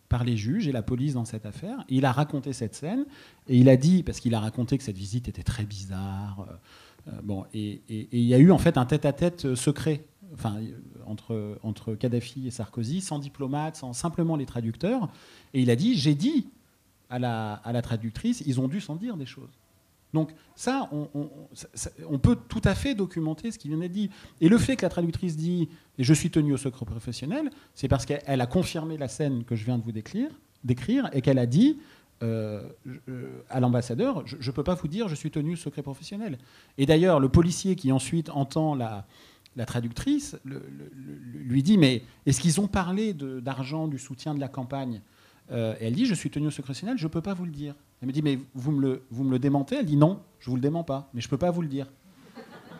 par 0.10 0.24
les 0.24 0.38
juges 0.38 0.68
et 0.68 0.72
la 0.72 0.84
police 0.84 1.14
dans 1.14 1.26
cette 1.26 1.46
affaire. 1.46 1.84
il 1.90 2.06
a 2.06 2.12
raconté 2.12 2.54
cette 2.54 2.76
scène 2.76 3.06
et 3.48 3.58
il 3.58 3.70
a 3.70 3.78
dit, 3.78 4.04
parce 4.04 4.20
qu'il 4.20 4.36
a 4.36 4.40
raconté 4.40 4.78
que 4.78 4.84
cette 4.84 4.98
visite 4.98 5.28
était 5.28 5.44
très 5.44 5.66
bizarre. 5.66 6.48
Euh, 7.08 7.12
euh, 7.30 7.44
et, 7.54 7.82
il 7.90 8.24
y 8.24 8.34
a 8.34 8.38
eu 8.38 8.52
en 8.52 8.58
fait 8.58 8.78
un 8.78 8.86
tête-à-tête 8.86 9.46
euh, 9.46 9.56
secret 9.56 10.06
entre, 11.06 11.96
Kadhafi 11.96 12.48
et 12.48 12.52
Sarkozy, 12.52 13.02
sans 13.02 13.20
diplomate, 13.20 13.76
sans 13.76 13.94
simplement 13.94 14.36
les 14.36 14.46
traducteurs. 14.46 15.10
Et 15.54 15.62
il 15.62 15.70
a 15.70 15.76
dit, 15.76 15.96
j'ai 15.96 16.16
dit 16.16 16.50
la, 17.10 17.54
à 17.54 17.72
la 17.72 17.82
traductrice, 17.82 18.44
ils 18.46 18.60
ont 18.60 18.68
dû 18.68 18.82
s'en 18.82 18.96
dire 18.96 19.18
des 19.18 19.26
choses. 19.26 19.60
Donc 20.16 20.32
ça 20.56 20.90
on, 20.92 22.18
peut 22.18 22.38
tout 22.48 22.62
à 22.64 22.74
fait 22.74 22.96
documenter 22.96 23.52
ce 23.52 23.60
qui 23.60 23.68
vient 23.68 23.78
d'être 23.78 23.92
dit. 23.92 24.10
Et 24.42 24.50
le 24.50 24.58
fait 24.58 24.76
que 24.78 24.82
la 24.82 24.90
traductrice 24.90 25.38
dit 25.38 25.70
«je 26.00 26.14
suis 26.14 26.32
tenue 26.32 26.54
au 26.54 26.58
secret 26.58 26.86
professionnel», 26.86 27.52
c'est 27.76 27.88
parce 27.88 28.06
qu'elle 28.06 28.42
a 28.42 28.48
confirmé 28.48 28.98
la 28.98 29.08
scène 29.08 29.44
que 29.44 29.56
je 29.56 29.66
viens 29.66 29.78
de 29.78 29.84
vous 29.84 29.92
décrire, 29.92 31.10
et 31.14 31.22
qu'elle 31.22 31.38
a 31.38 31.46
dit 31.46 31.78
euh, 32.24 32.64
à 33.50 33.60
l'ambassadeur, 33.60 34.26
je 34.26 34.38
ne 34.38 34.56
peux 34.56 34.64
pas 34.64 34.74
vous 34.74 34.88
dire, 34.88 35.10
je 35.10 35.16
suis 35.16 35.30
tenu 35.30 35.54
au 35.54 35.58
secret 35.58 35.84
professionnel. 35.84 36.38
Et 36.78 36.86
d'ailleurs, 36.86 37.20
le 37.20 37.30
policier 37.30 37.76
qui 37.76 37.92
ensuite 37.92 38.30
entend 38.30 38.74
la, 38.74 39.06
traductrice 39.68 40.38
lui 40.46 41.62
dit, 41.62 41.78
mais 41.78 42.04
est-ce 42.26 42.40
qu'ils 42.40 42.60
ont 42.62 42.68
parlé 42.68 43.14
d'argent, 43.14 43.88
du 43.88 44.00
soutien 44.00 44.34
de 44.34 44.40
la 44.40 44.48
campagne? 44.48 45.02
Euh, 45.52 45.76
Et 45.80 45.88
elle 45.88 45.94
dit, 45.94 46.06
je 46.06 46.16
suis 46.16 46.30
tenu 46.30 46.48
au 46.48 46.52
secret 46.52 46.64
professionnel, 46.64 46.98
je 46.98 47.06
ne 47.06 47.12
peux 47.12 47.22
pas 47.22 47.34
vous 47.34 47.46
le 47.46 47.52
dire. 47.52 47.76
Elle 48.02 48.08
me 48.08 48.14
dit, 48.14 48.22
mais 48.22 48.40
vous 48.54 48.72
me 48.72 48.82
le, 48.82 49.04
vous 49.10 49.24
me 49.24 49.32
le 49.32 49.40
démentez? 49.40 49.78
Elle 49.78 49.86
dit, 49.86 49.98
non, 49.98 50.22
je 50.40 50.50
vous 50.50 50.56
le 50.56 50.62
dément 50.62 50.84
pas, 50.84 51.10
mais 51.14 51.22
je 51.22 51.30
peux 51.30 51.38
pas 51.38 51.52
vous 51.52 51.62
le 51.62 51.68
dire. 51.68 51.88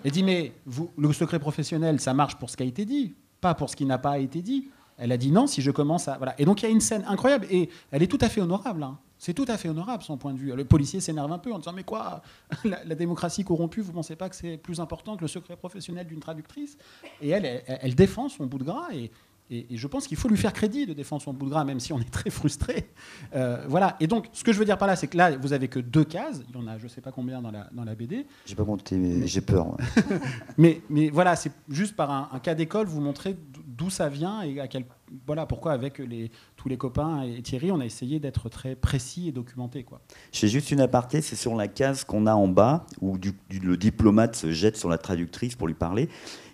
Elle 0.04 0.12
dit, 0.12 0.24
mais 0.24 0.54
vous, 0.66 0.92
le 0.98 1.12
secret 1.14 1.40
professionnel, 1.40 2.00
ça 2.00 2.14
marche 2.14 2.36
pour 2.36 2.50
ce 2.50 2.58
qui 2.58 2.64
a 2.64 2.66
été 2.66 2.86
dit, 2.86 3.16
pas 3.42 3.56
pour 3.56 3.70
ce 3.70 3.76
qui 3.76 3.86
n'a 3.86 3.98
pas 3.98 4.20
été 4.20 4.42
dit. 4.42 4.70
Elle 4.98 5.12
a 5.12 5.18
dit 5.18 5.32
non 5.32 5.48
si 5.48 5.62
je 5.62 5.72
commence 5.72 6.08
à... 6.08 6.18
Voilà. 6.18 6.40
Et 6.40 6.46
donc 6.46 6.62
il 6.62 6.66
y 6.66 6.68
a 6.68 6.72
une 6.72 6.82
scène 6.82 7.04
incroyable, 7.08 7.48
et 7.50 7.70
elle 7.92 8.04
est 8.04 8.08
tout 8.08 8.20
à 8.22 8.30
fait 8.30 8.42
honorable. 8.42 8.84
Hein. 8.84 8.98
C'est 9.18 9.34
tout 9.34 9.46
à 9.48 9.58
fait 9.58 9.70
honorable 9.70 10.04
son 10.04 10.18
point 10.18 10.34
de 10.34 10.38
vue. 10.38 10.56
Le 10.56 10.66
policier 10.66 11.00
s'énerve 11.00 11.32
un 11.32 11.40
peu 11.40 11.52
en 11.52 11.58
disant 11.58 11.74
mais 11.74 11.84
quoi, 11.84 12.22
la, 12.64 12.96
démocratie 12.96 13.44
corrompue, 13.44 13.82
vous 13.82 13.94
pensez 13.94 14.16
pas 14.16 14.30
que 14.30 14.36
c'est 14.36 14.58
plus 14.58 14.80
important 14.80 15.16
que 15.16 15.22
le 15.22 15.28
secret 15.28 15.56
professionnel 15.56 16.06
d'une 16.06 16.20
traductrice? 16.20 16.78
Et 17.22 17.30
elle, 17.30 17.46
elle, 17.46 17.64
elle, 17.68 17.96
défend 17.96 18.30
son 18.30 18.46
bout 18.46 18.58
de 18.58 18.66
gras 18.66 18.90
et, 18.94 19.12
et, 19.52 19.78
je 19.78 19.88
pense 19.88 20.08
qu'il 20.08 20.18
faut 20.18 20.28
lui 20.28 20.38
faire 20.38 20.54
crédit 20.54 20.88
de 20.88 20.94
défendre 20.94 21.22
son 21.22 21.34
bout 21.34 21.46
de 21.46 21.52
gras, 21.52 21.64
même 21.64 21.80
si 21.80 21.94
on 21.94 22.00
est 22.00 22.12
très 22.12 22.30
frustré. 22.30 22.90
Euh, 23.36 23.64
voilà. 23.68 23.96
Et 24.00 24.08
donc, 24.08 24.28
ce 24.34 24.44
que 24.44 24.52
je 24.52 24.58
veux 24.58 24.66
dire 24.66 24.78
par 24.78 24.88
là, 24.88 24.96
c'est 24.96 25.08
que 25.08 25.18
là, 25.18 25.38
vous 25.38 25.54
avez 25.54 25.68
que 25.68 25.80
deux 25.80 26.04
cases. 26.04 26.42
Il 26.50 26.56
y 26.56 26.58
en 26.58 26.68
a, 26.68 26.78
je 26.80 26.86
ne 26.86 26.90
sais 26.90 27.02
pas 27.02 27.12
combien 27.12 27.42
dans 27.42 27.52
la, 27.52 27.70
dans 27.72 27.84
la 27.84 27.94
BD. 27.94 28.26
J'ai 28.46 28.56
pas 28.56 28.66
compté, 28.66 28.98
mais 28.98 29.28
j'ai 29.28 29.42
peur. 29.42 29.78
mais, 30.58 30.82
mais 30.90 31.10
voilà, 31.10 31.36
c'est 31.36 31.52
juste 31.70 31.96
par 31.96 32.10
un, 32.12 32.40
cas 32.40 32.56
d'école, 32.56 32.88
vous 32.88 33.02
montrer 33.02 33.36
d'où 33.68 33.90
ça 33.90 34.10
vient 34.10 34.42
et 34.42 34.60
à 34.60 34.68
quel, 34.68 34.86
voilà 35.28 35.46
pourquoi 35.46 35.74
avec 35.74 36.00
les, 36.00 36.32
tous 36.56 36.70
les 36.70 36.78
copains 36.78 37.24
et 37.24 37.42
Thierry, 37.42 37.72
on 37.72 37.80
a 37.82 37.86
essayé 37.86 38.20
d'être 38.20 38.50
très 38.50 38.76
précis 38.76 39.28
et 39.28 39.32
documenté. 39.32 39.84
Quoi. 39.84 40.02
Je 40.32 40.40
fais 40.40 40.48
juste 40.48 40.72
une 40.72 40.80
aparté, 40.80 41.22
c'est 41.22 41.36
sur 41.36 41.56
la 41.56 41.68
case 41.68 42.04
qu'on 42.04 42.26
a 42.26 42.34
en 42.34 42.48
bas, 42.48 42.86
où 43.02 43.18
le 43.62 43.78
diplomate 43.78 44.36
se 44.36 44.52
jette 44.52 44.78
sur 44.78 44.90
la 44.90 44.98
traductrice 44.98 45.56
pour 45.56 45.68
lui 45.68 45.74
parler. 45.74 46.10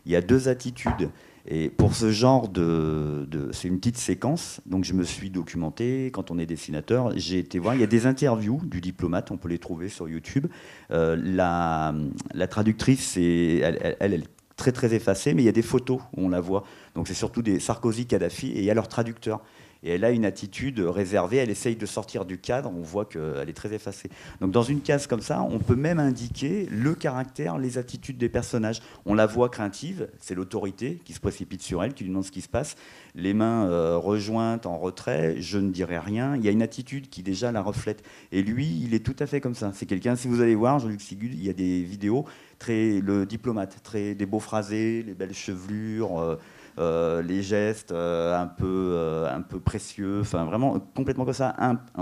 Il 0.05 0.11
y 0.11 0.15
a 0.15 0.21
deux 0.21 0.49
attitudes. 0.49 1.09
Et 1.47 1.69
pour 1.69 1.95
ce 1.95 2.11
genre 2.11 2.47
de, 2.49 3.27
c'est 3.51 3.67
une 3.67 3.79
petite 3.79 3.97
séquence, 3.97 4.61
donc 4.65 4.83
je 4.83 4.93
me 4.93 5.03
suis 5.03 5.29
documenté. 5.29 6.11
Quand 6.13 6.31
on 6.31 6.37
est 6.37 6.45
dessinateur, 6.45 7.11
j'ai 7.15 7.39
été 7.39 7.59
voir. 7.59 7.75
Il 7.75 7.81
y 7.81 7.83
a 7.83 7.87
des 7.87 8.05
interviews 8.05 8.61
du 8.63 8.81
diplomate, 8.81 9.31
on 9.31 9.37
peut 9.37 9.49
les 9.49 9.59
trouver 9.59 9.89
sur 9.89 10.07
YouTube. 10.07 10.47
Euh, 10.91 11.17
la, 11.19 12.47
traductrice, 12.47 13.17
elle, 13.17 13.79
elle, 13.81 13.97
elle, 13.99 14.13
est 14.13 14.27
très 14.55 14.71
très 14.71 14.93
effacée, 14.93 15.33
mais 15.33 15.41
il 15.41 15.45
y 15.45 15.49
a 15.49 15.53
des 15.53 15.61
photos 15.61 15.99
où 16.15 16.25
on 16.25 16.29
la 16.29 16.41
voit. 16.41 16.63
Donc 16.95 17.07
c'est 17.07 17.13
surtout 17.13 17.41
des 17.41 17.59
Sarkozy, 17.59 18.05
Kadhafi, 18.05 18.51
et 18.51 18.59
il 18.59 18.65
y 18.65 18.71
a 18.71 18.75
leur 18.75 18.87
traducteur. 18.87 19.41
Et 19.83 19.91
elle 19.91 20.05
a 20.05 20.11
une 20.11 20.25
attitude 20.25 20.79
réservée, 20.79 21.37
elle 21.37 21.49
essaye 21.49 21.75
de 21.75 21.85
sortir 21.85 22.25
du 22.25 22.37
cadre, 22.37 22.71
on 22.75 22.81
voit 22.81 23.05
qu'elle 23.05 23.49
est 23.49 23.53
très 23.53 23.73
effacée. 23.73 24.09
Donc 24.39 24.51
dans 24.51 24.61
une 24.61 24.81
case 24.81 25.07
comme 25.07 25.21
ça, 25.21 25.41
on 25.41 25.57
peut 25.57 25.75
même 25.75 25.99
indiquer 25.99 26.67
le 26.69 26.93
caractère, 26.93 27.57
les 27.57 27.77
attitudes 27.77 28.17
des 28.17 28.29
personnages. 28.29 28.81
On 29.05 29.15
la 29.15 29.25
voit 29.25 29.49
craintive, 29.49 30.07
c'est 30.19 30.35
l'autorité 30.35 30.99
qui 31.03 31.13
se 31.13 31.19
précipite 31.19 31.63
sur 31.63 31.83
elle, 31.83 31.93
qui 31.93 32.03
lui 32.03 32.09
demande 32.09 32.25
ce 32.25 32.31
qui 32.31 32.41
se 32.41 32.49
passe. 32.49 32.75
Les 33.15 33.33
mains 33.33 33.65
euh, 33.65 33.97
rejointes 33.97 34.65
en 34.65 34.77
retrait, 34.77 35.41
je 35.41 35.57
ne 35.57 35.71
dirai 35.71 35.97
rien. 35.97 36.35
Il 36.35 36.45
y 36.45 36.47
a 36.47 36.51
une 36.51 36.61
attitude 36.61 37.09
qui 37.09 37.23
déjà 37.23 37.51
la 37.51 37.61
reflète. 37.61 38.03
Et 38.31 38.43
lui, 38.43 38.79
il 38.83 38.93
est 38.93 39.05
tout 39.05 39.15
à 39.19 39.25
fait 39.25 39.41
comme 39.41 39.55
ça. 39.55 39.71
C'est 39.73 39.87
quelqu'un, 39.87 40.15
si 40.15 40.27
vous 40.27 40.41
allez 40.41 40.55
voir, 40.55 40.79
Jean-Luc 40.79 41.01
Sigud, 41.01 41.33
il 41.33 41.43
y 41.43 41.49
a 41.49 41.53
des 41.53 41.81
vidéos, 41.81 42.25
très, 42.59 42.99
le 42.99 43.25
diplomate, 43.25 43.81
très, 43.83 44.13
des 44.13 44.25
beaux 44.25 44.39
phrasés, 44.39 45.03
les 45.03 45.13
belles 45.13 45.33
chevelures. 45.33 46.19
Euh, 46.19 46.35
euh, 46.79 47.21
les 47.21 47.43
gestes 47.43 47.91
euh, 47.91 48.39
un, 48.39 48.47
peu, 48.47 48.65
euh, 48.65 49.33
un 49.33 49.41
peu 49.41 49.59
précieux, 49.59 50.21
enfin 50.21 50.45
vraiment 50.45 50.79
complètement 50.95 51.25
comme 51.25 51.33
ça. 51.33 51.55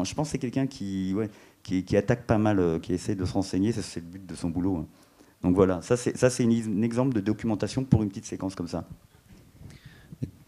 je 0.04 0.14
pense 0.14 0.28
que 0.28 0.32
c'est 0.34 0.38
quelqu'un 0.38 0.68
qui, 0.68 1.16
qui, 1.64 1.98
attaque 1.98 2.26
pas 2.26 2.38
mal, 2.38 2.80
qui 2.82 2.94
essaie 2.94 3.16
de 3.16 3.26
se 3.26 3.34
renseigner, 3.34 3.72
c'est 3.72 4.00
le 4.00 4.06
but 4.06 4.26
de 4.26 4.36
son 4.36 4.50
boulot. 4.50 4.78
Hein. 4.78 4.86
Donc 5.42 5.56
voilà, 5.56 5.82
ça 5.82 5.98
c'est 5.98 6.44
un 6.44 6.82
exemple 6.82 7.16
de 7.16 7.20
documentation 7.20 7.84
pour 7.84 8.04
une 8.04 8.10
petite 8.10 8.26
séquence 8.26 8.56
comme 8.56 8.68
ça. 8.68 8.86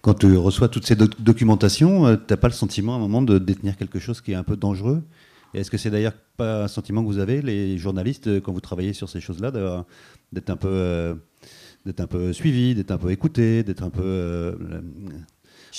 Quand 0.01 0.15
tu 0.15 0.35
reçois 0.35 0.67
toutes 0.67 0.85
ces 0.85 0.95
documentations, 0.95 2.15
tu 2.15 2.23
n'as 2.29 2.37
pas 2.37 2.47
le 2.47 2.53
sentiment 2.53 2.93
à 2.93 2.95
un 2.97 2.99
moment 2.99 3.21
de 3.21 3.37
détenir 3.37 3.77
quelque 3.77 3.99
chose 3.99 4.21
qui 4.21 4.33
est 4.33 4.35
un 4.35 4.43
peu 4.43 4.57
dangereux? 4.57 5.03
Est-ce 5.53 5.69
que 5.69 5.77
c'est 5.77 5.89
d'ailleurs 5.89 6.15
pas 6.37 6.63
un 6.63 6.67
sentiment 6.67 7.01
que 7.01 7.07
vous 7.07 7.19
avez, 7.19 7.41
les 7.41 7.77
journalistes, 7.77 8.41
quand 8.41 8.51
vous 8.51 8.61
travaillez 8.61 8.93
sur 8.93 9.09
ces 9.09 9.19
choses-là, 9.19 9.51
d'être 10.31 10.49
un 10.49 10.55
peu 10.55 11.17
d'être 11.85 11.99
un 11.99 12.07
peu 12.07 12.33
suivi, 12.33 12.75
d'être 12.75 12.91
un 12.91 12.97
peu 12.97 13.11
écouté, 13.11 13.63
d'être 13.63 13.83
un 13.83 13.89
peu 13.89 14.03
euh, 14.03 14.81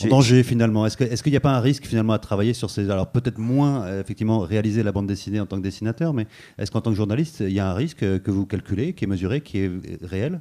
en 0.02 0.08
danger 0.08 0.42
finalement. 0.42 0.86
Est-ce 0.86 1.22
qu'il 1.22 1.32
n'y 1.32 1.36
a 1.36 1.40
pas 1.40 1.56
un 1.56 1.60
risque 1.60 1.86
finalement 1.86 2.12
à 2.12 2.18
travailler 2.18 2.54
sur 2.54 2.70
ces... 2.70 2.90
Alors 2.90 3.10
peut-être 3.12 3.38
moins 3.38 3.84
euh, 3.84 4.00
effectivement 4.00 4.40
réaliser 4.40 4.82
la 4.82 4.92
bande 4.92 5.06
dessinée 5.06 5.40
en 5.40 5.46
tant 5.46 5.58
que 5.58 5.62
dessinateur, 5.62 6.12
mais 6.14 6.26
est-ce 6.58 6.70
qu'en 6.70 6.80
tant 6.80 6.90
que 6.90 6.96
journaliste, 6.96 7.40
il 7.40 7.52
y 7.52 7.60
a 7.60 7.70
un 7.70 7.74
risque 7.74 7.98
que 7.98 8.30
vous 8.30 8.46
calculez, 8.46 8.94
qui 8.94 9.04
est 9.04 9.08
mesuré, 9.08 9.40
qui 9.40 9.58
est 9.58 9.70
réel? 10.02 10.40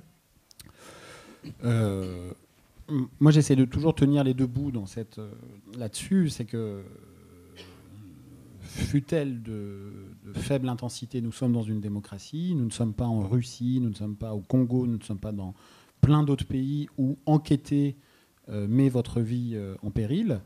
Euh, 1.64 2.32
Moi 3.20 3.32
j'essaie 3.32 3.56
de 3.56 3.66
toujours 3.66 3.96
tenir 3.96 4.24
les 4.24 4.34
deux 4.34 4.48
bouts 4.48 4.72
dans 4.72 4.86
cette, 4.86 5.20
là-dessus, 5.78 6.30
c'est 6.30 6.46
que 6.46 6.82
fut-elle 8.62 9.42
de, 9.44 9.92
faible 10.34 10.70
intensité, 10.70 11.22
nous 11.22 11.32
sommes 11.32 11.54
dans 11.54 11.64
une 11.64 11.82
démocratie, 11.82 12.54
nous 12.56 12.66
ne 12.66 12.72
sommes 12.72 12.94
pas 12.94 13.06
en 13.06 13.28
Russie, 13.28 13.80
nous 13.82 13.90
ne 13.90 13.96
sommes 13.96 14.16
pas 14.16 14.34
au 14.34 14.42
Congo, 14.42 14.88
nous 14.88 14.98
ne 14.98 15.04
sommes 15.04 15.20
pas 15.20 15.32
dans 15.32 15.54
plein 16.02 16.24
d'autres 16.24 16.46
pays 16.46 16.88
où 16.98 17.18
enquêter 17.26 17.96
euh, 18.50 18.68
met 18.68 18.90
votre 18.90 19.22
vie 19.22 19.52
euh, 19.54 19.76
en 19.84 19.92
péril. 19.92 20.42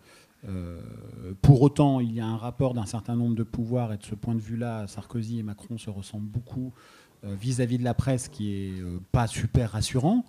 Euh, 0.48 0.80
pour 1.42 1.62
autant, 1.62 2.00
il 2.00 2.14
y 2.14 2.20
a 2.20 2.28
un 2.28 2.38
rapport 2.38 2.74
d'un 2.74 2.86
certain 2.86 3.16
nombre 3.16 3.36
de 3.36 3.44
pouvoirs 3.44 3.94
et 3.94 3.98
de 3.98 4.04
ce 4.04 4.16
point 4.16 4.36
de 4.36 4.42
vue-là, 4.42 4.86
Sarkozy 4.88 5.40
et 5.40 5.44
Macron 5.44 5.78
se 5.78 5.90
ressemblent 5.90 6.28
beaucoup 6.28 6.74
vis-à-vis 7.24 7.80
de 7.80 7.84
la 7.84 7.96
presse 7.96 8.28
qui 8.28 8.52
est 8.52 8.84
pas 9.12 9.26
super 9.26 9.72
rassurant. 9.72 10.24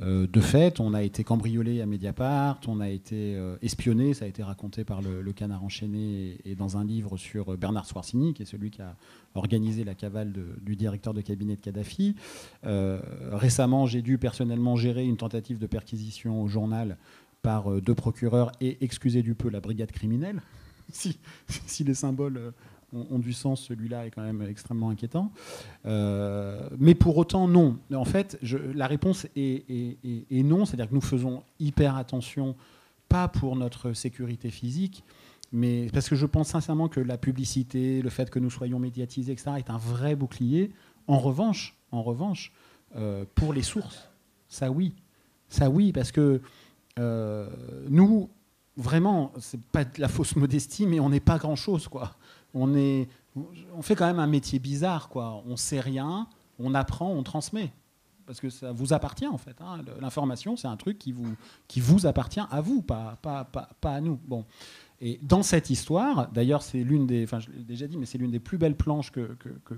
Euh, 0.00 0.28
de 0.28 0.40
fait, 0.40 0.78
on 0.78 0.94
a 0.94 1.02
été 1.02 1.24
cambriolé 1.24 1.80
à 1.80 1.86
Mediapart, 1.86 2.60
on 2.68 2.80
a 2.80 2.88
été 2.88 3.34
euh, 3.36 3.56
espionné, 3.62 4.14
ça 4.14 4.26
a 4.26 4.28
été 4.28 4.44
raconté 4.44 4.84
par 4.84 5.02
le, 5.02 5.32
Canard 5.32 5.64
enchaîné 5.64 6.38
et, 6.44 6.54
dans 6.54 6.76
un 6.76 6.84
livre 6.84 7.16
sur 7.16 7.52
euh, 7.52 7.56
Bernard 7.56 7.84
Swarsini, 7.84 8.32
qui 8.32 8.42
est 8.42 8.46
celui 8.46 8.70
qui 8.70 8.80
a 8.80 8.96
organisé 9.34 9.82
la 9.82 9.94
cavale 9.94 10.32
du 10.62 10.76
directeur 10.76 11.14
de 11.14 11.20
cabinet 11.20 11.56
de 11.56 11.60
Kadhafi. 11.60 12.14
récemment, 12.62 13.86
j'ai 13.86 14.02
dû 14.02 14.18
personnellement 14.18 14.76
gérer 14.76 15.04
une 15.04 15.16
tentative 15.16 15.58
de 15.58 15.66
perquisition 15.66 16.42
au 16.42 16.48
journal 16.48 16.96
par 17.42 17.70
deux 17.80 17.94
procureurs 17.94 18.52
et, 18.60 18.78
excusez 18.80 19.22
du 19.22 19.34
peu, 19.34 19.48
la 19.48 19.60
brigade 19.60 19.92
criminelle. 19.92 20.42
si, 20.90 21.18
si 21.66 21.84
les 21.84 21.94
symboles 21.94 22.52
ont, 22.92 23.18
du 23.18 23.32
sens, 23.32 23.62
celui-là 23.62 24.06
est 24.06 24.10
quand 24.10 24.22
même 24.22 24.42
extrêmement 24.42 24.90
inquiétant. 24.90 25.30
Euh, 25.86 26.68
mais 26.78 26.94
pour 26.94 27.16
autant, 27.16 27.48
non. 27.48 27.78
En 27.94 28.04
fait, 28.04 28.38
la 28.74 28.86
réponse 28.86 29.26
est, 29.36 29.64
non, 30.30 30.64
c'est-à-dire 30.64 30.88
que 30.88 30.94
nous 30.94 31.00
faisons 31.00 31.42
hyper 31.60 31.96
attention, 31.96 32.56
pas 33.08 33.28
pour 33.28 33.56
notre 33.56 33.92
sécurité 33.92 34.50
physique, 34.50 35.04
mais 35.52 35.88
parce 35.92 36.08
que 36.08 36.16
je 36.16 36.26
pense 36.26 36.48
sincèrement 36.48 36.88
que 36.88 37.00
la 37.00 37.18
publicité, 37.18 38.02
le 38.02 38.10
fait 38.10 38.30
que 38.30 38.38
nous 38.38 38.50
soyons 38.50 38.78
médiatisés, 38.78 39.32
etc., 39.32 39.52
est 39.58 39.70
un 39.70 39.78
vrai 39.78 40.14
bouclier. 40.14 40.72
En 41.06 41.18
revanche, 41.18 41.76
en 41.90 42.02
revanche, 42.02 42.52
euh, 42.96 43.24
pour 43.34 43.52
les 43.52 43.62
sources, 43.62 44.10
ça 44.48 44.70
oui, 44.70 44.94
ça 45.48 45.70
oui, 45.70 45.92
parce 45.92 46.12
que 46.12 46.40
euh, 46.98 47.48
nous, 47.88 48.28
vraiment, 48.76 49.32
c'est 49.38 49.60
pas 49.60 49.84
de 49.84 50.00
la 50.00 50.08
fausse 50.08 50.36
modestie, 50.36 50.86
mais 50.86 51.00
on 51.00 51.08
n'est 51.08 51.20
pas 51.20 51.38
grand-chose, 51.38 51.88
quoi 51.88 52.16
on, 52.62 53.82
fait 53.82 53.94
quand 53.94 54.06
même 54.06 54.18
un 54.18 54.26
métier 54.26 54.58
bizarre. 54.58 55.08
Quoi. 55.08 55.42
On 55.46 55.56
sait 55.56 55.80
rien, 55.80 56.26
on 56.58 56.74
apprend, 56.74 57.10
on 57.10 57.22
transmet. 57.22 57.72
Parce 58.26 58.40
que 58.40 58.50
ça 58.50 58.72
vous 58.72 58.92
appartient 58.92 59.26
en 59.26 59.38
fait. 59.38 59.56
Hein. 59.60 59.78
L'information, 60.00 60.56
c'est 60.56 60.68
un 60.68 60.76
truc 60.76 60.98
qui 60.98 61.12
vous, 61.12 62.06
appartient 62.06 62.42
à 62.50 62.60
vous, 62.60 62.82
pas, 62.82 63.18
à 63.82 64.00
nous. 64.00 64.18
Bon. 64.26 64.44
Et 65.00 65.18
dans 65.22 65.42
cette 65.42 65.70
histoire, 65.70 66.28
d'ailleurs, 66.32 66.62
c'est 66.62 66.82
l'une 66.82 67.06
des, 67.06 67.26
déjà 67.56 67.86
dit, 67.86 67.96
mais 67.96 68.04
c'est 68.04 68.18
l'une 68.18 68.32
des 68.32 68.40
plus 68.40 68.58
belles 68.58 68.74
planches 68.74 69.12
que, 69.12 69.36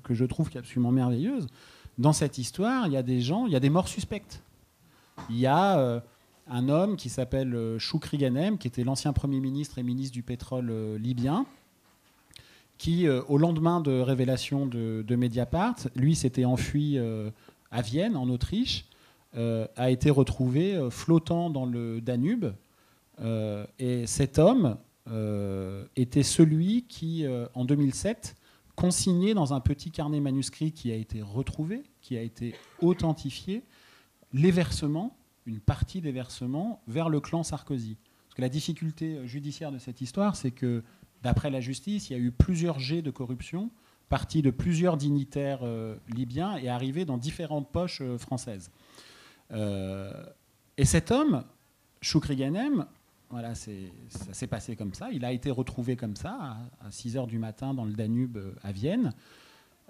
je 0.09 0.25
trouve 0.25 0.49
qui 0.49 0.57
est 0.57 0.61
absolument 0.61 0.93
merveilleuse. 0.93 1.47
Dans 1.99 2.13
cette 2.13 2.39
histoire, 2.39 2.87
il 2.87 2.95
y 2.95 2.97
a 2.97 3.03
des 3.03 3.21
gens, 3.21 3.47
il 3.47 3.53
y 3.53 3.57
a 3.57 3.61
des 3.61 3.71
morts 3.71 3.89
suspectes. 3.89 4.43
Il 5.29 5.39
y 5.39 5.47
a 5.47 5.79
euh, 5.79 6.01
un 6.49 6.69
homme 6.69 6.97
qui 6.97 7.09
s'appelle 7.09 7.55
euh, 7.55 7.79
Choukri 7.79 8.19
Ghanem, 8.19 8.59
qui 8.59 8.67
était 8.67 8.85
l'ancien 8.85 9.13
Premier 9.13 9.41
ministre 9.41 9.79
et 9.79 9.83
ministre 9.83 10.15
du 10.15 10.23
pétrole 10.23 10.71
euh, 10.71 10.99
libyen, 10.99 11.47
qui, 12.81 13.07
euh, 13.07 13.21
au 13.29 13.37
lendemain 13.37 13.83
de 13.83 14.01
révélation 14.01 14.65
de, 14.65 15.15
Mediapart, 15.15 15.77
lui 15.95 16.17
s'était 16.17 16.47
enfui 16.47 16.97
euh, 16.97 17.31
à 17.71 17.83
Vienne, 17.83 18.17
en 18.17 18.27
Autriche, 18.31 18.87
euh, 19.37 19.67
a 19.77 19.91
été 19.91 20.09
retrouvé 20.09 20.89
flottant 20.91 21.51
dans 21.51 21.67
le 21.67 22.01
Danube. 22.01 22.47
et 23.79 24.07
cet 24.07 24.39
homme 24.39 24.79
était 25.95 26.23
celui 26.23 26.85
qui, 26.89 27.27
en 27.53 27.67
2007, 27.67 28.35
consignait 28.77 29.35
dans 29.35 29.53
un 29.53 29.61
petit 29.61 29.91
carnet 29.91 30.21
manuscrit 30.21 30.73
qui 30.73 30.91
a 30.91 30.95
été 30.95 31.21
retrouvé, 31.21 31.83
qui 32.01 32.17
a 32.17 32.23
été 32.23 32.55
authentifié, 32.81 33.63
les 34.33 34.51
versements, 34.51 35.15
une 35.45 35.61
partie 35.61 36.01
des 36.01 36.13
versements, 36.13 36.81
vers 36.89 37.11
le 37.11 37.21
clan 37.21 37.43
Sarkozy. 37.43 37.99
Parce 38.25 38.37
que 38.37 38.43
la 38.43 38.49
difficulté 38.49 39.19
judiciaire 39.27 39.71
de 39.71 39.79
cette 39.79 40.01
histoire, 40.01 40.35
c'est 40.35 40.53
que 40.53 40.83
D'après 41.23 41.51
la 41.51 41.61
justice, 41.61 42.11
il 42.11 42.13
y 42.15 42.17
a 42.17 42.19
eu 42.19 42.31
plusieurs 42.31 42.79
jets 42.79 43.03
de 43.03 43.11
corruption 43.11 43.71
partis 44.11 44.43
de 44.43 44.51
plusieurs 44.51 44.99
dignitaires 44.99 45.61
euh, 45.63 45.97
libyens 46.13 46.57
et 46.57 46.69
arrivés 46.69 47.07
dans 47.07 47.17
différentes 47.17 47.71
poches 47.71 48.03
euh, 48.03 48.19
françaises. 48.19 48.71
Euh, 49.53 50.13
et 50.77 50.85
cet 50.85 51.11
homme, 51.11 51.45
Choukri 52.03 52.37
Ghanem, 52.37 52.87
ça 53.31 53.55
s'est 54.33 54.47
passé 54.49 54.75
comme 54.75 54.93
ça. 54.93 55.11
Il 55.13 55.25
a 55.25 55.33
été 55.33 55.51
retrouvé 55.51 55.95
comme 55.95 56.17
ça, 56.17 56.59
à, 56.85 56.91
6 56.91 57.15
h 57.15 57.27
du 57.29 57.39
matin, 57.39 57.73
dans 57.73 57.85
le 57.85 57.93
Danube, 57.93 58.39
à 58.63 58.73
Vienne. 58.73 59.13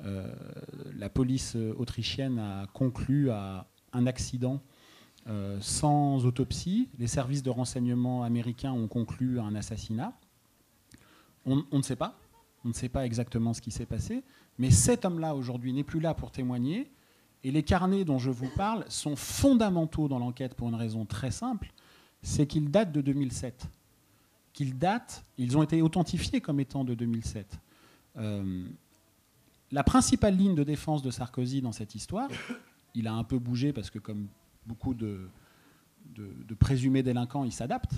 la 0.02 1.08
police 1.08 1.56
autrichienne 1.56 2.38
a 2.38 2.66
conclu 2.74 3.30
à 3.30 3.66
un 3.94 4.06
accident 4.06 4.60
sans 5.60 6.26
autopsie. 6.26 6.90
Les 6.98 7.06
services 7.06 7.42
de 7.42 7.48
renseignement 7.48 8.24
américains 8.24 8.72
ont 8.72 8.88
conclu 8.88 9.38
à 9.38 9.44
un 9.44 9.54
assassinat. 9.54 10.12
On, 11.46 11.64
ne 11.72 11.82
sait 11.82 11.96
pas. 11.96 12.18
On 12.64 12.68
ne 12.68 12.74
sait 12.74 12.88
pas 12.88 13.06
exactement 13.06 13.54
ce 13.54 13.60
qui 13.60 13.70
s'est 13.70 13.86
passé. 13.86 14.22
Mais 14.58 14.70
cet 14.70 15.04
homme-là, 15.04 15.34
aujourd'hui, 15.34 15.72
n'est 15.72 15.84
plus 15.84 16.00
là 16.00 16.14
pour 16.14 16.30
témoigner. 16.30 16.90
Et 17.42 17.50
les 17.50 17.62
carnets 17.62 18.04
dont 18.04 18.18
je 18.18 18.30
vous 18.30 18.50
parle 18.54 18.84
sont 18.88 19.16
fondamentaux 19.16 20.08
dans 20.08 20.18
l'enquête 20.18 20.54
pour 20.54 20.68
une 20.68 20.74
raison 20.74 21.06
très 21.06 21.30
simple 21.30 21.72
c'est 22.22 22.46
qu'ils 22.46 22.70
datent 22.70 22.92
de 22.92 23.00
2007. 23.00 23.66
Qu'ils 24.52 24.76
datent, 24.78 25.24
ils 25.38 25.56
ont 25.56 25.62
été 25.62 25.80
authentifiés 25.82 26.40
comme 26.40 26.60
étant 26.60 26.84
de 26.84 26.94
2007. 26.94 27.58
Euh, 28.16 28.64
la 29.70 29.84
principale 29.84 30.36
ligne 30.36 30.54
de 30.54 30.64
défense 30.64 31.02
de 31.02 31.10
Sarkozy 31.10 31.62
dans 31.62 31.72
cette 31.72 31.94
histoire, 31.94 32.28
il 32.94 33.06
a 33.06 33.14
un 33.14 33.24
peu 33.24 33.38
bougé 33.38 33.72
parce 33.72 33.90
que, 33.90 33.98
comme 33.98 34.26
beaucoup 34.66 34.94
de, 34.94 35.28
de 36.16 36.54
présumés 36.54 37.02
délinquants, 37.02 37.44
il 37.44 37.52
s'adapte. 37.52 37.92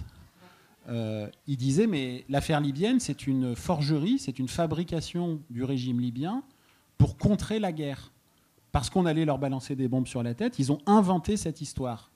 Euh, 0.89 1.29
il 1.47 1.57
disait 1.57 1.87
mais 1.87 2.25
l'affaire 2.29 2.61
libyenne, 2.61 2.99
c'est 2.99 3.27
une 3.27 3.55
forgerie, 3.55 4.19
c'est 4.19 4.39
une 4.39 4.49
fabrication 4.49 5.41
du 5.51 5.63
régime 5.65 6.01
libyen 6.01 6.43
pour 6.99 7.17
contrer 7.17 7.59
la 7.59 7.73
guerre. 7.73 8.13
Parce 8.73 8.91
qu'on 8.91 9.07
allait 9.07 9.25
leur 9.25 9.39
balancer 9.39 9.77
des 9.77 9.87
bombes 9.87 10.07
sur 10.07 10.23
la 10.23 10.35
tête, 10.35 10.59
ils 10.59 10.73
ont 10.73 10.81
inventé 10.87 11.37
cette 11.37 11.61
histoire. 11.61 12.11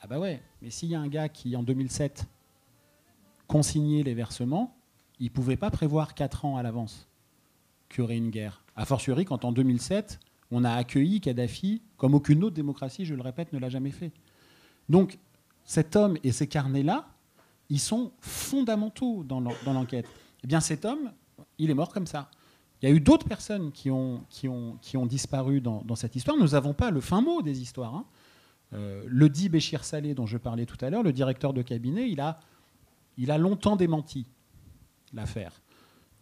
Ah 0.00 0.06
bah 0.06 0.18
ouais, 0.18 0.42
mais 0.62 0.70
s'il 0.70 0.90
y 0.90 0.94
a 0.94 1.00
un 1.00 1.08
gars 1.08 1.28
qui, 1.28 1.56
en 1.56 1.62
2007, 1.62 2.26
consignait 3.46 4.02
les 4.02 4.14
versements, 4.14 4.76
il 5.18 5.26
ne 5.26 5.30
pouvait 5.30 5.56
pas 5.56 5.70
prévoir 5.70 6.14
4 6.14 6.44
ans 6.44 6.56
à 6.56 6.62
l'avance 6.62 7.08
qu'il 7.88 8.00
y 8.00 8.04
aurait 8.04 8.16
une 8.16 8.30
guerre. 8.30 8.62
A 8.76 8.84
fortiori, 8.84 9.24
quand 9.24 9.44
en 9.44 9.52
2007, 9.52 10.20
On 10.50 10.64
a 10.64 10.72
accueilli 10.72 11.20
Kadhafi 11.20 11.82
comme 11.98 12.14
aucune 12.14 12.42
autre 12.42 12.54
démocratie, 12.54 13.04
je 13.04 13.14
le 13.14 13.20
répète, 13.20 13.52
ne 13.52 13.58
l'a 13.58 13.68
jamais 13.68 13.90
fait. 13.90 14.12
Donc, 14.88 15.18
cet 15.64 15.94
homme 15.94 16.16
et 16.24 16.32
ces 16.32 16.46
carnets-là, 16.46 17.06
ils 17.68 17.80
sont 17.80 18.12
fondamentaux 18.20 19.24
dans 19.24 19.40
l'enquête. 19.40 20.06
Eh 20.42 20.46
bien, 20.46 20.60
cet 20.60 20.84
homme, 20.84 21.12
il 21.58 21.70
est 21.70 21.74
mort 21.74 21.92
comme 21.92 22.06
ça. 22.06 22.30
Il 22.80 22.88
y 22.88 22.92
a 22.92 22.94
eu 22.94 23.00
d'autres 23.00 23.26
personnes 23.26 23.72
qui 23.72 23.90
ont, 23.90 24.24
disparu 25.06 25.60
dans, 25.60 25.96
cette 25.96 26.14
histoire. 26.14 26.36
Nous 26.36 26.48
n'avons 26.48 26.74
pas 26.74 26.90
le 26.90 27.00
fin 27.00 27.20
mot 27.20 27.42
des 27.42 27.60
histoires. 27.60 27.94
Hein. 27.94 28.04
Euh, 28.74 29.02
le 29.06 29.28
dit 29.28 29.48
Béchir 29.48 29.84
Salé, 29.84 30.14
dont 30.14 30.26
je 30.26 30.38
parlais 30.38 30.66
tout 30.66 30.76
à 30.84 30.90
l'heure, 30.90 31.02
le 31.02 31.12
directeur 31.12 31.52
de 31.52 31.62
cabinet, 31.62 32.08
il 32.10 32.20
a, 32.20 32.38
il 33.16 33.30
a 33.30 33.38
longtemps 33.38 33.76
démenti 33.76 34.26
l'affaire. 35.12 35.60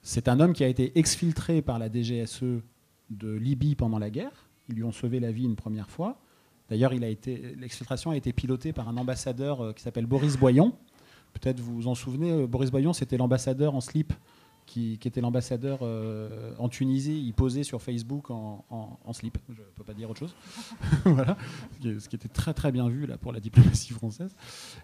C'est 0.03 0.29
un 0.29 0.41
homme 0.41 0.53
qui 0.53 0.65
a 0.65 0.69
été 0.69 0.99
exfiltré 0.99 1.61
par 1.61 1.79
la 1.79 1.91
DGSE 1.91 2.63
de 3.11 3.33
Libye 3.33 3.75
pendant 3.75 3.99
la 3.99 4.09
guerre. 4.09 4.49
Ils 4.69 4.77
lui 4.77 4.85
ont 4.85 4.93
sauvé 4.93 5.21
la 5.21 5.33
vie 5.33 5.45
une 5.45 5.57
première 5.57 5.91
fois. 5.91 6.21
D'ailleurs, 6.71 6.93
l'exfiltration 6.93 8.13
a 8.13 8.17
été 8.17 8.33
pilotée 8.33 8.73
par 8.73 8.89
un 8.89 8.97
ambassadeur 8.97 9.61
euh, 9.61 9.73
qui 9.73 9.83
s'appelle 9.83 10.07
Boris 10.07 10.37
Boyon. 10.37 10.73
Peut-être 11.41 11.61
vous 11.61 11.75
vous 11.75 11.89
en 11.89 11.95
souvenez, 11.95 12.33
euh, 12.33 12.47
Boris 12.47 12.71
Boyon, 12.71 12.93
c'était 12.93 13.17
l'ambassadeur 13.17 13.75
en 13.75 13.81
slip 13.81 14.13
qui, 14.65 14.99
était 15.05 15.21
l'ambassadeur 15.21 15.81
euh, 15.83 16.53
en 16.59 16.69
Tunisie. 16.69 17.23
Il 17.25 17.33
posait 17.35 17.63
sur 17.63 17.81
Facebook 17.83 18.31
en, 18.31 19.13
slip, 19.13 19.39
je 19.49 19.61
ne 19.61 19.67
peux 19.77 19.85
pas 19.85 19.95
dire 19.95 20.11
autre 20.11 20.19
chose. 20.19 20.35
voilà, 21.05 21.37
ce 21.83 22.09
qui 22.09 22.17
était 22.17 22.29
très 22.29 22.53
très 22.53 22.73
bien 22.73 22.89
vu 22.89 23.07
là 23.07 23.17
pour 23.17 23.33
la 23.33 23.39
diplomatie 23.39 23.93
française. 23.93 24.35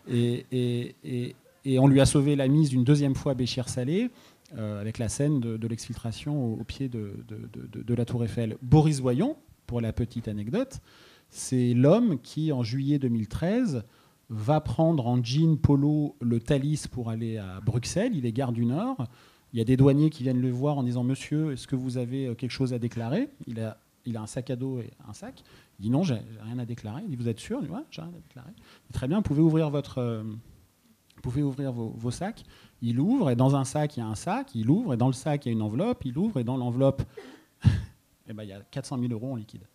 Et, 0.08 1.34
on 1.78 1.86
lui 1.88 2.00
a 2.00 2.06
sauvé 2.06 2.36
la 2.36 2.48
mise 2.48 2.72
une 2.72 2.84
deuxième 2.84 3.14
fois 3.14 3.32
à 3.32 3.34
Béchir 3.34 3.68
Salé. 3.68 4.10
avec 4.56 4.98
la 4.98 5.08
scène 5.08 5.40
de, 5.40 5.66
l'exfiltration 5.66 6.54
au, 6.54 6.64
pied 6.64 6.88
de, 6.88 7.94
la 7.94 8.04
Tour 8.04 8.24
Eiffel. 8.24 8.56
Boris 8.62 9.00
Boyon, 9.00 9.36
pour 9.66 9.80
la 9.80 9.92
petite 9.92 10.28
anecdote, 10.28 10.80
c'est 11.28 11.74
l'homme 11.74 12.20
qui, 12.20 12.52
en 12.52 12.62
juillet 12.62 12.98
2013, 12.98 13.84
va 14.32 14.60
prendre 14.60 15.06
en 15.06 15.22
jean 15.22 15.56
polo 15.56 16.16
le 16.20 16.40
Thalys 16.40 16.88
pour 16.90 17.10
aller 17.10 17.38
à 17.38 17.60
Bruxelles. 17.60 18.16
Il 18.16 18.26
est 18.26 18.32
gare 18.32 18.52
du 18.52 18.64
Nord. 18.64 19.06
Il 19.52 19.58
y 19.58 19.62
a 19.62 19.64
des 19.64 19.76
douaniers 19.76 20.10
qui 20.10 20.22
viennent 20.22 20.40
le 20.40 20.50
voir 20.50 20.78
en 20.78 20.82
disant 20.82 21.04
Monsieur, 21.04 21.52
est-ce 21.52 21.66
que 21.66 21.76
vous 21.76 21.98
avez 21.98 22.26
euh, 22.26 22.34
quelque 22.34 22.50
chose 22.50 22.72
à 22.72 22.78
déclarer? 22.78 23.28
Il 23.46 23.60
a, 23.60 23.78
il 24.06 24.16
a 24.16 24.22
un 24.22 24.26
sac 24.26 24.50
à 24.50 24.56
dos 24.56 24.80
et 24.80 24.90
un 25.08 25.12
sac. 25.12 25.42
Il 25.78 25.82
dit 25.82 25.90
Non, 25.90 26.02
j'ai 26.02 26.18
rien 26.42 26.58
à 26.58 26.64
déclarer. 26.64 27.02
Il 27.04 27.10
dit 27.10 27.16
Vous 27.16 27.28
êtes 27.28 27.40
sûr? 27.40 27.58
Il 27.60 27.68
dit 27.68 27.74
j'ai 27.90 28.00
rien 28.00 28.10
à 28.10 28.20
déclarer. 28.20 28.50
Très 28.92 29.06
bien, 29.06 29.18
vous 29.18 29.22
pouvez 29.22 29.42
ouvrir, 29.42 29.68
votre, 29.68 29.98
euh, 29.98 30.24
pouvez 31.20 31.42
ouvrir 31.42 31.72
vos, 31.72 32.10
sacs. 32.10 32.44
Il 32.80 32.98
ouvre, 32.98 33.30
et 33.30 33.36
dans 33.36 33.54
un 33.54 33.64
sac, 33.64 33.96
il 33.96 34.00
y 34.00 34.02
a 34.02 34.06
un 34.06 34.14
sac. 34.14 34.54
Il 34.54 34.70
ouvre, 34.70 34.94
et 34.94 34.96
dans 34.96 35.08
le 35.08 35.12
sac, 35.12 35.44
il 35.44 35.48
y 35.48 35.52
a 35.52 35.52
une 35.52 35.62
enveloppe. 35.62 36.04
Il 36.04 36.16
ouvre, 36.16 36.40
et 36.40 36.44
dans 36.44 36.56
l'enveloppe, 36.56 37.02
eh 38.28 38.32
ben, 38.32 38.44
il 38.44 38.48
y 38.48 38.52
a 38.52 38.60
400 38.60 38.98
000 38.98 39.12
euros 39.12 39.32
en 39.32 39.36
liquide 39.36 39.66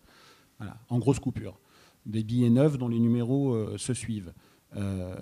en 0.88 0.98
grosse 0.98 1.20
coupure. 1.20 1.58
Des 2.06 2.22
billets 2.22 2.50
neufs 2.50 2.78
dont 2.78 2.88
les 2.88 2.98
numéros 2.98 3.52
euh, 3.52 3.76
se 3.78 3.94
suivent. 3.94 4.32
Euh, 4.76 5.14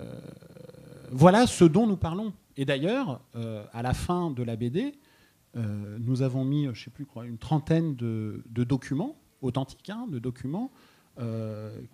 voilà 1.11 1.47
ce 1.47 1.65
dont 1.65 1.87
nous 1.87 1.97
parlons. 1.97 2.33
Et 2.57 2.65
d'ailleurs, 2.65 3.21
euh, 3.35 3.63
à 3.73 3.81
la 3.81 3.93
fin 3.93 4.31
de 4.31 4.43
la 4.43 4.55
BD, 4.55 4.93
nous 5.99 6.21
avons 6.21 6.45
mis, 6.45 6.67
je 6.71 6.83
sais 6.83 6.91
plus, 6.91 7.07
une 7.25 7.39
trentaine 7.39 7.95
de, 7.95 8.43
documents 8.53 9.15
authentiques, 9.41 9.89
hein, 9.89 10.05
de 10.07 10.19
documents 10.19 10.69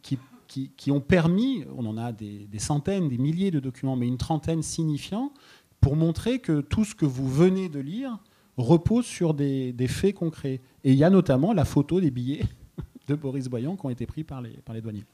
qui, 0.01 0.91
ont 0.91 0.99
permis, 0.99 1.63
on 1.77 1.85
en 1.85 1.95
a 1.97 2.11
des, 2.11 2.49
centaines, 2.57 3.07
des 3.07 3.17
milliers 3.17 3.51
de 3.51 3.61
documents, 3.61 3.95
mais 3.95 4.05
une 4.05 4.17
trentaine 4.17 4.61
signifiant, 4.61 5.31
pour 5.79 5.95
montrer 5.95 6.39
que 6.39 6.59
tout 6.59 6.83
ce 6.83 6.93
que 6.93 7.05
vous 7.05 7.29
venez 7.29 7.69
de 7.69 7.79
lire 7.79 8.19
repose 8.57 9.05
sur 9.05 9.33
des, 9.33 9.73
faits 9.87 10.15
concrets. 10.15 10.59
Et 10.83 10.91
il 10.91 10.97
y 10.97 11.05
a 11.05 11.09
notamment 11.09 11.53
la 11.53 11.63
photo 11.63 12.01
des 12.01 12.11
billets 12.11 12.43
de 13.07 13.15
Boris 13.15 13.47
Boyan 13.47 13.77
qui 13.77 13.85
ont 13.85 13.91
été 13.91 14.05
pris 14.05 14.25
par 14.25 14.41
les 14.41 14.81
douaniers. 14.81 15.05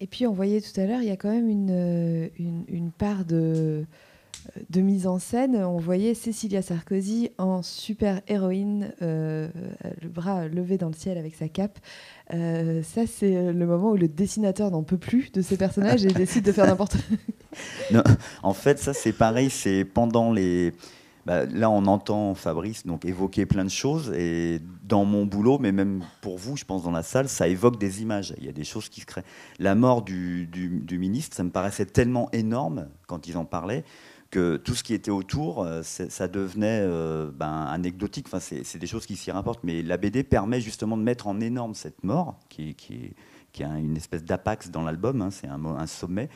Et 0.00 0.06
puis 0.06 0.26
on 0.26 0.32
voyait 0.32 0.60
tout 0.60 0.80
à 0.80 0.86
l'heure, 0.86 1.02
il 1.02 1.08
y 1.08 1.12
a 1.12 1.16
quand 1.16 1.30
même 1.30 1.48
une, 1.48 1.70
euh, 1.70 2.28
une, 2.68 2.90
part 2.92 3.24
de, 3.24 3.84
euh, 4.56 4.60
de, 4.70 4.80
mise 4.80 5.06
en 5.06 5.18
scène. 5.18 5.56
On 5.56 5.78
voyait 5.78 6.14
Cécilia 6.14 6.62
Sarkozy 6.62 7.30
en 7.36 7.62
super 7.62 8.20
héroïne, 8.28 8.92
euh, 9.02 9.48
le 10.00 10.08
bras 10.08 10.46
levé 10.46 10.78
dans 10.78 10.88
le 10.88 10.94
ciel 10.94 11.18
avec 11.18 11.34
sa 11.34 11.48
cape. 11.48 11.78
ça, 12.30 13.06
c'est 13.06 13.52
le 13.52 13.66
moment 13.66 13.90
où 13.90 13.96
le 13.96 14.08
dessinateur 14.08 14.70
n'en 14.70 14.84
peut 14.84 14.98
plus 14.98 15.32
de 15.32 15.42
ses 15.42 15.56
personnages 15.56 16.04
et 16.04 16.12
décide 16.12 16.44
de 16.44 16.52
faire 16.52 16.66
n'importe 16.66 16.96
quoi. 17.90 18.04
En 18.42 18.52
fait, 18.52 18.78
ça, 18.78 18.92
c'est 18.92 19.12
pareil, 19.12 19.50
c'est 19.50 19.84
pendant 19.84 20.32
les 20.32 20.74
bah, 21.26 21.44
là, 21.46 21.70
on 21.70 21.86
entend 21.86 22.34
Fabrice 22.34 22.86
donc 22.86 23.04
évoquer 23.04 23.46
plein 23.46 23.64
de 23.64 23.70
choses 23.70 24.10
et 24.16 24.60
dans 24.84 25.04
mon 25.04 25.26
boulot, 25.26 25.58
mais 25.58 25.72
même 25.72 26.02
pour 26.20 26.38
vous, 26.38 26.56
je 26.56 26.64
pense 26.64 26.82
dans 26.82 26.90
la 26.90 27.02
salle, 27.02 27.28
ça 27.28 27.48
évoque 27.48 27.78
des 27.78 28.02
images. 28.02 28.34
Il 28.38 28.44
y 28.44 28.48
a 28.48 28.52
des 28.52 28.64
choses 28.64 28.88
qui 28.88 29.02
se 29.02 29.06
créent. 29.06 29.24
La 29.58 29.74
mort 29.74 30.02
du, 30.02 30.48
ministre, 30.90 31.36
ça 31.36 31.44
me 31.44 31.50
paraissait 31.50 31.86
tellement 31.86 32.30
énorme 32.32 32.88
quand 33.06 33.26
ils 33.28 33.36
en 33.36 33.44
parlaient 33.44 33.84
que 34.30 34.56
tout 34.56 34.74
ce 34.74 34.82
qui 34.82 34.92
était 34.92 35.10
autour, 35.10 35.64
euh, 35.64 35.82
ça 35.82 36.28
devenait 36.28 36.80
euh, 36.82 37.30
ben, 37.34 37.64
anecdotique. 37.64 38.26
Enfin, 38.30 38.40
c'est 38.40 38.78
des 38.78 38.86
choses 38.86 39.06
qui 39.06 39.16
s'y 39.16 39.30
rapportent. 39.30 39.64
Mais 39.64 39.82
la 39.82 39.96
BD 39.96 40.22
permet 40.22 40.60
justement 40.60 40.98
de 40.98 41.02
mettre 41.02 41.28
en 41.28 41.40
énorme 41.40 41.74
cette 41.74 42.04
mort, 42.04 42.38
qui, 42.50 42.74
qui 42.74 43.14
qui 43.52 43.64
a 43.64 43.78
une 43.78 43.96
espèce 43.96 44.24
d'apax 44.24 44.70
dans 44.70 44.82
l'album, 44.82 45.22
hein, 45.22 45.30
c'est 45.30 45.48
un, 45.48 45.86
sommet, 45.86 46.28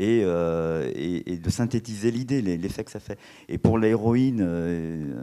euh, 0.00 0.90
et, 0.94 1.36
de 1.36 1.50
synthétiser 1.50 2.10
l'idée, 2.10 2.42
l'effet 2.42 2.84
que 2.84 2.90
ça 2.90 3.00
fait. 3.00 3.18
Et 3.48 3.58
pour 3.58 3.78
l'héroïne 3.78 4.40
euh, 4.42 5.14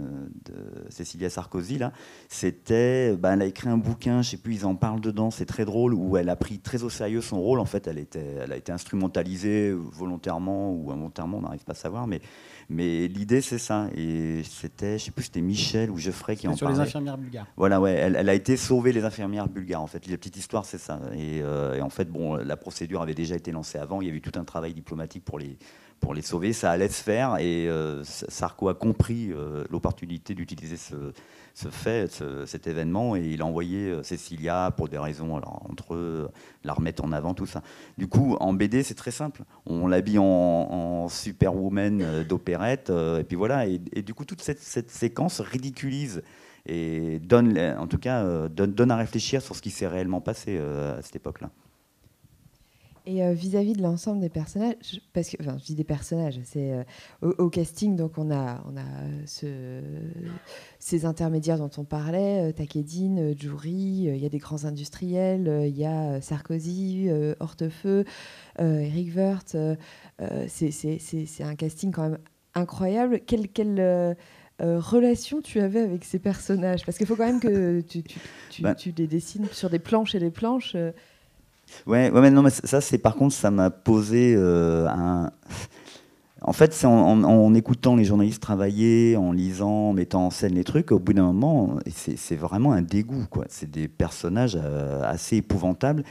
de 0.46 0.90
Cécilia 0.90 1.30
Sarkozy, 1.30 1.78
là, 1.78 1.92
c'était, 2.30 3.16
bah, 3.16 3.34
elle 3.34 3.42
a 3.42 3.46
écrit 3.46 3.70
un 3.70 3.78
bouquin, 3.78 4.22
je 4.22 4.32
sais 4.32 4.38
plus, 4.38 4.56
ils 4.56 4.66
en 4.66 4.76
parlent 4.76 5.02
dedans, 5.02 5.32
c'est 5.32 5.46
très 5.46 5.66
drôle, 5.66 5.94
où 5.94 6.18
elle 6.18 6.30
a 6.30 6.36
pris 6.36 6.60
très 6.60 6.84
au 6.84 6.90
sérieux 6.90 7.22
son 7.22 7.42
rôle. 7.42 7.60
En 7.60 7.66
fait, 7.66 7.88
elle, 7.88 8.00
était, 8.00 8.36
elle 8.44 8.52
a 8.52 8.58
été 8.58 8.72
instrumentalisée 8.72 9.72
volontairement 9.74 10.72
ou 10.72 10.92
involontairement, 10.92 11.38
on 11.40 11.42
n'arrive 11.42 11.64
pas 11.64 11.74
à 11.74 11.76
savoir, 11.76 12.08
mais 12.08 12.22
mais 12.70 13.08
l'idée, 13.08 13.42
c'est 13.42 13.58
ça. 13.58 13.88
Et 13.96 14.42
c'était, 14.44 14.98
je 14.98 15.06
sais 15.06 15.12
plus, 15.12 15.26
c'était 15.26 15.42
Michel 15.42 15.90
ou 15.90 15.98
Geoffrey 15.98 16.36
qui 16.36 16.48
en 16.48 16.56
sur 16.56 16.66
parlait. 16.66 16.76
Sur 16.76 16.84
les 16.84 16.90
infirmières 16.90 17.18
bulgares. 17.18 17.48
Voilà, 17.56 17.80
ouais. 17.80 17.92
Elle, 17.92 18.30
a 18.30 18.34
été 18.34 18.58
sauvée, 18.58 18.92
les 18.92 19.06
infirmières 19.06 19.48
bulgares, 19.48 19.82
en 19.82 19.88
fait. 19.88 20.06
La 20.08 20.18
petite 20.18 20.36
histoire, 20.36 20.66
c'est 20.66 20.78
ça. 20.78 21.00
Euh, 21.14 21.76
et, 21.76 21.82
en 21.82 21.90
fait, 21.90 22.10
bon, 22.10 22.36
la 22.36 22.58
procédure 22.58 23.02
avait 23.02 23.16
déjà 23.16 23.36
été 23.36 23.52
lancée 23.52 23.78
avant. 23.78 24.02
Il 24.02 24.08
y 24.08 24.10
avait 24.10 24.18
eu 24.18 24.22
tout 24.22 24.38
un 24.38 24.44
travail 24.44 24.74
diplomatique 24.74 25.24
pour 25.24 25.40
les, 25.40 25.58
pour 26.00 26.14
les 26.14 26.22
sauver. 26.22 26.54
Ça 26.54 26.72
allait 26.72 26.90
se 26.90 27.04
faire. 27.04 27.38
Et 27.38 27.68
euh, 27.68 28.04
Sarko 28.04 28.70
a 28.70 28.76
compris 28.76 29.32
euh, 29.32 29.64
l'opportunité 29.70 30.34
d'utiliser 30.36 30.78
ce, 30.78 31.70
fait, 31.70 32.24
cet 32.46 32.68
événement, 32.68 33.16
et 33.16 33.22
il 33.22 33.42
a 33.42 33.46
envoyé 33.46 33.90
euh, 33.90 34.04
Cécilia 34.04 34.72
pour 34.76 34.90
des 34.90 34.98
raisons, 34.98 35.36
alors, 35.36 35.66
entre 35.70 35.96
eux, 35.96 36.30
la 36.64 36.74
remettre 36.74 37.04
en 37.04 37.12
avant, 37.12 37.34
tout 37.34 37.46
ça. 37.46 37.62
Du 37.98 38.08
coup, 38.08 38.36
en 38.40 38.54
BD, 38.54 38.84
c'est 38.84 38.96
très 38.96 39.12
simple. 39.12 39.44
On 39.66 39.88
l'habille 39.88 40.20
en, 40.20 41.08
superwoman 41.10 42.24
d'opérette, 42.24 42.90
et 42.90 43.24
puis 43.24 43.38
voilà. 43.38 43.66
Et, 43.66 43.78
du 43.78 44.14
coup, 44.14 44.26
toute 44.26 44.42
cette, 44.42 44.92
séquence 44.92 45.40
ridiculise 45.40 46.22
et 46.66 47.20
donne, 47.20 47.58
en 47.58 47.88
tout 47.88 47.98
cas, 47.98 48.48
donne, 48.50 48.92
à 48.92 48.98
réfléchir 48.98 49.42
sur 49.42 49.56
ce 49.56 49.62
qui 49.62 49.72
s'est 49.72 49.88
réellement 49.88 50.22
passé 50.22 50.58
à 50.58 51.02
cette 51.02 51.16
époque-là. 51.16 51.50
Et 53.10 53.24
euh, 53.24 53.32
vis-à-vis 53.32 53.72
de 53.72 53.82
l'ensemble 53.82 54.20
des 54.20 54.28
personnages, 54.28 54.76
parce 55.14 55.30
que, 55.30 55.38
enfin, 55.40 55.56
je 55.58 55.64
dis 55.64 55.76
des 55.76 55.86
personnages, 55.86 56.42
c'est 56.44 56.74
euh, 56.74 56.84
au, 57.38 57.50
casting, 57.50 57.96
donc 57.96 58.18
on 58.18 58.30
a, 58.32 58.62
on 58.70 58.76
a 58.76 58.84
ce, 59.26 59.82
ces 60.78 61.06
intermédiaires 61.06 61.58
dont 61.58 61.72
on 61.78 61.86
parlait, 61.86 62.50
euh, 62.50 62.52
Takedine, 62.52 63.34
Djouri, 63.40 64.10
il 64.10 64.18
y 64.18 64.26
a 64.26 64.30
des 64.30 64.40
grands 64.40 64.66
industriels, 64.66 65.68
il 65.70 65.78
y 65.78 65.86
a 65.86 66.20
Sarkozy, 66.20 67.08
Hortefeux, 67.40 68.04
Eric 68.60 69.16
Wirth. 69.16 69.56
c'est 70.50 71.44
un 71.44 71.56
casting 71.56 71.94
quand 71.94 72.10
même 72.10 72.20
incroyable. 72.56 73.22
Quelle, 73.26 73.48
quelle 73.48 74.18
relation 74.60 75.42
tu 75.42 75.62
avais 75.62 75.80
avec 75.80 76.04
ces 76.04 76.20
personnages? 76.20 76.86
Parce 76.86 76.98
qu'il 76.98 77.08
faut 77.08 77.16
quand 77.16 77.26
même 77.26 77.40
que 77.40 77.80
tu, 77.80 78.04
tu, 78.04 78.20
tu, 78.50 78.62
bah 78.64 78.76
tu, 78.76 78.92
les 78.98 79.08
dessines 79.08 79.48
sur 79.54 79.70
des 79.70 79.80
planches 79.80 80.14
et 80.14 80.20
des 80.20 80.32
planches. 80.32 80.76
Ouais, 81.86 82.10
ouais 82.10 82.22
mais 82.22 82.32
non, 82.32 82.42
mais 82.42 82.50
ça, 82.50 82.82
c'est 82.82 82.98
par 82.98 83.16
contre, 83.16 83.34
ça 83.34 83.52
m'a 83.52 83.70
posé 83.70 84.34
euh, 84.36 84.88
un. 84.88 85.32
En 86.42 86.54
fait, 86.54 86.72
c'est 86.72 86.86
en, 86.86 87.54
écoutant 87.56 87.96
les 87.96 88.06
journalistes 88.06 88.42
travailler, 88.42 89.18
en 89.18 89.32
lisant, 89.32 89.90
en 89.90 89.94
mettant 89.94 90.28
en 90.28 90.30
scène 90.30 90.54
les 90.54 90.64
trucs, 90.64 90.92
au 90.92 91.00
bout 91.00 91.14
d'un 91.14 91.24
moment, 91.24 91.80
c'est 91.88 92.36
vraiment 92.36 92.74
un 92.74 92.84
dégoût. 92.84 93.26
quoi. 93.30 93.46
C'est 93.50 93.70
des 93.70 93.88
personnages 93.88 94.58
euh, 94.62 95.02
assez 95.04 95.38
épouvantables. 95.38 96.04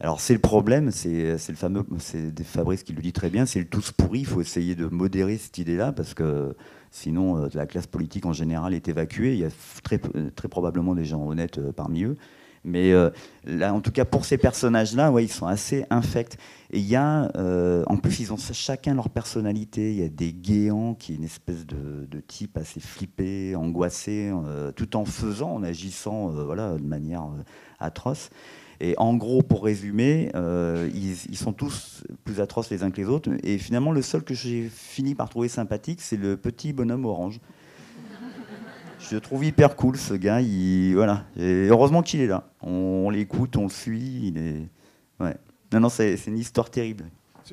Alors 0.00 0.20
c'est 0.20 0.34
le 0.34 0.40
problème, 0.40 0.90
c'est 0.90 1.38
le 1.48 1.54
fameux, 1.54 1.82
c'est 1.98 2.38
Fabrice 2.42 2.82
qui 2.82 2.92
le 2.92 3.00
dit 3.00 3.12
très 3.12 3.30
bien, 3.30 3.46
c'est 3.46 3.60
le 3.60 3.64
tous 3.64 3.90
pourri. 3.90 4.20
Il 4.20 4.26
faut 4.26 4.42
essayer 4.42 4.74
de 4.74 4.86
modérer 4.86 5.38
cette 5.38 5.56
idée-là 5.56 5.92
parce 5.92 6.12
que 6.12 6.54
sinon 6.90 7.38
euh, 7.38 7.48
la 7.54 7.64
classe 7.64 7.86
politique 7.86 8.26
en 8.26 8.34
général 8.34 8.74
est 8.74 8.86
évacuée. 8.88 9.32
Il 9.32 9.38
y 9.38 9.44
a 9.44 9.50
très, 9.82 9.98
très 9.98 10.48
probablement 10.48 10.94
des 10.94 11.06
gens 11.06 11.26
honnêtes 11.26 11.58
parmi 11.72 12.04
eux 12.04 12.16
Mais 12.64 12.92
euh, 12.92 13.10
là, 13.44 13.74
en 13.74 13.80
tout 13.80 13.92
cas, 13.92 14.06
pour 14.06 14.24
ces 14.24 14.38
personnages-là, 14.38 15.12
ouais, 15.12 15.24
ils 15.24 15.32
sont 15.32 15.46
assez 15.46 15.84
infects. 15.90 16.38
Et 16.70 16.78
il 16.78 16.86
y 16.86 16.96
a, 16.96 17.30
euh, 17.36 17.84
en 17.86 17.98
plus, 17.98 18.20
ils 18.20 18.32
ont 18.32 18.38
chacun 18.38 18.94
leur 18.94 19.10
personnalité. 19.10 19.92
Il 19.92 20.00
y 20.00 20.04
a 20.04 20.08
des 20.08 20.32
guéants 20.32 20.94
qui 20.94 21.12
est 21.12 21.16
une 21.16 21.24
espèce 21.24 21.66
de, 21.66 22.06
type 22.26 22.56
assez 22.56 22.80
flippé, 22.80 23.54
angoissé, 23.54 24.32
euh, 24.32 24.72
tout 24.72 24.96
en 24.96 25.04
faisant, 25.04 25.52
en 25.52 25.62
agissant 25.62 26.28
voilà, 26.28 26.76
de 26.76 26.86
manière 26.86 27.24
atroce. 27.78 28.30
Et 28.80 28.94
en 28.96 29.14
gros, 29.14 29.42
pour 29.42 29.64
résumer, 29.64 30.30
ils, 30.34 31.36
sont 31.36 31.52
tous 31.52 32.02
plus 32.24 32.40
atroces 32.40 32.70
les 32.70 32.82
uns 32.82 32.90
que 32.90 33.00
les 33.00 33.08
autres. 33.08 33.30
Et 33.42 33.58
finalement, 33.58 33.92
le 33.92 34.02
seul 34.02 34.24
que 34.24 34.34
j'ai 34.34 34.68
fini 34.68 35.14
par 35.14 35.28
trouver 35.28 35.48
sympathique, 35.48 36.00
c'est 36.00 36.16
le 36.16 36.36
petit 36.36 36.72
bonhomme 36.72 37.04
orange. 37.04 37.40
Je 39.10 39.16
le 39.16 39.20
trouve 39.20 39.44
hyper 39.44 39.76
cool, 39.76 39.96
ce 39.96 40.14
gars. 40.14 40.40
Il, 40.40 40.94
voilà. 40.94 41.26
Et 41.36 41.68
heureusement 41.68 42.02
qu'il 42.02 42.20
est 42.20 42.26
là. 42.26 42.48
On, 42.62 43.10
l'écoute, 43.10 43.56
on 43.56 43.64
le 43.64 43.68
suit. 43.68 44.28
Il 44.28 44.38
est... 44.38 44.68
ouais. 45.20 45.36
Non, 45.72 45.80
non, 45.80 45.88
c'est 45.88 46.16
une 46.26 46.38
histoire 46.38 46.70
terrible. 46.70 47.04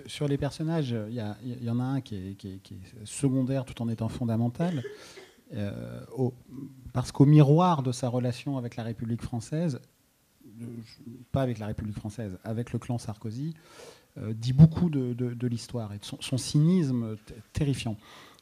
Sur 0.06 0.28
les 0.28 0.38
personnages, 0.38 0.95
il 1.10 1.16
y, 1.16 1.70
en 1.70 1.80
a 1.80 1.84
un 1.84 2.02
qui 2.02 2.16
est, 2.16 3.06
secondaire 3.06 3.66
tout 3.66 3.82
en 3.82 3.89
étant 3.89 4.08
fondamental. 4.08 4.84
Euh, 5.54 6.02
parce 6.93 7.12
qu'au 7.12 7.26
miroir 7.26 7.84
de 7.84 7.91
sa 7.91 8.08
relation 8.08 8.58
avec 8.58 8.78
la 8.78 8.84
République 8.84 9.22
française, 9.22 9.82
pas 11.34 11.41
avec 11.41 11.60
la 11.60 11.68
République 11.68 11.95
française, 11.95 12.38
avec 12.45 12.72
le 12.72 12.80
clan 12.80 12.97
Sarkozy, 12.97 13.54
euh, 14.18 14.34
dit 14.34 14.54
beaucoup 14.54 14.89
de, 14.89 15.47
l'histoire 15.47 15.91
et 15.93 15.97
de 15.97 16.06
son 16.06 16.38
cynisme 16.38 17.18
terrifiant. 17.52 17.97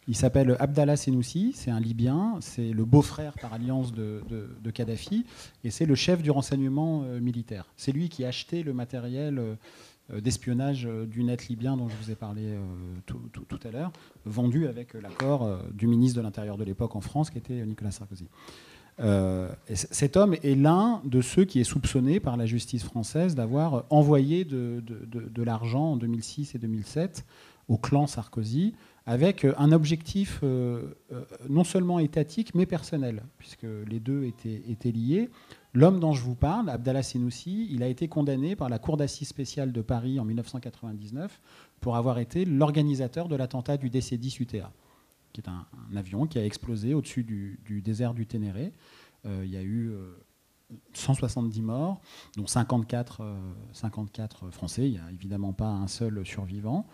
Il 0.09 0.15
s'appelle 0.15 0.57
Abdallah 0.59 0.97
Senoussi, 0.97 1.51
c'est 1.53 1.69
un 1.69 1.79
Libyen, 1.79 2.39
c'est 2.41 2.71
le 2.71 2.83
beau-frère 2.83 3.33
par 3.39 3.53
alliance 3.53 3.93
de, 3.93 4.71
Kadhafi, 4.73 5.23
et 5.63 5.69
c'est 5.69 5.85
le 5.85 5.93
chef 5.93 6.23
du 6.23 6.31
renseignement 6.31 7.03
euh, 7.03 7.19
militaire. 7.19 7.71
C'est 7.77 7.91
lui 7.91 8.09
qui 8.09 8.25
a 8.25 8.29
acheté 8.29 8.63
le 8.63 8.73
matériel 8.73 9.37
euh, 9.37 10.19
d'espionnage 10.19 10.87
euh, 10.87 11.05
du 11.05 11.23
net 11.23 11.47
libyen 11.47 11.77
dont 11.77 11.87
je 11.89 11.95
vous 12.01 12.09
ai 12.09 12.15
parlé 12.15 12.57
tout, 13.05 13.59
à 13.63 13.69
l'heure, 13.69 13.91
vendu 14.25 14.65
avec 14.65 14.95
l'accord 14.95 15.47
du 15.75 15.85
ministre 15.85 16.17
de 16.17 16.23
l'Intérieur 16.23 16.57
de 16.57 16.63
l'époque 16.63 16.95
en 16.95 17.01
France, 17.01 17.29
qui 17.29 17.37
était 17.37 17.63
Nicolas 17.63 17.91
Sarkozy. 17.91 18.25
cet 19.67 20.17
homme 20.17 20.33
est 20.41 20.55
l'un 20.55 21.03
de 21.05 21.21
ceux 21.21 21.45
qui 21.45 21.59
est 21.59 21.63
soupçonné 21.63 22.19
par 22.19 22.35
la 22.35 22.47
justice 22.47 22.83
française 22.83 23.35
d'avoir 23.35 23.85
envoyé 23.91 24.43
de, 24.43 24.81
de 24.81 25.43
l'argent 25.43 25.91
en 25.91 25.97
2006 25.97 26.55
et 26.55 26.57
2007 26.57 27.25
au 27.67 27.77
clan 27.77 28.07
Sarkozy 28.07 28.73
avec 29.05 29.45
euh, 29.45 29.53
un 29.57 29.71
objectif 29.71 30.39
euh, 30.43 30.93
euh, 31.11 31.25
non 31.49 31.63
seulement 31.63 31.99
étatique, 31.99 32.53
mais 32.55 32.65
personnel, 32.65 33.23
puisque 33.37 33.65
les 33.87 33.99
deux 33.99 34.25
étaient, 34.25 34.91
liés. 34.91 35.29
L'homme 35.73 35.99
dont 35.99 36.13
je 36.13 36.23
vous 36.23 36.35
parle, 36.35 36.69
Abdallah 36.69 37.03
Senoussi, 37.03 37.67
il 37.71 37.83
a 37.83 37.87
été 37.87 38.07
condamné 38.07 38.55
par 38.55 38.69
la 38.69 38.79
Cour 38.79 38.97
d'assises 38.97 39.27
spéciale 39.27 39.71
de 39.71 39.81
Paris 39.81 40.19
en 40.19 40.25
1999 40.25 41.39
pour 41.79 41.95
avoir 41.95 42.19
été 42.19 42.45
l'organisateur 42.45 43.27
de 43.27 43.35
l'attentat 43.35 43.77
du 43.77 43.89
DC-10 43.89 44.41
UTA, 44.41 44.71
qui 45.31 45.41
est 45.41 45.49
un, 45.49 45.65
avion 45.95 46.25
qui 46.25 46.39
a 46.39 46.45
explosé 46.45 46.93
au-dessus 46.93 47.23
du, 47.23 47.81
désert 47.83 48.13
du 48.13 48.25
Ténéré. 48.25 48.73
il 49.25 49.49
y 49.49 49.57
a 49.57 49.63
eu 49.63 49.91
170 50.93 51.61
morts, 51.61 52.01
dont 52.35 52.47
54, 52.47 53.21
54 53.73 54.49
Français. 54.49 54.87
Il 54.87 54.93
n'y 54.93 54.97
a 54.97 55.11
évidemment 55.11 55.53
pas 55.53 55.69
un 55.69 55.87
seul 55.87 56.25
survivant. 56.25 56.87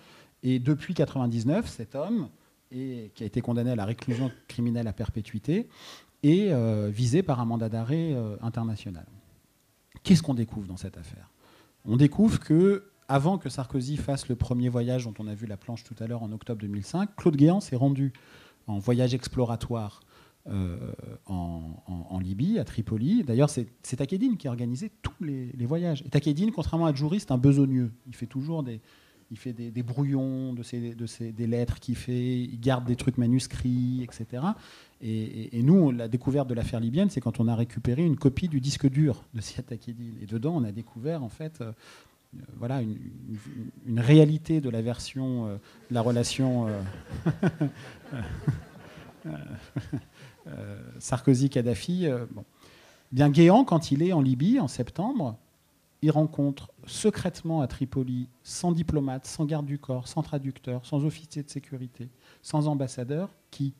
Et 0.45 0.59
depuis 0.59 0.93
1999, 0.93 1.67
cet 1.67 1.95
homme, 1.95 2.29
qui 2.69 3.11
a 3.19 3.25
été 3.25 3.41
condamné 3.41 3.71
à 3.71 3.75
la 3.75 3.83
réclusion 3.83 4.31
criminelle 4.47 4.87
à 4.87 4.93
perpétuité, 4.93 5.67
est 6.21 6.51
euh, 6.51 6.89
visé 6.93 7.23
par 7.23 7.39
un 7.39 7.45
mandat 7.45 7.67
d'arrêt 7.67 8.13
euh, 8.13 8.37
international. 8.41 9.07
Qu'est-ce 10.03 10.21
qu'on 10.21 10.35
découvre 10.35 10.67
dans 10.67 10.77
cette 10.77 10.97
affaire? 10.97 11.31
On 11.83 11.97
découvre 11.97 12.39
que, 12.39 12.91
avant 13.07 13.39
que 13.39 13.49
Sarkozy 13.49 13.97
fasse 13.97 14.29
le 14.29 14.35
premier 14.35 14.69
voyage 14.69 15.05
dont 15.05 15.15
on 15.17 15.25
a 15.25 15.33
vu 15.33 15.47
la 15.47 15.57
planche 15.57 15.83
tout 15.83 15.95
à 15.99 16.05
l'heure 16.05 16.21
en 16.21 16.31
octobre 16.31 16.61
2005, 16.61 17.15
Claude 17.15 17.37
Guéant 17.37 17.59
s'est 17.59 17.75
rendu 17.75 18.13
en 18.67 18.77
voyage 18.77 19.15
exploratoire 19.15 20.01
euh, 20.47 20.77
en, 21.25 22.19
Libye, 22.19 22.59
à 22.59 22.65
Tripoli. 22.65 23.23
D'ailleurs, 23.23 23.49
c'est 23.49 23.95
Takedine 23.97 24.37
qui 24.37 24.47
a 24.47 24.51
organisé 24.51 24.91
tous 25.01 25.23
les, 25.23 25.65
voyages. 25.65 26.03
Et 26.05 26.09
Takedine, 26.09 26.51
contrairement 26.51 26.85
à 26.85 26.93
Djouri, 26.93 27.19
c'est 27.19 27.31
un 27.31 27.39
besogneux. 27.39 27.91
Il 28.05 28.15
fait 28.15 28.27
toujours 28.27 28.61
des, 28.61 28.79
il 29.31 29.37
fait 29.37 29.53
des, 29.53 29.83
brouillons 29.83 30.53
de, 30.53 30.61
de 30.93 31.31
des 31.31 31.47
lettres 31.47 31.79
qu'il 31.79 31.95
fait, 31.95 32.37
il 32.37 32.59
garde 32.59 32.85
des 32.85 32.95
trucs 32.95 33.17
manuscrits, 33.17 34.03
etc. 34.03 34.43
Et, 35.01 35.61
nous, 35.61 35.91
la 35.91 36.07
découverte 36.07 36.47
de 36.47 36.53
l'affaire 36.53 36.79
libyenne, 36.79 37.09
c'est 37.09 37.21
quand 37.21 37.39
on 37.39 37.47
a 37.47 37.55
récupéré 37.55 38.03
une 38.03 38.15
copie 38.15 38.47
du 38.47 38.61
disque 38.61 38.87
dur 38.89 39.23
de 39.33 39.41
Siad 39.41 39.65
Et 39.71 40.25
dedans, 40.25 40.55
on 40.55 40.63
a 40.63 40.71
découvert, 40.71 41.23
en 41.23 41.29
fait, 41.29 41.61
euh, 41.61 41.71
voilà, 42.57 42.81
une, 42.81 43.99
réalité 43.99 44.61
de 44.61 44.69
la 44.69 44.81
version, 44.81 45.47
euh, 45.47 45.57
la 45.91 46.01
relation 46.01 46.67
euh, 49.25 49.39
Sarkozy-Kadhafi. 50.99 52.07
Bien 53.11 53.29
Guéant, 53.29 53.63
quand 53.63 53.91
il 53.91 54.01
est 54.01 54.13
en 54.13 54.21
Libye 54.21 54.59
en 54.59 54.67
septembre, 54.67 55.37
il 56.01 56.11
rencontre 56.11 56.71
secrètement 56.85 57.61
à 57.61 57.67
Tripoli, 57.67 58.27
sans 58.43 58.71
diplomate, 58.71 59.25
sans 59.25 59.45
garde 59.45 59.65
du 59.65 59.79
corps, 59.79 60.07
sans 60.07 60.21
traducteur, 60.21 60.85
sans 60.85 61.03
officier 61.05 61.43
de 61.43 61.49
sécurité, 61.49 62.09
sans 62.41 62.67
ambassadeur, 62.67 63.33
qui 63.51 63.73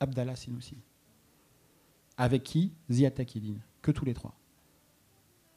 Abdallah 0.00 0.36
Sinoussi. 0.36 0.76
Avec 2.16 2.42
qui 2.42 2.72
Ziad 2.90 3.14
Takidine, 3.14 3.60
que 3.82 3.90
tous 3.90 4.04
les 4.04 4.14
trois. 4.14 4.34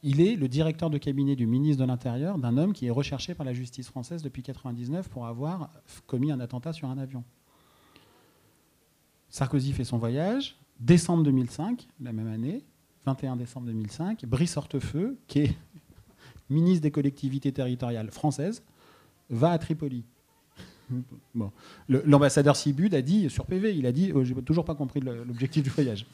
Il 0.04 0.20
est 0.20 0.34
le 0.34 0.48
directeur 0.48 0.90
de 0.90 0.98
cabinet 0.98 1.36
du 1.36 1.46
ministre 1.46 1.82
de 1.82 1.86
l'Intérieur 1.86 2.38
d'un 2.38 2.56
homme 2.56 2.72
qui 2.72 2.86
est 2.86 2.90
recherché 2.90 3.34
par 3.34 3.46
la 3.46 3.52
justice 3.52 3.88
française 3.88 4.22
depuis 4.22 4.42
1999 4.42 5.08
pour 5.08 5.26
avoir 5.26 5.70
commis 6.06 6.32
un 6.32 6.40
attentat 6.40 6.72
sur 6.72 6.88
un 6.88 6.98
avion. 6.98 7.22
Sarkozy 9.28 9.72
fait 9.72 9.84
son 9.84 9.98
voyage. 9.98 10.56
Décembre 10.80 11.22
2005, 11.22 11.86
la 12.00 12.12
même 12.12 12.26
année, 12.26 12.64
21 13.06 13.36
décembre 13.36 13.66
2005, 13.66 14.26
Brice 14.26 14.56
Hortefeux, 14.56 15.18
qui 15.28 15.40
est 15.40 15.56
ministre 16.52 16.82
des 16.82 16.90
collectivités 16.90 17.52
territoriales 17.52 18.10
françaises, 18.10 18.62
va 19.30 19.50
à 19.50 19.58
Tripoli. 19.58 20.04
L'ambassadeur 21.88 22.56
Sibud 22.56 22.94
a 22.94 23.02
dit, 23.02 23.30
sur 23.30 23.46
PV, 23.46 23.74
il 23.76 23.86
a 23.86 23.92
dit, 23.92 24.12
oh, 24.14 24.24
j'ai 24.24 24.34
toujours 24.34 24.64
pas 24.64 24.74
compris 24.74 25.00
l'objectif 25.00 25.62
du 25.62 25.70
voyage. 25.70 26.06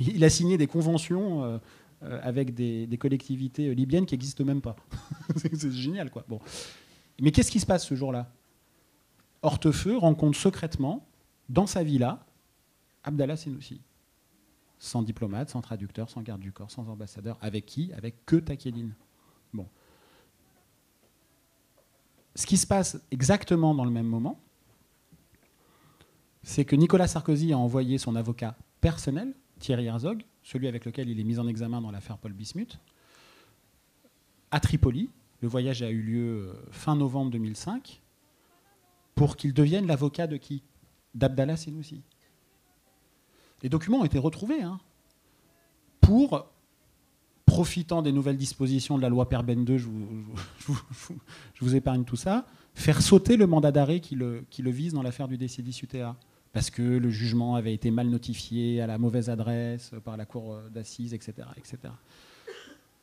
Il 0.00 0.24
a 0.24 0.30
signé 0.30 0.56
des 0.56 0.66
conventions 0.66 1.44
euh, 1.44 1.58
euh, 2.02 2.20
avec 2.22 2.54
des, 2.54 2.98
collectivités 2.98 3.74
libyennes 3.74 4.06
qui 4.06 4.14
n'existent 4.14 4.44
même 4.44 4.60
pas. 4.60 4.76
C'est 5.36 5.72
génial, 5.72 6.10
quoi. 6.10 6.24
Mais 7.20 7.30
qu'est-ce 7.30 7.50
qui 7.50 7.60
se 7.60 7.66
passe 7.66 7.86
ce 7.86 7.94
jour-là? 7.94 8.30
Hortefeux 9.42 9.96
rencontre 9.96 10.38
secrètement, 10.38 11.06
dans 11.48 11.66
sa 11.66 11.82
villa, 11.82 12.24
Abdallah 13.04 13.36
Senoussi. 13.36 13.80
Sans 14.78 15.02
diplomate, 15.02 15.50
sans 15.50 15.60
traducteur, 15.60 16.10
sans 16.10 16.22
garde 16.22 16.40
du 16.40 16.52
corps, 16.52 16.70
sans 16.70 16.88
ambassadeur. 16.88 17.38
Avec 17.40 17.64
qui? 17.66 17.92
Avec 17.92 18.26
que 18.26 18.36
Takeline. 18.36 18.94
Bon. 19.52 19.66
Ce 22.34 22.46
qui 22.46 22.56
se 22.56 22.66
passe 22.66 23.00
exactement 23.10 23.74
dans 23.74 23.84
le 23.84 23.90
même 23.90 24.06
moment, 24.06 24.40
c'est 26.42 26.64
que 26.64 26.76
Nicolas 26.76 27.06
Sarkozy 27.06 27.52
a 27.52 27.58
envoyé 27.58 27.98
son 27.98 28.16
avocat 28.16 28.56
personnel, 28.80 29.34
Thierry 29.60 29.86
Herzog, 29.86 30.24
celui 30.42 30.68
avec 30.68 30.84
lequel 30.84 31.08
il 31.08 31.18
est 31.18 31.24
mis 31.24 31.38
en 31.38 31.46
examen 31.46 31.80
dans 31.80 31.90
l'affaire 31.90 32.18
Paul 32.18 32.32
Bismuth, 32.32 32.78
à 34.50 34.60
Tripoli. 34.60 35.10
Le 35.40 35.48
voyage 35.48 35.82
a 35.82 35.90
eu 35.90 36.00
lieu 36.00 36.48
euh, 36.48 36.52
fin 36.70 36.96
novembre 36.96 37.30
2005 37.30 38.02
pour 39.14 39.36
qu'il 39.36 39.54
devienne 39.54 39.86
l'avocat 39.86 40.26
de 40.26 40.36
qui? 40.36 40.62
D'Abdallah 41.14 41.56
Senoussi. 41.56 42.02
Les 43.62 43.68
documents 43.68 44.00
ont 44.00 44.04
été 44.04 44.18
retrouvés 44.18 44.62
hein, 44.62 44.80
pour 46.00 46.50
profitant 47.46 48.02
des 48.02 48.12
nouvelles 48.12 48.36
dispositions 48.36 48.96
de 48.96 49.02
la 49.02 49.08
loi 49.08 49.28
Perben 49.28 49.64
2, 49.64 49.78
je 49.78 49.88
vous, 51.60 51.76
épargne 51.76 52.04
tout 52.04 52.16
ça, 52.16 52.46
faire 52.74 53.02
sauter 53.02 53.36
le 53.36 53.46
mandat 53.46 53.72
d'arrêt 53.72 54.00
qui 54.00 54.14
le, 54.14 54.44
vise 54.58 54.92
dans 54.92 55.02
l'affaire 55.02 55.28
du 55.28 55.36
décédis 55.36 55.78
UTA. 55.82 56.16
Parce 56.52 56.70
que 56.70 56.82
le 56.82 57.10
jugement 57.10 57.56
avait 57.56 57.74
été 57.74 57.90
mal 57.90 58.08
notifié 58.08 58.80
à 58.80 58.86
la 58.86 58.96
mauvaise 58.96 59.28
adresse 59.28 59.90
par 60.04 60.16
la 60.16 60.24
cour 60.24 60.56
d'assises, 60.72 61.12
etc. 61.12 61.48
etc. 61.56 61.92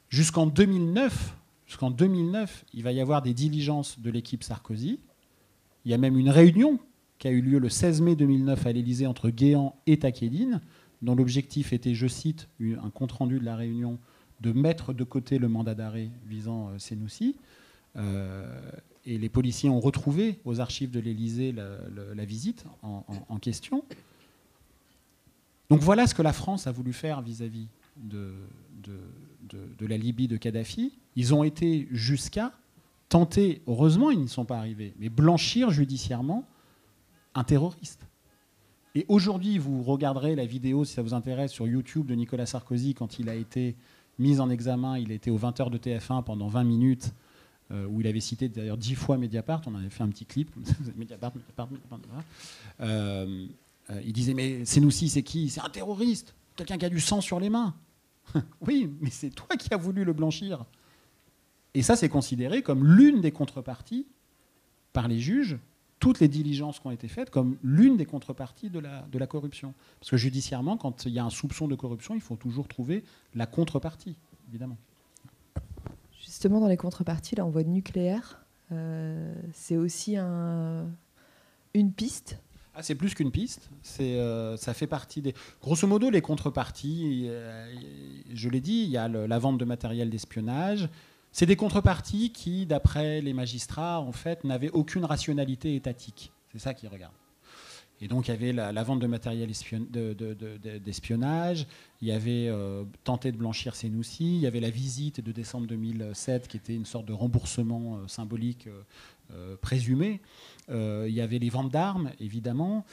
Jusqu'en 0.08 0.48
2009, 0.48 1.36
jusqu'en 1.68 1.92
2009, 1.92 2.66
il 2.74 2.84
va 2.84 2.94
y 2.94 3.02
avoir 3.02 3.22
des 3.22 3.34
diligences 3.34 4.00
de 4.00 4.10
l'équipe 4.10 4.44
Sarkozy. 4.44 5.00
Il 5.84 5.92
y 5.92 5.94
a 5.94 5.98
même 5.98 6.18
une 6.18 6.30
réunion 6.30 6.80
qui 7.18 7.28
a 7.28 7.32
eu 7.32 7.42
lieu 7.42 7.60
le 7.60 7.70
16 7.70 8.02
mai 8.02 8.16
2009 8.16 8.66
à 8.66 8.72
l'Élysée 8.72 9.06
entre 9.06 9.30
Guéant 9.30 9.76
et 9.86 10.00
Takedine, 10.00 10.62
dont 11.02 11.16
l'objectif 11.16 11.74
était, 11.74 11.94
je 11.94 12.08
cite, 12.08 12.48
un 12.60 12.89
compte-rendu 12.89 13.39
de 13.39 13.46
la 13.46 13.56
réunion 13.56 14.00
de 14.42 14.52
mettre 14.52 14.94
de 14.94 15.04
côté 15.04 15.38
le 15.38 15.48
mandat 15.48 15.76
d'arrêt 15.76 16.10
visant 16.26 16.70
euh. 16.70 17.32
Euh, 17.98 18.72
et 19.06 19.18
les 19.18 19.30
policiers 19.30 19.70
ont 19.70 19.80
retrouvé 19.80 20.39
aux 20.46 20.60
archives 20.60 20.92
de 20.92 21.00
l'Élysée 21.00 21.54
la, 21.54 22.26
visite 22.26 22.66
en, 22.82 23.38
question. 23.39 23.84
Donc 25.70 25.82
voilà 25.82 26.08
ce 26.08 26.14
que 26.14 26.22
la 26.22 26.34
France 26.34 26.68
a 26.68 26.72
voulu 26.72 26.94
faire 26.94 27.22
vis-à-vis 27.22 27.68
de, 27.98 28.34
de, 28.84 29.86
la 29.86 29.98
Libye 29.98 30.28
de 30.28 30.38
Kadhafi, 30.38 30.94
ils 31.16 31.34
ont 31.34 31.44
été 31.44 31.88
jusqu'à 31.92 32.54
tenter, 33.10 33.62
heureusement 33.68 34.12
ils 34.12 34.20
n'y 34.20 34.30
sont 34.30 34.46
pas 34.46 34.58
arrivés, 34.58 34.94
mais 35.00 35.10
blanchir 35.10 35.72
judiciairement 35.72 36.46
un 37.34 37.44
terroriste. 37.44 38.06
Et 38.94 39.06
aujourd'hui, 39.08 39.58
vous 39.58 39.84
regarderez 39.84 40.36
la 40.36 40.46
vidéo, 40.46 40.84
si 40.86 40.94
ça 40.94 41.02
vous 41.02 41.14
intéresse, 41.14 41.52
sur 41.52 41.68
YouTube 41.68 42.06
de 42.06 42.16
Nicolas 42.16 42.46
Sarkozy 42.46 42.94
quand 42.94 43.20
il 43.20 43.30
a 43.30 43.36
été 43.36 43.76
mis 44.22 44.39
en 44.39 44.49
examen. 44.49 44.97
Il 44.97 45.11
été 45.11 45.30
aux 45.32 45.38
20h 45.38 45.69
de 45.69 45.78
TF1 45.78 46.24
pendant 46.24 46.47
20 46.47 46.63
minutes, 46.63 47.13
euh, 47.72 47.86
où 47.88 47.99
il 47.99 48.07
avait 48.07 48.22
cité 48.22 48.47
d'ailleurs 48.47 48.78
10 48.78 48.95
fois 48.95 49.17
Mediapart. 49.17 49.61
On 49.65 49.76
avait 49.76 49.89
fait 49.89 50.03
un 50.03 50.09
petit 50.09 50.26
clip. 50.26 50.49
Mediapart, 50.95 51.34
Mediapart. 51.36 51.69
Euh, 52.80 53.47
euh, 53.89 54.01
il 54.05 54.13
disait 54.13 54.34
Mais 54.34 54.63
Senoussi, 54.65 55.09
c'est 55.09 55.24
qui? 55.24 55.49
C'est 55.49 55.61
un 55.61 55.69
terroriste, 55.69 56.34
quelqu'un 56.55 56.78
qui 56.78 56.86
a 56.86 56.89
du 56.89 57.01
sang 57.01 57.19
sur 57.19 57.39
les 57.39 57.49
mains. 57.49 57.74
oui, 58.61 58.89
mais 59.01 59.09
c'est 59.09 59.32
toi 59.32 59.57
qui 59.57 59.74
as 59.74 59.78
voulu 59.78 60.05
le 60.05 60.13
blanchir. 60.13 60.65
Et 61.74 61.82
ça, 61.82 61.95
c'est 61.95 62.09
considéré 62.09 62.61
comme 62.61 62.86
l'une 62.86 63.22
des 63.22 63.32
contreparties 63.32 64.05
par 64.93 65.07
les 65.07 65.19
juges 65.19 65.57
toutes 66.02 66.20
les 66.20 66.28
diligences 66.28 66.80
qui 66.80 66.88
ont 66.88 66.91
été 66.91 67.08
faites 67.08 67.30
comme 67.30 67.58
l'une 67.64 67.95
des 67.95 68.06
contreparties 68.06 68.70
de 68.70 68.80
la, 68.80 69.04
de 69.04 69.18
la 69.18 69.28
corruption. 69.28 69.74
Parce 69.99 70.10
que 70.10 70.18
judiciairement, 70.18 70.76
quand 70.76 71.06
il 71.06 71.14
y 71.14 71.20
a 71.20 71.24
un 71.24 71.30
soupçon 71.30 71.70
de 71.70 71.76
corruption, 71.76 72.16
il 72.16 72.22
faut 72.22 72.36
toujours 72.36 72.68
trouver 72.68 73.06
la 73.36 73.45
contrepartie, 73.45 74.18
évidemment. 74.49 74.78
Justement, 76.20 76.60
dans 76.60 76.68
les 76.68 76.76
contreparties, 76.76 77.36
là, 77.36 77.45
on 77.45 77.52
voit 77.52 77.64
nucléaire. 77.64 78.43
Euh, 78.72 79.34
c'est 79.54 79.78
aussi 79.78 80.18
un, 80.18 80.88
une 81.76 81.93
piste? 81.93 82.39
Ah, 82.74 82.82
c'est 82.82 82.95
plus 82.95 83.14
qu'une 83.14 83.32
piste. 83.32 83.70
C'est, 83.84 84.16
euh, 84.16 84.58
ça 84.58 84.74
fait 84.74 84.88
partie 84.88 85.22
des. 85.22 85.36
Grosso 85.62 85.86
modo, 85.88 86.10
les 86.10 86.22
contreparties, 86.22 87.28
euh, 87.28 87.72
je 88.34 88.49
l'ai 88.49 88.62
dit, 88.62 88.84
il 88.84 88.89
y 88.89 88.97
a 88.97 89.08
la 89.08 89.39
vente 89.39 89.60
de 89.60 89.66
matériel 89.66 90.10
d'espionnage, 90.10 90.89
c'est 91.32 91.45
des 91.45 91.55
contreparties 91.55 92.32
qui, 92.32 92.65
d'après 92.65 93.21
les 93.21 93.34
magistrats, 93.34 94.01
en 94.01 94.11
fait, 94.11 94.43
n'avaient 94.43 94.71
aucune 94.71 95.05
rationalité 95.05 95.75
étatique. 95.75 96.32
C'est 96.51 96.59
ça 96.59 96.73
qu'ils 96.73 96.89
regardent. 96.89 97.13
Et 98.03 98.07
donc, 98.07 98.27
il 98.27 98.32
y 98.32 98.34
avait 98.34 98.51
la, 98.51 98.84
vente 98.84 98.99
de 98.99 99.05
matériel 99.05 99.47
d'espionnage, 100.84 101.67
il 102.01 102.07
y 102.07 102.11
avait 102.11 102.47
euh, 102.47 102.84
tenté 103.03 103.32
de 103.32 103.38
blanchir 103.38 103.75
Senoussi, 103.75 104.38
il 104.38 104.41
y 104.41 104.47
avait 104.47 104.59
la 104.59 104.71
visite 104.71 105.21
de 105.21 105.32
décembre 105.32 105.67
2007 105.67 106.47
qui 106.47 106.57
était 106.57 106.73
une 106.73 106.88
sorte 106.88 107.05
de 107.05 107.13
remboursement 107.13 107.97
euh, 107.97 108.07
symbolique 108.07 108.67
euh, 109.32 109.55
présumé. 109.61 110.19
il 110.69 111.13
y 111.13 111.21
avait 111.21 111.38
les 111.38 111.49
ventes 111.49 111.71
d'armes, 111.71 112.11
évidemment, 112.19 112.86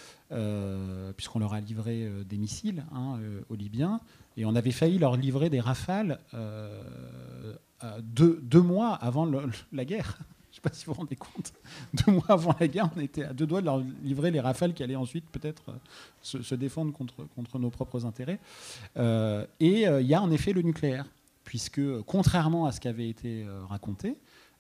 puisqu'on 1.17 1.39
leur 1.39 1.55
a 1.55 1.61
livré 1.61 2.09
des 2.29 2.37
missiles 2.37 2.85
hein, 2.93 3.19
aux 3.49 3.57
Libyens. 3.57 4.01
Et 4.39 4.45
on 4.45 4.55
avait 4.55 4.71
failli 4.71 4.99
leur 4.99 5.17
livrer 5.17 5.51
des 5.51 5.59
rafales 5.59 6.21
euh, 6.33 8.01
deux, 8.01 8.63
mois 8.63 8.95
avant 8.95 9.29
la 9.73 9.85
guerre. 9.85 10.17
Je 10.51 10.53
ne 10.53 10.55
sais 10.55 10.61
pas 10.61 10.73
si 10.73 10.87
vous 10.87 10.93
vous 10.93 11.01
rendez 11.01 11.17
compte. 11.17 11.53
Deux 12.07 12.13
mois 12.13 12.31
avant 12.31 12.55
la 12.61 12.69
guerre, 12.69 12.89
on 12.97 13.01
était 13.01 13.25
à 13.25 13.33
deux 13.33 13.47
doigts 13.47 13.61
de 13.61 13.67
leur 13.67 13.83
livrer 14.05 14.31
les 14.31 14.39
rafales 14.39 14.75
qui 14.75 14.85
allaient 14.85 14.95
ensuite 14.95 15.25
peut-être 15.27 15.65
euh, 15.71 16.43
se, 16.43 16.55
défendre 16.55 16.93
contre, 16.93 17.25
contre 17.35 17.59
nos 17.59 17.71
propres 17.71 18.07
intérêts. 18.07 18.39
Euh, 18.97 19.45
et 19.59 19.87
il 19.87 20.07
y 20.07 20.15
a 20.15 20.23
en 20.23 20.31
effet 20.31 20.53
le 20.53 20.63
nucléaire, 20.63 21.07
puisque 21.43 21.83
contrairement 22.03 22.67
à 22.67 22.73
ce 22.73 22.79
qui 22.79 22.87
avait 22.87 23.09
été 23.09 23.45
raconté, 23.69 24.17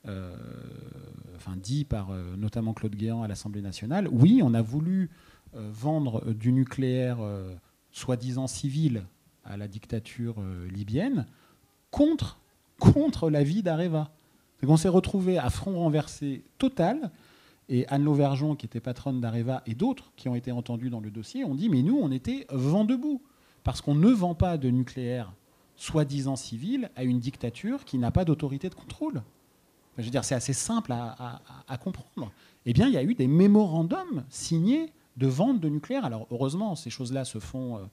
enfin 0.06 1.56
dit 1.56 1.84
par 1.84 2.10
notamment 2.36 2.72
Claude 2.72 2.96
Guéant 2.96 3.22
à 3.22 3.28
l'Assemblée 3.28 3.60
nationale, 3.60 4.08
oui, 4.10 4.40
on 4.42 4.54
a 4.54 4.62
voulu 4.62 5.10
vendre 5.52 6.32
du 6.32 6.52
nucléaire 6.52 7.18
soi-disant 7.92 8.46
civil 8.46 9.04
à 9.48 9.56
la 9.56 9.66
dictature 9.68 10.36
libyenne 10.70 11.26
contre 11.90 12.38
contre 12.78 13.30
l'avis 13.30 13.62
d'Areva. 13.62 14.10
Qu'on 14.64 14.76
s'est 14.76 14.88
retrouvé 14.88 15.38
à 15.38 15.50
front 15.50 15.78
renversé 15.78 16.42
total. 16.58 17.10
Et 17.68 17.86
Anne 17.88 18.04
Lauvergeon, 18.04 18.56
qui 18.56 18.66
était 18.66 18.80
patronne 18.80 19.20
d'Areva, 19.20 19.62
et 19.66 19.74
d'autres 19.74 20.10
qui 20.16 20.28
ont 20.28 20.34
été 20.34 20.50
entendus 20.52 20.90
dans 20.90 21.00
le 21.00 21.10
dossier, 21.10 21.44
ont 21.44 21.54
dit 21.54 21.68
Mais 21.68 21.82
nous, 21.82 21.98
on 22.00 22.10
était 22.10 22.46
vent 22.50 22.84
debout. 22.84 23.22
Parce 23.62 23.80
qu'on 23.80 23.94
ne 23.94 24.08
vend 24.08 24.34
pas 24.34 24.56
de 24.56 24.70
nucléaire 24.70 25.32
soi-disant 25.76 26.36
civil 26.36 26.90
à 26.96 27.04
une 27.04 27.20
dictature 27.20 27.84
qui 27.84 27.98
n'a 27.98 28.10
pas 28.10 28.24
d'autorité 28.24 28.68
de 28.68 28.74
contrôle. 28.74 29.22
je 29.98 30.04
veux 30.04 30.10
dire, 30.10 30.24
c'est 30.24 30.34
assez 30.34 30.54
simple 30.54 30.92
à, 30.92 31.42
à, 31.68 31.76
comprendre. 31.76 32.32
Eh 32.66 32.72
bien, 32.72 32.88
il 32.88 32.94
y 32.94 32.96
a 32.96 33.02
eu 33.02 33.14
des 33.14 33.28
mémorandums 33.28 34.24
signés 34.28 34.92
de 35.16 35.26
vente 35.26 35.60
de 35.60 35.68
nucléaire. 35.68 36.04
Alors, 36.04 36.26
heureusement, 36.30 36.74
ces 36.74 36.90
choses-là 36.90 37.24
se 37.24 37.38
font 37.38 37.88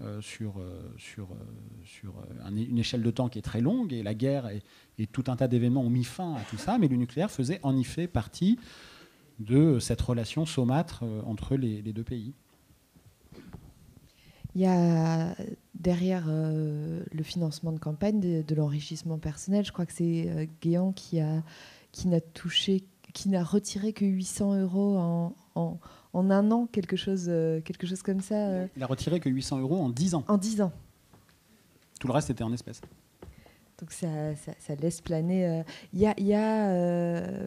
euh, 0.00 0.18
euh, 0.18 0.20
sur, 0.20 0.58
euh, 0.58 0.94
sur, 0.96 1.28
euh, 1.32 1.84
sur 1.84 2.14
une 2.50 2.78
échelle 2.78 3.02
de 3.02 3.10
temps 3.10 3.28
qui 3.28 3.38
est 3.38 3.42
très 3.42 3.60
longue, 3.60 3.92
et 3.92 4.02
la 4.02 4.14
guerre 4.14 4.48
et, 4.48 5.06
tout 5.06 5.24
un 5.28 5.36
tas 5.36 5.48
d'événements 5.48 5.82
ont 5.82 5.90
mis 5.90 6.04
fin 6.04 6.34
à 6.34 6.40
tout 6.50 6.56
ça, 6.56 6.78
mais 6.78 6.88
le 6.88 6.96
nucléaire 6.96 7.30
faisait 7.30 7.60
en 7.62 7.76
effet 7.76 8.06
partie 8.06 8.58
de 9.38 9.78
cette 9.78 10.00
relation 10.00 10.44
saumâtre 10.44 11.04
entre 11.24 11.56
les, 11.56 11.82
deux 11.82 12.02
pays. 12.02 12.34
Il 14.54 14.62
y 14.62 14.66
a 14.66 15.36
derrière 15.74 16.26
le 16.26 17.22
financement 17.22 17.70
de 17.70 17.78
campagne 17.78 18.42
de, 18.42 18.54
l'enrichissement 18.56 19.18
personnel, 19.18 19.64
je 19.64 19.70
crois 19.70 19.86
que 19.86 19.92
c'est 19.92 20.48
Guéant 20.60 20.92
qui 20.92 21.20
a 21.20 21.42
qui 21.92 22.08
n'a 22.08 22.20
touché, 22.20 22.84
qui 23.14 23.28
n'a 23.28 23.44
retiré 23.44 23.92
que 23.92 24.04
800 24.04 24.60
euros 24.60 24.98
en 25.54 25.78
en 26.12 26.30
un 26.30 26.50
an, 26.50 26.66
quelque 26.70 26.96
chose, 26.96 27.26
euh, 27.28 27.60
quelque 27.60 27.86
chose 27.86 28.02
comme 28.02 28.20
ça. 28.20 28.34
Euh. 28.34 28.66
Il 28.76 28.82
a 28.82 28.86
retiré 28.86 29.20
que 29.20 29.28
800 29.28 29.60
euros 29.60 29.78
en 29.78 29.88
10 29.88 30.14
ans. 30.14 30.24
En 30.28 30.38
10 30.38 30.62
ans. 30.62 30.72
Tout 32.00 32.06
le 32.06 32.12
reste 32.12 32.30
était 32.30 32.44
en 32.44 32.52
espèces. 32.52 32.80
Donc 33.80 33.92
ça, 33.92 34.08
ça, 34.58 34.74
laisse 34.74 35.00
planer. 35.00 35.46
Euh, 35.46 35.62
il 35.92 36.00
y 36.00 36.06
a, 36.06 36.14
y 36.18 36.34
a 36.34 37.46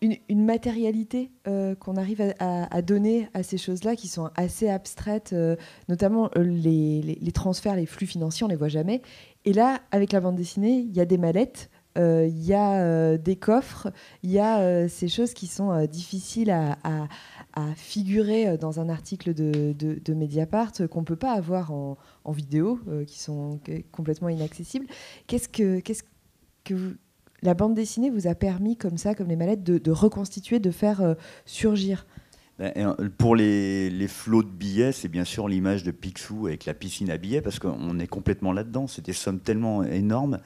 une, 0.00 0.44
matérialité 0.44 1.30
qu'on 1.44 1.96
arrive 1.96 2.34
à, 2.38 2.82
donner 2.82 3.28
à 3.34 3.42
ces 3.42 3.58
choses-là 3.58 3.96
qui 3.96 4.08
sont 4.08 4.30
assez 4.36 4.68
abstraites, 4.68 5.34
notamment 5.88 6.30
les, 6.36 7.18
les, 7.20 7.32
transferts, 7.32 7.74
les 7.74 7.86
flux 7.86 8.06
financiers, 8.06 8.44
on 8.44 8.48
ne 8.48 8.52
les 8.52 8.58
voit 8.58 8.68
jamais. 8.68 9.02
Et 9.44 9.52
là, 9.52 9.80
avec 9.90 10.12
la 10.12 10.20
bande 10.20 10.36
dessinée, 10.36 10.78
il 10.78 10.94
y 10.94 11.00
a 11.00 11.04
des 11.04 11.18
mallettes 11.18 11.70
il 11.96 12.42
y 12.42 12.54
a 12.54 13.18
des 13.18 13.36
coffres, 13.36 13.92
il 14.22 14.30
y 14.30 14.38
a 14.38 14.88
ces 14.88 15.08
choses 15.08 15.34
qui 15.34 15.46
sont 15.46 15.86
difficiles 15.86 16.50
à, 16.50 17.08
à 17.54 17.74
figurer 17.74 18.48
euh, 18.48 18.56
dans 18.56 18.80
un 18.80 18.88
article 18.88 19.34
de, 19.34 20.14
Mediapart 20.14 20.72
euh, 20.80 20.88
qu'on 20.88 21.00
ne 21.00 21.06
peut 21.06 21.16
pas 21.16 21.32
avoir 21.32 21.72
en, 21.72 21.96
vidéo, 22.28 22.80
euh, 22.88 23.04
qui 23.04 23.18
sont 23.18 23.60
complètement 23.90 24.28
inaccessibles. 24.28 24.86
Qu'est-ce 25.26 25.48
que, 25.48 26.96
la 27.42 27.54
bande 27.54 27.74
dessinée 27.74 28.10
vous 28.10 28.28
a 28.28 28.34
permis, 28.34 28.76
comme 28.76 28.96
ça, 28.96 29.14
comme 29.14 29.28
les 29.28 29.36
mallettes, 29.36 29.64
de, 29.64 29.90
reconstituer, 29.90 30.60
de 30.60 30.70
faire 30.70 31.16
surgir? 31.44 32.06
Ben, 32.58 32.94
pour 33.18 33.34
les, 33.34 34.06
flots 34.06 34.44
de 34.44 34.48
billets, 34.48 34.92
c'est 34.92 35.08
bien 35.08 35.24
sûr 35.24 35.48
l'image 35.48 35.82
de 35.82 35.90
Picsou 35.90 36.46
avec 36.46 36.66
la 36.66 36.74
piscine 36.74 37.10
à 37.10 37.16
billets, 37.16 37.42
parce 37.42 37.58
qu'on 37.58 37.98
est 37.98 38.06
complètement 38.06 38.52
là-dedans. 38.52 38.86
C'est 38.86 39.04
des 39.04 39.12
sommes 39.12 39.40
tellement 39.40 39.82
énormes. 39.82 40.38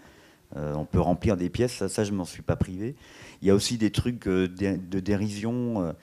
on 0.54 0.86
peut 0.86 1.00
remplir 1.00 1.36
des 1.36 1.50
pièces, 1.50 1.74
ça, 1.74 1.90
ça 1.90 2.02
je 2.02 2.12
m'en 2.12 2.24
suis 2.24 2.42
pas 2.42 2.56
privé. 2.56 2.96
Il 3.42 3.48
y 3.48 3.50
a 3.50 3.54
aussi 3.54 3.76
des 3.76 3.90
trucs 3.90 4.26
de 4.26 5.00
dérision. 5.00 5.94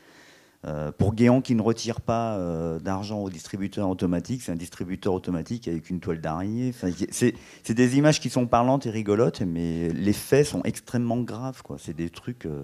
Euh, 0.66 0.94
pour 0.94 1.14
Guéant 1.14 1.42
qui 1.42 1.56
ne 1.56 1.62
retire 1.62 2.00
pas 2.00 2.38
euh, 2.38 2.80
d'argent 2.80 3.20
au 3.20 3.30
distributeur 3.30 3.90
automatique, 3.90 4.42
c'est 4.42 4.52
un 4.52 4.56
distributeur 4.56 5.14
automatique 5.14 5.68
avec 5.68 5.90
une 5.90 6.00
toile 6.00 6.22
d'araignée. 6.22 6.74
c'est 7.12 7.74
des 7.74 7.98
images 7.98 8.22
qui 8.22 8.30
sont 8.30 8.48
parlantes 8.48 8.86
et 8.86 8.90
rigolotes, 8.90 9.42
mais 9.42 9.90
les 9.90 10.14
faits 10.14 10.46
sont 10.46 10.62
extrêmement 10.64 11.20
graves. 11.20 11.62
C'est 11.78 11.96
des 11.96 12.10
trucs, 12.10 12.46
euh, 12.46 12.64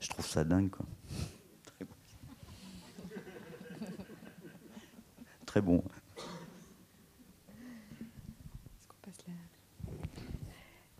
je 0.00 0.08
trouve 0.08 0.26
ça 0.26 0.44
dingue. 0.44 0.70
Très 5.46 5.62
bon. 5.62 5.82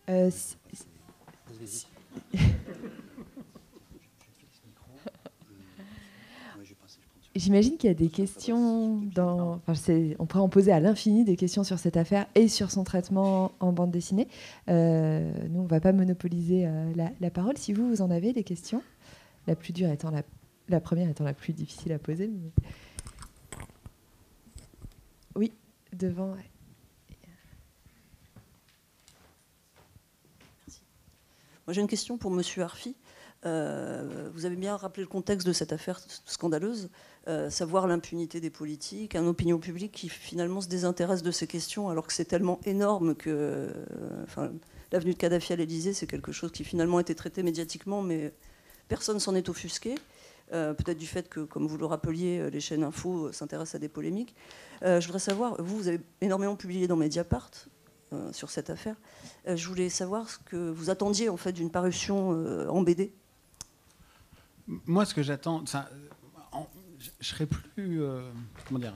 Est-ce 0.07 0.57
J'imagine 7.39 7.77
qu'il 7.77 7.87
y 7.87 7.91
a 7.93 7.95
des 7.95 8.09
questions 8.09 8.97
dans. 9.15 9.61
on 10.19 10.27
pourrait 10.27 10.43
en 10.43 10.49
poser 10.49 10.73
à 10.73 10.81
l'infini 10.81 11.25
des 11.25 11.37
questions 11.37 11.63
sur 11.63 11.79
cette 11.79 11.97
affaire 11.97 12.27
et 12.35 12.49
sur 12.49 12.73
son 12.73 12.83
traitement 12.83 13.53
en 13.61 13.73
bande 13.73 13.93
dessinée. 13.93 14.27
Euh, 14.69 15.31
nous, 15.49 15.61
on 15.61 15.63
ne 15.63 15.69
va 15.69 15.79
pas 15.79 15.93
monopoliser 15.93 16.67
euh, 16.67 16.93
la, 17.21 17.31
parole. 17.31 17.57
Si 17.57 17.73
vous, 17.73 17.89
vous 17.89 18.03
en 18.03 18.11
avez 18.11 18.33
des 18.33 18.43
questions, 18.43 18.83
la 19.47 19.55
plus 19.55 19.73
dure 19.73 19.89
étant 19.89 20.11
la, 20.69 20.81
première 20.81 21.09
étant 21.09 21.23
la 21.23 21.33
plus 21.33 21.53
difficile 21.53 21.93
à 21.93 22.01
poser. 22.01 22.29
Oui, 25.37 25.53
devant. 25.93 26.35
Moi, 31.69 31.73
j'ai 31.73 31.83
une 31.83 31.87
question 31.87 32.19
pour 32.19 32.33
Monsieur 32.33 32.65
Arfi. 32.65 32.97
vous 33.45 34.45
avez 34.45 34.57
bien 34.57 34.77
rappelé 34.77 35.05
le 35.05 35.09
contexte 35.09 35.47
de 35.47 35.53
cette 35.53 35.73
affaire 35.73 36.01
scandaleuse, 36.27 36.91
savoir 37.51 37.87
l'impunité 37.87 38.41
des 38.41 38.51
politiques, 38.51 39.15
un 39.15 39.27
opinion 39.27 39.59
publique 39.59 39.93
qui 39.93 40.09
finalement 40.09 40.63
se 40.63 40.69
désintéresse 40.69 41.23
de 41.23 41.31
ces 41.31 41.47
questions 41.47 41.91
alors 41.91 42.07
que 42.07 42.13
c'est 42.15 42.25
tellement 42.25 42.59
énorme 42.65 43.15
que 43.15 43.71
l'avenue 44.93 45.13
de 45.13 45.19
Kadhafi 45.19 45.53
à 45.53 45.57
l'Elysée, 45.57 45.93
c'est 45.93 46.07
quelque 46.07 46.33
chose 46.33 46.53
qui 46.53 46.65
finalement 46.65 46.99
a 46.99 47.01
été 47.01 47.15
traité 47.15 47.43
médiatiquement, 47.43 48.03
mais 48.03 48.33
personne 48.89 49.21
s'en 49.21 49.35
est 49.35 49.49
offusqué. 49.49 49.95
Euh, 50.53 50.73
peut-être 50.73 50.99
du 50.99 51.07
fait 51.07 51.29
que, 51.29 51.41
comme 51.41 51.67
vous 51.67 51.77
le 51.77 51.85
rappeliez, 51.85 52.39
euh, 52.39 52.49
les 52.49 52.61
chaînes 52.61 52.83
info 52.83 53.27
euh, 53.27 53.33
s'intéressent 53.33 53.75
à 53.75 53.79
des 53.79 53.89
polémiques. 53.89 54.35
je 54.83 55.05
voudrais 55.05 55.19
savoir, 55.19 55.61
vous, 55.63 55.77
vous 55.77 55.89
avez 55.89 56.01
énormément 56.21 56.57
publié 56.57 56.87
dans 56.87 56.97
Mediapart 56.97 57.51
sur 58.33 58.49
cette 58.49 58.71
affaire. 58.71 58.97
je 59.47 59.69
voulais 59.69 59.91
savoir 59.91 60.31
ce 60.31 60.39
que 60.39 60.71
vous 60.71 60.89
attendiez 60.89 61.29
en 61.29 61.37
fait 61.37 61.53
d'une 61.53 61.71
parution 61.71 62.31
en 62.71 62.81
BD. 62.81 63.13
Moi, 64.87 65.05
ce 65.05 65.13
que 65.13 65.23
j'attends, 65.23 65.63
je 67.21 67.27
serais 67.27 67.47
plus, 67.47 68.01
comment 68.67 68.81
dire, 68.81 68.95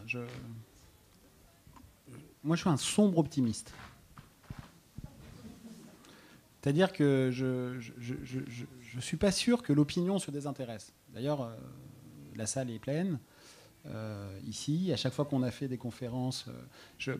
moi, 2.44 2.57
je 2.57 2.62
suis 2.62 2.70
un 2.70 2.76
sombre 2.76 3.18
optimiste. 3.18 3.72
C'est-à-dire 6.61 6.92
que 6.92 7.30
je 7.32 8.96
ne 8.96 9.00
suis 9.00 9.16
pas 9.16 9.32
sûr 9.32 9.62
que 9.62 9.72
l'opinion 9.72 10.18
se 10.18 10.30
désintéresse. 10.30 10.92
D'ailleurs, 11.12 11.42
euh, 11.42 11.55
la 12.36 12.46
salle 12.46 12.70
est 12.70 12.78
pleine. 12.78 13.18
Euh, 13.86 14.38
ici, 14.46 14.92
à 14.92 14.96
chaque 14.96 15.12
fois 15.12 15.24
qu'on 15.24 15.42
a 15.42 15.50
fait 15.50 15.66
des 15.66 15.76
conférences, 15.76 16.46
euh, 17.09 17.16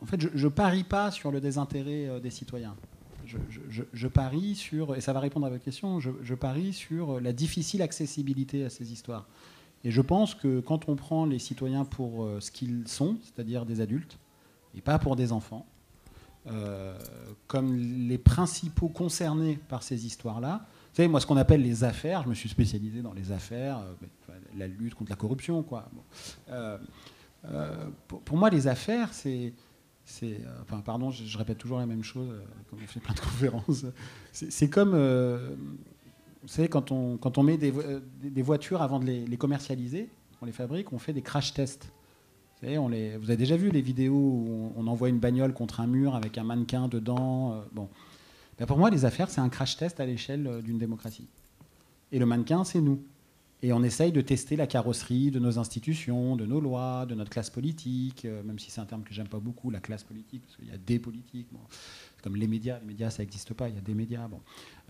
en 0.00 0.06
fait, 0.06 0.20
je 0.20 0.44
ne 0.44 0.48
parie 0.48 0.82
pas 0.82 1.12
sur 1.12 1.30
le 1.30 1.40
désintérêt 1.40 2.20
des 2.20 2.30
citoyens. 2.30 2.76
Je, 3.24 4.06
parie 4.06 4.54
sur, 4.54 4.94
et 4.94 5.00
ça 5.00 5.12
va 5.12 5.18
répondre 5.18 5.46
à 5.46 5.50
votre 5.50 5.64
question, 5.64 5.98
je, 5.98 6.34
parie 6.34 6.72
sur 6.72 7.20
la 7.20 7.32
difficile 7.32 7.82
accessibilité 7.82 8.64
à 8.64 8.70
ces 8.70 8.92
histoires. 8.92 9.26
Et 9.86 9.90
je 9.90 10.00
pense 10.00 10.34
que 10.34 10.60
quand 10.60 10.88
on 10.88 10.96
prend 10.96 11.26
les 11.26 11.38
citoyens 11.38 11.84
pour 11.84 12.28
ce 12.40 12.50
qu'ils 12.50 12.88
sont, 12.88 13.16
c'est-à-dire 13.22 13.64
des 13.64 13.80
adultes, 13.80 14.18
et 14.74 14.80
pas 14.80 14.98
pour 14.98 15.14
des 15.14 15.30
enfants, 15.30 15.64
comme 17.46 17.76
les 17.76 18.18
principaux 18.18 18.88
concernés 18.88 19.60
par 19.68 19.84
ces 19.84 20.04
histoires-là, 20.04 20.66
vous 20.96 21.02
savez, 21.02 21.08
moi, 21.10 21.20
ce 21.20 21.26
qu'on 21.26 21.36
appelle 21.36 21.60
les 21.60 21.84
affaires, 21.84 22.22
je 22.22 22.30
me 22.30 22.32
suis 22.32 22.48
spécialisé 22.48 23.02
dans 23.02 23.12
les 23.12 23.30
affaires, 23.30 23.80
euh, 23.80 24.32
la 24.56 24.66
lutte 24.66 24.94
contre 24.94 25.10
la 25.10 25.16
corruption, 25.16 25.62
quoi. 25.62 25.90
Euh, 26.48 26.78
euh, 27.44 27.90
pour, 28.08 28.38
moi, 28.38 28.48
les 28.48 28.66
affaires, 28.66 29.12
c'est. 29.12 29.52
enfin, 30.62 30.80
pardon, 30.80 31.10
je, 31.10 31.36
répète 31.36 31.58
toujours 31.58 31.80
la 31.80 31.84
même 31.84 32.02
chose 32.02 32.34
quand 32.70 32.78
on 32.82 32.86
fait 32.86 33.00
plein 33.00 33.12
de 33.12 33.20
conférences. 33.30 33.84
C'est 34.32 34.70
comme. 34.70 34.94
Vous 36.46 36.52
savez, 36.52 36.68
quand 36.68 36.92
on, 36.92 37.42
met 37.42 37.56
des, 37.56 37.72
des 38.22 38.42
voitures 38.42 38.80
avant 38.80 39.00
de 39.00 39.06
les, 39.06 39.36
commercialiser, 39.36 40.08
on 40.40 40.46
les 40.46 40.52
fabrique, 40.52 40.92
on 40.92 40.98
fait 40.98 41.12
des 41.12 41.22
crash 41.22 41.52
tests. 41.52 41.92
Vous, 42.62 42.68
avez 42.68 43.36
déjà 43.36 43.56
vu 43.56 43.70
les 43.70 43.82
vidéos 43.82 44.14
où 44.14 44.72
on, 44.76 44.86
envoie 44.86 45.08
une 45.08 45.18
bagnole 45.18 45.52
contre 45.52 45.80
un 45.80 45.86
mur 45.86 46.14
avec 46.14 46.38
un 46.38 46.44
mannequin 46.44 46.88
dedans. 46.88 47.62
bon. 47.72 47.88
Ben, 48.58 48.66
pour 48.66 48.78
moi, 48.78 48.90
les 48.90 49.04
affaires, 49.04 49.30
c'est 49.30 49.40
un 49.40 49.48
crash 49.48 49.76
test 49.76 50.00
à 50.00 50.06
l'échelle 50.06 50.46
euh, 50.46 50.62
d'une 50.62 50.78
démocratie. 50.78 51.28
Et 52.12 52.18
le 52.18 52.26
mannequin, 52.26 52.64
c'est 52.64 52.80
nous. 52.80 53.02
Et 53.62 53.72
on 53.72 53.82
essaye 53.82 54.12
de 54.12 54.20
tester 54.20 54.56
la 54.56 54.66
carrosserie 54.66 55.30
de 55.30 55.38
nos 55.38 55.58
institutions, 55.58 56.36
de 56.36 56.46
nos 56.46 56.60
lois, 56.60 57.04
de 57.06 57.14
notre 57.14 57.30
classe 57.30 57.50
politique, 57.50 58.24
euh, 58.24 58.42
même 58.42 58.58
si 58.58 58.70
c'est 58.70 58.80
un 58.80 58.86
terme 58.86 59.02
que 59.02 59.12
j'aime 59.12 59.28
pas 59.28 59.40
beaucoup, 59.40 59.70
la 59.70 59.80
classe 59.80 60.04
politique, 60.04 60.42
parce 60.42 60.56
qu'il 60.56 60.68
y 60.68 60.72
a 60.72 60.78
des 60.78 60.98
politiques. 60.98 61.48
Comme 62.22 62.36
les 62.36 62.46
médias, 62.46 62.78
les 62.80 62.86
médias, 62.86 63.10
ça 63.10 63.22
n'existe 63.22 63.54
pas, 63.54 63.68
il 63.68 63.74
y 63.74 63.78
a 63.78 63.82
des 63.82 63.94
médias. 63.94 64.26
Bon. 64.28 64.40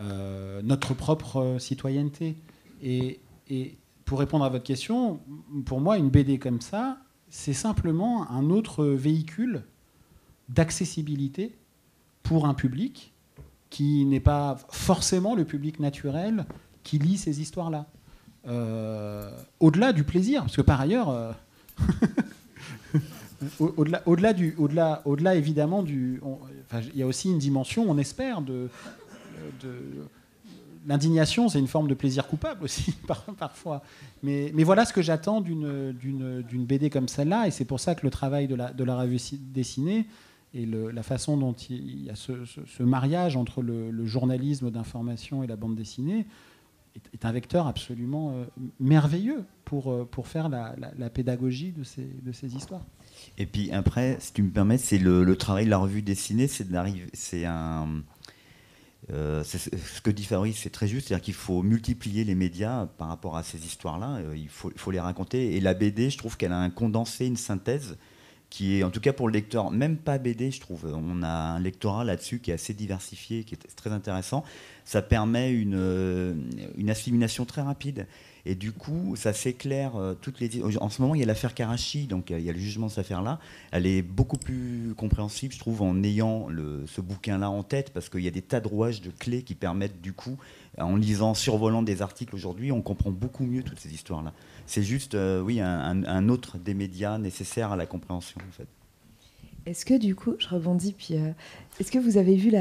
Euh, 0.01 0.62
notre 0.62 0.95
propre 0.95 1.57
citoyenneté. 1.59 2.37
Et, 2.83 3.20
pour 4.05 4.20
répondre 4.20 4.45
à 4.45 4.49
votre 4.49 4.64
question, 4.64 5.20
pour 5.64 5.81
moi, 5.81 5.99
une 5.99 6.11
BD 6.11 6.39
comme 6.39 6.61
ça, 6.61 6.99
c'est 7.29 7.53
simplement 7.53 8.31
un 8.31 8.51
autre 8.51 8.85
véhicule 8.85 9.64
d'accessibilité 10.49 11.57
pour 12.22 12.47
un 12.47 12.55
public 12.55 13.12
qui 13.68 14.05
n'est 14.05 14.20
pas 14.20 14.59
forcément 14.68 15.35
le 15.35 15.45
public 15.45 15.81
naturel 15.81 16.47
qui 16.85 16.99
lit 16.99 17.18
ces 17.18 17.41
histoires-là. 17.41 17.87
Euh, 18.47 19.29
au-delà 19.59 19.93
du 19.93 20.05
plaisir, 20.05 20.43
parce 20.43 20.55
que 20.55 20.62
par 20.62 20.81
ailleurs, 20.81 21.09
euh, 21.09 21.33
au-delà, 23.59 24.03
au-delà 24.07 24.33
du, 24.33 24.55
au-delà 24.57 25.35
évidemment 25.35 25.83
du, 25.83 26.20
il 26.73 26.97
y 26.97 27.03
a 27.03 27.07
aussi 27.07 27.31
une 27.31 27.39
dimension, 27.39 27.85
on 27.89 27.99
espère, 27.99 28.43
de, 28.43 28.69
l'indignation, 30.87 31.49
c'est 31.49 31.59
une 31.59 31.67
forme 31.67 31.89
de 31.89 31.95
plaisir 31.95 32.27
coupable 32.27 32.64
aussi 32.64 32.95
parfois. 33.39 33.83
Mais, 34.23 34.51
voilà 34.64 34.85
ce 34.85 34.93
que 34.93 35.03
j'attends 35.03 35.41
d'une, 35.41 35.93
BD 36.53 36.91
comme 36.91 37.09
celle-là, 37.09 37.47
et 37.47 37.51
c'est 37.51 37.64
pour 37.64 37.81
ça 37.81 37.95
que 37.95 38.05
le 38.05 38.11
travail 38.11 38.47
de 38.49 38.55
la, 38.55 38.97
revue 38.97 39.19
dessinée 39.41 40.07
et 40.55 40.67
la 40.67 41.03
façon 41.03 41.37
dont 41.37 41.53
il 41.53 42.05
y 42.05 42.11
a 42.11 42.14
ce, 42.17 42.83
mariage 42.83 43.37
entre 43.37 43.62
le, 43.62 44.07
journalisme 44.07 44.71
d'information 44.71 45.43
et 45.43 45.47
la 45.47 45.57
bande 45.57 45.77
dessinée 45.77 46.27
est, 47.12 47.27
un 47.27 47.33
vecteur 47.33 47.67
absolument 47.67 48.33
euh, 48.33 48.45
merveilleux 48.81 49.45
pour, 49.67 49.93
euh, 49.93 50.09
faire 50.25 50.49
la, 50.49 51.11
pédagogie 51.11 51.73
de 51.73 51.83
ces 52.33 52.57
histoires. 52.57 52.87
Et 53.39 53.47
puis 53.47 53.70
après, 53.72 54.16
si 54.20 54.33
tu 54.33 54.43
me 54.43 54.51
permets, 54.51 54.79
c'est 54.79 54.99
le, 54.99 55.37
travail 55.37 55.64
de 55.66 55.70
la 55.70 55.79
revue 55.79 56.03
dessinée, 56.03 56.49
c'est 56.49 56.68
d'arriver, 56.70 57.07
c'est 57.12 57.45
un, 57.45 58.03
euh, 59.12 59.45
ce 59.45 60.01
que 60.01 60.11
dit 60.11 60.24
Fabrice, 60.24 60.59
c'est 60.62 60.70
très 60.70 60.89
juste, 60.89 61.09
c'est-à-dire 61.09 61.24
qu'il 61.24 61.35
faut 61.35 61.62
multiplier 61.62 62.24
les 62.24 62.35
médias 62.35 62.87
par 62.99 63.09
rapport 63.09 63.37
à 63.37 63.43
ces 63.43 63.64
histoires-là, 63.64 64.20
il 64.35 64.49
faut, 64.49 64.70
il 64.72 64.79
faut 64.79 64.91
les 64.91 65.01
raconter. 65.01 65.57
Et 65.57 65.61
la 65.61 65.74
BD, 65.74 66.11
je 66.11 66.18
trouve 66.18 66.37
qu'elle 66.37 66.53
a 66.53 66.59
un 66.59 66.70
condensé, 66.70 67.27
une 67.27 67.37
synthèse 67.37 67.97
qui 68.51 68.79
est, 68.79 68.85
en 68.85 68.91
tout 68.91 69.01
cas 69.01 69.12
pour 69.12 69.29
le 69.29 69.33
lecteur, 69.33 69.70
même 69.70 69.97
pas 69.97 70.18
BD, 70.18 70.51
je 70.51 70.61
trouve. 70.61 70.87
On 70.87 71.22
a 71.22 71.29
un 71.29 71.61
lectorat 71.61 72.05
là-dessus 72.05 72.39
qui 72.41 72.51
est 72.51 72.55
assez 72.55 72.74
diversifié, 72.74 73.45
qui 73.45 73.55
est 73.55 73.77
très 73.77 73.91
intéressant. 73.91 74.45
Ça 74.85 75.03
permet 75.03 75.53
une, 75.53 75.74
euh, 75.77 76.35
une 76.77 76.91
assimilation 76.91 77.45
très 77.45 77.62
rapide. 77.62 78.07
Et 78.47 78.55
du 78.55 78.72
coup, 78.72 79.14
ça 79.16 79.32
s'éclaire 79.32 79.97
euh, 79.97 80.14
toutes 80.14 80.40
les. 80.40 80.62
En 80.80 80.88
ce 80.88 81.03
moment, 81.03 81.14
il 81.14 81.20
y 81.20 81.22
a 81.22 81.26
l'affaire 81.26 81.55
Karachi, 81.55 82.07
donc 82.07 82.30
il 82.30 82.40
y 82.40 82.49
a 82.49 82.53
le 82.53 82.59
jugement 82.59 82.86
de 82.86 82.92
cette 82.92 83.01
affaire-là. 83.01 83.38
Elle 83.72 83.86
est 83.86 84.03
beaucoup 84.03 84.38
plus 84.38 84.94
compréhensible, 84.97 85.53
je 85.53 85.59
trouve, 85.59 85.82
en 85.82 86.03
ayant 86.03 86.49
ce 86.86 87.01
bouquin-là 87.01 87.51
en 87.51 87.62
tête, 87.62 87.90
parce 87.92 88.09
qu'il 88.09 88.20
y 88.20 88.28
a 88.28 88.30
des 88.30 88.42
tas 88.42 88.61
de 88.61 88.68
rouages, 88.68 89.03
de 89.03 89.11
clés 89.11 89.42
qui 89.42 89.55
permettent, 89.55 90.01
du 90.01 90.12
coup, 90.12 90.36
en 90.78 90.97
lisant, 90.97 91.34
survolant 91.34 91.82
des 91.82 92.03
articles 92.03 92.34
aujourd'hui, 92.34 92.72
on 92.72 92.82
comprend 92.82 93.11
beaucoup 93.11 93.44
mieux 93.44 93.62
toutes 93.62 93.80
ces 93.80 93.92
histoires-là 93.92 94.32
c'est 94.66 94.82
juste, 94.82 95.14
euh, 95.14 95.40
oui, 95.40 95.61
un, 95.61 96.28
autre 96.28 96.59
des 96.59 96.74
médias 96.74 97.18
nécessaires 97.18 97.72
à 97.72 97.76
la 97.76 97.86
compréhension, 97.86 98.40
en 98.47 98.53
fait. 98.53 98.68
Est-ce 99.67 99.85
que 99.85 99.99
du 99.99 100.14
coup, 100.14 100.35
je 100.39 100.47
rebondis, 100.47 100.93
puis 100.93 101.14
euh, 101.14 101.33
est-ce 101.81 101.91
que 101.91 101.99
vous 101.99 102.19
avez 102.19 102.37
vu 102.37 102.53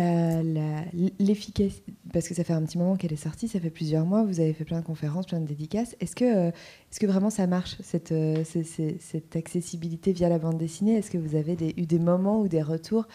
l'efficacité 1.20 1.94
Parce 2.12 2.28
que 2.28 2.34
ça 2.34 2.44
fait 2.44 2.54
un 2.54 2.64
petit 2.64 2.80
moment 2.80 2.96
qu'elle 2.96 3.14
est 3.14 3.16
sortie, 3.16 3.48
ça 3.48 3.60
fait 3.60 3.70
plusieurs 3.70 4.06
mois, 4.06 4.24
vous 4.24 4.40
avez 4.40 4.54
fait 4.54 4.66
plein 4.66 4.80
de 4.80 4.86
conférences, 4.86 5.28
plein 5.28 5.40
de 5.40 5.46
dédicaces. 5.46 5.96
Est-ce 6.00 6.16
que, 6.16 6.26
euh, 6.26 6.50
est 6.50 7.00
que 7.00 7.06
vraiment 7.06 7.30
ça 7.30 7.46
marche, 7.46 7.76
cette, 7.84 8.12
cette 8.44 9.36
accessibilité 9.36 10.14
via 10.14 10.30
la 10.30 10.40
bande 10.40 10.58
dessinée? 10.58 10.96
Est-ce 10.96 11.12
que 11.12 11.20
vous 11.20 11.36
avez 11.36 11.56
eu 11.78 11.86
des 11.86 12.00
moments 12.00 12.42
ou 12.42 12.48
des 12.48 12.64
retours 12.64 13.08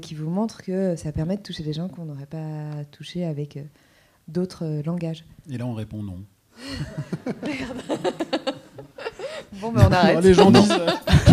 qui 0.00 0.14
vous 0.14 0.30
montrent 0.30 0.62
que 0.62 0.96
ça 0.96 1.12
permet 1.12 1.36
de 1.36 1.42
toucher 1.42 1.62
des 1.62 1.74
gens 1.74 1.88
qu'on 1.88 2.06
n'aurait 2.06 2.24
pas 2.24 2.84
touchés 2.92 3.26
avec 3.26 3.58
d'autres 4.26 4.82
langages? 4.86 5.26
Et 5.50 5.58
là, 5.58 5.66
on 5.66 5.74
répond 5.74 6.02
non. 6.02 6.20
bon, 9.60 9.72
mais 9.72 9.82
on 9.82 9.92
arrête. 9.92 10.24
les 10.24 10.32
gens 10.32 10.50
disent, 10.50 10.72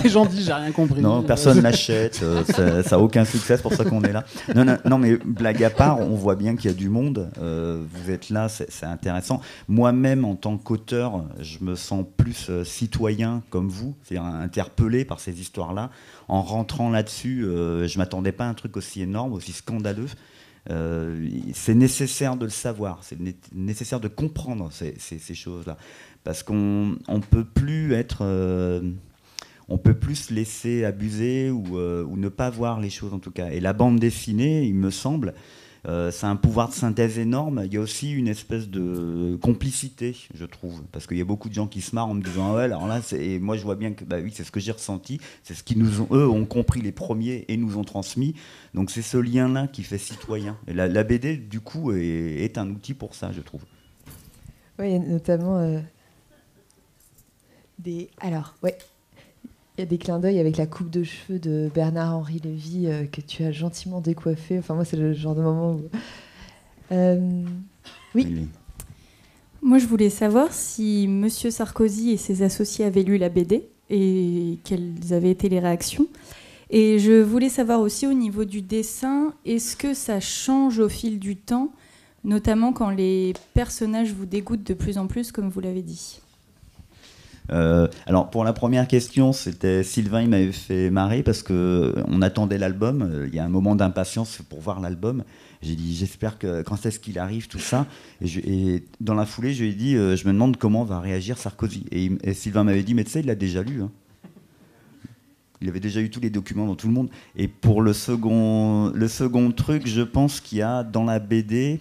gens 0.10 0.26
disent, 0.26 0.46
j'ai 0.46 0.54
rien 0.54 0.72
compris. 0.72 1.02
Non, 1.02 1.24
personne 1.24 1.62
n'achète, 1.62 2.22
euh, 2.24 2.84
ça 2.84 2.96
n'a 2.96 3.00
aucun 3.00 3.26
succès, 3.26 3.58
c'est 3.58 3.62
pour 3.62 3.74
ça 3.74 3.84
qu'on 3.84 4.02
est 4.04 4.12
là. 4.12 4.24
Non, 4.56 4.66
non, 4.66 4.78
non, 4.86 4.98
mais 4.98 5.18
blague 5.18 5.64
à 5.64 5.70
part, 5.70 6.00
on 6.00 6.16
voit 6.16 6.36
bien 6.36 6.56
qu'il 6.56 6.70
y 6.70 6.74
a 6.74 6.78
du 6.78 6.90
monde. 6.90 7.30
Euh, 7.42 7.84
vous 7.92 8.12
êtes 8.12 8.30
là, 8.30 8.50
c'est 8.50 8.86
intéressant. 8.86 9.42
Moi-même, 9.68 10.26
en 10.26 10.36
tant 10.36 10.58
qu'auteur, 10.58 11.26
je 11.40 11.58
me 11.62 11.76
sens 11.76 12.06
plus 12.18 12.50
euh, 12.50 12.64
citoyen 12.64 13.42
comme 13.50 13.70
vous, 13.70 13.96
c'est-à-dire 14.04 14.26
interpellé 14.26 15.06
par 15.06 15.20
ces 15.20 15.40
histoires-là. 15.40 15.90
En 16.28 16.42
rentrant 16.42 16.90
là-dessus, 16.90 17.42
je 17.44 17.98
m'attendais 17.98 18.32
pas 18.32 18.46
à 18.46 18.48
un 18.48 18.54
truc 18.54 18.78
aussi 18.78 19.02
énorme, 19.02 19.34
aussi 19.34 19.52
scandaleux. 19.52 20.08
C'est 20.68 21.76
nécessaire 21.76 22.38
de 22.38 22.46
le 22.46 22.52
savoir, 22.52 23.00
c'est 23.02 23.18
nécessaire 23.54 24.00
de 24.00 24.08
comprendre 24.08 24.70
ces, 24.72 25.34
choses-là, 25.34 25.76
parce 26.24 26.42
qu'on 26.42 26.96
ne 27.10 27.20
peut 27.30 27.44
plus 27.44 27.94
être, 27.94 28.24
on 29.70 29.78
peut 29.78 29.94
plus 29.94 30.16
se 30.16 30.34
laisser 30.34 30.84
abuser 30.84 31.50
ou, 31.50 31.78
euh, 31.78 32.04
ou, 32.04 32.18
ne 32.18 32.30
pas 32.30 32.50
voir 32.50 32.80
les 32.80 32.90
choses 32.90 33.14
en 33.14 33.20
tout 33.20 33.32
cas. 33.32 33.50
Et 33.50 33.60
la 33.60 33.74
bande 33.74 34.00
dessinée, 34.00 34.64
il 34.64 34.76
me 34.76 34.92
semble, 34.92 35.34
euh, 35.88 36.12
c'est 36.12 36.28
un 36.28 36.36
pouvoir 36.36 36.70
de 36.70 36.74
synthèse 36.74 37.18
énorme. 37.18 37.64
Il 37.66 37.74
y 37.74 37.78
a 37.78 37.80
aussi 37.80 38.12
une 38.12 38.28
espèce 38.28 38.70
de 38.70 39.38
complicité, 39.42 40.16
je 40.34 40.46
trouve, 40.46 40.84
parce 40.92 41.08
qu'il 41.08 41.18
y 41.18 41.22
a 41.22 41.26
beaucoup 41.26 41.50
de 41.50 41.54
gens 41.54 41.68
qui 41.68 41.82
se 41.82 41.96
marrent 41.96 42.10
en 42.10 42.14
me 42.14 42.22
disant 42.22 42.56
ouais, 42.56 42.64
alors 42.64 42.88
là, 42.88 43.02
et 43.14 43.40
moi 43.40 43.58
je 43.58 43.64
vois 43.64 43.76
bien 43.76 43.94
que 43.94 44.04
bah 44.04 44.18
oui, 44.22 44.32
c'est 44.34 44.44
ce 44.44 44.52
que 44.52 44.60
j'ai 44.60 44.72
ressenti, 44.72 45.20
c'est 45.44 45.54
ce 45.54 45.64
qu'ils 45.64 45.80
nous 45.80 46.02
ont, 46.02 46.08
eux, 46.12 46.28
ont 46.28 46.46
compris 46.46 46.82
les 46.82 46.92
premiers 46.92 47.46
et 47.48 47.58
nous 47.58 47.78
ont 47.78 47.84
transmis. 47.84 48.36
Donc 48.74 48.92
c'est 48.92 49.02
ce 49.02 49.18
lien-là 49.18 49.68
qui 49.68 49.84
fait 49.84 49.98
citoyen. 49.98 50.58
Et 50.68 50.74
la, 50.74 51.04
BD, 51.04 51.38
du 51.38 51.62
coup, 51.62 51.92
est, 51.94 52.58
un 52.58 52.70
outil 52.70 52.94
pour 52.94 53.16
ça, 53.16 53.32
je 53.32 53.42
trouve. 53.42 53.62
Oui, 54.78 55.00
notamment 55.00 55.82
des. 57.80 58.10
Alors, 58.20 58.56
ouais. 58.64 58.78
Il 59.82 59.86
y 59.86 59.88
a 59.88 59.90
des 59.90 59.98
clins 59.98 60.20
d'œil 60.20 60.38
avec 60.38 60.58
la 60.58 60.68
coupe 60.68 60.92
de 60.92 61.02
cheveux 61.02 61.40
de 61.40 61.72
Bernard-Henri 61.74 62.40
Lévy 62.44 62.88
que 63.12 63.20
tu 63.20 63.44
as 63.44 63.52
gentiment 63.52 64.00
décoiffé. 64.00 64.60
Enfin, 64.60 64.76
moi, 64.76 64.86
c'est 64.86 64.96
le 64.96 65.12
genre 65.14 65.34
de 65.34 65.42
moment 65.42 65.72
où. 65.72 65.90
oui. 68.14 68.48
Moi, 69.64 69.80
je 69.80 69.88
voulais 69.88 70.12
savoir 70.12 70.54
si 70.54 71.06
M. 71.06 71.28
Sarkozy 71.28 72.12
et 72.12 72.18
ses 72.18 72.44
associés 72.44 72.86
avaient 72.86 73.02
lu 73.02 73.18
la 73.18 73.30
BD 73.30 73.70
et 73.90 74.60
quelles 74.64 75.14
avaient 75.14 75.32
été 75.32 75.50
les 75.50 75.60
réactions. 75.60 76.06
Et 76.70 77.00
je 77.00 77.20
voulais 77.20 77.50
savoir 77.50 77.82
aussi 77.82 78.06
au 78.06 78.14
niveau 78.14 78.46
du 78.46 78.62
dessin, 78.62 79.34
est-ce 79.46 79.76
que 79.76 79.96
ça 79.96 80.20
change 80.20 80.78
au 80.78 80.90
fil 80.90 81.18
du 81.18 81.38
temps, 81.38 81.72
notamment 82.24 82.72
quand 82.72 82.92
les 82.92 83.34
personnages 83.56 84.14
vous 84.14 84.28
dégoûtent 84.28 84.64
de 84.64 84.76
plus 84.76 85.00
en 85.00 85.08
plus, 85.08 85.32
comme 85.32 85.50
vous 85.50 85.60
l'avez 85.60 85.82
dit? 85.82 86.22
Euh, 87.50 87.88
alors 88.06 88.30
pour 88.30 88.44
la 88.44 88.54
première 88.54 88.88
question, 88.88 89.34
c'était 89.34 89.84
Sylvain, 89.84 90.22
il 90.22 90.30
m'avait 90.30 90.52
fait 90.52 90.90
marrer 90.90 91.24
parce 91.24 91.44
que 91.44 91.96
on 92.08 92.22
attendait 92.22 92.58
l'album. 92.58 93.02
Euh, 93.02 93.28
il 93.28 93.36
y 93.36 93.40
a 93.40 93.44
un 93.44 93.50
moment 93.50 93.76
d'impatience 93.76 94.42
pour 94.50 94.62
voir 94.62 94.80
l'album. 94.80 95.24
J'ai 95.62 95.76
dit, 95.76 95.96
j'espère 95.96 96.40
que 96.40 96.64
quand 96.64 96.86
est-ce 96.86 97.00
qu'il 97.00 97.20
arrive, 97.20 97.48
tout 97.48 97.60
ça. 97.60 97.86
Et, 98.22 98.84
dans 99.00 99.14
la 99.14 99.26
foulée, 99.26 99.54
je 99.54 99.64
lui 99.64 99.72
ai 99.72 99.74
dit, 99.74 99.96
euh, 99.96 100.16
je 100.16 100.28
me 100.28 100.34
demande 100.34 100.58
comment 100.58 100.84
va 100.84 101.00
réagir 101.00 101.38
Sarkozy. 101.38 101.86
Et, 101.92 102.34
Sylvain 102.34 102.64
m'avait 102.64 102.84
dit, 102.84 102.96
mais 102.96 103.04
tu 103.04 103.12
sais, 103.12 103.20
il 103.20 103.28
l'a 103.28 103.36
déjà 103.36 103.62
lu. 103.62 103.84
Hein. 103.84 103.92
Il 105.62 105.70
avait 105.70 105.80
déjà 105.80 106.02
eu 106.02 106.10
tous 106.10 106.20
les 106.20 106.32
documents 106.32 106.66
dans 106.66 106.76
tout 106.76 106.88
le 106.88 106.94
monde. 106.94 107.10
Et 107.36 107.48
pour 107.48 107.84
le 107.84 107.94
second, 107.94 108.92
le 108.96 109.08
second 109.08 109.52
truc, 109.52 109.86
je 109.86 110.02
pense 110.02 110.42
qu'il 110.42 110.58
y 110.58 110.62
a 110.64 110.84
dans 110.84 111.04
la 111.04 111.20
BD, 111.20 111.80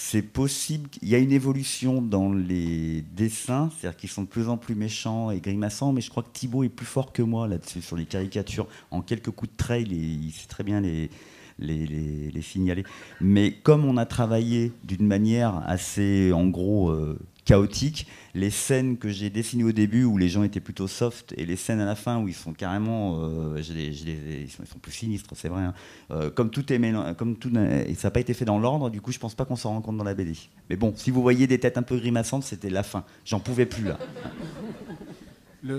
c'est 0.00 0.22
possible. 0.22 0.88
Il 1.02 1.08
y 1.08 1.16
a 1.16 1.18
une 1.18 1.32
évolution 1.32 2.00
dans 2.00 2.32
les 2.32 3.02
dessins, 3.16 3.68
c'est-à-dire 3.76 3.96
qu'ils 3.96 4.08
sont 4.08 4.22
de 4.22 4.28
plus 4.28 4.48
en 4.48 4.56
plus 4.56 4.76
méchants 4.76 5.32
et 5.32 5.40
grimaçants, 5.40 5.92
mais 5.92 6.00
je 6.00 6.08
crois 6.08 6.22
que 6.22 6.30
Thibaut 6.32 6.62
est 6.62 6.68
plus 6.68 6.86
fort 6.86 7.12
que 7.12 7.20
moi 7.20 7.48
là-dessus, 7.48 7.82
sur 7.82 7.96
les 7.96 8.04
caricatures. 8.04 8.68
En 8.92 9.02
quelques 9.02 9.30
coups 9.32 9.50
de 9.50 9.56
trait, 9.56 9.82
il 9.82 10.30
sait 10.30 10.46
très 10.46 10.62
bien 10.62 10.80
les, 10.80 11.10
les, 11.58 12.42
signaler. 12.42 12.84
Mais 13.20 13.52
comme 13.52 13.84
on 13.84 13.96
a 13.96 14.06
travaillé 14.06 14.72
d'une 14.84 15.06
manière 15.06 15.62
assez, 15.66 16.32
en 16.32 16.46
gros, 16.46 16.90
euh, 16.90 17.18
chaotique, 17.48 18.06
les 18.34 18.50
scènes 18.50 18.98
que 18.98 19.08
j'ai 19.08 19.30
dessinées 19.30 19.64
au 19.64 19.72
début 19.72 20.04
où 20.04 20.18
les 20.18 20.28
gens 20.28 20.42
étaient 20.42 20.60
plutôt 20.60 20.86
soft 20.86 21.32
et 21.38 21.46
les 21.46 21.56
scènes 21.56 21.80
à 21.80 21.86
la 21.86 21.94
fin 21.94 22.20
où 22.22 22.28
ils 22.28 22.34
sont 22.34 22.52
carrément, 22.52 23.20
euh, 23.22 23.58
ils, 23.58 24.50
sont, 24.50 24.78
plus 24.82 24.92
sinistres, 24.92 25.30
c'est 25.34 25.48
vrai. 25.48 25.62
Hein. 25.62 25.74
Euh, 26.10 26.30
comme 26.30 26.50
tout 26.50 26.70
est 26.70 26.78
comme 27.16 27.36
tout, 27.36 27.50
ça 27.50 28.08
n'a 28.08 28.10
pas 28.10 28.20
été 28.20 28.34
fait 28.34 28.44
dans 28.44 28.58
l'ordre, 28.58 28.90
du 28.90 29.00
coup, 29.00 29.12
je 29.12 29.18
pense 29.18 29.34
pas 29.34 29.46
qu'on 29.46 29.56
s'en 29.56 29.70
rend 29.70 29.80
compte 29.80 29.96
dans 29.96 30.04
la 30.04 30.14
BD. 30.14 30.34
Mais 30.68 30.76
bon, 30.76 30.92
si 30.94 31.10
vous 31.10 31.22
voyez 31.22 31.46
des 31.46 31.58
têtes 31.58 31.78
un 31.78 31.82
peu 31.82 31.96
grimaçantes, 31.96 32.42
c'était 32.42 32.68
la 32.68 32.82
fin. 32.82 33.04
J'en 33.24 33.40
pouvais 33.40 33.64
plus 33.64 33.84
là. 33.84 33.98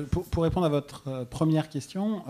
pour, 0.09 0.43
répondre 0.43 0.65
à 0.65 0.69
votre 0.69 1.27
première 1.29 1.69
question, 1.69 2.23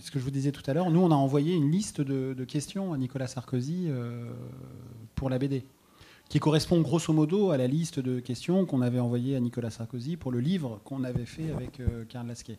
ce 0.00 0.10
que 0.10 0.18
je 0.18 0.24
vous 0.24 0.30
disais 0.30 0.52
tout 0.52 0.62
à 0.66 0.74
l'heure, 0.74 0.90
nous, 0.90 1.00
on 1.00 1.10
a 1.10 1.14
envoyé 1.14 1.54
une 1.54 1.70
liste 1.70 2.00
de, 2.00 2.44
questions 2.44 2.92
à 2.92 2.98
Nicolas 2.98 3.26
Sarkozy 3.26 3.86
euh, 3.88 4.30
pour 5.14 5.28
la 5.28 5.38
BD, 5.38 5.64
qui 6.30 6.38
correspond 6.38 6.80
grosso 6.80 7.12
modo 7.12 7.50
à 7.50 7.58
la 7.58 7.66
liste 7.66 8.00
de 8.00 8.18
questions 8.20 8.64
qu'on 8.64 8.80
avait 8.80 8.98
envoyées 8.98 9.36
à 9.36 9.40
Nicolas 9.40 9.68
Sarkozy 9.68 10.16
pour 10.16 10.32
le 10.32 10.40
livre 10.40 10.80
qu'on 10.84 11.04
avait 11.04 11.26
fait 11.26 11.50
avec 11.50 11.80
euh, 11.80 12.06
Karl 12.08 12.26
Lasquet, 12.26 12.56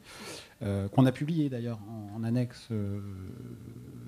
euh, 0.61 0.88
qu'on 0.89 1.07
a 1.07 1.11
publié 1.11 1.49
d'ailleurs 1.49 1.80
en, 2.13 2.24
annexe 2.24 2.69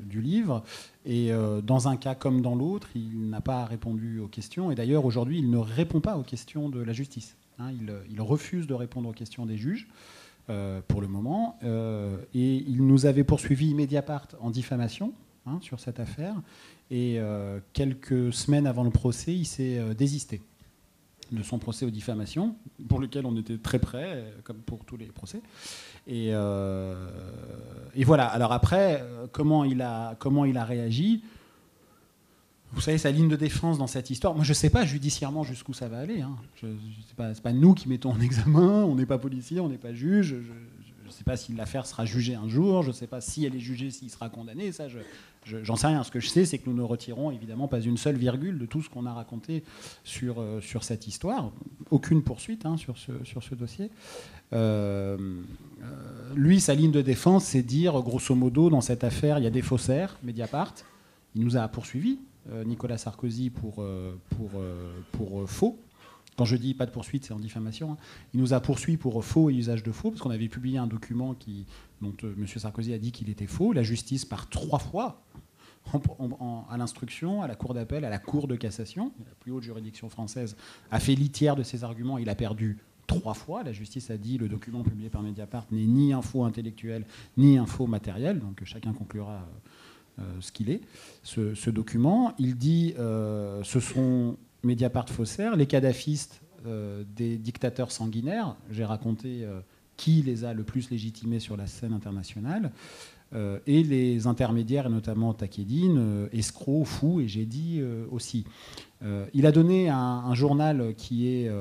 du 0.05 0.21
livre. 0.21 0.63
Et 1.05 1.31
dans 1.63 1.87
un 1.87 1.97
cas 1.97 2.13
comme 2.13 2.43
dans 2.43 2.53
l'autre, 2.53 2.89
il 2.93 3.29
n'a 3.29 3.41
pas 3.41 3.65
répondu 3.65 4.19
aux 4.19 4.27
questions. 4.27 4.69
Et 4.69 4.75
d'ailleurs, 4.75 5.05
aujourd'hui, 5.05 5.39
il 5.39 5.49
ne 5.49 5.57
répond 5.57 5.99
pas 5.99 6.15
aux 6.15 6.23
questions 6.23 6.69
de 6.69 6.79
la 6.79 6.93
justice. 6.93 7.35
Hein. 7.57 7.71
il 8.09 8.21
refuse 8.21 8.67
de 8.67 8.75
répondre 8.75 9.09
aux 9.09 9.13
questions 9.13 9.47
des 9.47 9.57
juges. 9.57 9.87
Euh, 10.49 10.81
pour 10.89 10.99
le 10.99 11.07
moment. 11.07 11.57
Euh, 11.63 12.17
et 12.33 12.55
il 12.55 12.85
nous 12.85 13.05
avait 13.05 13.23
poursuivi 13.23 13.73
Mediapart 13.73 14.27
en 14.41 14.49
diffamation 14.49 15.13
hein, 15.45 15.59
sur 15.61 15.79
cette 15.79 16.01
affaire. 16.01 16.35
Et 16.91 17.15
euh, 17.17 17.59
quelques 17.73 18.33
semaines 18.33 18.67
avant 18.67 18.83
le 18.83 18.89
procès, 18.89 19.33
il 19.33 19.45
s'est 19.45 19.81
désisté 19.95 20.41
de 21.31 21.41
son 21.41 21.57
procès 21.57 21.85
aux 21.85 21.89
diffamations, 21.89 22.55
pour 22.87 22.99
lequel 22.99 23.25
on 23.25 23.35
était 23.35 23.57
très 23.57 23.79
près, 23.79 24.31
comme 24.43 24.57
pour 24.57 24.85
tous 24.85 24.97
les 24.97 25.07
procès. 25.07 25.41
Et, 26.05 26.31
voilà. 28.05 28.27
Alors 28.27 28.51
après, 28.51 29.03
comment 29.31 29.63
il 29.63 29.81
a, 29.81 30.15
comment 30.19 30.45
il 30.45 30.57
a 30.57 30.65
réagi? 30.65 31.23
Vous 32.73 32.81
savez, 32.81 32.97
sa 32.97 33.11
ligne 33.11 33.29
de 33.29 33.35
défense 33.35 33.77
dans 33.77 33.87
cette 33.87 34.09
histoire, 34.09 34.33
moi 34.33 34.43
je 34.43 34.49
ne 34.49 34.55
sais 34.55 34.69
pas 34.69 34.83
judiciairement 34.83 35.43
jusqu'où 35.43 35.73
ça 35.73 35.87
va 35.87 35.99
aller. 35.99 36.21
Hein. 36.21 36.35
Ce 36.59 36.65
n'est 36.65 36.75
pas, 37.15 37.31
pas, 37.33 37.53
nous 37.53 37.75
qui 37.75 37.87
mettons 37.87 38.11
en 38.11 38.19
examen, 38.19 38.83
on 38.83 38.95
n'est 38.95 39.05
pas 39.05 39.19
policier, 39.19 39.59
on 39.59 39.69
n'est 39.69 39.77
pas 39.77 39.93
juge. 39.93 40.35
Je 40.41 40.51
ne 41.07 41.11
sais 41.11 41.23
pas 41.23 41.37
si 41.37 41.53
l'affaire 41.53 41.85
sera 41.85 42.05
jugée 42.05 42.35
un 42.35 42.47
jour, 42.47 42.83
je 42.83 42.89
ne 42.89 42.93
sais 42.93 43.07
pas 43.07 43.21
si 43.21 43.45
elle 43.45 43.55
est 43.55 43.59
jugée, 43.59 43.91
s'il 43.91 44.09
sera 44.09 44.29
condamné. 44.29 44.71
Ça, 44.71 44.87
j'en 45.45 45.75
sais 45.75 45.87
rien. 45.87 46.03
Ce 46.03 46.11
que 46.11 46.19
je 46.19 46.27
sais, 46.27 46.45
c'est 46.45 46.57
que 46.57 46.69
nous 46.69 46.75
ne 46.75 46.81
retirons 46.81 47.31
évidemment 47.31 47.67
pas 47.67 47.79
une 47.79 47.97
seule 47.97 48.17
virgule 48.17 48.57
de 48.57 48.65
tout 48.65 48.81
ce 48.81 48.89
qu'on 48.89 49.05
a 49.05 49.13
raconté 49.13 49.63
sur, 50.03 50.39
euh, 50.39 50.61
cette 50.81 51.07
histoire. 51.07 51.51
Aucune 51.91 52.23
poursuite 52.23 52.65
hein, 52.65 52.77
sur, 52.77 52.97
ce, 52.97 53.55
dossier. 53.55 53.89
Euh, 54.53 55.17
euh, 55.81 56.33
lui, 56.35 56.59
sa 56.59 56.73
ligne 56.73 56.91
de 56.91 57.01
défense, 57.01 57.45
c'est 57.45 57.63
dire, 57.63 58.01
grosso 58.01 58.35
modo, 58.35 58.69
dans 58.69 58.81
cette 58.81 59.03
affaire, 59.03 59.39
il 59.39 59.43
y 59.43 59.47
a 59.47 59.51
des 59.51 59.61
faussaires, 59.61 60.17
Mediapart. 60.23 60.73
Il 61.35 61.43
nous 61.43 61.57
a 61.57 61.67
poursuivis 61.67 62.19
Nicolas 62.65 62.97
Sarkozy 62.97 63.49
pour 63.49 63.83
faux. 65.47 65.79
Quand 66.37 66.45
je 66.45 66.55
dis 66.55 66.73
pas 66.73 66.85
de 66.85 66.91
poursuite, 66.91 67.25
c'est 67.25 67.33
en 67.33 67.39
diffamation. 67.39 67.93
Hein. 67.93 67.97
Il 68.33 68.39
nous 68.39 68.53
a 68.53 68.59
poursuivi 68.59 68.97
pour 68.97 69.23
faux 69.23 69.49
et 69.49 69.53
usage 69.53 69.83
de 69.83 69.91
faux, 69.91 70.09
parce 70.09 70.21
qu'on 70.21 70.31
avait 70.31 70.47
publié 70.47 70.77
un 70.77 70.87
document 70.87 71.35
dont 72.01 72.13
M. 72.23 72.47
Sarkozy 72.47 72.93
a 72.93 72.97
dit 72.97 73.11
qu'il 73.11 73.29
était 73.29 73.47
faux. 73.47 73.73
La 73.73 73.83
justice, 73.83 74.25
par 74.25 74.49
trois 74.49 74.79
fois, 74.79 75.21
à 76.69 76.77
l'instruction, 76.77 77.41
à 77.41 77.47
la 77.47 77.55
cour 77.55 77.73
d'appel, 77.73 78.05
à 78.05 78.09
la 78.09 78.19
cour 78.19 78.47
de 78.47 78.55
cassation, 78.55 79.11
la 79.25 79.35
plus 79.39 79.51
haute 79.51 79.63
juridiction 79.63 80.09
française, 80.09 80.55
a 80.91 80.99
fait 80.99 81.15
litière 81.15 81.55
de 81.55 81.63
ses 81.63 81.83
arguments. 81.83 82.17
Il 82.17 82.29
a 82.29 82.35
perdu 82.35 82.79
trois 83.05 83.33
fois. 83.33 83.63
La 83.63 83.73
justice 83.73 84.09
a 84.09 84.17
dit 84.17 84.37
le 84.37 84.47
document 84.47 84.83
publié 84.83 85.09
par 85.09 85.21
Mediapart 85.21 85.65
n'est 85.71 85.85
ni 85.85 86.13
un 86.13 86.21
faux 86.21 86.45
intellectuel 86.45 87.05
ni 87.37 87.57
un 87.57 87.65
faux 87.65 87.87
matériel. 87.87 88.39
Donc 88.39 88.61
chacun 88.63 88.93
conclura 88.93 89.47
euh, 90.19 90.23
ce 90.39 90.51
qu'il 90.51 90.69
est, 90.69 90.81
ce, 91.23 91.69
document. 91.69 92.33
Il 92.39 92.55
dit 92.55 92.93
euh, 92.97 93.61
ce 93.63 93.79
sont 93.79 94.37
Mediapart 94.63 95.09
faussaires, 95.09 95.55
les 95.55 95.65
cadafistes 95.65 96.41
euh, 96.65 97.03
des 97.15 97.37
dictateurs 97.37 97.91
sanguinaires. 97.91 98.55
J'ai 98.71 98.85
raconté 98.85 99.45
qui 99.97 100.21
les 100.21 100.43
a 100.45 100.53
le 100.53 100.63
plus 100.63 100.89
légitimés 100.89 101.39
sur 101.39 101.57
la 101.57 101.67
scène 101.67 101.93
internationale. 101.93 102.71
et 103.67 103.83
les 103.83 104.27
intermédiaires, 104.27 104.87
et 104.87 104.89
notamment 104.89 105.33
Takedine, 105.33 106.29
escrocs, 106.31 106.85
fous, 106.85 107.19
et 107.19 107.27
j'ai 107.27 107.45
dit 107.45 107.81
aussi. 108.11 108.45
il 109.33 109.45
a 109.45 109.51
donné 109.51 109.89
un, 109.89 109.97
un 109.97 110.35
journal 110.35 110.93
qui 110.95 111.27
est, 111.27 111.51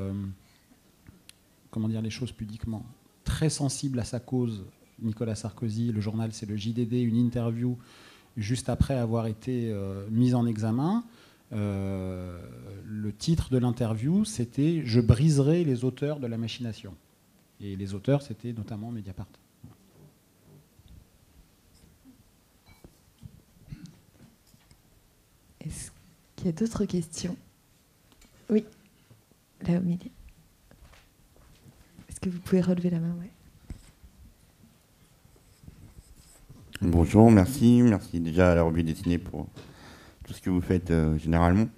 comment 1.71 1.89
dire 1.89 2.03
les 2.03 2.11
choses 2.11 2.33
pudiquement, 2.33 2.85
très 3.25 3.51
sensible 3.51 3.99
à 3.99 4.05
sa 4.05 4.21
cause, 4.21 4.65
Nicolas 5.03 5.35
Sarkozy. 5.35 5.93
Le 5.93 6.01
journal, 6.01 6.33
c'est 6.33 6.47
le 6.47 6.57
JDD, 6.57 6.93
une 6.93 7.17
interview 7.17 7.77
juste 8.37 8.69
après 8.69 8.95
avoir 8.95 9.27
été 9.27 9.71
euh, 9.71 10.07
mis 10.11 10.35
en 10.35 10.47
examen. 10.47 11.05
Euh, 11.53 12.41
le 12.85 13.13
titre 13.13 13.51
de 13.51 13.59
l'interview, 13.59 14.25
c'était 14.25 14.83
Je 14.85 15.01
briserai 15.01 15.65
les 15.65 15.85
auteurs 15.85 16.19
de 16.19 16.27
la 16.27 16.39
machination. 16.39 16.95
Et 17.61 17.77
les 17.77 17.95
auteurs, 17.95 18.23
c'était 18.23 18.53
notamment 18.53 18.91
Mediapart. 18.91 19.27
Est-ce 25.61 25.91
qu'il 26.35 26.47
y 26.47 26.49
a 26.49 26.53
d'autres 26.53 26.85
questions? 26.87 27.37
Oui, 28.51 28.65
là 29.67 29.79
au 29.79 29.83
milieu. 29.83 30.11
Est-ce 32.09 32.19
que 32.19 32.29
vous 32.29 32.41
pouvez 32.41 32.61
relever 32.61 32.91
la 32.91 32.99
main? 32.99 33.15
Ouais. 33.21 33.31
Bonjour, 36.81 37.31
merci. 37.31 37.81
Merci 37.83 38.19
déjà 38.19 38.53
à 38.53 38.55
la 38.57 38.63
revue 38.65 38.83
dessinée 38.83 39.19
pour 39.19 39.47
tout 40.33 40.39
ce 40.39 40.43
que 40.43 40.51
vous 40.51 40.61
faites 40.61 40.91
euh, 40.91 41.19
généralement. 41.19 41.69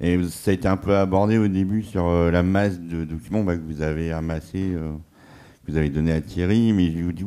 Et 0.00 0.22
ça 0.28 0.50
a 0.50 0.54
été 0.54 0.68
un 0.68 0.76
peu 0.76 0.96
abordé 0.96 1.38
au 1.38 1.48
début 1.48 1.82
sur 1.82 2.06
euh, 2.06 2.30
la 2.30 2.42
masse 2.42 2.80
de 2.80 3.04
documents 3.04 3.44
bah, 3.44 3.56
que 3.56 3.62
vous 3.62 3.82
avez 3.82 4.12
amassés, 4.12 4.72
euh, 4.74 4.92
que 5.66 5.72
vous 5.72 5.76
avez 5.76 5.90
donné 5.90 6.12
à 6.12 6.20
Thierry. 6.20 6.72
Mais 6.72 6.90
je 6.90 7.02
vous 7.02 7.12
dis, 7.12 7.24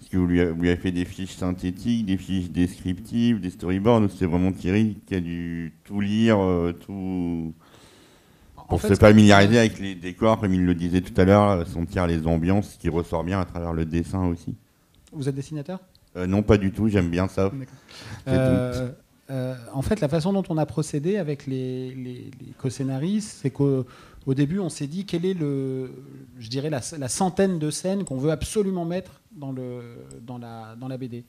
est-ce 0.00 0.10
que 0.10 0.18
vous 0.18 0.26
lui, 0.26 0.40
avez 0.40 0.76
fait 0.76 0.92
des 0.92 1.04
fiches 1.04 1.36
synthétiques, 1.36 2.04
des 2.04 2.18
fiches 2.18 2.50
descriptives, 2.50 3.40
des 3.40 3.50
storyboards 3.50 4.10
C'est 4.18 4.26
vraiment 4.26 4.52
Thierry 4.52 4.98
qui 5.06 5.14
a 5.14 5.20
dû 5.20 5.72
tout 5.84 6.00
lire, 6.00 6.38
tout. 6.80 7.54
Pour 8.68 8.80
se 8.80 8.94
familiariser 8.94 9.58
avec 9.58 9.80
les 9.80 9.96
décors, 9.96 10.38
comme 10.38 10.54
il 10.54 10.64
le 10.64 10.76
disait 10.76 11.00
tout 11.00 11.18
à 11.20 11.24
l'heure, 11.24 11.66
sentir 11.66 12.06
les 12.06 12.24
ambiances, 12.28 12.76
qui 12.78 12.88
ressort 12.88 13.24
bien 13.24 13.40
à 13.40 13.44
travers 13.44 13.72
le 13.72 13.84
dessin 13.84 14.26
aussi. 14.26 14.54
Vous 15.12 15.28
êtes 15.28 15.34
dessinateur? 15.34 15.80
Euh, 16.16 16.26
non, 16.26 16.42
pas 16.42 16.56
du 16.56 16.72
tout, 16.72 16.88
j'aime 16.88 17.10
bien 17.10 17.28
ça. 17.28 17.52
Euh, 19.30 19.54
en 19.72 19.82
fait, 19.82 20.00
la 20.00 20.08
façon 20.08 20.32
dont 20.32 20.42
on 20.48 20.58
a 20.58 20.66
procédé 20.66 21.16
avec 21.16 21.46
les, 21.46 21.94
les, 21.94 22.30
co-scénaristes, 22.58 23.38
c'est 23.42 23.50
qu'au 23.50 23.84
début, 24.26 24.58
on 24.58 24.68
s'est 24.68 24.88
dit 24.88 25.04
quelle 25.04 25.24
est 25.24 25.34
le, 25.34 25.92
je 26.38 26.48
dirais 26.48 26.70
la, 26.70 26.80
centaine 26.80 27.58
de 27.58 27.70
scènes 27.70 28.04
qu'on 28.04 28.18
veut 28.18 28.32
absolument 28.32 28.84
mettre 28.84 29.20
dans, 29.32 29.52
le, 29.52 29.82
dans, 30.22 30.38
la, 30.38 30.74
dans 30.78 30.88
la 30.88 30.98
BD. 30.98 31.24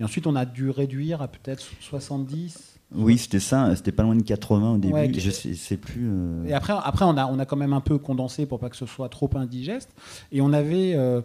Et 0.00 0.04
ensuite, 0.04 0.26
on 0.26 0.34
a 0.34 0.46
dû 0.46 0.70
réduire 0.70 1.20
à 1.20 1.28
peut-être 1.28 1.62
70. 1.80 2.78
Oui, 2.94 3.18
c'était 3.18 3.40
ça, 3.40 3.74
c'était 3.76 3.92
pas 3.92 4.02
loin 4.02 4.16
de 4.16 4.22
80 4.22 4.74
au 4.74 4.78
début, 4.78 5.18
je 5.18 5.30
sais, 5.30 5.76
plus. 5.76 6.08
Euh. 6.10 6.44
Et 6.46 6.52
après, 6.52 6.74
après 6.82 7.04
on, 7.04 7.16
a, 7.16 7.26
on 7.26 7.38
a 7.38 7.46
quand 7.46 7.56
même 7.56 7.72
un 7.72 7.80
peu 7.80 7.98
condensé 7.98 8.44
pour 8.44 8.58
pas 8.58 8.68
que 8.68 8.76
ce 8.76 8.86
soit 8.86 9.08
trop 9.08 9.30
indigeste. 9.34 9.90
Et 10.30 10.40
on 10.40 10.52
avait, 10.52 10.94
euh, 10.94 11.22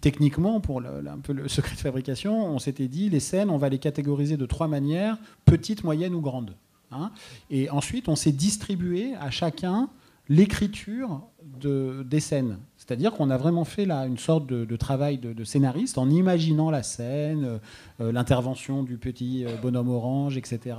techniquement, 0.00 0.60
pour 0.60 0.80
un 0.80 1.18
peu 1.22 1.32
le 1.32 1.48
secret 1.48 1.74
de 1.74 1.80
fabrication, 1.80 2.46
on 2.46 2.58
s'était 2.58 2.88
dit, 2.88 3.08
les 3.08 3.20
scènes, 3.20 3.50
on 3.50 3.58
va 3.58 3.68
les 3.68 3.78
catégoriser 3.78 4.36
de 4.36 4.46
trois 4.46 4.68
manières, 4.68 5.18
petites, 5.44 5.84
moyennes 5.84 6.14
ou 6.14 6.20
grandes. 6.20 6.54
Hein. 6.92 7.12
et 7.50 7.70
ensuite, 7.70 8.08
on 8.08 8.16
s'est 8.16 8.32
distribué 8.32 9.14
à 9.14 9.30
chacun 9.30 9.88
l'écriture 10.28 11.22
de, 11.60 12.04
des 12.04 12.18
scènes. 12.18 12.58
C'est-à-dire 12.90 13.12
qu'on 13.12 13.30
a 13.30 13.36
vraiment 13.36 13.64
fait 13.64 13.84
là 13.84 14.04
une 14.04 14.18
sorte 14.18 14.48
de, 14.48 14.76
travail 14.76 15.18
de, 15.18 15.44
scénariste 15.44 15.96
en 15.96 16.10
imaginant 16.10 16.72
la 16.72 16.82
scène, 16.82 17.44
euh, 17.44 17.58
euh, 18.00 18.10
l'intervention 18.10 18.82
du 18.82 18.98
petit 18.98 19.44
euh, 19.44 19.54
bonhomme 19.62 19.90
orange, 19.90 20.36
etc. 20.36 20.74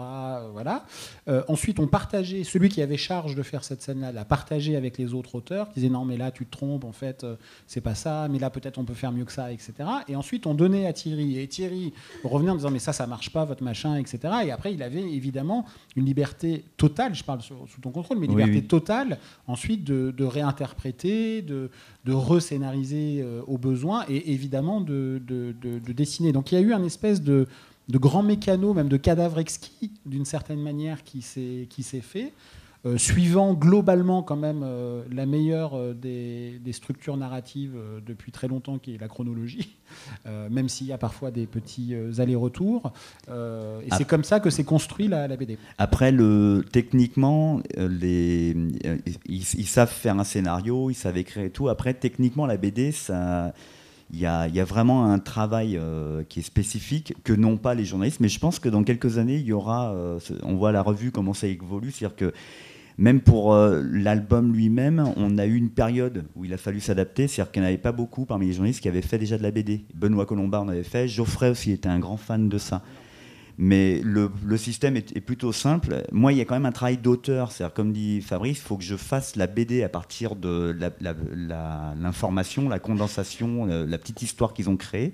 voilà. 0.52 0.84
ensuite, 1.48 1.80
on 1.80 1.88
partageait, 1.88 2.44
celui 2.44 2.68
qui 2.68 2.82
avait 2.82 2.98
charge 2.98 3.34
de 3.34 3.44
faire 3.44 3.64
cette 3.64 3.82
scène-là, 3.82 4.12
l'a 4.12 4.26
partagé 4.26 4.76
avec 4.76 4.98
les 4.98 5.14
autres 5.14 5.36
auteurs, 5.36 5.70
qui 5.70 5.76
disaient 5.76 5.90
non, 5.90 6.04
mais 6.04 6.18
là, 6.18 6.32
tu 6.32 6.46
te 6.46 6.52
trompes, 6.52 6.84
en 6.84 6.92
fait, 6.92 7.26
c'est 7.66 7.80
pas 7.80 7.96
ça, 7.96 8.28
mais 8.30 8.40
là, 8.40 8.50
peut-être 8.50 8.78
on 8.78 8.84
peut 8.84 8.94
faire 8.94 9.14
mieux 9.14 9.24
que 9.24 9.32
ça, 9.32 9.50
etc. 9.54 9.74
Et 10.10 10.18
ensuite, 10.18 10.48
on 10.48 10.54
donnait 10.54 10.88
à 10.88 10.94
Thierry. 10.94 11.40
Et 11.40 11.48
Thierry 11.48 11.94
revenait 12.26 12.52
en 12.52 12.56
disant, 12.56 12.72
mais 12.72 12.80
ça, 12.80 12.92
ça 12.92 13.08
marche 13.08 13.30
pas, 13.30 13.46
votre 13.46 13.64
machin, 13.64 13.96
etc. 13.96 14.20
Et 14.46 14.52
après, 14.52 14.74
il 14.74 14.84
avait 14.84 15.00
évidemment 15.00 15.66
une 15.96 16.04
liberté 16.04 16.66
totale, 16.76 17.16
je 17.16 17.24
parle 17.24 17.42
sous, 17.42 17.56
ton 17.82 17.92
contrôle, 17.92 18.20
mais 18.20 18.26
une 18.26 18.38
liberté 18.38 18.68
totale, 18.68 19.18
ensuite, 19.48 19.86
de, 19.86 20.12
de 20.12 20.24
réinterpréter, 20.26 21.42
de 21.42 21.70
de 22.06 22.14
rescénariser 22.14 23.22
euh, 23.22 23.42
au 23.48 23.58
besoin 23.58 24.06
et 24.10 24.34
évidemment 24.34 24.82
de, 24.82 25.22
dessiner. 25.88 26.32
Donc 26.32 26.52
il 26.52 26.56
y 26.56 26.58
a 26.58 26.62
eu 26.62 26.74
un 26.74 26.84
espèce 26.84 27.22
de, 27.22 27.48
grand 27.90 28.24
mécano, 28.24 28.74
même 28.74 28.90
de 28.90 28.98
cadavre 28.98 29.40
exquis, 29.40 29.92
d'une 30.06 30.26
certaine 30.26 30.62
manière, 30.62 31.04
qui 31.04 31.22
s'est 31.22 32.02
fait. 32.02 32.34
Euh, 32.84 32.98
suivant 32.98 33.54
globalement 33.54 34.24
quand 34.24 34.36
même 34.36 34.64
euh, 34.64 35.04
la 35.12 35.28
meilleure 35.28 35.76
euh, 35.76 35.94
des, 35.94 36.60
structures 36.72 37.16
narratives 37.16 37.78
depuis 38.04 38.32
très 38.32 38.48
longtemps, 38.48 38.80
qui 38.80 38.96
est 38.96 38.98
la 38.98 39.08
chronologie, 39.08 39.78
même 40.50 40.68
s'il 40.70 40.88
y 40.88 40.94
a 40.94 40.98
parfois 40.98 41.30
des 41.30 41.46
petits 41.46 41.94
allers-retours. 42.18 42.94
et 43.28 43.90
c'est 43.98 44.08
comme 44.08 44.24
ça 44.24 44.40
que 44.40 44.50
s'est 44.50 44.64
construit 44.64 45.08
la, 45.08 45.28
BD. 45.28 45.58
Après, 45.78 46.12
le, 46.12 46.64
techniquement, 46.72 47.62
les, 47.78 48.56
ils, 49.26 49.44
savent 49.44 49.92
faire 49.92 50.18
un 50.18 50.24
scénario, 50.24 50.90
ils 50.90 50.96
savent 50.96 51.18
écrire 51.18 51.44
et 51.44 51.50
tout. 51.50 51.68
Après, 51.68 51.94
techniquement, 51.94 52.46
la 52.46 52.58
BD, 52.58 52.94
ça 52.94 53.54
il 54.14 54.20
y, 54.20 54.26
a, 54.26 54.66
vraiment 54.66 55.06
un 55.06 55.20
travail 55.20 55.80
qui 56.30 56.40
est 56.40 56.44
spécifique 56.44 57.14
que 57.24 57.34
n'ont 57.34 57.58
pas 57.58 57.76
les 57.76 57.86
journalistes. 57.86 58.20
Mais 58.20 58.30
je 58.30 58.40
pense 58.40 58.60
que 58.60 58.70
dans 58.70 58.84
quelques 58.84 59.18
années, 59.18 59.38
il 59.38 59.46
y 59.46 59.54
aura. 59.54 59.96
on 60.44 60.56
voit 60.56 60.72
la 60.72 60.82
revue 60.82 61.12
comment 61.12 61.34
ça 61.34 61.48
évolue, 61.48 61.92
c'est-à-dire 61.92 62.16
que 62.16 62.34
même 62.98 63.22
pour 63.22 63.54
euh, 63.54 63.82
l'album 63.92 64.54
lui-même, 64.54 65.04
on 65.18 65.38
a 65.38 65.46
eu 65.46 65.56
une 65.56 65.70
période 65.70 66.26
où 66.36 66.46
il 66.46 66.54
a 66.54 66.58
fallu 66.58 66.80
s'adapter, 66.80 67.28
c'est-à-dire 67.28 67.52
qu'il 67.52 67.62
n'y 67.64 67.68
en 67.68 67.70
avait 67.70 67.80
pas 67.80 67.92
beaucoup 67.92 68.26
parmi 68.26 68.48
les 68.48 68.54
journalistes 68.54 68.82
qui 68.82 68.88
avaient 68.88 69.02
fait 69.02 69.18
déjà 69.18 69.40
de 69.40 69.44
la 69.44 69.52
BD. 69.52 69.86
Benoît 69.96 70.26
Colombard 70.26 70.64
en 70.64 70.70
avait 70.70 70.84
fait, 70.84 71.08
Geoffrey 71.08 71.50
aussi 71.50 71.72
était 71.72 71.90
un 71.90 72.00
grand 72.00 72.18
fan 72.18 72.50
de 72.50 72.58
ça. 72.58 72.84
Mais 73.64 74.02
le, 74.04 74.32
système 74.58 74.98
est, 74.98 75.22
plutôt 75.22 75.52
simple. 75.52 76.02
Moi, 76.12 76.34
il 76.34 76.40
y 76.40 76.42
a 76.42 76.46
quand 76.46 76.56
même 76.56 76.66
un 76.66 76.72
travail 76.72 76.98
d'auteur. 76.98 77.52
C'est-à-dire, 77.52 77.76
comme 77.76 77.94
dit 77.94 78.20
Fabrice, 78.22 78.58
il 78.58 78.62
faut 78.62 78.76
que 78.76 78.84
je 78.84 78.96
fasse 78.96 79.36
la 79.36 79.46
BD 79.46 79.84
à 79.84 79.90
partir 79.90 80.36
de 80.36 80.76
l'information, 81.96 82.68
la, 82.68 82.80
condensation, 82.80 83.68
euh, 83.70 83.86
la 83.86 84.00
petite 84.00 84.24
histoire 84.24 84.56
qu'ils 84.56 84.68
ont 84.72 84.78
créée. 84.78 85.14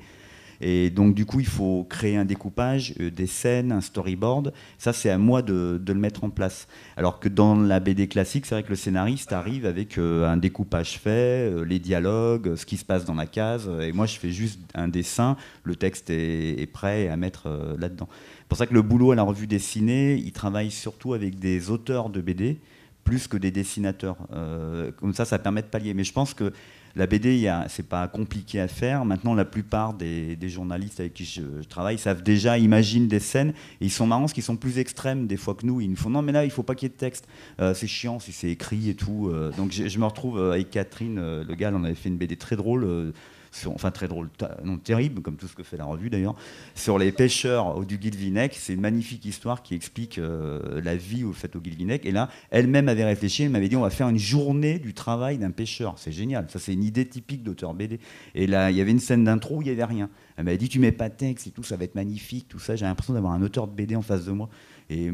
Et 0.62 0.90
donc, 0.90 1.14
du 1.14 1.26
coup, 1.26 1.42
il 1.42 1.46
faut 1.46 1.86
créer 1.90 2.16
un 2.16 2.24
découpage, 2.24 2.94
euh, 3.02 3.12
des 3.12 3.28
scènes, 3.28 3.74
un 3.74 3.82
storyboard. 3.82 4.54
Ça, 4.78 4.94
c'est 4.94 5.10
à 5.10 5.18
moi 5.18 5.42
de, 5.42 5.82
le 5.86 5.94
mettre 5.94 6.24
en 6.24 6.30
place. 6.30 6.70
Alors 6.96 7.20
que 7.20 7.28
dans 7.28 7.54
la 7.54 7.82
BD 7.82 8.08
classique, 8.08 8.46
c'est 8.46 8.56
vrai 8.56 8.64
que 8.64 8.70
le 8.70 8.76
scénariste 8.78 9.34
arrive 9.34 9.66
avec 9.66 9.98
euh, 9.98 10.26
un 10.26 10.38
découpage 10.38 11.00
fait, 11.00 11.52
les 11.66 11.80
dialogues, 11.80 12.56
ce 12.56 12.66
qui 12.66 12.78
se 12.78 12.86
passe 12.86 13.04
dans 13.04 13.16
la 13.16 13.28
case. 13.28 13.70
Et 13.82 13.92
moi, 13.92 14.06
je 14.06 14.18
fais 14.18 14.32
juste 14.32 14.62
un 14.74 14.88
dessin. 14.88 15.36
Le 15.64 15.76
texte 15.76 16.10
est, 16.12 16.72
prêt 16.72 17.10
à 17.10 17.18
mettre 17.18 17.50
là-dedans. 17.78 18.08
C'est 18.48 18.50
pour 18.50 18.58
ça 18.58 18.66
que 18.66 18.74
le 18.74 18.82
boulot 18.82 19.12
à 19.12 19.16
la 19.16 19.24
revue 19.24 19.46
dessinée, 19.46 20.16
il 20.16 20.32
travaille 20.32 20.72
surtout 20.72 21.14
avec 21.14 21.38
des 21.38 21.70
auteurs 21.70 22.10
de 22.10 22.22
BD 22.22 22.58
plus 23.04 23.28
que 23.28 23.36
des 23.36 23.52
dessinateurs. 23.52 24.16
comme 24.98 25.14
ça, 25.14 25.26
ça 25.26 25.38
permet 25.38 25.62
de 25.62 25.68
pallier. 25.68 25.94
Mais 25.94 26.06
je 26.06 26.14
pense 26.14 26.34
que 26.34 26.54
la 26.98 27.06
BD, 27.06 27.54
c'est 27.68 27.88
pas 27.88 28.08
compliqué 28.08 28.60
à 28.60 28.68
faire. 28.68 29.06
Maintenant, 29.06 29.36
la 29.36 29.46
plupart 29.46 29.94
des, 29.94 30.38
journalistes 30.50 31.00
avec 31.00 31.14
qui 31.14 31.26
je, 31.26 31.64
travaille 31.70 32.00
savent 32.00 32.24
déjà, 32.24 32.58
imaginent 32.58 33.08
des 33.08 33.20
scènes. 33.20 33.50
Et 33.82 33.86
ils 33.86 33.92
sont 33.92 34.08
marrants 34.08 34.22
parce 34.22 34.34
qu'ils 34.34 34.44
sont 34.44 34.56
plus 34.56 34.80
extrêmes 34.80 35.28
des 35.28 35.38
fois 35.38 35.54
que 35.54 35.66
nous. 35.66 35.80
Ils 35.80 35.90
nous 35.90 35.96
font 35.96 36.10
non, 36.10 36.24
mais 36.24 36.32
là, 36.32 36.44
il 36.44 36.50
faut 36.50 36.64
pas 36.64 36.74
qu'il 36.74 36.88
y 36.88 36.92
ait 36.92 36.94
de 36.96 37.00
texte. 37.00 37.28
Euh, 37.60 37.76
c'est 37.76 37.88
chiant 37.88 38.20
si 38.20 38.32
c'est 38.32 38.50
écrit 38.50 38.90
et 38.90 38.96
tout. 38.96 39.30
Euh. 39.30 39.52
donc 39.56 39.72
je, 39.72 40.00
me 40.00 40.06
retrouve 40.06 40.40
euh, 40.40 40.54
avec 40.54 40.72
Catherine, 40.72 41.18
le 41.18 41.56
gars, 41.56 41.72
on 41.74 41.84
avait 41.84 41.94
fait 41.94 42.10
une 42.10 42.18
BD 42.18 42.36
très 42.36 42.56
drôle 42.56 43.14
enfin 43.66 43.92
très 43.92 44.08
drôle, 44.08 44.30
non 44.64 44.78
terrible, 44.78 45.22
comme 45.22 45.36
tout 45.36 45.48
ce 45.48 45.56
que 45.56 45.64
fait 45.64 45.78
la 45.78 45.86
revue 45.86 46.10
d'ailleurs, 46.10 46.36
sur 46.76 46.98
les 46.98 47.12
pêcheurs 47.12 47.78
au 47.78 47.86
du 47.86 47.98
Guilvinec. 47.98 48.56
C'est 48.56 48.74
une 48.74 48.82
magnifique 48.82 49.26
histoire 49.26 49.64
qui 49.64 49.76
explique 49.76 50.18
euh, 50.18 50.82
la 50.82 50.96
vie 50.96 51.24
au 51.24 51.34
fait 51.34 51.56
au 51.56 51.60
Guilvinec. 51.60 52.06
Et 52.06 52.12
là, 52.12 52.30
elle-même 52.52 52.90
avait 52.90 53.06
réfléchi, 53.06 53.44
elle 53.44 53.50
m'avait 53.50 53.70
dit 53.70 53.76
on 53.76 53.82
va 53.82 53.90
faire 53.90 54.10
une 54.10 54.20
journée 54.20 54.80
du 54.80 54.94
travail 54.94 55.38
d'un 55.38 55.52
pêcheur. 55.52 55.96
C'est 55.98 56.12
génial, 56.12 56.48
ça 56.50 56.60
c'est 56.60 56.74
une 56.74 56.84
idée 56.84 57.06
typique 57.06 57.44
d'auteur 57.44 57.74
BD. 57.74 58.00
Et 58.36 58.48
là, 58.48 58.72
il 58.72 58.78
y 58.78 58.82
avait 58.82 58.92
une 58.92 59.00
scène 59.00 59.24
d'intro 59.24 59.58
où 59.58 59.62
il 59.62 59.66
n'y 59.66 59.72
avait 59.72 59.86
rien. 59.86 60.10
Elle 60.38 60.46
m'avait 60.46 60.58
dit 60.58 60.70
tu 60.70 60.80
mets 60.80 60.92
pas 60.92 61.10
de 61.10 61.16
texte 61.16 61.48
et 61.48 61.52
tout, 61.52 61.64
ça 61.64 61.78
va 61.78 61.84
être 61.84 61.96
magnifique, 61.96 62.48
tout 62.48 62.60
ça. 62.60 62.76
J'ai 62.76 62.86
l'impression 62.86 63.14
d'avoir 63.14 63.34
un 63.34 63.42
auteur 63.42 63.68
de 63.68 63.74
BD 63.74 63.96
en 63.96 64.02
face 64.02 64.26
de 64.26 64.32
moi. 64.32 64.50
Et, 64.90 65.12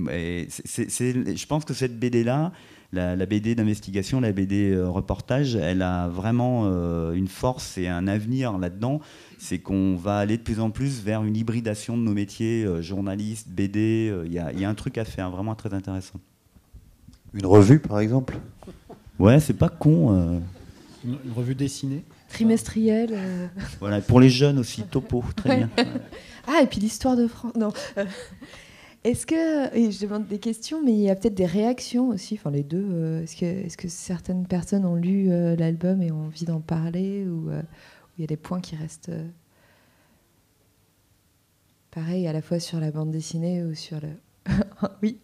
je 0.47 1.45
pense 1.45 1.65
que 1.65 1.73
cette 1.73 1.97
BD 1.97 2.23
là, 2.23 2.51
la, 2.93 3.25
BD 3.25 3.55
d'investigation, 3.55 4.21
la 4.21 4.31
BD 4.31 4.71
euh, 4.71 4.89
reportage, 4.89 5.55
elle 5.55 5.81
a 5.81 6.07
vraiment 6.07 6.63
euh, 6.65 7.13
une 7.13 7.27
force 7.27 7.77
et 7.77 7.87
un 7.87 8.07
avenir 8.07 8.57
là-dedans. 8.57 8.99
C'est 9.37 9.59
qu'on 9.59 9.95
va 9.95 10.19
aller 10.19 10.37
de 10.37 10.43
plus 10.43 10.59
en 10.59 10.69
plus 10.69 11.01
vers 11.01 11.23
une 11.23 11.35
hybridation 11.35 11.97
de 11.97 12.03
nos 12.03 12.13
métiers, 12.13 12.63
euh, 12.63 12.81
journalistes, 12.81 13.49
BD. 13.49 14.13
Il 14.25 14.31
y, 14.31 14.39
a 14.39 14.69
un 14.69 14.73
truc 14.75 14.97
à 14.97 15.05
faire, 15.05 15.31
vraiment 15.31 15.55
très 15.55 15.73
intéressant. 15.73 16.19
Une 17.33 17.45
revue, 17.45 17.79
par 17.79 17.99
exemple? 17.99 18.37
Ouais, 19.19 19.39
c'est 19.39 19.53
pas 19.53 19.69
con. 19.69 20.41
Une, 21.03 21.17
revue 21.35 21.55
dessinée? 21.55 22.03
Trimestrielle. 22.29 23.15
Voilà, 23.79 24.01
pour 24.01 24.19
les 24.19 24.29
jeunes 24.29 24.59
aussi, 24.59 24.83
topo, 24.83 25.23
très 25.35 25.57
bien. 25.57 25.69
Ah, 26.45 26.61
et 26.61 26.67
puis 26.67 26.81
l'histoire 26.81 27.15
de 27.15 27.25
France. 27.25 27.53
Non. 27.55 27.71
Est-ce 29.03 29.25
que, 29.25 29.75
et 29.75 29.91
je 29.91 29.99
demande 30.01 30.27
des 30.27 30.39
questions, 30.39 30.81
mais 30.81 30.93
il 30.93 30.99
y 30.99 31.09
a 31.09 31.15
peut-être 31.15 31.33
des 31.33 31.45
réactions 31.45 32.07
aussi, 32.09 32.35
enfin 32.35 32.51
les 32.51 32.63
deux. 32.63 32.85
Euh, 32.89 33.23
est-ce 33.23 33.35
que, 33.35 33.45
est 33.45 33.75
que, 33.75 33.89
certaines 33.89 34.47
personnes 34.47 34.85
ont 34.85 34.95
lu 34.95 35.29
euh, 35.29 35.57
l'album 35.57 36.01
et 36.01 36.11
ont 36.11 36.27
envie 36.27 36.45
d'en 36.45 36.61
parler, 36.61 37.25
ou 37.25 37.49
euh, 37.49 37.61
il 38.17 38.21
y 38.21 38.23
a 38.23 38.27
des 38.27 38.37
points 38.37 38.61
qui 38.61 38.77
restent 38.77 39.11
pareil 41.91 42.27
à 42.27 42.33
la 42.33 42.41
fois 42.41 42.59
sur 42.59 42.79
la 42.79 42.91
bande 42.91 43.11
dessinée 43.11 43.61
ou 43.63 43.75
sur 43.75 43.99
le. 43.99 44.09
oui. 45.01 45.19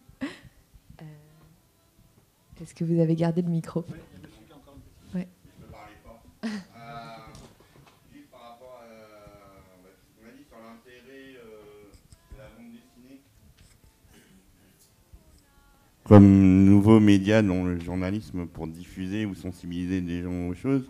Est-ce 2.62 2.76
que 2.76 2.84
vous 2.84 3.00
avez 3.00 3.16
gardé 3.16 3.42
le 3.42 3.50
micro? 3.50 3.86
Comme 16.10 16.66
nouveau 16.66 17.00
média 17.00 17.44
dans 17.44 17.64
le 17.64 17.80
journalisme 17.80 18.48
pour 18.48 18.66
diffuser 18.66 19.28
ou 19.28 19.36
sensibiliser 19.36 20.02
des 20.02 20.24
gens 20.24 20.48
aux 20.48 20.56
choses. 20.56 20.90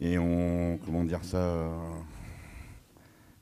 Et 0.00 0.18
on, 0.18 0.78
comment 0.86 1.02
dire 1.02 1.24
ça, 1.24 1.38
euh, 1.38 1.68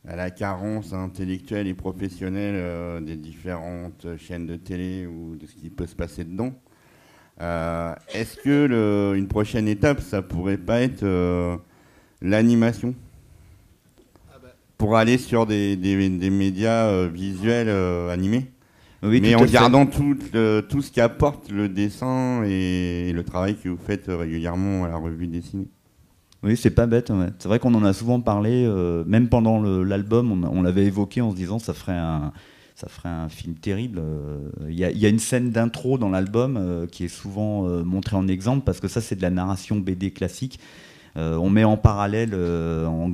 à 0.08 0.16
la 0.16 0.30
carence 0.30 0.94
intellectuelle 0.94 1.66
et 1.66 1.74
professionnelle 1.74 2.54
euh, 2.56 3.00
des 3.02 3.16
différentes 3.16 4.06
chaînes 4.16 4.46
de 4.46 4.56
télé 4.56 5.06
ou 5.06 5.36
de 5.36 5.44
ce 5.46 5.54
qui 5.56 5.68
peut 5.68 5.86
se 5.86 5.94
passer 5.94 6.24
dedans. 6.24 6.54
Euh, 7.42 7.94
est-ce 8.14 8.38
que 8.38 9.14
une 9.14 9.28
prochaine 9.28 9.68
étape, 9.68 10.00
ça 10.00 10.22
pourrait 10.22 10.56
pas 10.56 10.80
être 10.80 11.04
l'animation? 12.22 12.94
Ah 14.30 14.38
bah. 14.42 14.54
pour 14.78 14.96
aller 14.96 15.18
sur 15.18 15.44
des, 15.44 15.76
des 15.76 16.30
médias 16.30 17.04
visuels 17.08 17.68
animés? 18.08 18.46
Mais 19.08 19.34
en 19.34 19.44
gardant 19.44 19.86
tout, 19.86 20.16
tout 20.68 20.82
ce 20.82 20.90
qu'apporte 20.92 21.50
le 21.50 21.68
dessin 21.68 22.42
et 22.44 23.12
le 23.12 23.22
travail 23.22 23.56
que 23.56 23.68
vous 23.68 23.78
faites 23.78 24.06
régulièrement 24.08 24.84
à 24.84 24.88
la 24.88 24.96
revue 24.96 25.26
dessinée. 25.26 25.68
Oui, 26.42 26.56
c'est 26.56 26.70
pas 26.70 26.86
bête. 26.86 27.10
C'est 27.38 27.48
vrai 27.48 27.58
qu'on 27.58 27.74
en 27.74 27.84
a 27.84 27.92
souvent 27.92 28.20
parlé, 28.20 28.64
euh, 28.66 29.04
même 29.06 29.28
pendant 29.28 29.60
l'album, 29.60 30.48
on, 30.50 30.62
l'avait 30.62 30.84
évoqué 30.84 31.20
en 31.20 31.30
se 31.30 31.36
disant 31.36 31.58
ça 31.58 31.74
ferait 31.74 31.96
un, 31.96 32.32
ça 32.74 32.88
ferait 32.88 33.08
un 33.08 33.28
film 33.28 33.54
terrible. 33.54 34.00
Il 34.68 34.74
y, 34.74 34.84
a 35.06 35.08
une 35.08 35.18
scène 35.18 35.50
d'intro 35.50 35.98
dans 35.98 36.10
l'album 36.10 36.86
qui 36.92 37.04
est 37.04 37.08
souvent 37.08 37.62
montrée 37.84 38.16
en 38.16 38.28
exemple 38.28 38.64
parce 38.64 38.80
que 38.80 38.88
ça, 38.88 39.00
c'est 39.00 39.16
de 39.16 39.22
la 39.22 39.30
narration 39.30 39.76
BD 39.76 40.10
classique. 40.12 40.60
On 41.16 41.48
met 41.50 41.64
en 41.64 41.76
parallèle, 41.76 42.34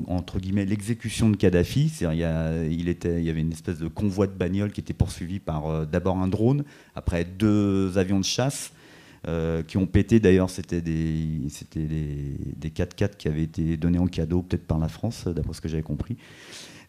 entre 0.09 0.41
guillemets, 0.41 0.65
l'exécution 0.65 1.31
de 1.31 1.37
Kadhafi. 1.37 1.93
Il 2.01 2.07
y, 2.13 2.25
il, 2.75 3.23
y 3.25 3.31
avait 3.31 3.41
une 3.41 3.53
espèce 3.53 3.79
de 3.79 3.89
convoi 3.89 4.27
de 4.27 4.33
bagnole 4.33 4.73
qui 4.73 4.81
était 4.81 4.93
poursuivi 4.93 5.39
par 5.39 5.87
d'abord 5.87 6.19
un 6.19 6.29
drone, 6.29 6.65
après 6.97 7.25
deux 7.25 7.97
avions 7.99 8.19
de 8.19 8.25
chasse. 8.25 8.73
Euh, 9.29 9.63
qui 9.63 9.77
ont 9.77 9.87
pété. 9.87 10.19
D'ailleurs, 10.19 10.51
c'était 10.51 10.81
des, 10.81 11.43
c'était 11.49 11.87
des, 11.87 12.71
4x4 12.71 13.17
qui 13.17 13.29
avaient 13.29 13.45
été 13.45 13.77
donnés 13.77 14.01
en 14.01 14.09
cadeau, 14.09 14.43
peut-être 14.43 14.67
par 14.67 14.81
la 14.81 14.89
France, 14.89 15.29
d'après 15.29 15.53
ce 15.53 15.61
que 15.61 15.69
j'avais 15.69 15.85
compris. 15.85 16.17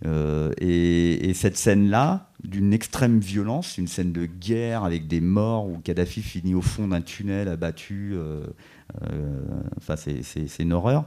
Euh, 0.05 0.51
et, 0.59 1.33
cette 1.33 1.57
scène-là, 1.57 2.29
d'une 2.43 2.73
extrême 2.73 3.19
violence, 3.19 3.77
une 3.77 3.87
scène 3.87 4.11
de 4.11 4.25
guerre 4.25 4.83
avec 4.83 5.07
des 5.07 5.21
morts 5.21 5.67
où 5.67 5.77
Kadhafi 5.79 6.21
finit 6.21 6.55
au 6.55 6.61
fond 6.61 6.87
d'un 6.89 7.01
tunnel 7.01 7.47
abattu, 7.47 8.13
euh, 8.13 8.45
enfin, 9.77 9.95
c'est 9.95 10.59
une 10.59 10.73
horreur. 10.73 11.05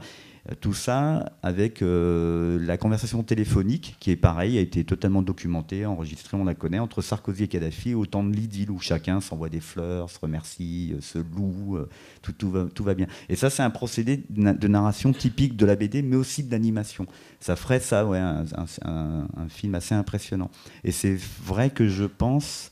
Tout 0.60 0.74
ça 0.74 1.32
avec 1.42 1.82
euh, 1.82 2.58
la 2.64 2.76
conversation 2.76 3.24
téléphonique, 3.24 3.96
qui 3.98 4.12
est 4.12 4.16
pareil, 4.16 4.58
a 4.58 4.60
été 4.60 4.84
totalement 4.84 5.22
documentée, 5.22 5.84
enregistrée, 5.86 6.36
on 6.36 6.44
la 6.44 6.54
connaît, 6.54 6.78
entre 6.78 7.02
Sarkozy 7.02 7.44
et 7.44 7.48
Kadhafi, 7.48 7.94
au 7.94 8.06
temps 8.06 8.22
de 8.22 8.32
l'idylle 8.32 8.70
où 8.70 8.78
chacun 8.78 9.20
s'envoie 9.20 9.48
des 9.48 9.60
fleurs, 9.60 10.08
se 10.08 10.20
remercie, 10.20 10.92
euh, 10.94 11.00
se 11.00 11.18
loue, 11.18 11.76
euh, 11.76 11.88
tout, 12.22 12.32
tout, 12.32 12.50
va, 12.50 12.66
tout 12.72 12.84
va 12.84 12.94
bien. 12.94 13.08
Et 13.28 13.34
ça, 13.34 13.50
c'est 13.50 13.64
un 13.64 13.70
procédé 13.70 14.24
de 14.28 14.68
narration 14.68 15.12
typique 15.12 15.56
de 15.56 15.66
la 15.66 15.74
BD, 15.74 16.02
mais 16.02 16.16
aussi 16.16 16.44
de 16.44 16.52
l'animation. 16.52 17.06
Ça 17.40 17.56
ferait 17.56 17.80
ça, 17.80 18.06
ouais, 18.06 18.18
un, 18.18 18.44
un 18.84 19.48
film 19.48 19.74
assez 19.74 19.96
impressionnant. 19.96 20.50
Et 20.84 20.92
c'est 20.92 21.18
vrai 21.44 21.70
que 21.70 21.88
je 21.88 22.04
pense 22.04 22.70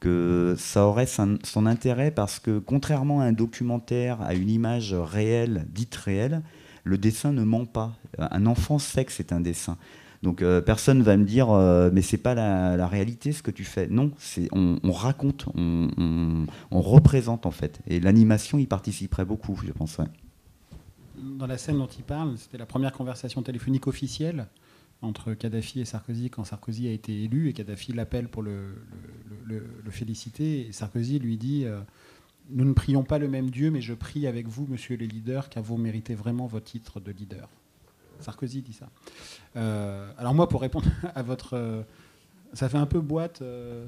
que 0.00 0.56
ça 0.58 0.84
aurait 0.86 1.06
son 1.06 1.66
intérêt 1.66 2.10
parce 2.10 2.40
que 2.40 2.58
contrairement 2.58 3.20
à 3.20 3.26
un 3.26 3.32
documentaire, 3.32 4.20
à 4.20 4.34
une 4.34 4.50
image 4.50 4.94
réelle, 4.94 5.66
dite 5.70 5.94
réelle, 5.94 6.42
le 6.84 6.98
dessin 6.98 7.32
ne 7.32 7.44
ment 7.44 7.66
pas. 7.66 7.92
Un 8.18 8.46
enfant 8.46 8.78
sait 8.78 9.04
que 9.04 9.12
c'est 9.12 9.32
un 9.32 9.40
dessin. 9.40 9.76
Donc 10.22 10.36
personne 10.36 10.52
euh, 10.52 10.60
personne 10.60 11.02
va 11.02 11.16
me 11.16 11.24
dire 11.24 11.50
euh, 11.50 11.90
mais 11.92 12.00
c'est 12.00 12.16
pas 12.16 12.34
la, 12.34 12.86
réalité 12.86 13.32
ce 13.32 13.42
que 13.42 13.50
tu 13.50 13.64
fais. 13.64 13.88
Non, 13.88 14.12
c'est 14.18 14.48
on, 14.52 14.92
raconte, 14.92 15.46
on, 15.56 16.46
représente 16.70 17.44
en 17.44 17.50
fait. 17.50 17.80
Et 17.88 17.98
l'animation 17.98 18.58
y 18.58 18.66
participerait 18.66 19.24
beaucoup, 19.24 19.58
je 19.64 19.72
pense. 19.72 19.98
Dans 21.16 21.46
la 21.46 21.58
scène 21.58 21.78
dont 21.78 21.86
il 21.86 22.04
parle, 22.04 22.36
c'était 22.38 22.58
la 22.58 22.66
première 22.66 22.92
conversation 22.92 23.42
téléphonique 23.42 23.86
officielle 23.86 24.46
entre 25.02 25.34
Kadhafi 25.34 25.80
et 25.80 25.84
Sarkozy 25.84 26.30
quand 26.30 26.44
Sarkozy 26.44 26.86
a 26.86 26.92
été 26.92 27.24
élu 27.24 27.48
et 27.48 27.52
Kadhafi 27.52 27.92
l'appelle 27.92 28.28
pour 28.28 28.42
le, 28.42 28.76
féliciter 29.90 30.68
et 30.68 30.72
Sarkozy 30.72 31.18
lui 31.18 31.36
dit 31.36 31.64
euh, 31.64 31.80
nous 32.54 32.64
ne 32.64 32.72
prions 32.72 33.02
pas 33.02 33.18
le 33.18 33.28
même 33.28 33.50
Dieu, 33.50 33.70
mais 33.70 33.80
je 33.80 33.94
prie 33.94 34.26
avec 34.26 34.46
vous, 34.46 34.66
monsieur 34.68 34.96
le 34.96 35.06
leader, 35.06 35.48
car 35.48 35.62
vous 35.62 35.76
méritez 35.76 36.14
vraiment 36.14 36.46
votre 36.46 36.66
titre 36.66 37.00
de 37.00 37.10
leader. 37.10 37.48
Sarkozy 38.20 38.62
dit 38.62 38.72
ça. 38.72 38.86
Euh, 39.56 40.08
alors 40.18 40.34
moi, 40.34 40.48
pour 40.48 40.60
répondre 40.60 40.86
à 41.14 41.22
votre... 41.22 41.54
Euh, 41.54 41.82
ça 42.54 42.68
fait 42.68 42.78
un 42.78 42.86
peu 42.86 43.00
boîte. 43.00 43.40
Euh, 43.40 43.86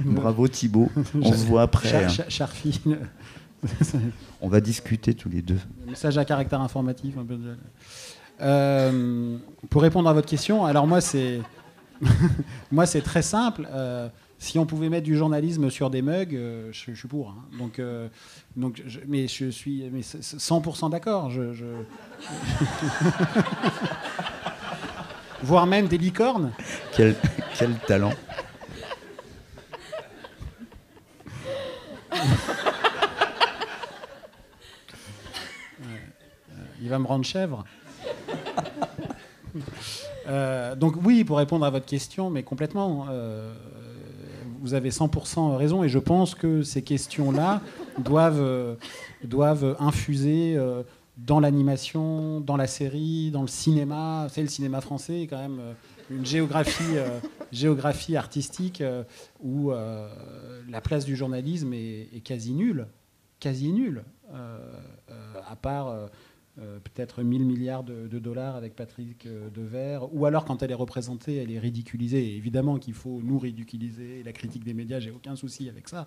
Bravo 0.00 0.48
Thibault, 0.48 0.90
on 1.14 1.32
se 1.32 1.46
voit 1.46 1.62
après. 1.62 2.08
Char, 2.28 2.50
hein. 2.86 2.98
on 4.40 4.48
va 4.48 4.60
discuter 4.60 5.14
tous 5.14 5.28
les 5.28 5.40
deux. 5.40 5.60
Message 5.86 6.18
à 6.18 6.24
caractère 6.24 6.60
informatif. 6.60 7.16
Un 7.16 7.24
peu 7.24 7.38
pour 9.68 9.82
répondre 9.82 10.08
à 10.08 10.12
votre 10.12 10.28
question, 10.28 10.64
alors 10.64 10.86
moi 10.86 11.00
c'est... 11.00 11.40
moi 12.72 12.86
c'est 12.86 13.02
très 13.02 13.22
simple 13.22 13.68
si 14.40 14.58
on 14.58 14.66
pouvait 14.66 14.88
mettre 14.88 15.04
du 15.04 15.16
journalisme 15.16 15.70
sur 15.70 15.90
des 15.90 16.00
mugs, 16.00 16.34
euh, 16.34 16.72
je, 16.72 16.92
suis 16.94 17.08
pour. 17.08 17.28
Hein. 17.28 17.44
Donc, 17.58 17.78
euh, 17.78 18.08
donc 18.56 18.82
mais 19.06 19.28
je 19.28 19.50
suis 19.50 19.84
mais 19.92 20.00
100% 20.00 20.90
d'accord. 20.90 21.30
Je, 21.30 21.42
Voire 25.42 25.66
même 25.66 25.88
des 25.88 25.98
licornes. 25.98 26.52
Quel, 26.92 27.14
quel 27.58 27.74
talent. 27.86 28.12
il 36.82 36.88
va 36.88 36.98
me 36.98 37.06
rendre 37.06 37.24
chèvre. 37.26 37.64
Euh, 40.28 40.76
donc 40.76 40.94
oui, 41.04 41.24
pour 41.24 41.38
répondre 41.38 41.66
à 41.66 41.70
votre 41.70 41.86
question, 41.86 42.30
mais 42.30 42.42
complètement 42.44 43.08
vous 44.60 44.74
avez 44.74 44.90
100% 44.90 45.56
raison 45.56 45.82
et 45.82 45.88
je 45.88 45.98
pense 45.98 46.34
que 46.34 46.62
ces 46.62 46.82
questions-là 46.82 47.62
doivent, 47.98 48.40
euh, 48.40 48.76
doivent 49.24 49.76
infuser 49.80 50.54
euh, 50.56 50.82
dans 51.16 51.40
l'animation, 51.40 52.40
dans 52.40 52.56
la 52.56 52.66
série, 52.66 53.30
dans 53.30 53.42
le 53.42 53.48
cinéma. 53.48 54.26
C'est 54.30 54.42
le 54.42 54.48
cinéma 54.48 54.80
français 54.80 55.22
est 55.22 55.26
quand 55.26 55.40
même 55.40 55.58
euh, 55.60 55.72
une 56.10 56.26
géographie, 56.26 56.96
géographie 57.52 58.16
artistique 58.16 58.82
où 59.40 59.70
la 59.70 60.80
place 60.82 61.04
du 61.04 61.14
journalisme 61.14 61.72
est, 61.72 62.08
est 62.12 62.20
quasi 62.20 62.52
nulle, 62.52 62.88
quasi 63.38 63.70
nulle, 63.70 64.02
à 65.48 65.54
part 65.54 66.08
euh, 66.58 66.80
peut-être 66.80 67.22
1000 67.22 67.44
milliards 67.44 67.84
de, 67.84 68.18
dollars 68.18 68.56
avec 68.56 68.74
Patrick 68.74 69.24
euh, 69.24 69.48
Devers, 69.50 70.12
ou 70.12 70.26
alors 70.26 70.44
quand 70.44 70.62
elle 70.62 70.72
est 70.72 70.74
représentée, 70.74 71.36
elle 71.36 71.52
est 71.52 71.60
ridiculisée. 71.60 72.36
évidemment 72.36 72.78
qu'il 72.78 72.92
faut 72.92 73.20
nous 73.22 73.38
ridiculiser, 73.38 74.22
la 74.24 74.32
critique 74.32 74.64
des 74.64 74.74
médias, 74.74 74.98
j'ai 74.98 75.12
aucun 75.12 75.36
souci 75.36 75.68
avec 75.68 75.88
ça. 75.88 76.06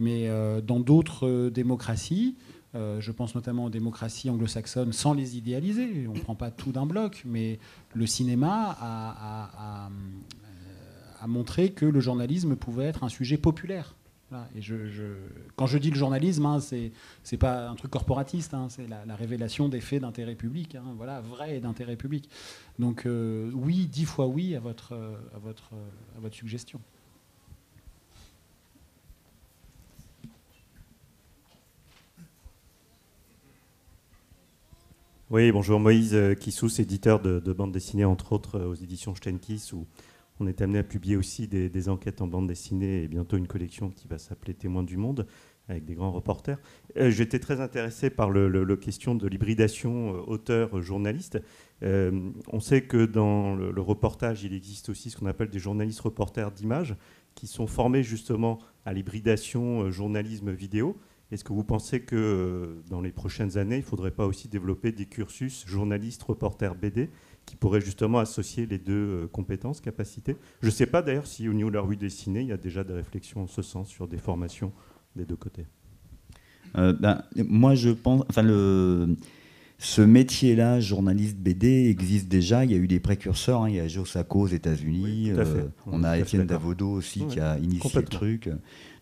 Mais 0.00 0.28
euh, 0.28 0.62
dans 0.62 0.80
d'autres 0.80 1.50
démocraties, 1.50 2.36
je 2.74 3.10
pense 3.10 3.34
notamment 3.34 3.64
aux 3.64 3.70
démocraties 3.70 4.28
anglo-saxonnes, 4.28 4.92
sans 4.92 5.14
les 5.14 5.38
idéaliser, 5.38 6.06
on 6.08 6.12
ne 6.12 6.20
prend 6.20 6.34
pas 6.34 6.50
tout 6.50 6.72
d'un 6.72 6.84
bloc, 6.84 7.22
mais 7.24 7.58
le 7.94 8.06
cinéma 8.06 8.76
a, 8.78 9.88
a 11.18 11.26
montré 11.26 11.70
que 11.72 11.86
le 11.86 12.00
journalisme 12.00 12.54
pouvait 12.54 12.84
être 12.84 13.02
un 13.02 13.08
sujet 13.08 13.38
populaire 13.38 13.96
et 14.56 14.60
quand 15.54 15.66
je 15.66 15.78
dis 15.78 15.90
le 15.90 15.96
journalisme, 15.96 16.46
hein, 16.46 16.58
ce 16.58 16.90
c'est 17.22 17.36
pas 17.36 17.68
un 17.68 17.76
truc 17.76 17.92
corporatiste, 17.92 18.54
hein, 18.54 18.66
c'est 18.68 18.88
la, 18.88 19.14
révélation 19.14 19.68
des 19.68 19.80
faits 19.80 20.02
d'intérêt 20.02 20.34
public, 20.34 20.74
hein, 20.74 20.94
voilà, 20.96 21.20
vrai 21.20 21.60
d'intérêt 21.60 21.96
public. 21.96 22.28
Donc 22.80 23.06
euh, 23.06 23.50
oui, 23.54 23.86
dix 23.86 24.04
fois 24.04 24.26
oui 24.26 24.56
à 24.56 24.60
votre, 24.60 24.94
à 25.34 25.38
votre, 25.38 25.70
à 26.16 26.20
votre 26.20 26.34
suggestion. 26.34 26.80
Oui, 35.30 35.50
bonjour 35.52 35.78
Moïse 35.78 36.16
Kissous, 36.40 36.80
éditeur 36.80 37.20
de, 37.20 37.40
de 37.40 37.52
bande 37.52 37.72
dessinée 37.72 38.04
entre 38.04 38.32
autres 38.32 38.60
aux 38.60 38.74
éditions 38.74 39.14
Steinkiss, 39.14 39.72
où 39.72 39.86
on 40.40 40.46
est 40.46 40.60
amené 40.60 40.78
à 40.78 40.82
publier 40.82 41.16
aussi 41.16 41.48
des, 41.48 41.88
enquêtes 41.88 42.20
en 42.20 42.26
bande 42.26 42.46
dessinée 42.46 43.02
et 43.02 43.08
bientôt 43.08 43.36
une 43.36 43.46
collection 43.46 43.90
qui 43.90 44.06
va 44.08 44.18
s'appeler 44.18 44.54
Témoins 44.54 44.82
du 44.82 44.96
monde 44.96 45.26
avec 45.68 45.84
des 45.84 45.94
grands 45.94 46.12
reporters. 46.12 46.58
Euh, 46.96 47.10
j'étais 47.10 47.40
très 47.40 47.60
intéressé 47.60 48.10
par 48.10 48.30
le, 48.30 48.76
question 48.76 49.14
de 49.14 49.26
l'hybridation 49.26 50.14
euh, 50.14 50.20
auteur-journaliste. 50.26 51.40
Euh, 51.82 52.30
on 52.52 52.60
sait 52.60 52.82
que 52.82 53.04
dans 53.04 53.56
le, 53.56 53.80
reportage, 53.80 54.44
il 54.44 54.54
existe 54.54 54.88
aussi 54.88 55.10
ce 55.10 55.16
qu'on 55.16 55.26
appelle 55.26 55.50
des 55.50 55.58
journalistes 55.58 56.00
reporters 56.00 56.52
d'image 56.52 56.94
qui 57.34 57.46
sont 57.46 57.66
formés 57.66 58.02
justement 58.02 58.58
à 58.84 58.92
l'hybridation 58.92 59.90
journalisme-vidéo. 59.90 60.96
Est-ce 61.32 61.42
que 61.42 61.52
vous 61.52 61.64
pensez 61.64 62.00
que 62.02 62.80
dans 62.88 63.00
les 63.00 63.10
prochaines 63.10 63.58
années, 63.58 63.76
il 63.76 63.80
ne 63.80 63.84
faudrait 63.84 64.12
pas 64.12 64.26
aussi 64.26 64.48
développer 64.48 64.92
des 64.92 65.06
cursus 65.06 65.66
journalistes-reporters 65.66 66.76
BD 66.76 67.10
qui 67.46 67.56
pourrait 67.56 67.80
justement 67.80 68.18
associer 68.18 68.66
les 68.66 68.78
deux 68.78 68.92
euh, 68.92 69.26
compétences, 69.28 69.80
capacités. 69.80 70.36
Je 70.60 70.66
ne 70.66 70.72
sais 70.72 70.86
pas 70.86 71.00
d'ailleurs 71.00 71.26
si 71.26 71.48
au 71.48 71.54
niveau 71.54 71.70
de 71.70 71.76
la 71.76 71.80
revue 71.80 71.96
dessinée, 71.96 72.40
il 72.40 72.48
y 72.48 72.52
a 72.52 72.56
déjà 72.56 72.84
des 72.84 72.92
réflexions 72.92 73.42
en 73.42 73.46
ce 73.46 73.62
sens 73.62 73.88
sur 73.88 74.08
des 74.08 74.18
formations 74.18 74.72
des 75.14 75.24
deux 75.24 75.36
côtés. 75.36 75.64
Euh, 76.76 76.92
ben, 76.92 77.22
moi, 77.36 77.74
je 77.74 77.90
pense. 77.90 78.24
Enfin, 78.28 78.42
le, 78.42 79.16
ce 79.78 80.02
métier-là, 80.02 80.80
journaliste 80.80 81.36
BD, 81.36 81.88
existe 81.88 82.28
déjà. 82.28 82.64
Il 82.64 82.72
y 82.72 82.74
a 82.74 82.78
eu 82.78 82.88
des 82.88 83.00
précurseurs. 83.00 83.62
Hein. 83.62 83.70
Il 83.70 83.76
y 83.76 83.80
a 83.80 83.88
Joe 83.88 84.10
Sacco 84.10 84.40
aux 84.40 84.46
États-Unis. 84.48 85.30
Euh, 85.30 85.64
on 85.86 86.02
a 86.02 86.18
Étienne 86.18 86.46
Davodo 86.46 86.90
aussi 86.90 87.24
qui 87.26 87.40
a 87.40 87.58
initié 87.58 88.00
le 88.00 88.06
truc. 88.06 88.50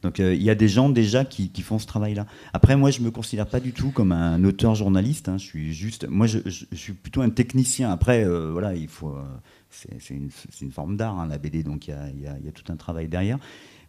Donc 0.04 0.20
euh, 0.20 0.34
il 0.34 0.42
y 0.42 0.50
a 0.50 0.54
des 0.54 0.68
gens 0.68 0.90
déjà 0.90 1.24
qui, 1.24 1.50
font 1.62 1.78
ce 1.78 1.86
travail-là. 1.86 2.26
Après, 2.52 2.76
moi, 2.76 2.90
je 2.90 3.00
me 3.00 3.10
considère 3.10 3.46
pas 3.46 3.58
du 3.58 3.72
tout 3.72 3.90
comme 3.90 4.12
un 4.12 4.44
auteur 4.44 4.74
journaliste. 4.74 5.30
Hein. 5.30 5.38
Je 5.38 5.44
suis 5.44 5.72
juste, 5.72 6.06
moi, 6.08 6.26
je, 6.26 6.40
suis 6.72 6.92
plutôt 6.92 7.22
un 7.22 7.30
technicien. 7.30 7.90
Après, 7.90 8.22
euh, 8.22 8.50
voilà, 8.52 8.74
il 8.74 8.88
faut, 8.88 9.16
euh, 9.16 9.22
c'est 9.70 10.14
une, 10.14 10.70
forme 10.70 10.98
d'art 10.98 11.18
hein, 11.18 11.26
la 11.26 11.38
BD, 11.38 11.62
donc 11.62 11.88
il 11.88 11.94
y, 12.20 12.26
a, 12.26 12.52
tout 12.52 12.70
un 12.70 12.76
travail 12.76 13.08
derrière. 13.08 13.38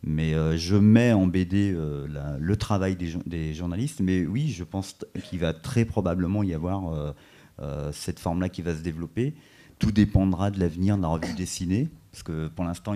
Mais 0.07 0.33
je 0.57 0.75
mets 0.75 1.13
en 1.13 1.25
BD 1.25 1.75
le 1.75 2.55
travail 2.55 2.95
des, 2.95 3.53
journalistes. 3.53 3.99
Mais 4.01 4.25
oui, 4.25 4.49
je 4.49 4.63
pense 4.63 4.97
qu'il 5.23 5.39
va 5.39 5.51
très 5.51 5.83
probablement 5.83 6.43
y 6.43 6.53
avoir 6.53 7.13
cette 7.91 8.19
forme-là 8.19 8.49
qui 8.49 8.61
va 8.61 8.75
se 8.75 8.81
développer. 8.81 9.33
Tout 9.79 9.91
dépendra 9.91 10.51
de 10.51 10.59
l'avenir 10.59 10.95
de 10.95 11.01
la 11.01 11.07
revue 11.07 11.33
dessinée 11.33 11.89
Parce 12.15 12.23
que 12.23 12.47
pour 12.47 12.63
l'instant, 12.63 12.93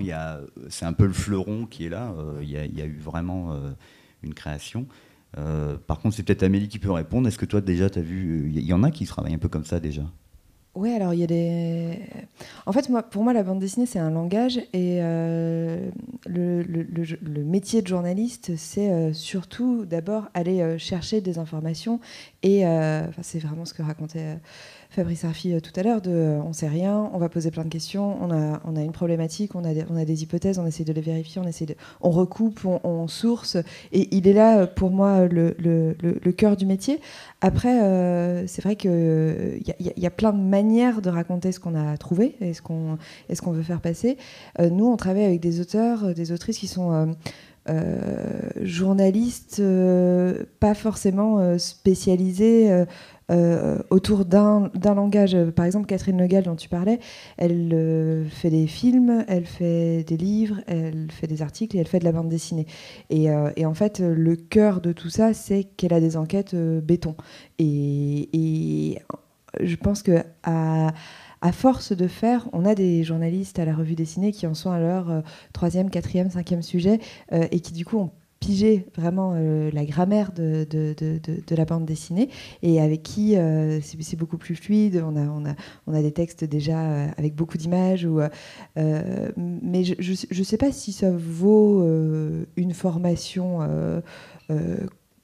c'est 0.70 0.86
un 0.86 0.94
peu 0.94 1.04
le 1.04 1.12
fleuron 1.12 1.66
qui 1.66 1.84
est 1.84 1.90
là. 1.90 2.14
Il 2.40 2.48
y, 2.48 2.56
a 2.56 2.86
eu 2.86 2.98
vraiment 2.98 3.54
une 4.22 4.32
création. 4.32 4.86
par 5.34 5.98
contre, 5.98 6.14
c'est 6.14 6.22
peut-être 6.22 6.42
Amélie 6.42 6.68
qui 6.68 6.78
peut 6.78 6.90
répondre. 6.90 7.28
Est-ce 7.28 7.36
que 7.36 7.44
toi, 7.44 7.60
déjà, 7.60 7.90
tu 7.90 7.98
as 7.98 8.02
vu. 8.02 8.50
Il 8.54 8.64
y 8.64 8.72
en 8.72 8.82
a 8.82 8.90
qui 8.90 9.04
travaillent 9.04 9.34
un 9.34 9.38
peu 9.38 9.50
comme 9.50 9.66
ça 9.66 9.78
déjà? 9.78 10.04
Oui, 10.76 10.92
alors 10.92 11.12
il 11.14 11.20
y 11.20 11.24
a 11.24 11.26
des. 11.26 11.98
En 12.64 12.72
fait, 12.72 12.88
pour 13.10 13.24
moi, 13.24 13.32
la 13.32 13.42
bande 13.42 13.58
dessinée, 13.58 13.86
c'est 13.86 13.98
un 13.98 14.10
langage 14.10 14.58
et 14.72 15.00
euh, 15.02 15.90
le, 16.26 17.42
métier 17.42 17.82
de 17.82 17.88
journaliste, 17.88 18.52
c'est 18.56 18.88
euh, 18.88 19.12
surtout 19.12 19.84
d'abord 19.84 20.28
aller 20.32 20.60
euh, 20.60 20.78
chercher 20.78 21.20
des 21.20 21.38
informations 21.38 21.98
et 22.44 22.62
c'est 23.22 23.40
vraiment 23.40 23.64
ce 23.64 23.74
que 23.74 23.82
racontait 23.82 24.38
Fabrice 24.90 25.24
Arfi 25.24 25.54
euh, 25.54 25.60
tout 25.60 25.70
à 25.76 25.84
l'heure, 25.84 26.00
de 26.00 26.10
euh, 26.10 26.40
on 26.44 26.52
sait 26.52 26.66
rien, 26.66 27.08
on 27.12 27.18
va 27.18 27.28
poser 27.28 27.52
plein 27.52 27.62
de 27.62 27.68
questions, 27.68 28.18
on 28.20 28.76
a, 28.76 28.82
une 28.82 28.90
problématique, 28.90 29.54
on 29.54 29.64
a, 29.64 30.04
des, 30.04 30.22
hypothèses, 30.24 30.58
on 30.58 30.66
essaie 30.66 30.82
de 30.82 30.92
les 30.92 31.00
vérifier, 31.00 31.40
on, 32.00 32.10
recoupe, 32.10 32.64
on, 32.64 33.06
source, 33.06 33.56
et 33.92 34.08
il 34.10 34.26
est 34.26 34.32
là 34.32 34.58
euh, 34.58 34.66
pour 34.66 34.90
moi 34.90 35.28
le, 35.28 36.32
cœur 36.36 36.56
du 36.56 36.66
métier. 36.66 37.00
Après, 37.40 37.78
c'est 38.46 38.62
vrai 38.62 38.76
qu'il 38.76 39.62
y, 39.78 40.06
a 40.06 40.10
plein 40.10 40.32
de 40.32 40.42
manières 40.42 41.00
de 41.00 41.08
raconter 41.08 41.52
ce 41.52 41.60
qu'on 41.60 41.74
a 41.74 41.96
trouvé 41.96 42.36
et 42.40 42.52
ce 42.52 42.60
qu'on 42.62 42.98
veut 43.52 43.62
faire 43.62 43.80
passer. 43.80 44.16
nous, 44.58 44.86
on 44.86 44.96
travaille 44.96 45.24
avec 45.24 45.40
des 45.40 45.60
auteurs, 45.60 46.14
des 46.14 46.32
autrices 46.32 46.58
qui 46.58 46.66
sont... 46.66 47.14
journalistes 48.62 49.62
pas 50.60 50.74
forcément 50.74 51.56
euh, 53.30 53.78
autour 53.90 54.24
d'un 54.24 54.70
langage. 54.84 55.36
Par 55.54 55.64
exemple, 55.64 55.86
Catherine 55.86 56.20
Legal, 56.20 56.42
dont 56.42 56.56
tu 56.56 56.68
parlais, 56.68 56.98
elle 57.36 57.70
euh, 57.72 58.24
fait 58.24 58.50
des 58.50 58.66
films, 58.66 59.24
elle 59.28 59.46
fait 59.46 60.02
des 60.02 60.16
livres, 60.16 60.56
elle 60.66 61.08
fait 61.12 61.28
des 61.28 61.40
articles 61.40 61.76
et 61.76 61.80
elle 61.80 61.86
fait 61.86 62.00
de 62.00 62.04
la 62.04 62.12
bande 62.12 62.28
dessinée. 62.28 62.66
Et, 63.08 63.30
euh, 63.30 63.50
en 63.64 63.74
fait, 63.74 64.00
le 64.00 64.34
cœur 64.34 64.80
de 64.80 64.92
tout 64.92 65.10
ça, 65.10 65.32
c'est 65.32 65.62
qu'elle 65.62 65.92
a 65.92 66.00
des 66.00 66.16
enquêtes 66.16 66.56
béton. 66.56 67.14
Et, 67.60 68.98
je 69.60 69.76
pense 69.76 70.02
que 70.02 70.22
à, 71.40 71.52
force 71.52 71.92
de 71.92 72.06
faire, 72.06 72.48
on 72.52 72.64
a 72.64 72.74
des 72.74 73.02
journalistes 73.04 73.58
à 73.58 73.64
la 73.64 73.74
revue 73.74 73.94
dessinée 73.94 74.32
qui 74.32 74.46
en 74.46 74.54
sont 74.54 74.70
à 74.70 74.78
leur 74.78 75.22
troisième, 75.52 75.90
quatrième, 75.90 76.30
cinquième 76.30 76.62
sujet 76.62 76.98
et 77.32 77.60
qui 77.60 77.72
du 77.72 77.84
coup 77.84 77.98
ont 77.98 78.10
piger 78.40 78.86
vraiment 78.96 79.34
euh, 79.36 79.70
la 79.72 79.84
grammaire 79.84 80.32
de, 80.32 80.66
la 81.50 81.64
bande 81.64 81.84
dessinée 81.84 82.30
et 82.62 82.80
avec 82.80 83.02
qui 83.02 83.36
euh, 83.36 83.80
c'est 83.82 84.16
beaucoup 84.16 84.38
plus 84.38 84.56
fluide. 84.56 85.04
On 85.04 85.94
a, 85.94 86.02
des 86.02 86.12
textes 86.12 86.44
déjà 86.44 86.80
euh, 86.80 87.08
avec 87.18 87.34
beaucoup 87.34 87.58
d'images. 87.58 88.08
Mais 88.76 89.84
je 89.84 90.38
ne 90.38 90.44
sais 90.44 90.56
pas 90.56 90.72
si 90.72 90.92
ça 90.92 91.10
vaut 91.10 91.84
une 92.56 92.74
formation 92.74 93.60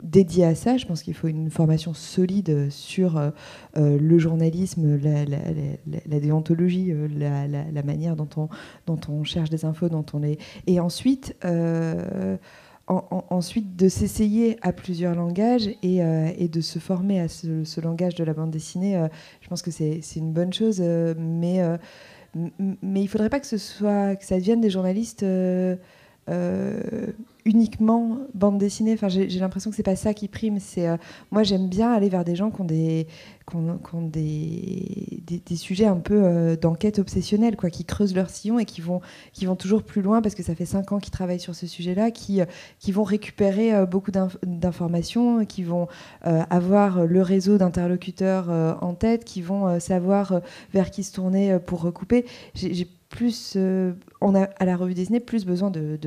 dédiée 0.07 0.45
à 0.45 0.55
ça. 0.55 0.77
Je 0.77 0.87
pense 0.87 1.03
qu'il 1.03 1.15
faut 1.15 1.29
une 1.29 1.51
formation 1.51 1.95
solide 1.95 2.71
sur 2.71 3.21
le 3.77 4.19
journalisme, 4.19 4.97
la, 4.97 5.25
la, 5.25 5.39
la, 6.07 6.21
déontologie, 6.21 6.93
la, 7.19 7.83
manière 7.83 8.17
dont 8.17 8.29
on, 8.37 8.49
dont 8.87 9.01
on 9.09 9.25
cherche 9.25 9.51
des 9.51 9.65
infos, 9.65 9.89
dont 9.89 10.07
on 10.15 10.21
les... 10.21 10.39
Et 10.67 10.81
ensuite 10.81 11.37
ensuite 12.89 13.77
de 13.77 13.89
s'essayer 13.89 14.59
à 14.63 14.73
plusieurs 14.73 15.15
langages 15.15 15.69
et, 15.83 16.03
euh, 16.03 16.31
de 16.39 16.61
se 16.61 16.79
former 16.79 17.21
à 17.21 17.29
ce, 17.29 17.81
langage 17.81 18.15
de 18.15 18.25
la 18.25 18.33
bande 18.33 18.51
dessinée, 18.51 18.97
euh, 18.97 19.09
je 19.41 19.49
pense 19.49 19.63
que 19.63 19.71
c'est 19.71 20.01
une 20.17 20.33
bonne 20.33 20.53
chose. 20.53 20.79
Euh, 20.81 21.15
mais, 21.19 21.61
mais 22.35 23.01
il 23.01 23.05
ne 23.05 23.09
faudrait 23.09 23.31
pas 23.31 23.41
que, 23.41 23.47
ce 23.47 23.59
soit, 23.59 24.17
que 24.17 24.25
ça 24.25 24.37
devienne 24.37 24.61
des 24.61 24.71
journalistes 24.71 25.25
uniquement 27.45 28.19
bande 28.35 28.59
dessinée. 28.59 28.95
Enfin, 28.95 29.09
j'ai 29.09 29.29
l'impression 29.39 29.71
que 29.71 29.77
c'est 29.77 29.83
pas 29.83 29.97
ça 29.97 30.15
qui 30.15 30.29
prime. 30.29 30.59
C'est 30.59 30.89
moi 31.31 31.43
j'aime 31.43 31.69
bien 31.69 31.93
aller 31.93 32.09
vers 32.09 32.25
des 32.25 32.35
gens 32.35 32.51
qui 32.51 32.61
ont 32.61 32.65
des 32.65 33.07
des, 34.03 35.41
des, 35.47 35.57
sujets 35.57 35.87
un 35.87 35.97
peu 35.97 36.23
euh, 36.25 36.57
d'enquête 36.57 36.99
obsessionnelle, 36.99 37.57
quoi, 37.57 37.71
qui 37.71 37.85
creusent 37.85 38.15
leur 38.15 38.29
sillon 38.29 38.59
et 38.59 38.65
qui 38.65 38.81
vont, 38.81 39.01
qui 39.33 39.47
vont 39.47 39.57
toujours 39.57 39.83
plus 39.83 40.03
loin 40.03 40.21
parce 40.21 40.35
que 40.35 40.43
ça 40.43 40.55
fait 40.55 40.67
cinq 40.67 40.93
ans 40.93 40.99
qu'ils 40.99 41.13
travaillent 41.13 41.41
sur 41.41 41.55
ce 41.55 41.67
sujet-là, 41.67 42.11
qui, 42.11 42.41
euh, 42.41 42.47
qui 42.81 42.93
vont 42.93 43.05
récupérer 43.05 43.75
euh, 43.75 43.87
beaucoup 43.87 44.11
d'informations, 44.43 45.45
qui 45.45 45.63
vont 45.63 45.89
avoir 46.23 47.07
le 47.07 47.23
réseau 47.23 47.59
d'interlocuteurs 47.59 48.49
en 48.83 48.95
tête, 48.95 49.25
qui 49.25 49.43
vont 49.43 49.79
savoir 49.81 50.41
vers 50.73 50.91
qui 50.91 51.03
se 51.03 51.13
tourner 51.13 51.59
pour 51.59 51.83
recouper. 51.83 52.25
Plus, 53.09 53.55
euh, 53.57 53.93
on 54.21 54.35
a 54.35 54.45
à 54.45 54.65
la 54.65 54.77
revue 54.77 54.95
Disney 54.95 55.21
plus 55.21 55.45
besoin 55.45 55.71
de, 55.71 55.99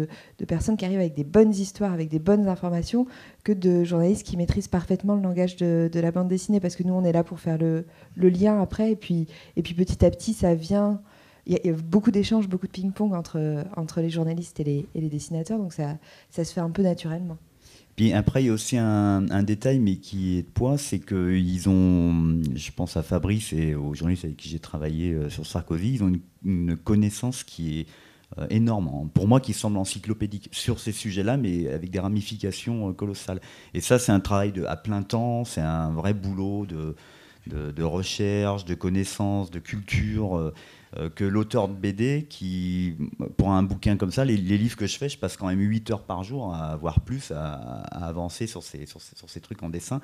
personnes 0.47 0.77
qui 0.77 0.85
arrivent 0.85 0.99
avec 0.99 1.13
des 1.13 1.23
bonnes 1.23 1.51
histoires, 1.51 1.93
avec 1.93 2.09
des 2.09 2.19
bonnes 2.19 2.47
informations, 2.47 3.05
que 3.43 3.51
de 3.51 3.83
journalistes 3.83 4.25
qui 4.25 4.37
maîtrisent 4.37 4.67
parfaitement 4.67 5.15
le 5.15 5.21
langage 5.21 5.55
de, 5.55 5.89
la 5.93 6.11
bande 6.11 6.27
dessinée, 6.27 6.59
parce 6.59 6.75
que 6.75 6.83
nous, 6.83 6.93
on 6.93 7.03
est 7.03 7.11
là 7.11 7.23
pour 7.23 7.39
faire 7.39 7.57
le, 7.57 7.85
lien 8.15 8.61
après, 8.61 8.91
et 8.91 8.95
puis, 8.95 9.27
et 9.55 9.61
puis 9.61 9.73
petit 9.73 10.05
à 10.05 10.11
petit, 10.11 10.33
ça 10.33 10.55
vient. 10.55 11.01
Il 11.45 11.57
y, 11.63 11.69
a 11.69 11.73
beaucoup 11.73 12.11
d'échanges, 12.11 12.47
beaucoup 12.47 12.67
de 12.67 12.71
ping-pong 12.71 13.13
entre, 13.13 13.63
entre 13.75 14.01
les 14.01 14.09
journalistes 14.11 14.59
et 14.59 14.63
les, 14.63 14.87
et 14.93 15.01
les 15.01 15.09
dessinateurs, 15.09 15.57
donc 15.57 15.73
ça, 15.73 15.97
ça 16.29 16.43
se 16.43 16.53
fait 16.53 16.61
un 16.61 16.69
peu 16.69 16.83
naturellement. 16.83 17.37
Puis 17.99 18.13
après, 18.13 18.43
il 18.43 18.45
y 18.45 18.49
a 18.49 18.53
aussi 18.53 18.77
un, 18.77 19.43
détail, 19.43 19.79
mais 19.79 19.97
qui 19.97 20.37
est 20.37 20.43
de 20.43 20.47
poids, 20.47 20.77
c'est 20.77 20.99
qu'ils 20.99 21.67
ont, 21.67 22.41
je 22.55 22.71
pense 22.71 22.95
à 22.95 23.03
Fabrice 23.03 23.51
et 23.51 23.75
aux 23.75 23.93
journalistes 23.93 24.23
avec 24.23 24.37
qui 24.37 24.47
j'ai 24.47 24.59
travaillé 24.59 25.11
euh, 25.11 25.29
sur 25.29 25.45
Sarkozy, 25.45 25.95
ils 25.95 26.03
ont 26.05 26.13
une, 26.45 26.77
connaissance 26.77 27.43
qui 27.43 27.81
est 27.81 27.87
euh, 28.37 28.47
énorme, 28.49 29.09
pour 29.13 29.27
moi 29.27 29.41
qui 29.41 29.51
semble 29.51 29.75
encyclopédique 29.75 30.47
sur 30.53 30.79
ces 30.79 30.93
sujets-là, 30.93 31.35
mais 31.35 31.67
avec 31.67 31.89
des 31.89 31.99
ramifications 31.99 32.87
euh, 32.87 32.93
colossales. 32.93 33.41
Et 33.73 33.81
ça, 33.81 33.99
c'est 33.99 34.13
un 34.13 34.21
travail 34.21 34.53
de, 34.53 34.63
à 34.63 34.77
plein 34.77 35.01
temps, 35.01 35.43
c'est 35.43 35.59
un 35.59 35.91
vrai 35.91 36.13
boulot 36.13 36.65
de, 36.65 36.95
de, 37.47 37.83
recherche, 37.83 38.63
de 38.63 38.75
connaissance, 38.75 39.51
de 39.51 39.59
culture. 39.59 40.53
Euh, 40.97 41.09
que 41.09 41.23
l'auteur 41.23 41.67
de 41.67 41.73
BD 41.75 42.25
qui, 42.27 42.95
pour 43.37 43.51
un 43.51 43.61
bouquin 43.61 43.95
comme 43.95 44.11
ça, 44.11 44.25
les, 44.25 44.37
livres 44.37 44.75
que 44.75 44.87
je 44.87 44.97
fais, 44.97 45.07
je 45.07 45.19
passe 45.19 45.37
quand 45.37 45.45
même 45.45 45.59
8 45.59 45.91
heures 45.91 46.03
par 46.03 46.23
jour, 46.23 46.55
à, 46.55 46.75
voire 46.77 47.01
plus, 47.01 47.31
à, 47.31 47.53
avancer 47.91 48.47
sur 48.47 48.63
ces, 48.63 48.87
sur, 48.87 48.99
ces, 48.99 49.39
trucs 49.39 49.61
en 49.61 49.69
dessin. 49.69 50.01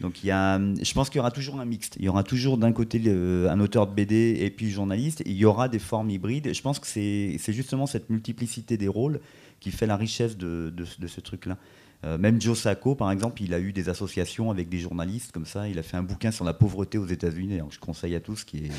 Donc 0.00 0.22
il 0.22 0.28
y 0.28 0.30
a, 0.30 0.60
je 0.60 0.94
pense 0.94 1.10
qu'il 1.10 1.16
y 1.16 1.20
aura 1.20 1.32
toujours 1.32 1.58
un 1.58 1.64
mixte. 1.64 1.96
Il 1.98 2.04
y 2.04 2.08
aura 2.08 2.22
toujours 2.22 2.56
d'un 2.56 2.72
côté 2.72 3.00
un 3.10 3.58
auteur 3.58 3.88
de 3.88 3.94
BD 3.94 4.36
et 4.40 4.50
puis 4.50 4.70
journaliste. 4.70 5.22
il 5.26 5.32
y 5.32 5.44
aura 5.44 5.68
des 5.68 5.80
formes 5.80 6.10
hybrides. 6.10 6.54
je 6.54 6.62
pense 6.62 6.78
que 6.78 6.86
c'est 6.86 7.52
justement 7.52 7.86
cette 7.86 8.08
multiplicité 8.08 8.76
des 8.76 8.88
rôles 8.88 9.20
qui 9.58 9.72
fait 9.72 9.86
la 9.86 9.96
richesse 9.96 10.36
de, 10.36 10.72
ce 10.84 11.20
truc-là. 11.20 11.58
Euh, 12.04 12.18
même 12.18 12.40
Joe 12.40 12.58
Sacco, 12.58 12.96
par 12.96 13.12
exemple, 13.12 13.42
il 13.42 13.54
a 13.54 13.60
eu 13.60 13.72
des 13.72 13.88
associations 13.88 14.50
avec 14.50 14.68
des 14.68 14.78
journalistes 14.78 15.30
comme 15.30 15.46
ça. 15.46 15.68
Il 15.68 15.78
a 15.78 15.84
fait 15.84 15.96
un 15.96 16.02
bouquin 16.02 16.32
sur 16.32 16.44
la 16.44 16.52
pauvreté 16.52 16.98
aux 16.98 17.06
États-Unis. 17.06 17.60
Je 17.70 17.78
conseille 17.78 18.16
à 18.16 18.20
tous, 18.20 18.42
qui 18.42 18.64
est, 18.64 18.72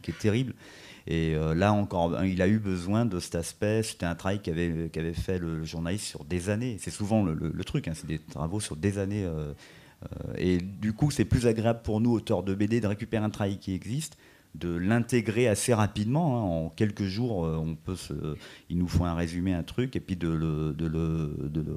qui 0.00 0.10
est 0.10 0.18
terrible. 0.18 0.54
Et 1.10 1.34
euh, 1.34 1.56
là 1.56 1.72
encore, 1.72 2.24
il 2.24 2.40
a 2.40 2.46
eu 2.46 2.60
besoin 2.60 3.04
de 3.04 3.18
cet 3.18 3.34
aspect. 3.34 3.82
C'était 3.82 4.06
un 4.06 4.14
travail 4.14 4.38
qu'avait 4.40 4.88
qu'avait 4.92 5.12
fait 5.12 5.40
le 5.40 5.64
journaliste 5.64 6.04
sur 6.04 6.24
des 6.24 6.50
années. 6.50 6.76
C'est 6.78 6.92
souvent 6.92 7.24
le, 7.24 7.64
truc, 7.64 7.88
hein, 7.88 7.94
c'est 7.96 8.06
des 8.06 8.20
travaux 8.20 8.60
sur 8.60 8.76
des 8.76 8.98
années. 8.98 9.24
Euh, 9.24 9.52
euh, 10.04 10.34
et 10.38 10.58
du 10.58 10.92
coup, 10.92 11.10
c'est 11.10 11.24
plus 11.24 11.48
agréable 11.48 11.80
pour 11.82 12.00
nous, 12.00 12.12
auteurs 12.12 12.44
de 12.44 12.54
BD, 12.54 12.80
de 12.80 12.86
récupérer 12.86 13.24
un 13.24 13.30
travail 13.30 13.58
qui 13.58 13.74
existe 13.74 14.18
de 14.54 14.74
l'intégrer 14.74 15.48
assez 15.48 15.72
rapidement. 15.72 16.36
Hein. 16.36 16.42
En 16.42 16.68
quelques 16.70 17.04
jours, 17.04 17.44
euh, 17.44 17.56
on 17.56 17.74
peut 17.74 17.96
se, 17.96 18.12
il 18.68 18.78
nous 18.78 18.88
faut 18.88 19.04
un 19.04 19.14
résumé, 19.14 19.54
un 19.54 19.62
truc, 19.62 19.96
et 19.96 20.00
puis 20.00 20.16
de 20.16 20.28
le, 20.28 20.74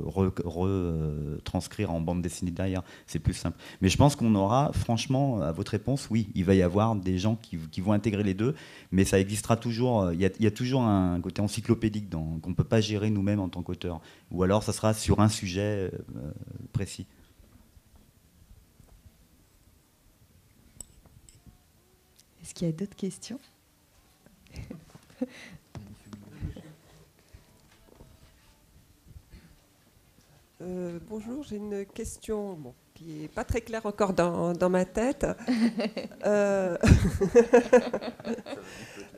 retranscrire 0.05 1.91
en 1.91 2.01
bande 2.01 2.21
dessinée 2.21 2.51
derrière. 2.51 2.83
C'est 3.07 3.19
plus 3.19 3.33
simple. 3.33 3.57
Mais 3.81 3.89
je 3.89 3.97
pense 3.97 4.15
qu'on 4.15 4.35
aura, 4.35 4.71
franchement, 4.73 5.41
à 5.41 5.51
votre 5.51 5.71
réponse, 5.71 6.07
oui, 6.09 6.29
il 6.35 6.45
va 6.45 6.55
y 6.55 6.61
avoir 6.61 6.95
des 6.95 7.17
gens 7.17 7.35
qui, 7.35 7.81
vont 7.81 7.93
intégrer 7.93 8.23
les 8.23 8.33
deux, 8.33 8.55
mais 8.91 9.03
ça 9.03 9.19
existera 9.19 9.57
toujours. 9.57 10.11
Il 10.13 10.19
y 10.19 10.25
a, 10.25 10.29
il 10.39 10.43
y 10.43 10.47
a 10.47 10.51
toujours 10.51 10.83
un 10.83 11.19
côté 11.19 11.41
encyclopédique 11.41 12.09
qu'on 12.09 12.49
ne 12.49 12.55
peut 12.55 12.63
pas 12.63 12.81
gérer 12.81 13.09
nous-mêmes 13.09 13.39
en 13.39 13.49
tant 13.49 13.61
qu'auteur. 13.61 14.01
Ou 14.31 14.43
alors, 14.43 14.63
ça 14.63 14.73
sera 14.73 14.93
sur 14.93 15.19
un 15.19 15.29
sujet 15.29 15.91
euh, 15.91 16.31
précis. 16.71 17.05
Est-ce 22.53 22.59
qu'il 22.59 22.67
y 22.67 22.69
a 22.69 22.73
d'autres 22.73 22.95
questions? 22.95 23.39
Euh, 30.61 30.97
Bonjour, 31.09 31.43
j'ai 31.43 31.57
une 31.57 31.85
question 31.85 32.73
qui 32.93 33.03
n'est 33.03 33.27
pas 33.27 33.43
très 33.43 33.59
claire 33.59 33.85
encore 33.85 34.13
dans, 34.13 34.69
ma 34.69 34.85
tête. 34.85 35.25
Euh, 36.25 36.77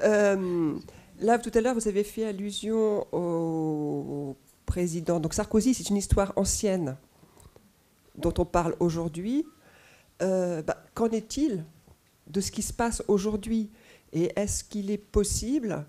euh, 0.02 0.80
là, 1.20 1.38
tout 1.38 1.52
à 1.54 1.62
l'heure, 1.62 1.76
vous 1.76 1.88
avez 1.88 2.04
fait 2.04 2.26
allusion 2.26 3.06
au 3.12 4.36
président. 4.66 5.20
Donc 5.20 5.36
Sarkozy, 5.36 5.76
c'est 5.76 5.90
une 5.90 5.98
histoire 5.98 6.34
ancienne 6.36 6.98
dont 8.16 8.34
on 8.40 8.46
parle 8.46 8.76
aujourd'hui. 8.80 9.46
Bah, 10.20 10.84
qu'en 10.96 11.10
est-il 11.10 11.66
de 12.28 12.42
ce 12.42 12.52
qui 12.52 12.62
se 12.62 12.74
passe 12.74 13.04
aujourd'hui. 13.08 13.70
Et 14.14 14.32
est-ce 14.36 14.64
qu'il 14.64 14.92
est 14.92 14.98
possible 14.98 15.86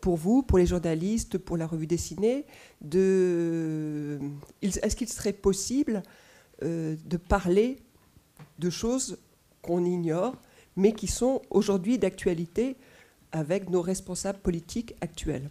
pour 0.00 0.16
vous, 0.16 0.42
pour 0.42 0.58
les 0.58 0.66
journalistes, 0.66 1.38
pour 1.38 1.56
la 1.56 1.66
revue 1.66 1.86
dessinée, 1.86 2.46
de... 2.80 4.20
est-ce 4.62 4.94
qu'il 4.94 5.08
serait 5.08 5.32
possible 5.32 6.02
euh, 6.62 6.96
de 7.04 7.16
parler 7.16 7.78
de 8.58 8.70
choses 8.70 9.18
qu'on 9.62 9.84
ignore, 9.84 10.36
mais 10.76 10.92
qui 10.92 11.08
sont 11.08 11.42
aujourd'hui 11.50 11.98
d'actualité 11.98 12.76
avec 13.32 13.68
nos 13.68 13.82
responsables 13.82 14.38
politiques 14.38 14.94
actuels? 15.00 15.48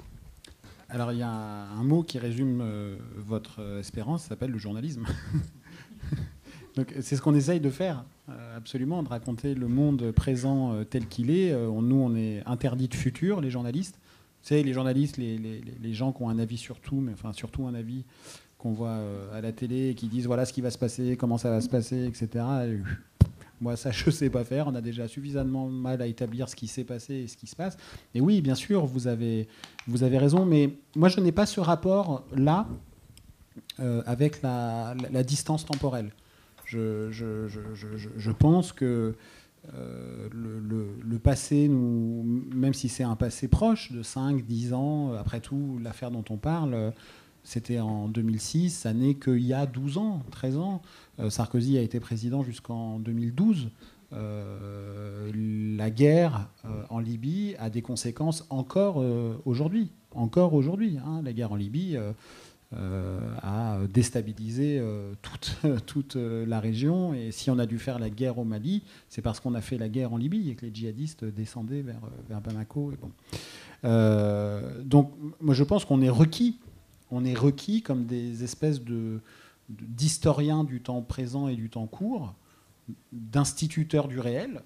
Alors 0.88 1.12
il 1.12 1.18
y 1.18 1.24
a 1.24 1.30
un 1.30 1.84
mot 1.84 2.04
qui 2.04 2.20
résume 2.20 2.62
euh, 2.62 2.98
votre 3.18 3.80
espérance, 3.80 4.24
ça 4.24 4.30
s'appelle 4.30 4.52
le 4.52 4.58
journalisme. 4.58 5.06
c'est 7.02 7.16
ce 7.16 7.22
qu'on 7.22 7.36
essaye 7.36 7.60
de 7.60 7.70
faire, 7.70 8.00
euh, 8.00 8.15
absolument, 8.56 9.04
de 9.04 9.10
raconter 9.10 9.54
le 9.54 9.68
monde 9.68 10.12
présent 10.12 10.74
euh, 10.74 10.84
tel 10.84 11.08
qu'il 11.08 11.32
est. 11.32 11.54
nous, 11.54 11.96
on 11.96 12.16
est 12.16 12.44
interdit 12.46 12.88
de 12.88 12.96
futur, 12.96 13.42
les 13.42 13.52
journalistes. 13.52 14.00
Vous 14.42 14.50
savez, 14.50 14.64
les 14.64 14.74
journalistes, 14.74 15.18
les, 15.18 15.38
les, 15.38 15.94
gens 15.94 16.12
qui 16.12 16.22
ont 16.22 16.30
un 16.30 16.38
avis 16.38 16.58
sur 16.58 16.80
tout, 16.80 17.00
mais 17.00 17.14
enfin 17.14 17.34
surtout 17.34 17.66
un 17.66 17.74
avis 17.74 18.06
qu'on 18.60 18.74
voit 18.74 19.00
à 19.34 19.42
la 19.42 19.52
télé 19.52 19.90
et 19.90 19.96
qui 19.96 20.08
disent 20.08 20.28
voilà 20.28 20.46
ce 20.46 20.54
qui 20.54 20.62
va 20.62 20.70
se 20.70 20.78
passer, 20.78 21.18
comment 21.18 21.40
ça 21.40 21.50
va 21.50 21.62
se 21.62 21.70
passer, 21.70 22.06
etc. 22.06 22.44
Moi, 23.62 23.76
ça, 23.78 23.92
je 23.92 24.06
ne 24.06 24.12
sais 24.12 24.30
pas 24.30 24.44
faire. 24.44 24.68
On 24.68 24.76
a 24.76 24.82
déjà 24.82 25.08
suffisamment 25.08 25.68
mal 25.70 26.02
à 26.02 26.08
établir 26.08 26.50
ce 26.50 26.56
qui 26.56 26.68
s'est 26.68 26.84
passé 26.84 27.16
et 27.16 27.28
ce 27.28 27.38
qui 27.38 27.48
se 27.48 27.56
passe. 27.56 27.78
Et 28.14 28.22
oui, 28.22 28.42
bien 28.42 28.56
sûr, 28.56 28.86
vous 28.86 29.08
avez, 29.08 29.48
raison, 29.88 30.46
mais 30.46 30.78
moi, 30.96 31.10
je 31.10 31.20
n'ai 31.20 31.32
pas 31.32 31.46
ce 31.46 31.60
rapport-là 31.60 32.68
euh, 33.80 34.04
avec 34.06 34.42
la, 34.42 34.96
distance 35.24 35.66
temporelle. 35.66 36.12
Je, 36.66 38.32
pense 38.32 38.74
que 38.74 39.16
euh, 39.74 40.30
le, 40.32 41.20
passé, 41.20 41.68
même 41.70 42.74
si 42.74 42.90
c'est 42.90 43.04
un 43.04 43.16
passé 43.16 43.48
proche 43.48 43.92
de 43.92 44.04
5, 44.04 44.44
10 44.46 44.74
ans, 44.74 45.14
après 45.14 45.40
tout, 45.40 45.80
l'affaire 45.82 46.12
dont 46.12 46.26
on 46.30 46.38
parle, 46.38 46.94
c'était 47.46 47.80
en 47.80 48.08
2006, 48.08 48.72
ça 48.72 48.94
n'est 48.94 49.14
qu'il 49.14 49.46
y 49.46 49.54
a 49.54 49.68
12 49.68 50.00
ans, 50.00 50.24
13 50.32 50.58
ans. 50.58 50.82
Euh, 51.20 51.30
Sarkozy 51.30 51.78
a 51.78 51.82
été 51.82 52.00
président 52.00 52.44
jusqu'en 52.44 52.98
2012. 52.98 53.70
Euh, 54.14 55.32
la 55.78 55.92
guerre 55.92 56.50
euh, 56.66 56.84
en 56.90 57.00
Libye 57.00 57.56
a 57.60 57.70
des 57.70 57.84
conséquences 57.84 58.46
encore 58.50 59.04
aujourd'hui. 59.46 59.92
Encore 60.16 60.56
aujourd'hui. 60.56 60.98
Hein. 61.06 61.22
La 61.24 61.34
guerre 61.34 61.52
en 61.52 61.56
Libye 61.56 61.98
a 62.74 63.80
déstabilisé 63.94 64.82
toute, 65.22 65.58
toute 65.86 66.16
la 66.16 66.60
région. 66.60 67.14
Et 67.14 67.32
si 67.32 67.50
on 67.50 67.60
a 67.60 67.66
dû 67.66 67.80
faire 67.80 68.00
la 68.00 68.10
guerre 68.10 68.38
au 68.38 68.44
Mali, 68.44 68.84
c'est 69.08 69.22
parce 69.22 69.40
qu'on 69.40 69.54
a 69.54 69.62
fait 69.62 69.78
la 69.78 69.90
guerre 69.90 70.14
en 70.14 70.18
Libye 70.18 70.50
et 70.50 70.56
que 70.56 70.66
les 70.66 70.74
djihadistes 70.74 71.24
descendaient 71.26 71.82
vers, 71.82 72.02
vers 72.28 72.42
Bamako. 72.42 72.92
Et 72.92 72.98
bon. 72.98 73.12
donc, 74.84 75.12
moi, 75.40 75.54
je 75.54 75.64
pense 75.64 75.86
qu'on 75.86 76.02
est 76.02 76.10
requis 76.10 76.58
on 77.12 77.26
est 77.26 77.34
requis 77.34 77.82
comme 77.82 78.06
des 78.06 78.44
espèces 78.44 78.82
de, 78.82 79.22
d'historiens 79.70 80.64
du 80.64 80.82
temps 80.82 81.02
présent 81.02 81.48
et 81.48 81.56
du 81.56 81.70
temps 81.70 81.88
court, 81.88 82.34
d'instituteurs 83.12 84.08
du 84.08 84.20
réel, 84.20 84.62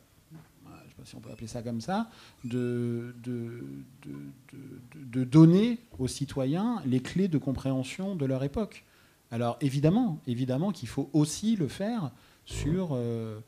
si 1.06 1.16
on 1.16 1.20
peut 1.20 1.32
appeler 1.32 1.48
ça 1.48 1.62
comme 1.62 1.82
ça, 1.82 2.10
de, 2.44 3.16
de, 3.24 5.24
donner 5.24 5.80
aux 5.98 6.08
citoyens 6.08 6.82
les 6.86 7.02
clés 7.02 7.28
de 7.28 7.38
compréhension 7.38 8.16
de 8.16 8.26
leur 8.26 8.44
époque. 8.44 8.86
Alors 9.32 9.58
évidemment, 9.62 10.20
évidemment 10.28 10.72
qu'il 10.72 10.90
faut 10.90 11.10
aussi 11.14 11.56
le 11.56 11.68
faire 11.68 12.12
sur 12.46 12.90
euh, 12.94 13.40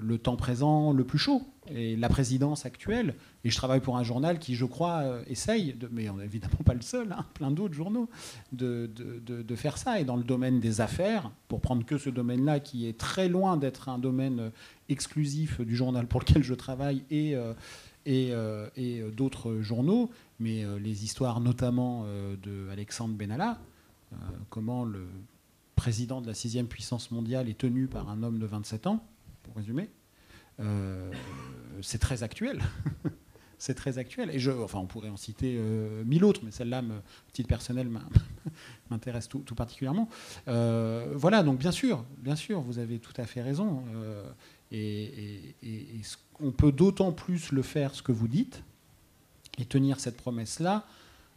le 0.00 0.18
temps 0.18 0.36
présent 0.36 0.92
le 0.92 1.04
plus 1.04 1.18
chaud 1.18 1.42
et 1.70 1.96
la 1.96 2.08
présidence 2.08 2.66
actuelle. 2.66 3.14
Et 3.44 3.50
je 3.50 3.56
travaille 3.56 3.80
pour 3.80 3.96
un 3.96 4.02
journal 4.02 4.38
qui, 4.38 4.54
je 4.54 4.64
crois, 4.64 5.00
euh, 5.00 5.22
essaye, 5.26 5.76
mais 5.92 6.08
on 6.08 6.16
n'est 6.16 6.24
évidemment 6.24 6.60
pas 6.64 6.74
le 6.74 6.80
seul, 6.80 7.12
hein, 7.12 7.24
plein 7.34 7.50
d'autres 7.50 7.74
journaux, 7.74 8.08
de, 8.52 8.90
faire 9.54 9.76
ça. 9.76 10.00
Et 10.00 10.04
dans 10.04 10.16
le 10.16 10.24
domaine 10.24 10.60
des 10.60 10.80
affaires, 10.80 11.30
pour 11.48 11.60
prendre 11.60 11.84
que 11.84 11.98
ce 11.98 12.10
domaine-là, 12.10 12.60
qui 12.60 12.86
est 12.86 12.98
très 12.98 13.28
loin 13.28 13.56
d'être 13.56 13.88
un 13.88 13.98
domaine 13.98 14.40
euh, 14.40 14.50
exclusif 14.88 15.60
du 15.60 15.76
journal 15.76 16.06
pour 16.06 16.20
lequel 16.20 16.42
je 16.42 16.54
travaille 16.54 17.04
et, 17.10 17.34
et, 18.06 18.32
et 18.76 19.02
d'autres 19.14 19.60
journaux, 19.60 20.10
mais 20.40 20.64
les 20.80 21.04
histoires 21.04 21.40
notamment 21.40 22.06
de 22.42 22.70
Alexandre 22.70 23.14
Benalla, 23.14 23.58
comment 24.48 24.86
le 24.86 25.06
président 25.78 26.20
de 26.20 26.26
la 26.26 26.34
sixième 26.34 26.66
puissance 26.66 27.12
mondiale 27.12 27.48
est 27.48 27.56
tenu 27.56 27.86
par 27.86 28.10
un 28.10 28.24
homme 28.24 28.40
de 28.40 28.46
27 28.46 28.88
ans, 28.88 29.06
pour 29.44 29.54
résumer, 29.54 29.88
euh, 30.58 31.08
c'est 31.82 32.00
très 32.00 32.24
actuel. 32.24 32.60
c'est 33.58 33.74
très 33.74 33.96
actuel. 33.96 34.30
Et 34.32 34.40
je, 34.40 34.50
enfin, 34.50 34.80
on 34.80 34.86
pourrait 34.86 35.08
en 35.08 35.16
citer 35.16 35.54
euh, 35.56 36.02
mille 36.04 36.24
autres, 36.24 36.40
mais 36.42 36.50
celle-là, 36.50 36.82
me, 36.82 36.96
titre 37.32 37.48
personnel, 37.48 37.88
m'intéresse 38.90 39.28
tout, 39.28 39.38
particulièrement. 39.54 40.08
Euh, 40.48 41.12
voilà, 41.14 41.44
donc 41.44 41.60
bien 41.60 41.70
sûr, 41.70 42.04
bien 42.18 42.34
sûr, 42.34 42.60
vous 42.60 42.80
avez 42.80 42.98
tout 42.98 43.14
à 43.16 43.24
fait 43.24 43.40
raison. 43.40 43.84
et, 44.72 45.54
on 46.40 46.50
peut 46.50 46.72
d'autant 46.72 47.12
plus 47.12 47.52
le 47.52 47.62
faire, 47.62 47.94
ce 47.94 48.02
que 48.02 48.12
vous 48.12 48.28
dites, 48.28 48.64
et 49.58 49.64
tenir 49.64 50.00
cette 50.00 50.16
promesse-là, 50.16 50.86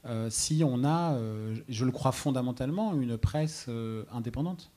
euh, 0.05 0.29
si 0.29 0.63
on 0.63 0.83
a, 0.83 1.13
euh, 1.13 1.55
je 1.69 1.85
le 1.85 1.91
crois 1.91 2.11
fondamentalement, 2.11 2.99
une 2.99 3.17
presse 3.17 3.65
euh, 3.69 4.03
indépendante 4.11 4.71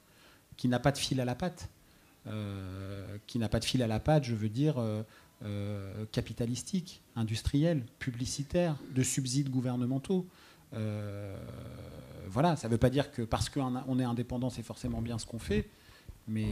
qui 0.57 0.69
n'a 0.69 0.79
pas 0.79 0.93
de 0.93 0.99
fil 0.99 1.21
à 1.21 1.25
la 1.25 1.35
patte. 1.35 1.71
qui 3.27 3.39
n'a 3.39 3.49
pas 3.51 3.61
de 3.61 3.65
fil 3.65 3.83
à 3.83 3.87
la 3.87 4.01
patte, 4.01 4.25
je 4.25 4.35
veux 4.35 4.49
dire, 4.49 4.77
capitalistique, 6.11 7.03
industriel, 7.17 7.85
publicitaire, 7.99 8.77
de 8.95 9.03
subsides 9.03 9.51
gouvernementaux. 9.51 10.27
voilà, 12.29 12.57
ça 12.57 12.69
ne 12.69 12.73
veut 12.73 12.79
pas 12.79 12.89
dire 12.89 13.11
que 13.11 13.21
parce 13.23 13.51
qu'on 13.51 13.99
est 13.99 14.05
indépendant, 14.05 14.49
c'est 14.49 14.63
forcément 14.63 15.03
bien 15.03 15.19
ce 15.19 15.27
qu'on 15.27 15.41
fait, 15.41 15.69
mais, 16.29 16.49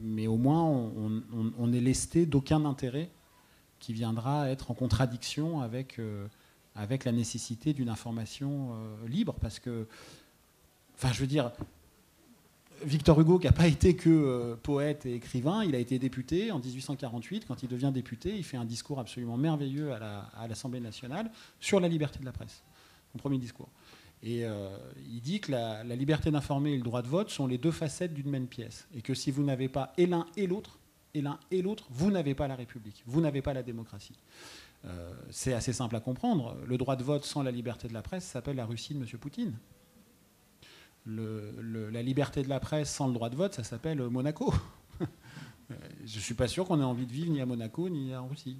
mais 0.00 0.26
au 0.26 0.36
moins 0.36 0.64
on, 0.64 1.22
on 1.56 1.72
est 1.72 1.80
lesté 1.80 2.26
d'aucun 2.26 2.64
intérêt 2.64 3.10
qui 3.78 3.92
viendra 3.92 4.48
être 4.50 4.70
en 4.70 4.74
contradiction 4.74 5.60
avec 5.60 6.00
avec 6.74 7.04
la 7.04 7.12
nécessité 7.12 7.72
d'une 7.72 7.88
information 7.88 8.72
euh, 8.72 9.08
libre, 9.08 9.34
parce 9.40 9.58
que, 9.58 9.86
enfin, 10.96 11.12
je 11.12 11.20
veux 11.20 11.26
dire, 11.26 11.52
Victor 12.82 13.20
Hugo, 13.20 13.38
qui 13.38 13.46
n'a 13.46 13.52
pas 13.52 13.68
été 13.68 13.94
que 13.94 14.10
euh, 14.10 14.56
poète 14.56 15.06
et 15.06 15.14
écrivain, 15.14 15.64
il 15.64 15.74
a 15.74 15.78
été 15.78 15.98
député 15.98 16.50
en 16.50 16.58
1848. 16.58 17.46
Quand 17.46 17.62
il 17.62 17.68
devient 17.68 17.90
député, 17.92 18.36
il 18.36 18.44
fait 18.44 18.56
un 18.56 18.64
discours 18.64 18.98
absolument 18.98 19.36
merveilleux 19.36 19.92
à 19.92 20.48
l'Assemblée 20.48 20.80
nationale 20.80 21.30
sur 21.60 21.80
la 21.80 21.88
liberté 21.88 22.18
de 22.18 22.24
la 22.24 22.32
presse, 22.32 22.62
son 23.12 23.18
premier 23.18 23.38
discours. 23.38 23.68
Et 24.22 24.44
euh, 24.44 24.76
il 25.12 25.20
dit 25.20 25.40
que 25.40 25.52
la, 25.52 25.84
la 25.84 25.96
liberté 25.96 26.30
d'informer 26.30 26.72
et 26.72 26.76
le 26.76 26.82
droit 26.82 27.02
de 27.02 27.08
vote 27.08 27.30
sont 27.30 27.46
les 27.46 27.58
deux 27.58 27.70
facettes 27.70 28.14
d'une 28.14 28.30
même 28.30 28.46
pièce, 28.46 28.88
et 28.96 29.02
que 29.02 29.14
si 29.14 29.30
vous 29.30 29.42
n'avez 29.42 29.68
pas 29.68 29.92
et 29.96 30.06
l'un 30.06 30.26
et 30.36 30.46
l'autre, 30.46 30.78
et 31.14 31.22
l'un 31.22 31.38
et 31.50 31.62
l'autre, 31.62 31.86
vous 31.90 32.10
n'avez 32.10 32.34
pas 32.34 32.48
la 32.48 32.56
République, 32.56 33.02
vous 33.06 33.20
n'avez 33.20 33.42
pas 33.42 33.52
la 33.52 33.62
démocratie. 33.62 34.14
Euh, 34.86 35.12
c'est 35.30 35.54
assez 35.54 35.72
simple 35.72 35.96
à 35.96 36.00
comprendre. 36.00 36.56
Le 36.66 36.76
droit 36.76 36.96
de 36.96 37.02
vote 37.02 37.24
sans 37.24 37.42
la 37.42 37.50
liberté 37.50 37.88
de 37.88 37.94
la 37.94 38.02
presse 38.02 38.24
s'appelle 38.24 38.56
la 38.56 38.66
Russie 38.66 38.94
de 38.94 39.00
M. 39.00 39.06
Poutine. 39.18 39.54
la 41.06 42.02
liberté 42.02 42.42
de 42.42 42.48
la 42.48 42.60
presse 42.60 42.90
sans 42.90 43.06
le 43.08 43.14
droit 43.14 43.30
de 43.30 43.36
vote, 43.36 43.54
ça 43.54 43.64
s'appelle 43.64 44.02
Monaco. 44.08 44.52
Je 46.04 46.16
ne 46.16 46.20
suis 46.20 46.34
pas 46.34 46.48
sûr 46.48 46.66
qu'on 46.66 46.80
ait 46.80 46.84
envie 46.84 47.06
de 47.06 47.12
vivre 47.12 47.32
ni 47.32 47.40
à 47.40 47.46
Monaco 47.46 47.88
ni 47.88 48.14
en 48.14 48.26
Russie. 48.26 48.58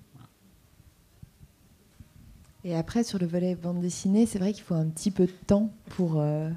Et 2.67 2.75
après, 2.75 3.05
sur 3.05 3.19
le 3.19 3.27
volet 3.27 3.55
bande 3.55 3.81
dessinée, 3.81 4.25
c'est 4.25 4.39
vrai 4.39 4.55
qu'il 4.55 4.63
faut 4.63 4.75
un 4.75 4.89
petit 4.89 5.11
peu 5.11 5.27
de 5.27 5.33
temps 5.47 5.71
pour, 5.91 6.19
euh, 6.19 6.49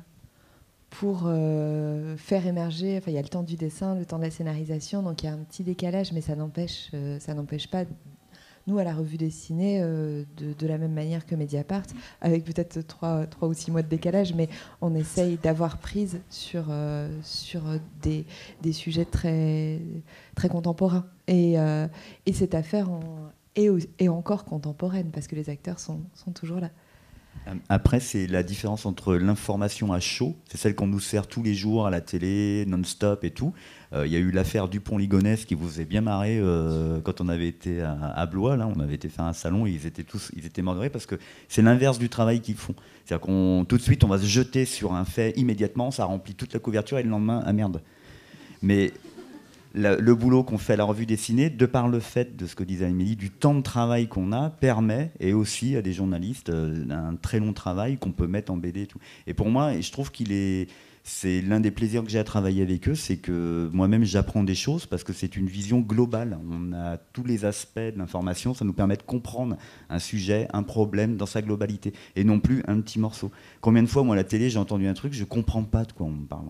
pour 0.89 1.23
euh, 1.25 2.15
faire 2.15 2.47
émerger. 2.47 2.97
Enfin, 2.97 3.11
il 3.11 3.15
y 3.15 3.17
a 3.17 3.21
le 3.21 3.27
temps 3.27 3.43
du 3.43 3.57
dessin, 3.57 3.93
le 3.93 4.05
temps 4.05 4.17
de 4.17 4.23
la 4.23 4.31
scénarisation, 4.31 5.03
donc 5.03 5.23
il 5.23 5.25
y 5.25 5.29
a 5.29 5.33
un 5.33 5.39
petit 5.39 5.63
décalage, 5.63 6.13
mais 6.13 6.21
ça 6.21 6.37
n'empêche, 6.37 6.91
ça 7.19 7.33
n'empêche 7.33 7.69
pas 7.69 7.83
nous, 8.67 8.77
à 8.77 8.83
la 8.83 8.93
revue 8.93 9.17
dessinée, 9.17 9.79
euh, 9.81 10.23
de, 10.37 10.67
la 10.67 10.77
même 10.77 10.93
manière 10.93 11.25
que 11.25 11.35
Mediapart, 11.35 11.85
avec 12.21 12.43
peut-être 12.43 12.81
trois, 12.81 13.25
trois 13.25 13.47
ou 13.47 13.53
six 13.53 13.71
mois 13.71 13.81
de 13.81 13.87
décalage, 13.87 14.33
mais 14.33 14.49
on 14.81 14.93
essaye 14.93 15.37
d'avoir 15.37 15.77
prise 15.77 16.19
sur, 16.29 16.65
euh, 16.69 17.09
sur 17.23 17.63
des, 18.01 18.25
des, 18.61 18.73
sujets 18.73 19.05
très, 19.05 19.79
très 20.35 20.49
contemporains. 20.49 21.05
Et, 21.27 21.57
euh, 21.57 21.87
et 22.25 22.33
cette 22.33 22.53
affaire 22.53 22.89
est, 23.55 23.69
est, 23.99 24.09
encore 24.09 24.45
contemporaine, 24.45 25.09
parce 25.11 25.27
que 25.27 25.35
les 25.35 25.49
acteurs 25.49 25.79
sont, 25.79 26.01
sont 26.13 26.31
toujours 26.31 26.59
là. 26.59 26.69
Après, 27.69 27.99
c'est 27.99 28.27
la 28.27 28.43
différence 28.43 28.85
entre 28.85 29.15
l'information 29.15 29.93
à 29.93 29.99
chaud, 29.99 30.35
c'est 30.49 30.57
celle 30.57 30.75
qu'on 30.75 30.87
nous 30.87 30.99
sert 30.99 31.27
tous 31.27 31.43
les 31.43 31.53
jours 31.53 31.87
à 31.87 31.89
la 31.89 32.01
télé, 32.01 32.65
non-stop 32.67 33.23
et 33.23 33.31
tout, 33.31 33.53
euh, 33.93 34.05
il 34.05 34.11
y 34.11 34.15
a 34.15 34.19
eu 34.19 34.31
l'affaire 34.31 34.67
Dupont-Ligonnès 34.67 35.45
qui 35.45 35.55
vous 35.55 35.67
faisait 35.67 35.85
bien 35.85 36.01
marrer 36.01 36.39
euh, 36.39 36.99
quand 37.01 37.21
on 37.21 37.29
avait 37.29 37.47
été 37.47 37.81
à, 37.81 38.25
Blois. 38.25 38.57
Là, 38.57 38.67
on 38.67 38.79
avait 38.79 38.95
été 38.95 39.07
faire 39.07 39.25
un 39.25 39.33
salon 39.33 39.65
et 39.65 39.71
ils 39.71 39.85
étaient 39.85 40.03
tous, 40.03 40.31
ils 40.35 40.45
étaient 40.45 40.61
mordorés 40.61 40.89
parce 40.89 41.05
que 41.05 41.15
c'est 41.47 41.61
l'inverse 41.61 41.99
du 41.99 42.09
travail 42.09 42.41
qu'ils 42.41 42.55
font. 42.55 42.75
C'est-à-dire 43.05 43.25
qu'on 43.25 43.65
tout 43.67 43.77
de 43.77 43.81
suite, 43.81 44.03
on 44.03 44.07
va 44.07 44.17
se 44.17 44.25
jeter 44.25 44.65
sur 44.65 44.93
un 44.93 45.05
fait 45.05 45.31
immédiatement, 45.37 45.91
ça 45.91 46.05
remplit 46.05 46.35
toute 46.35 46.53
la 46.53 46.59
couverture 46.59 46.99
et 46.99 47.03
le 47.03 47.09
lendemain, 47.09 47.43
ah 47.45 47.53
merde. 47.53 47.81
Mais 48.61 48.91
le 49.77 50.15
boulot 50.15 50.43
qu'on 50.43 50.57
fait 50.57 50.73
à 50.73 50.75
la 50.77 50.83
revue 50.83 51.05
dessinée, 51.05 51.49
de 51.49 51.65
par 51.65 51.87
le 51.87 51.99
fait 51.99 52.35
de 52.35 52.45
ce 52.45 52.55
que 52.55 52.63
disait 52.63 52.85
Amélie, 52.85 53.15
du 53.15 53.29
temps 53.29 53.55
de 53.55 53.61
travail 53.61 54.07
qu'on 54.07 54.31
a, 54.31 54.49
permet, 54.49 55.11
et 55.19 55.33
aussi 55.33 55.75
à 55.75 55.81
des 55.81 55.93
journalistes, 55.93 56.49
euh, 56.49 56.85
un 56.89 57.15
très 57.15 57.39
long 57.39 57.53
travail 57.53 57.97
qu'on 57.97 58.11
peut 58.11 58.27
mettre 58.27 58.51
en 58.51 58.57
BD 58.57 58.87
tout. 58.87 58.99
Et 59.27 59.33
pour 59.33 59.49
moi, 59.49 59.79
je 59.79 59.91
trouve 59.91 60.11
qu'il 60.11 60.31
est 60.31 60.67
c'est 61.09 61.41
l'un 61.41 61.61
des 61.61 61.71
plaisirs 61.71 62.03
que 62.03 62.09
j'ai 62.09 62.19
à 62.19 62.25
travailler 62.25 62.61
avec 62.61 62.89
eux, 62.89 62.93
c'est 62.93 63.15
que 63.15 63.69
moi-même 63.71 64.03
j'apprends 64.03 64.43
des 64.43 64.55
choses 64.55 64.85
parce 64.85 65.05
que 65.05 65.13
c'est 65.13 65.37
une 65.37 65.47
vision 65.47 65.79
globale. 65.79 66.37
On 66.51 66.73
a 66.73 66.97
tous 66.97 67.23
les 67.23 67.45
aspects 67.45 67.79
de 67.79 67.97
l'information, 67.97 68.53
ça 68.53 68.65
nous 68.65 68.73
permet 68.73 68.97
de 68.97 69.03
comprendre 69.03 69.55
un 69.89 69.99
sujet, 69.99 70.49
un 70.51 70.63
problème 70.63 71.15
dans 71.15 71.25
sa 71.25 71.41
globalité 71.41 71.93
et 72.17 72.25
non 72.25 72.41
plus 72.41 72.61
un 72.67 72.81
petit 72.81 72.99
morceau. 72.99 73.31
Combien 73.61 73.83
de 73.83 73.87
fois, 73.87 74.03
moi, 74.03 74.15
à 74.15 74.17
la 74.17 74.25
télé, 74.25 74.49
j'ai 74.49 74.59
entendu 74.59 74.85
un 74.85 74.93
truc, 74.93 75.13
je 75.13 75.23
comprends 75.23 75.63
pas 75.63 75.85
de 75.85 75.93
quoi 75.93 76.07
on 76.07 76.25
parle. 76.25 76.47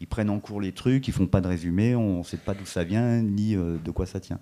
ils 0.00 0.06
prennent 0.06 0.30
en 0.30 0.38
cours 0.38 0.60
les 0.60 0.72
trucs, 0.72 1.08
ils 1.08 1.14
font 1.14 1.26
pas 1.26 1.40
de 1.40 1.48
résumé, 1.48 1.96
on 1.96 2.18
ne 2.18 2.24
sait 2.24 2.36
pas 2.36 2.52
d'où 2.52 2.66
ça 2.66 2.84
vient 2.84 3.22
ni 3.22 3.56
euh, 3.56 3.78
de 3.82 3.90
quoi 3.90 4.04
ça 4.04 4.20
tient. 4.20 4.38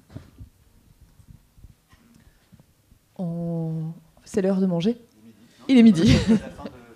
C'est 4.25 4.43
l'heure 4.43 4.61
de 4.61 4.67
manger? 4.67 4.97
Il 5.69 5.79
est 5.79 5.83
midi. 5.85 6.17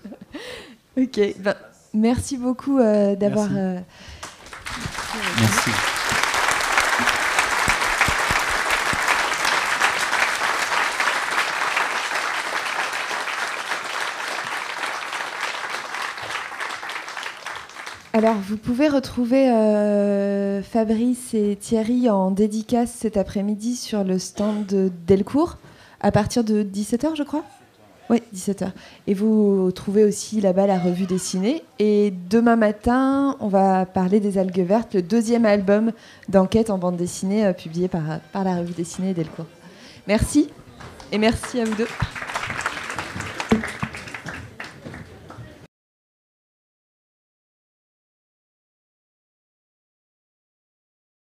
ok. 0.97 1.20
Ben, 1.39 1.55
Merci 1.95 2.37
beaucoup 2.37 2.79
euh, 2.79 3.15
d'avoir. 3.15 3.49
Merci. 3.51 3.61
Euh, 3.61 3.81
Merci. 5.41 5.71
Alors, 18.12 18.37
vous 18.37 18.57
pouvez 18.57 18.89
retrouver 18.89 19.51
euh, 19.51 20.62
Fabrice 20.62 21.35
et 21.35 21.57
Thierry 21.61 22.09
en 22.09 22.31
dédicace 22.31 22.93
cet 22.93 23.16
après-midi 23.16 23.75
sur 23.75 24.05
le 24.05 24.21
stand 24.21 24.66
de 24.66 24.91
Delcourt 25.07 25.59
à 26.01 26.12
partir 26.12 26.45
de 26.45 26.62
17h, 26.62 27.16
je 27.16 27.23
crois. 27.25 27.45
Oui, 28.11 28.23
17h. 28.35 28.71
Et 29.07 29.15
vous 29.15 29.71
trouvez 29.75 30.05
aussi 30.05 30.41
là-bas 30.41 30.67
la 30.67 30.79
revue 30.79 31.07
dessinée. 31.07 31.63
Et 31.79 32.13
demain 32.29 32.57
matin, 32.57 33.37
on 33.41 33.49
va 33.49 33.87
parler 33.87 34.21
des 34.21 34.37
Algues 34.37 34.67
Vertes, 34.67 34.95
le 34.95 35.03
deuxième 35.03 35.47
album 35.47 35.93
d'enquête 36.29 36.69
en 36.69 36.77
bande 36.77 36.97
dessinée 36.97 37.47
euh, 37.47 37.53
publié 37.53 37.89
par, 37.89 38.03
par 38.33 38.45
la 38.45 38.57
revue 38.57 38.75
dessinée 38.75 39.15
Delcourt. 39.15 39.47
Merci 40.07 40.51
et 41.13 41.19
merci 41.19 41.61
à 41.61 41.65
vous 41.65 41.75
deux. 41.75 41.89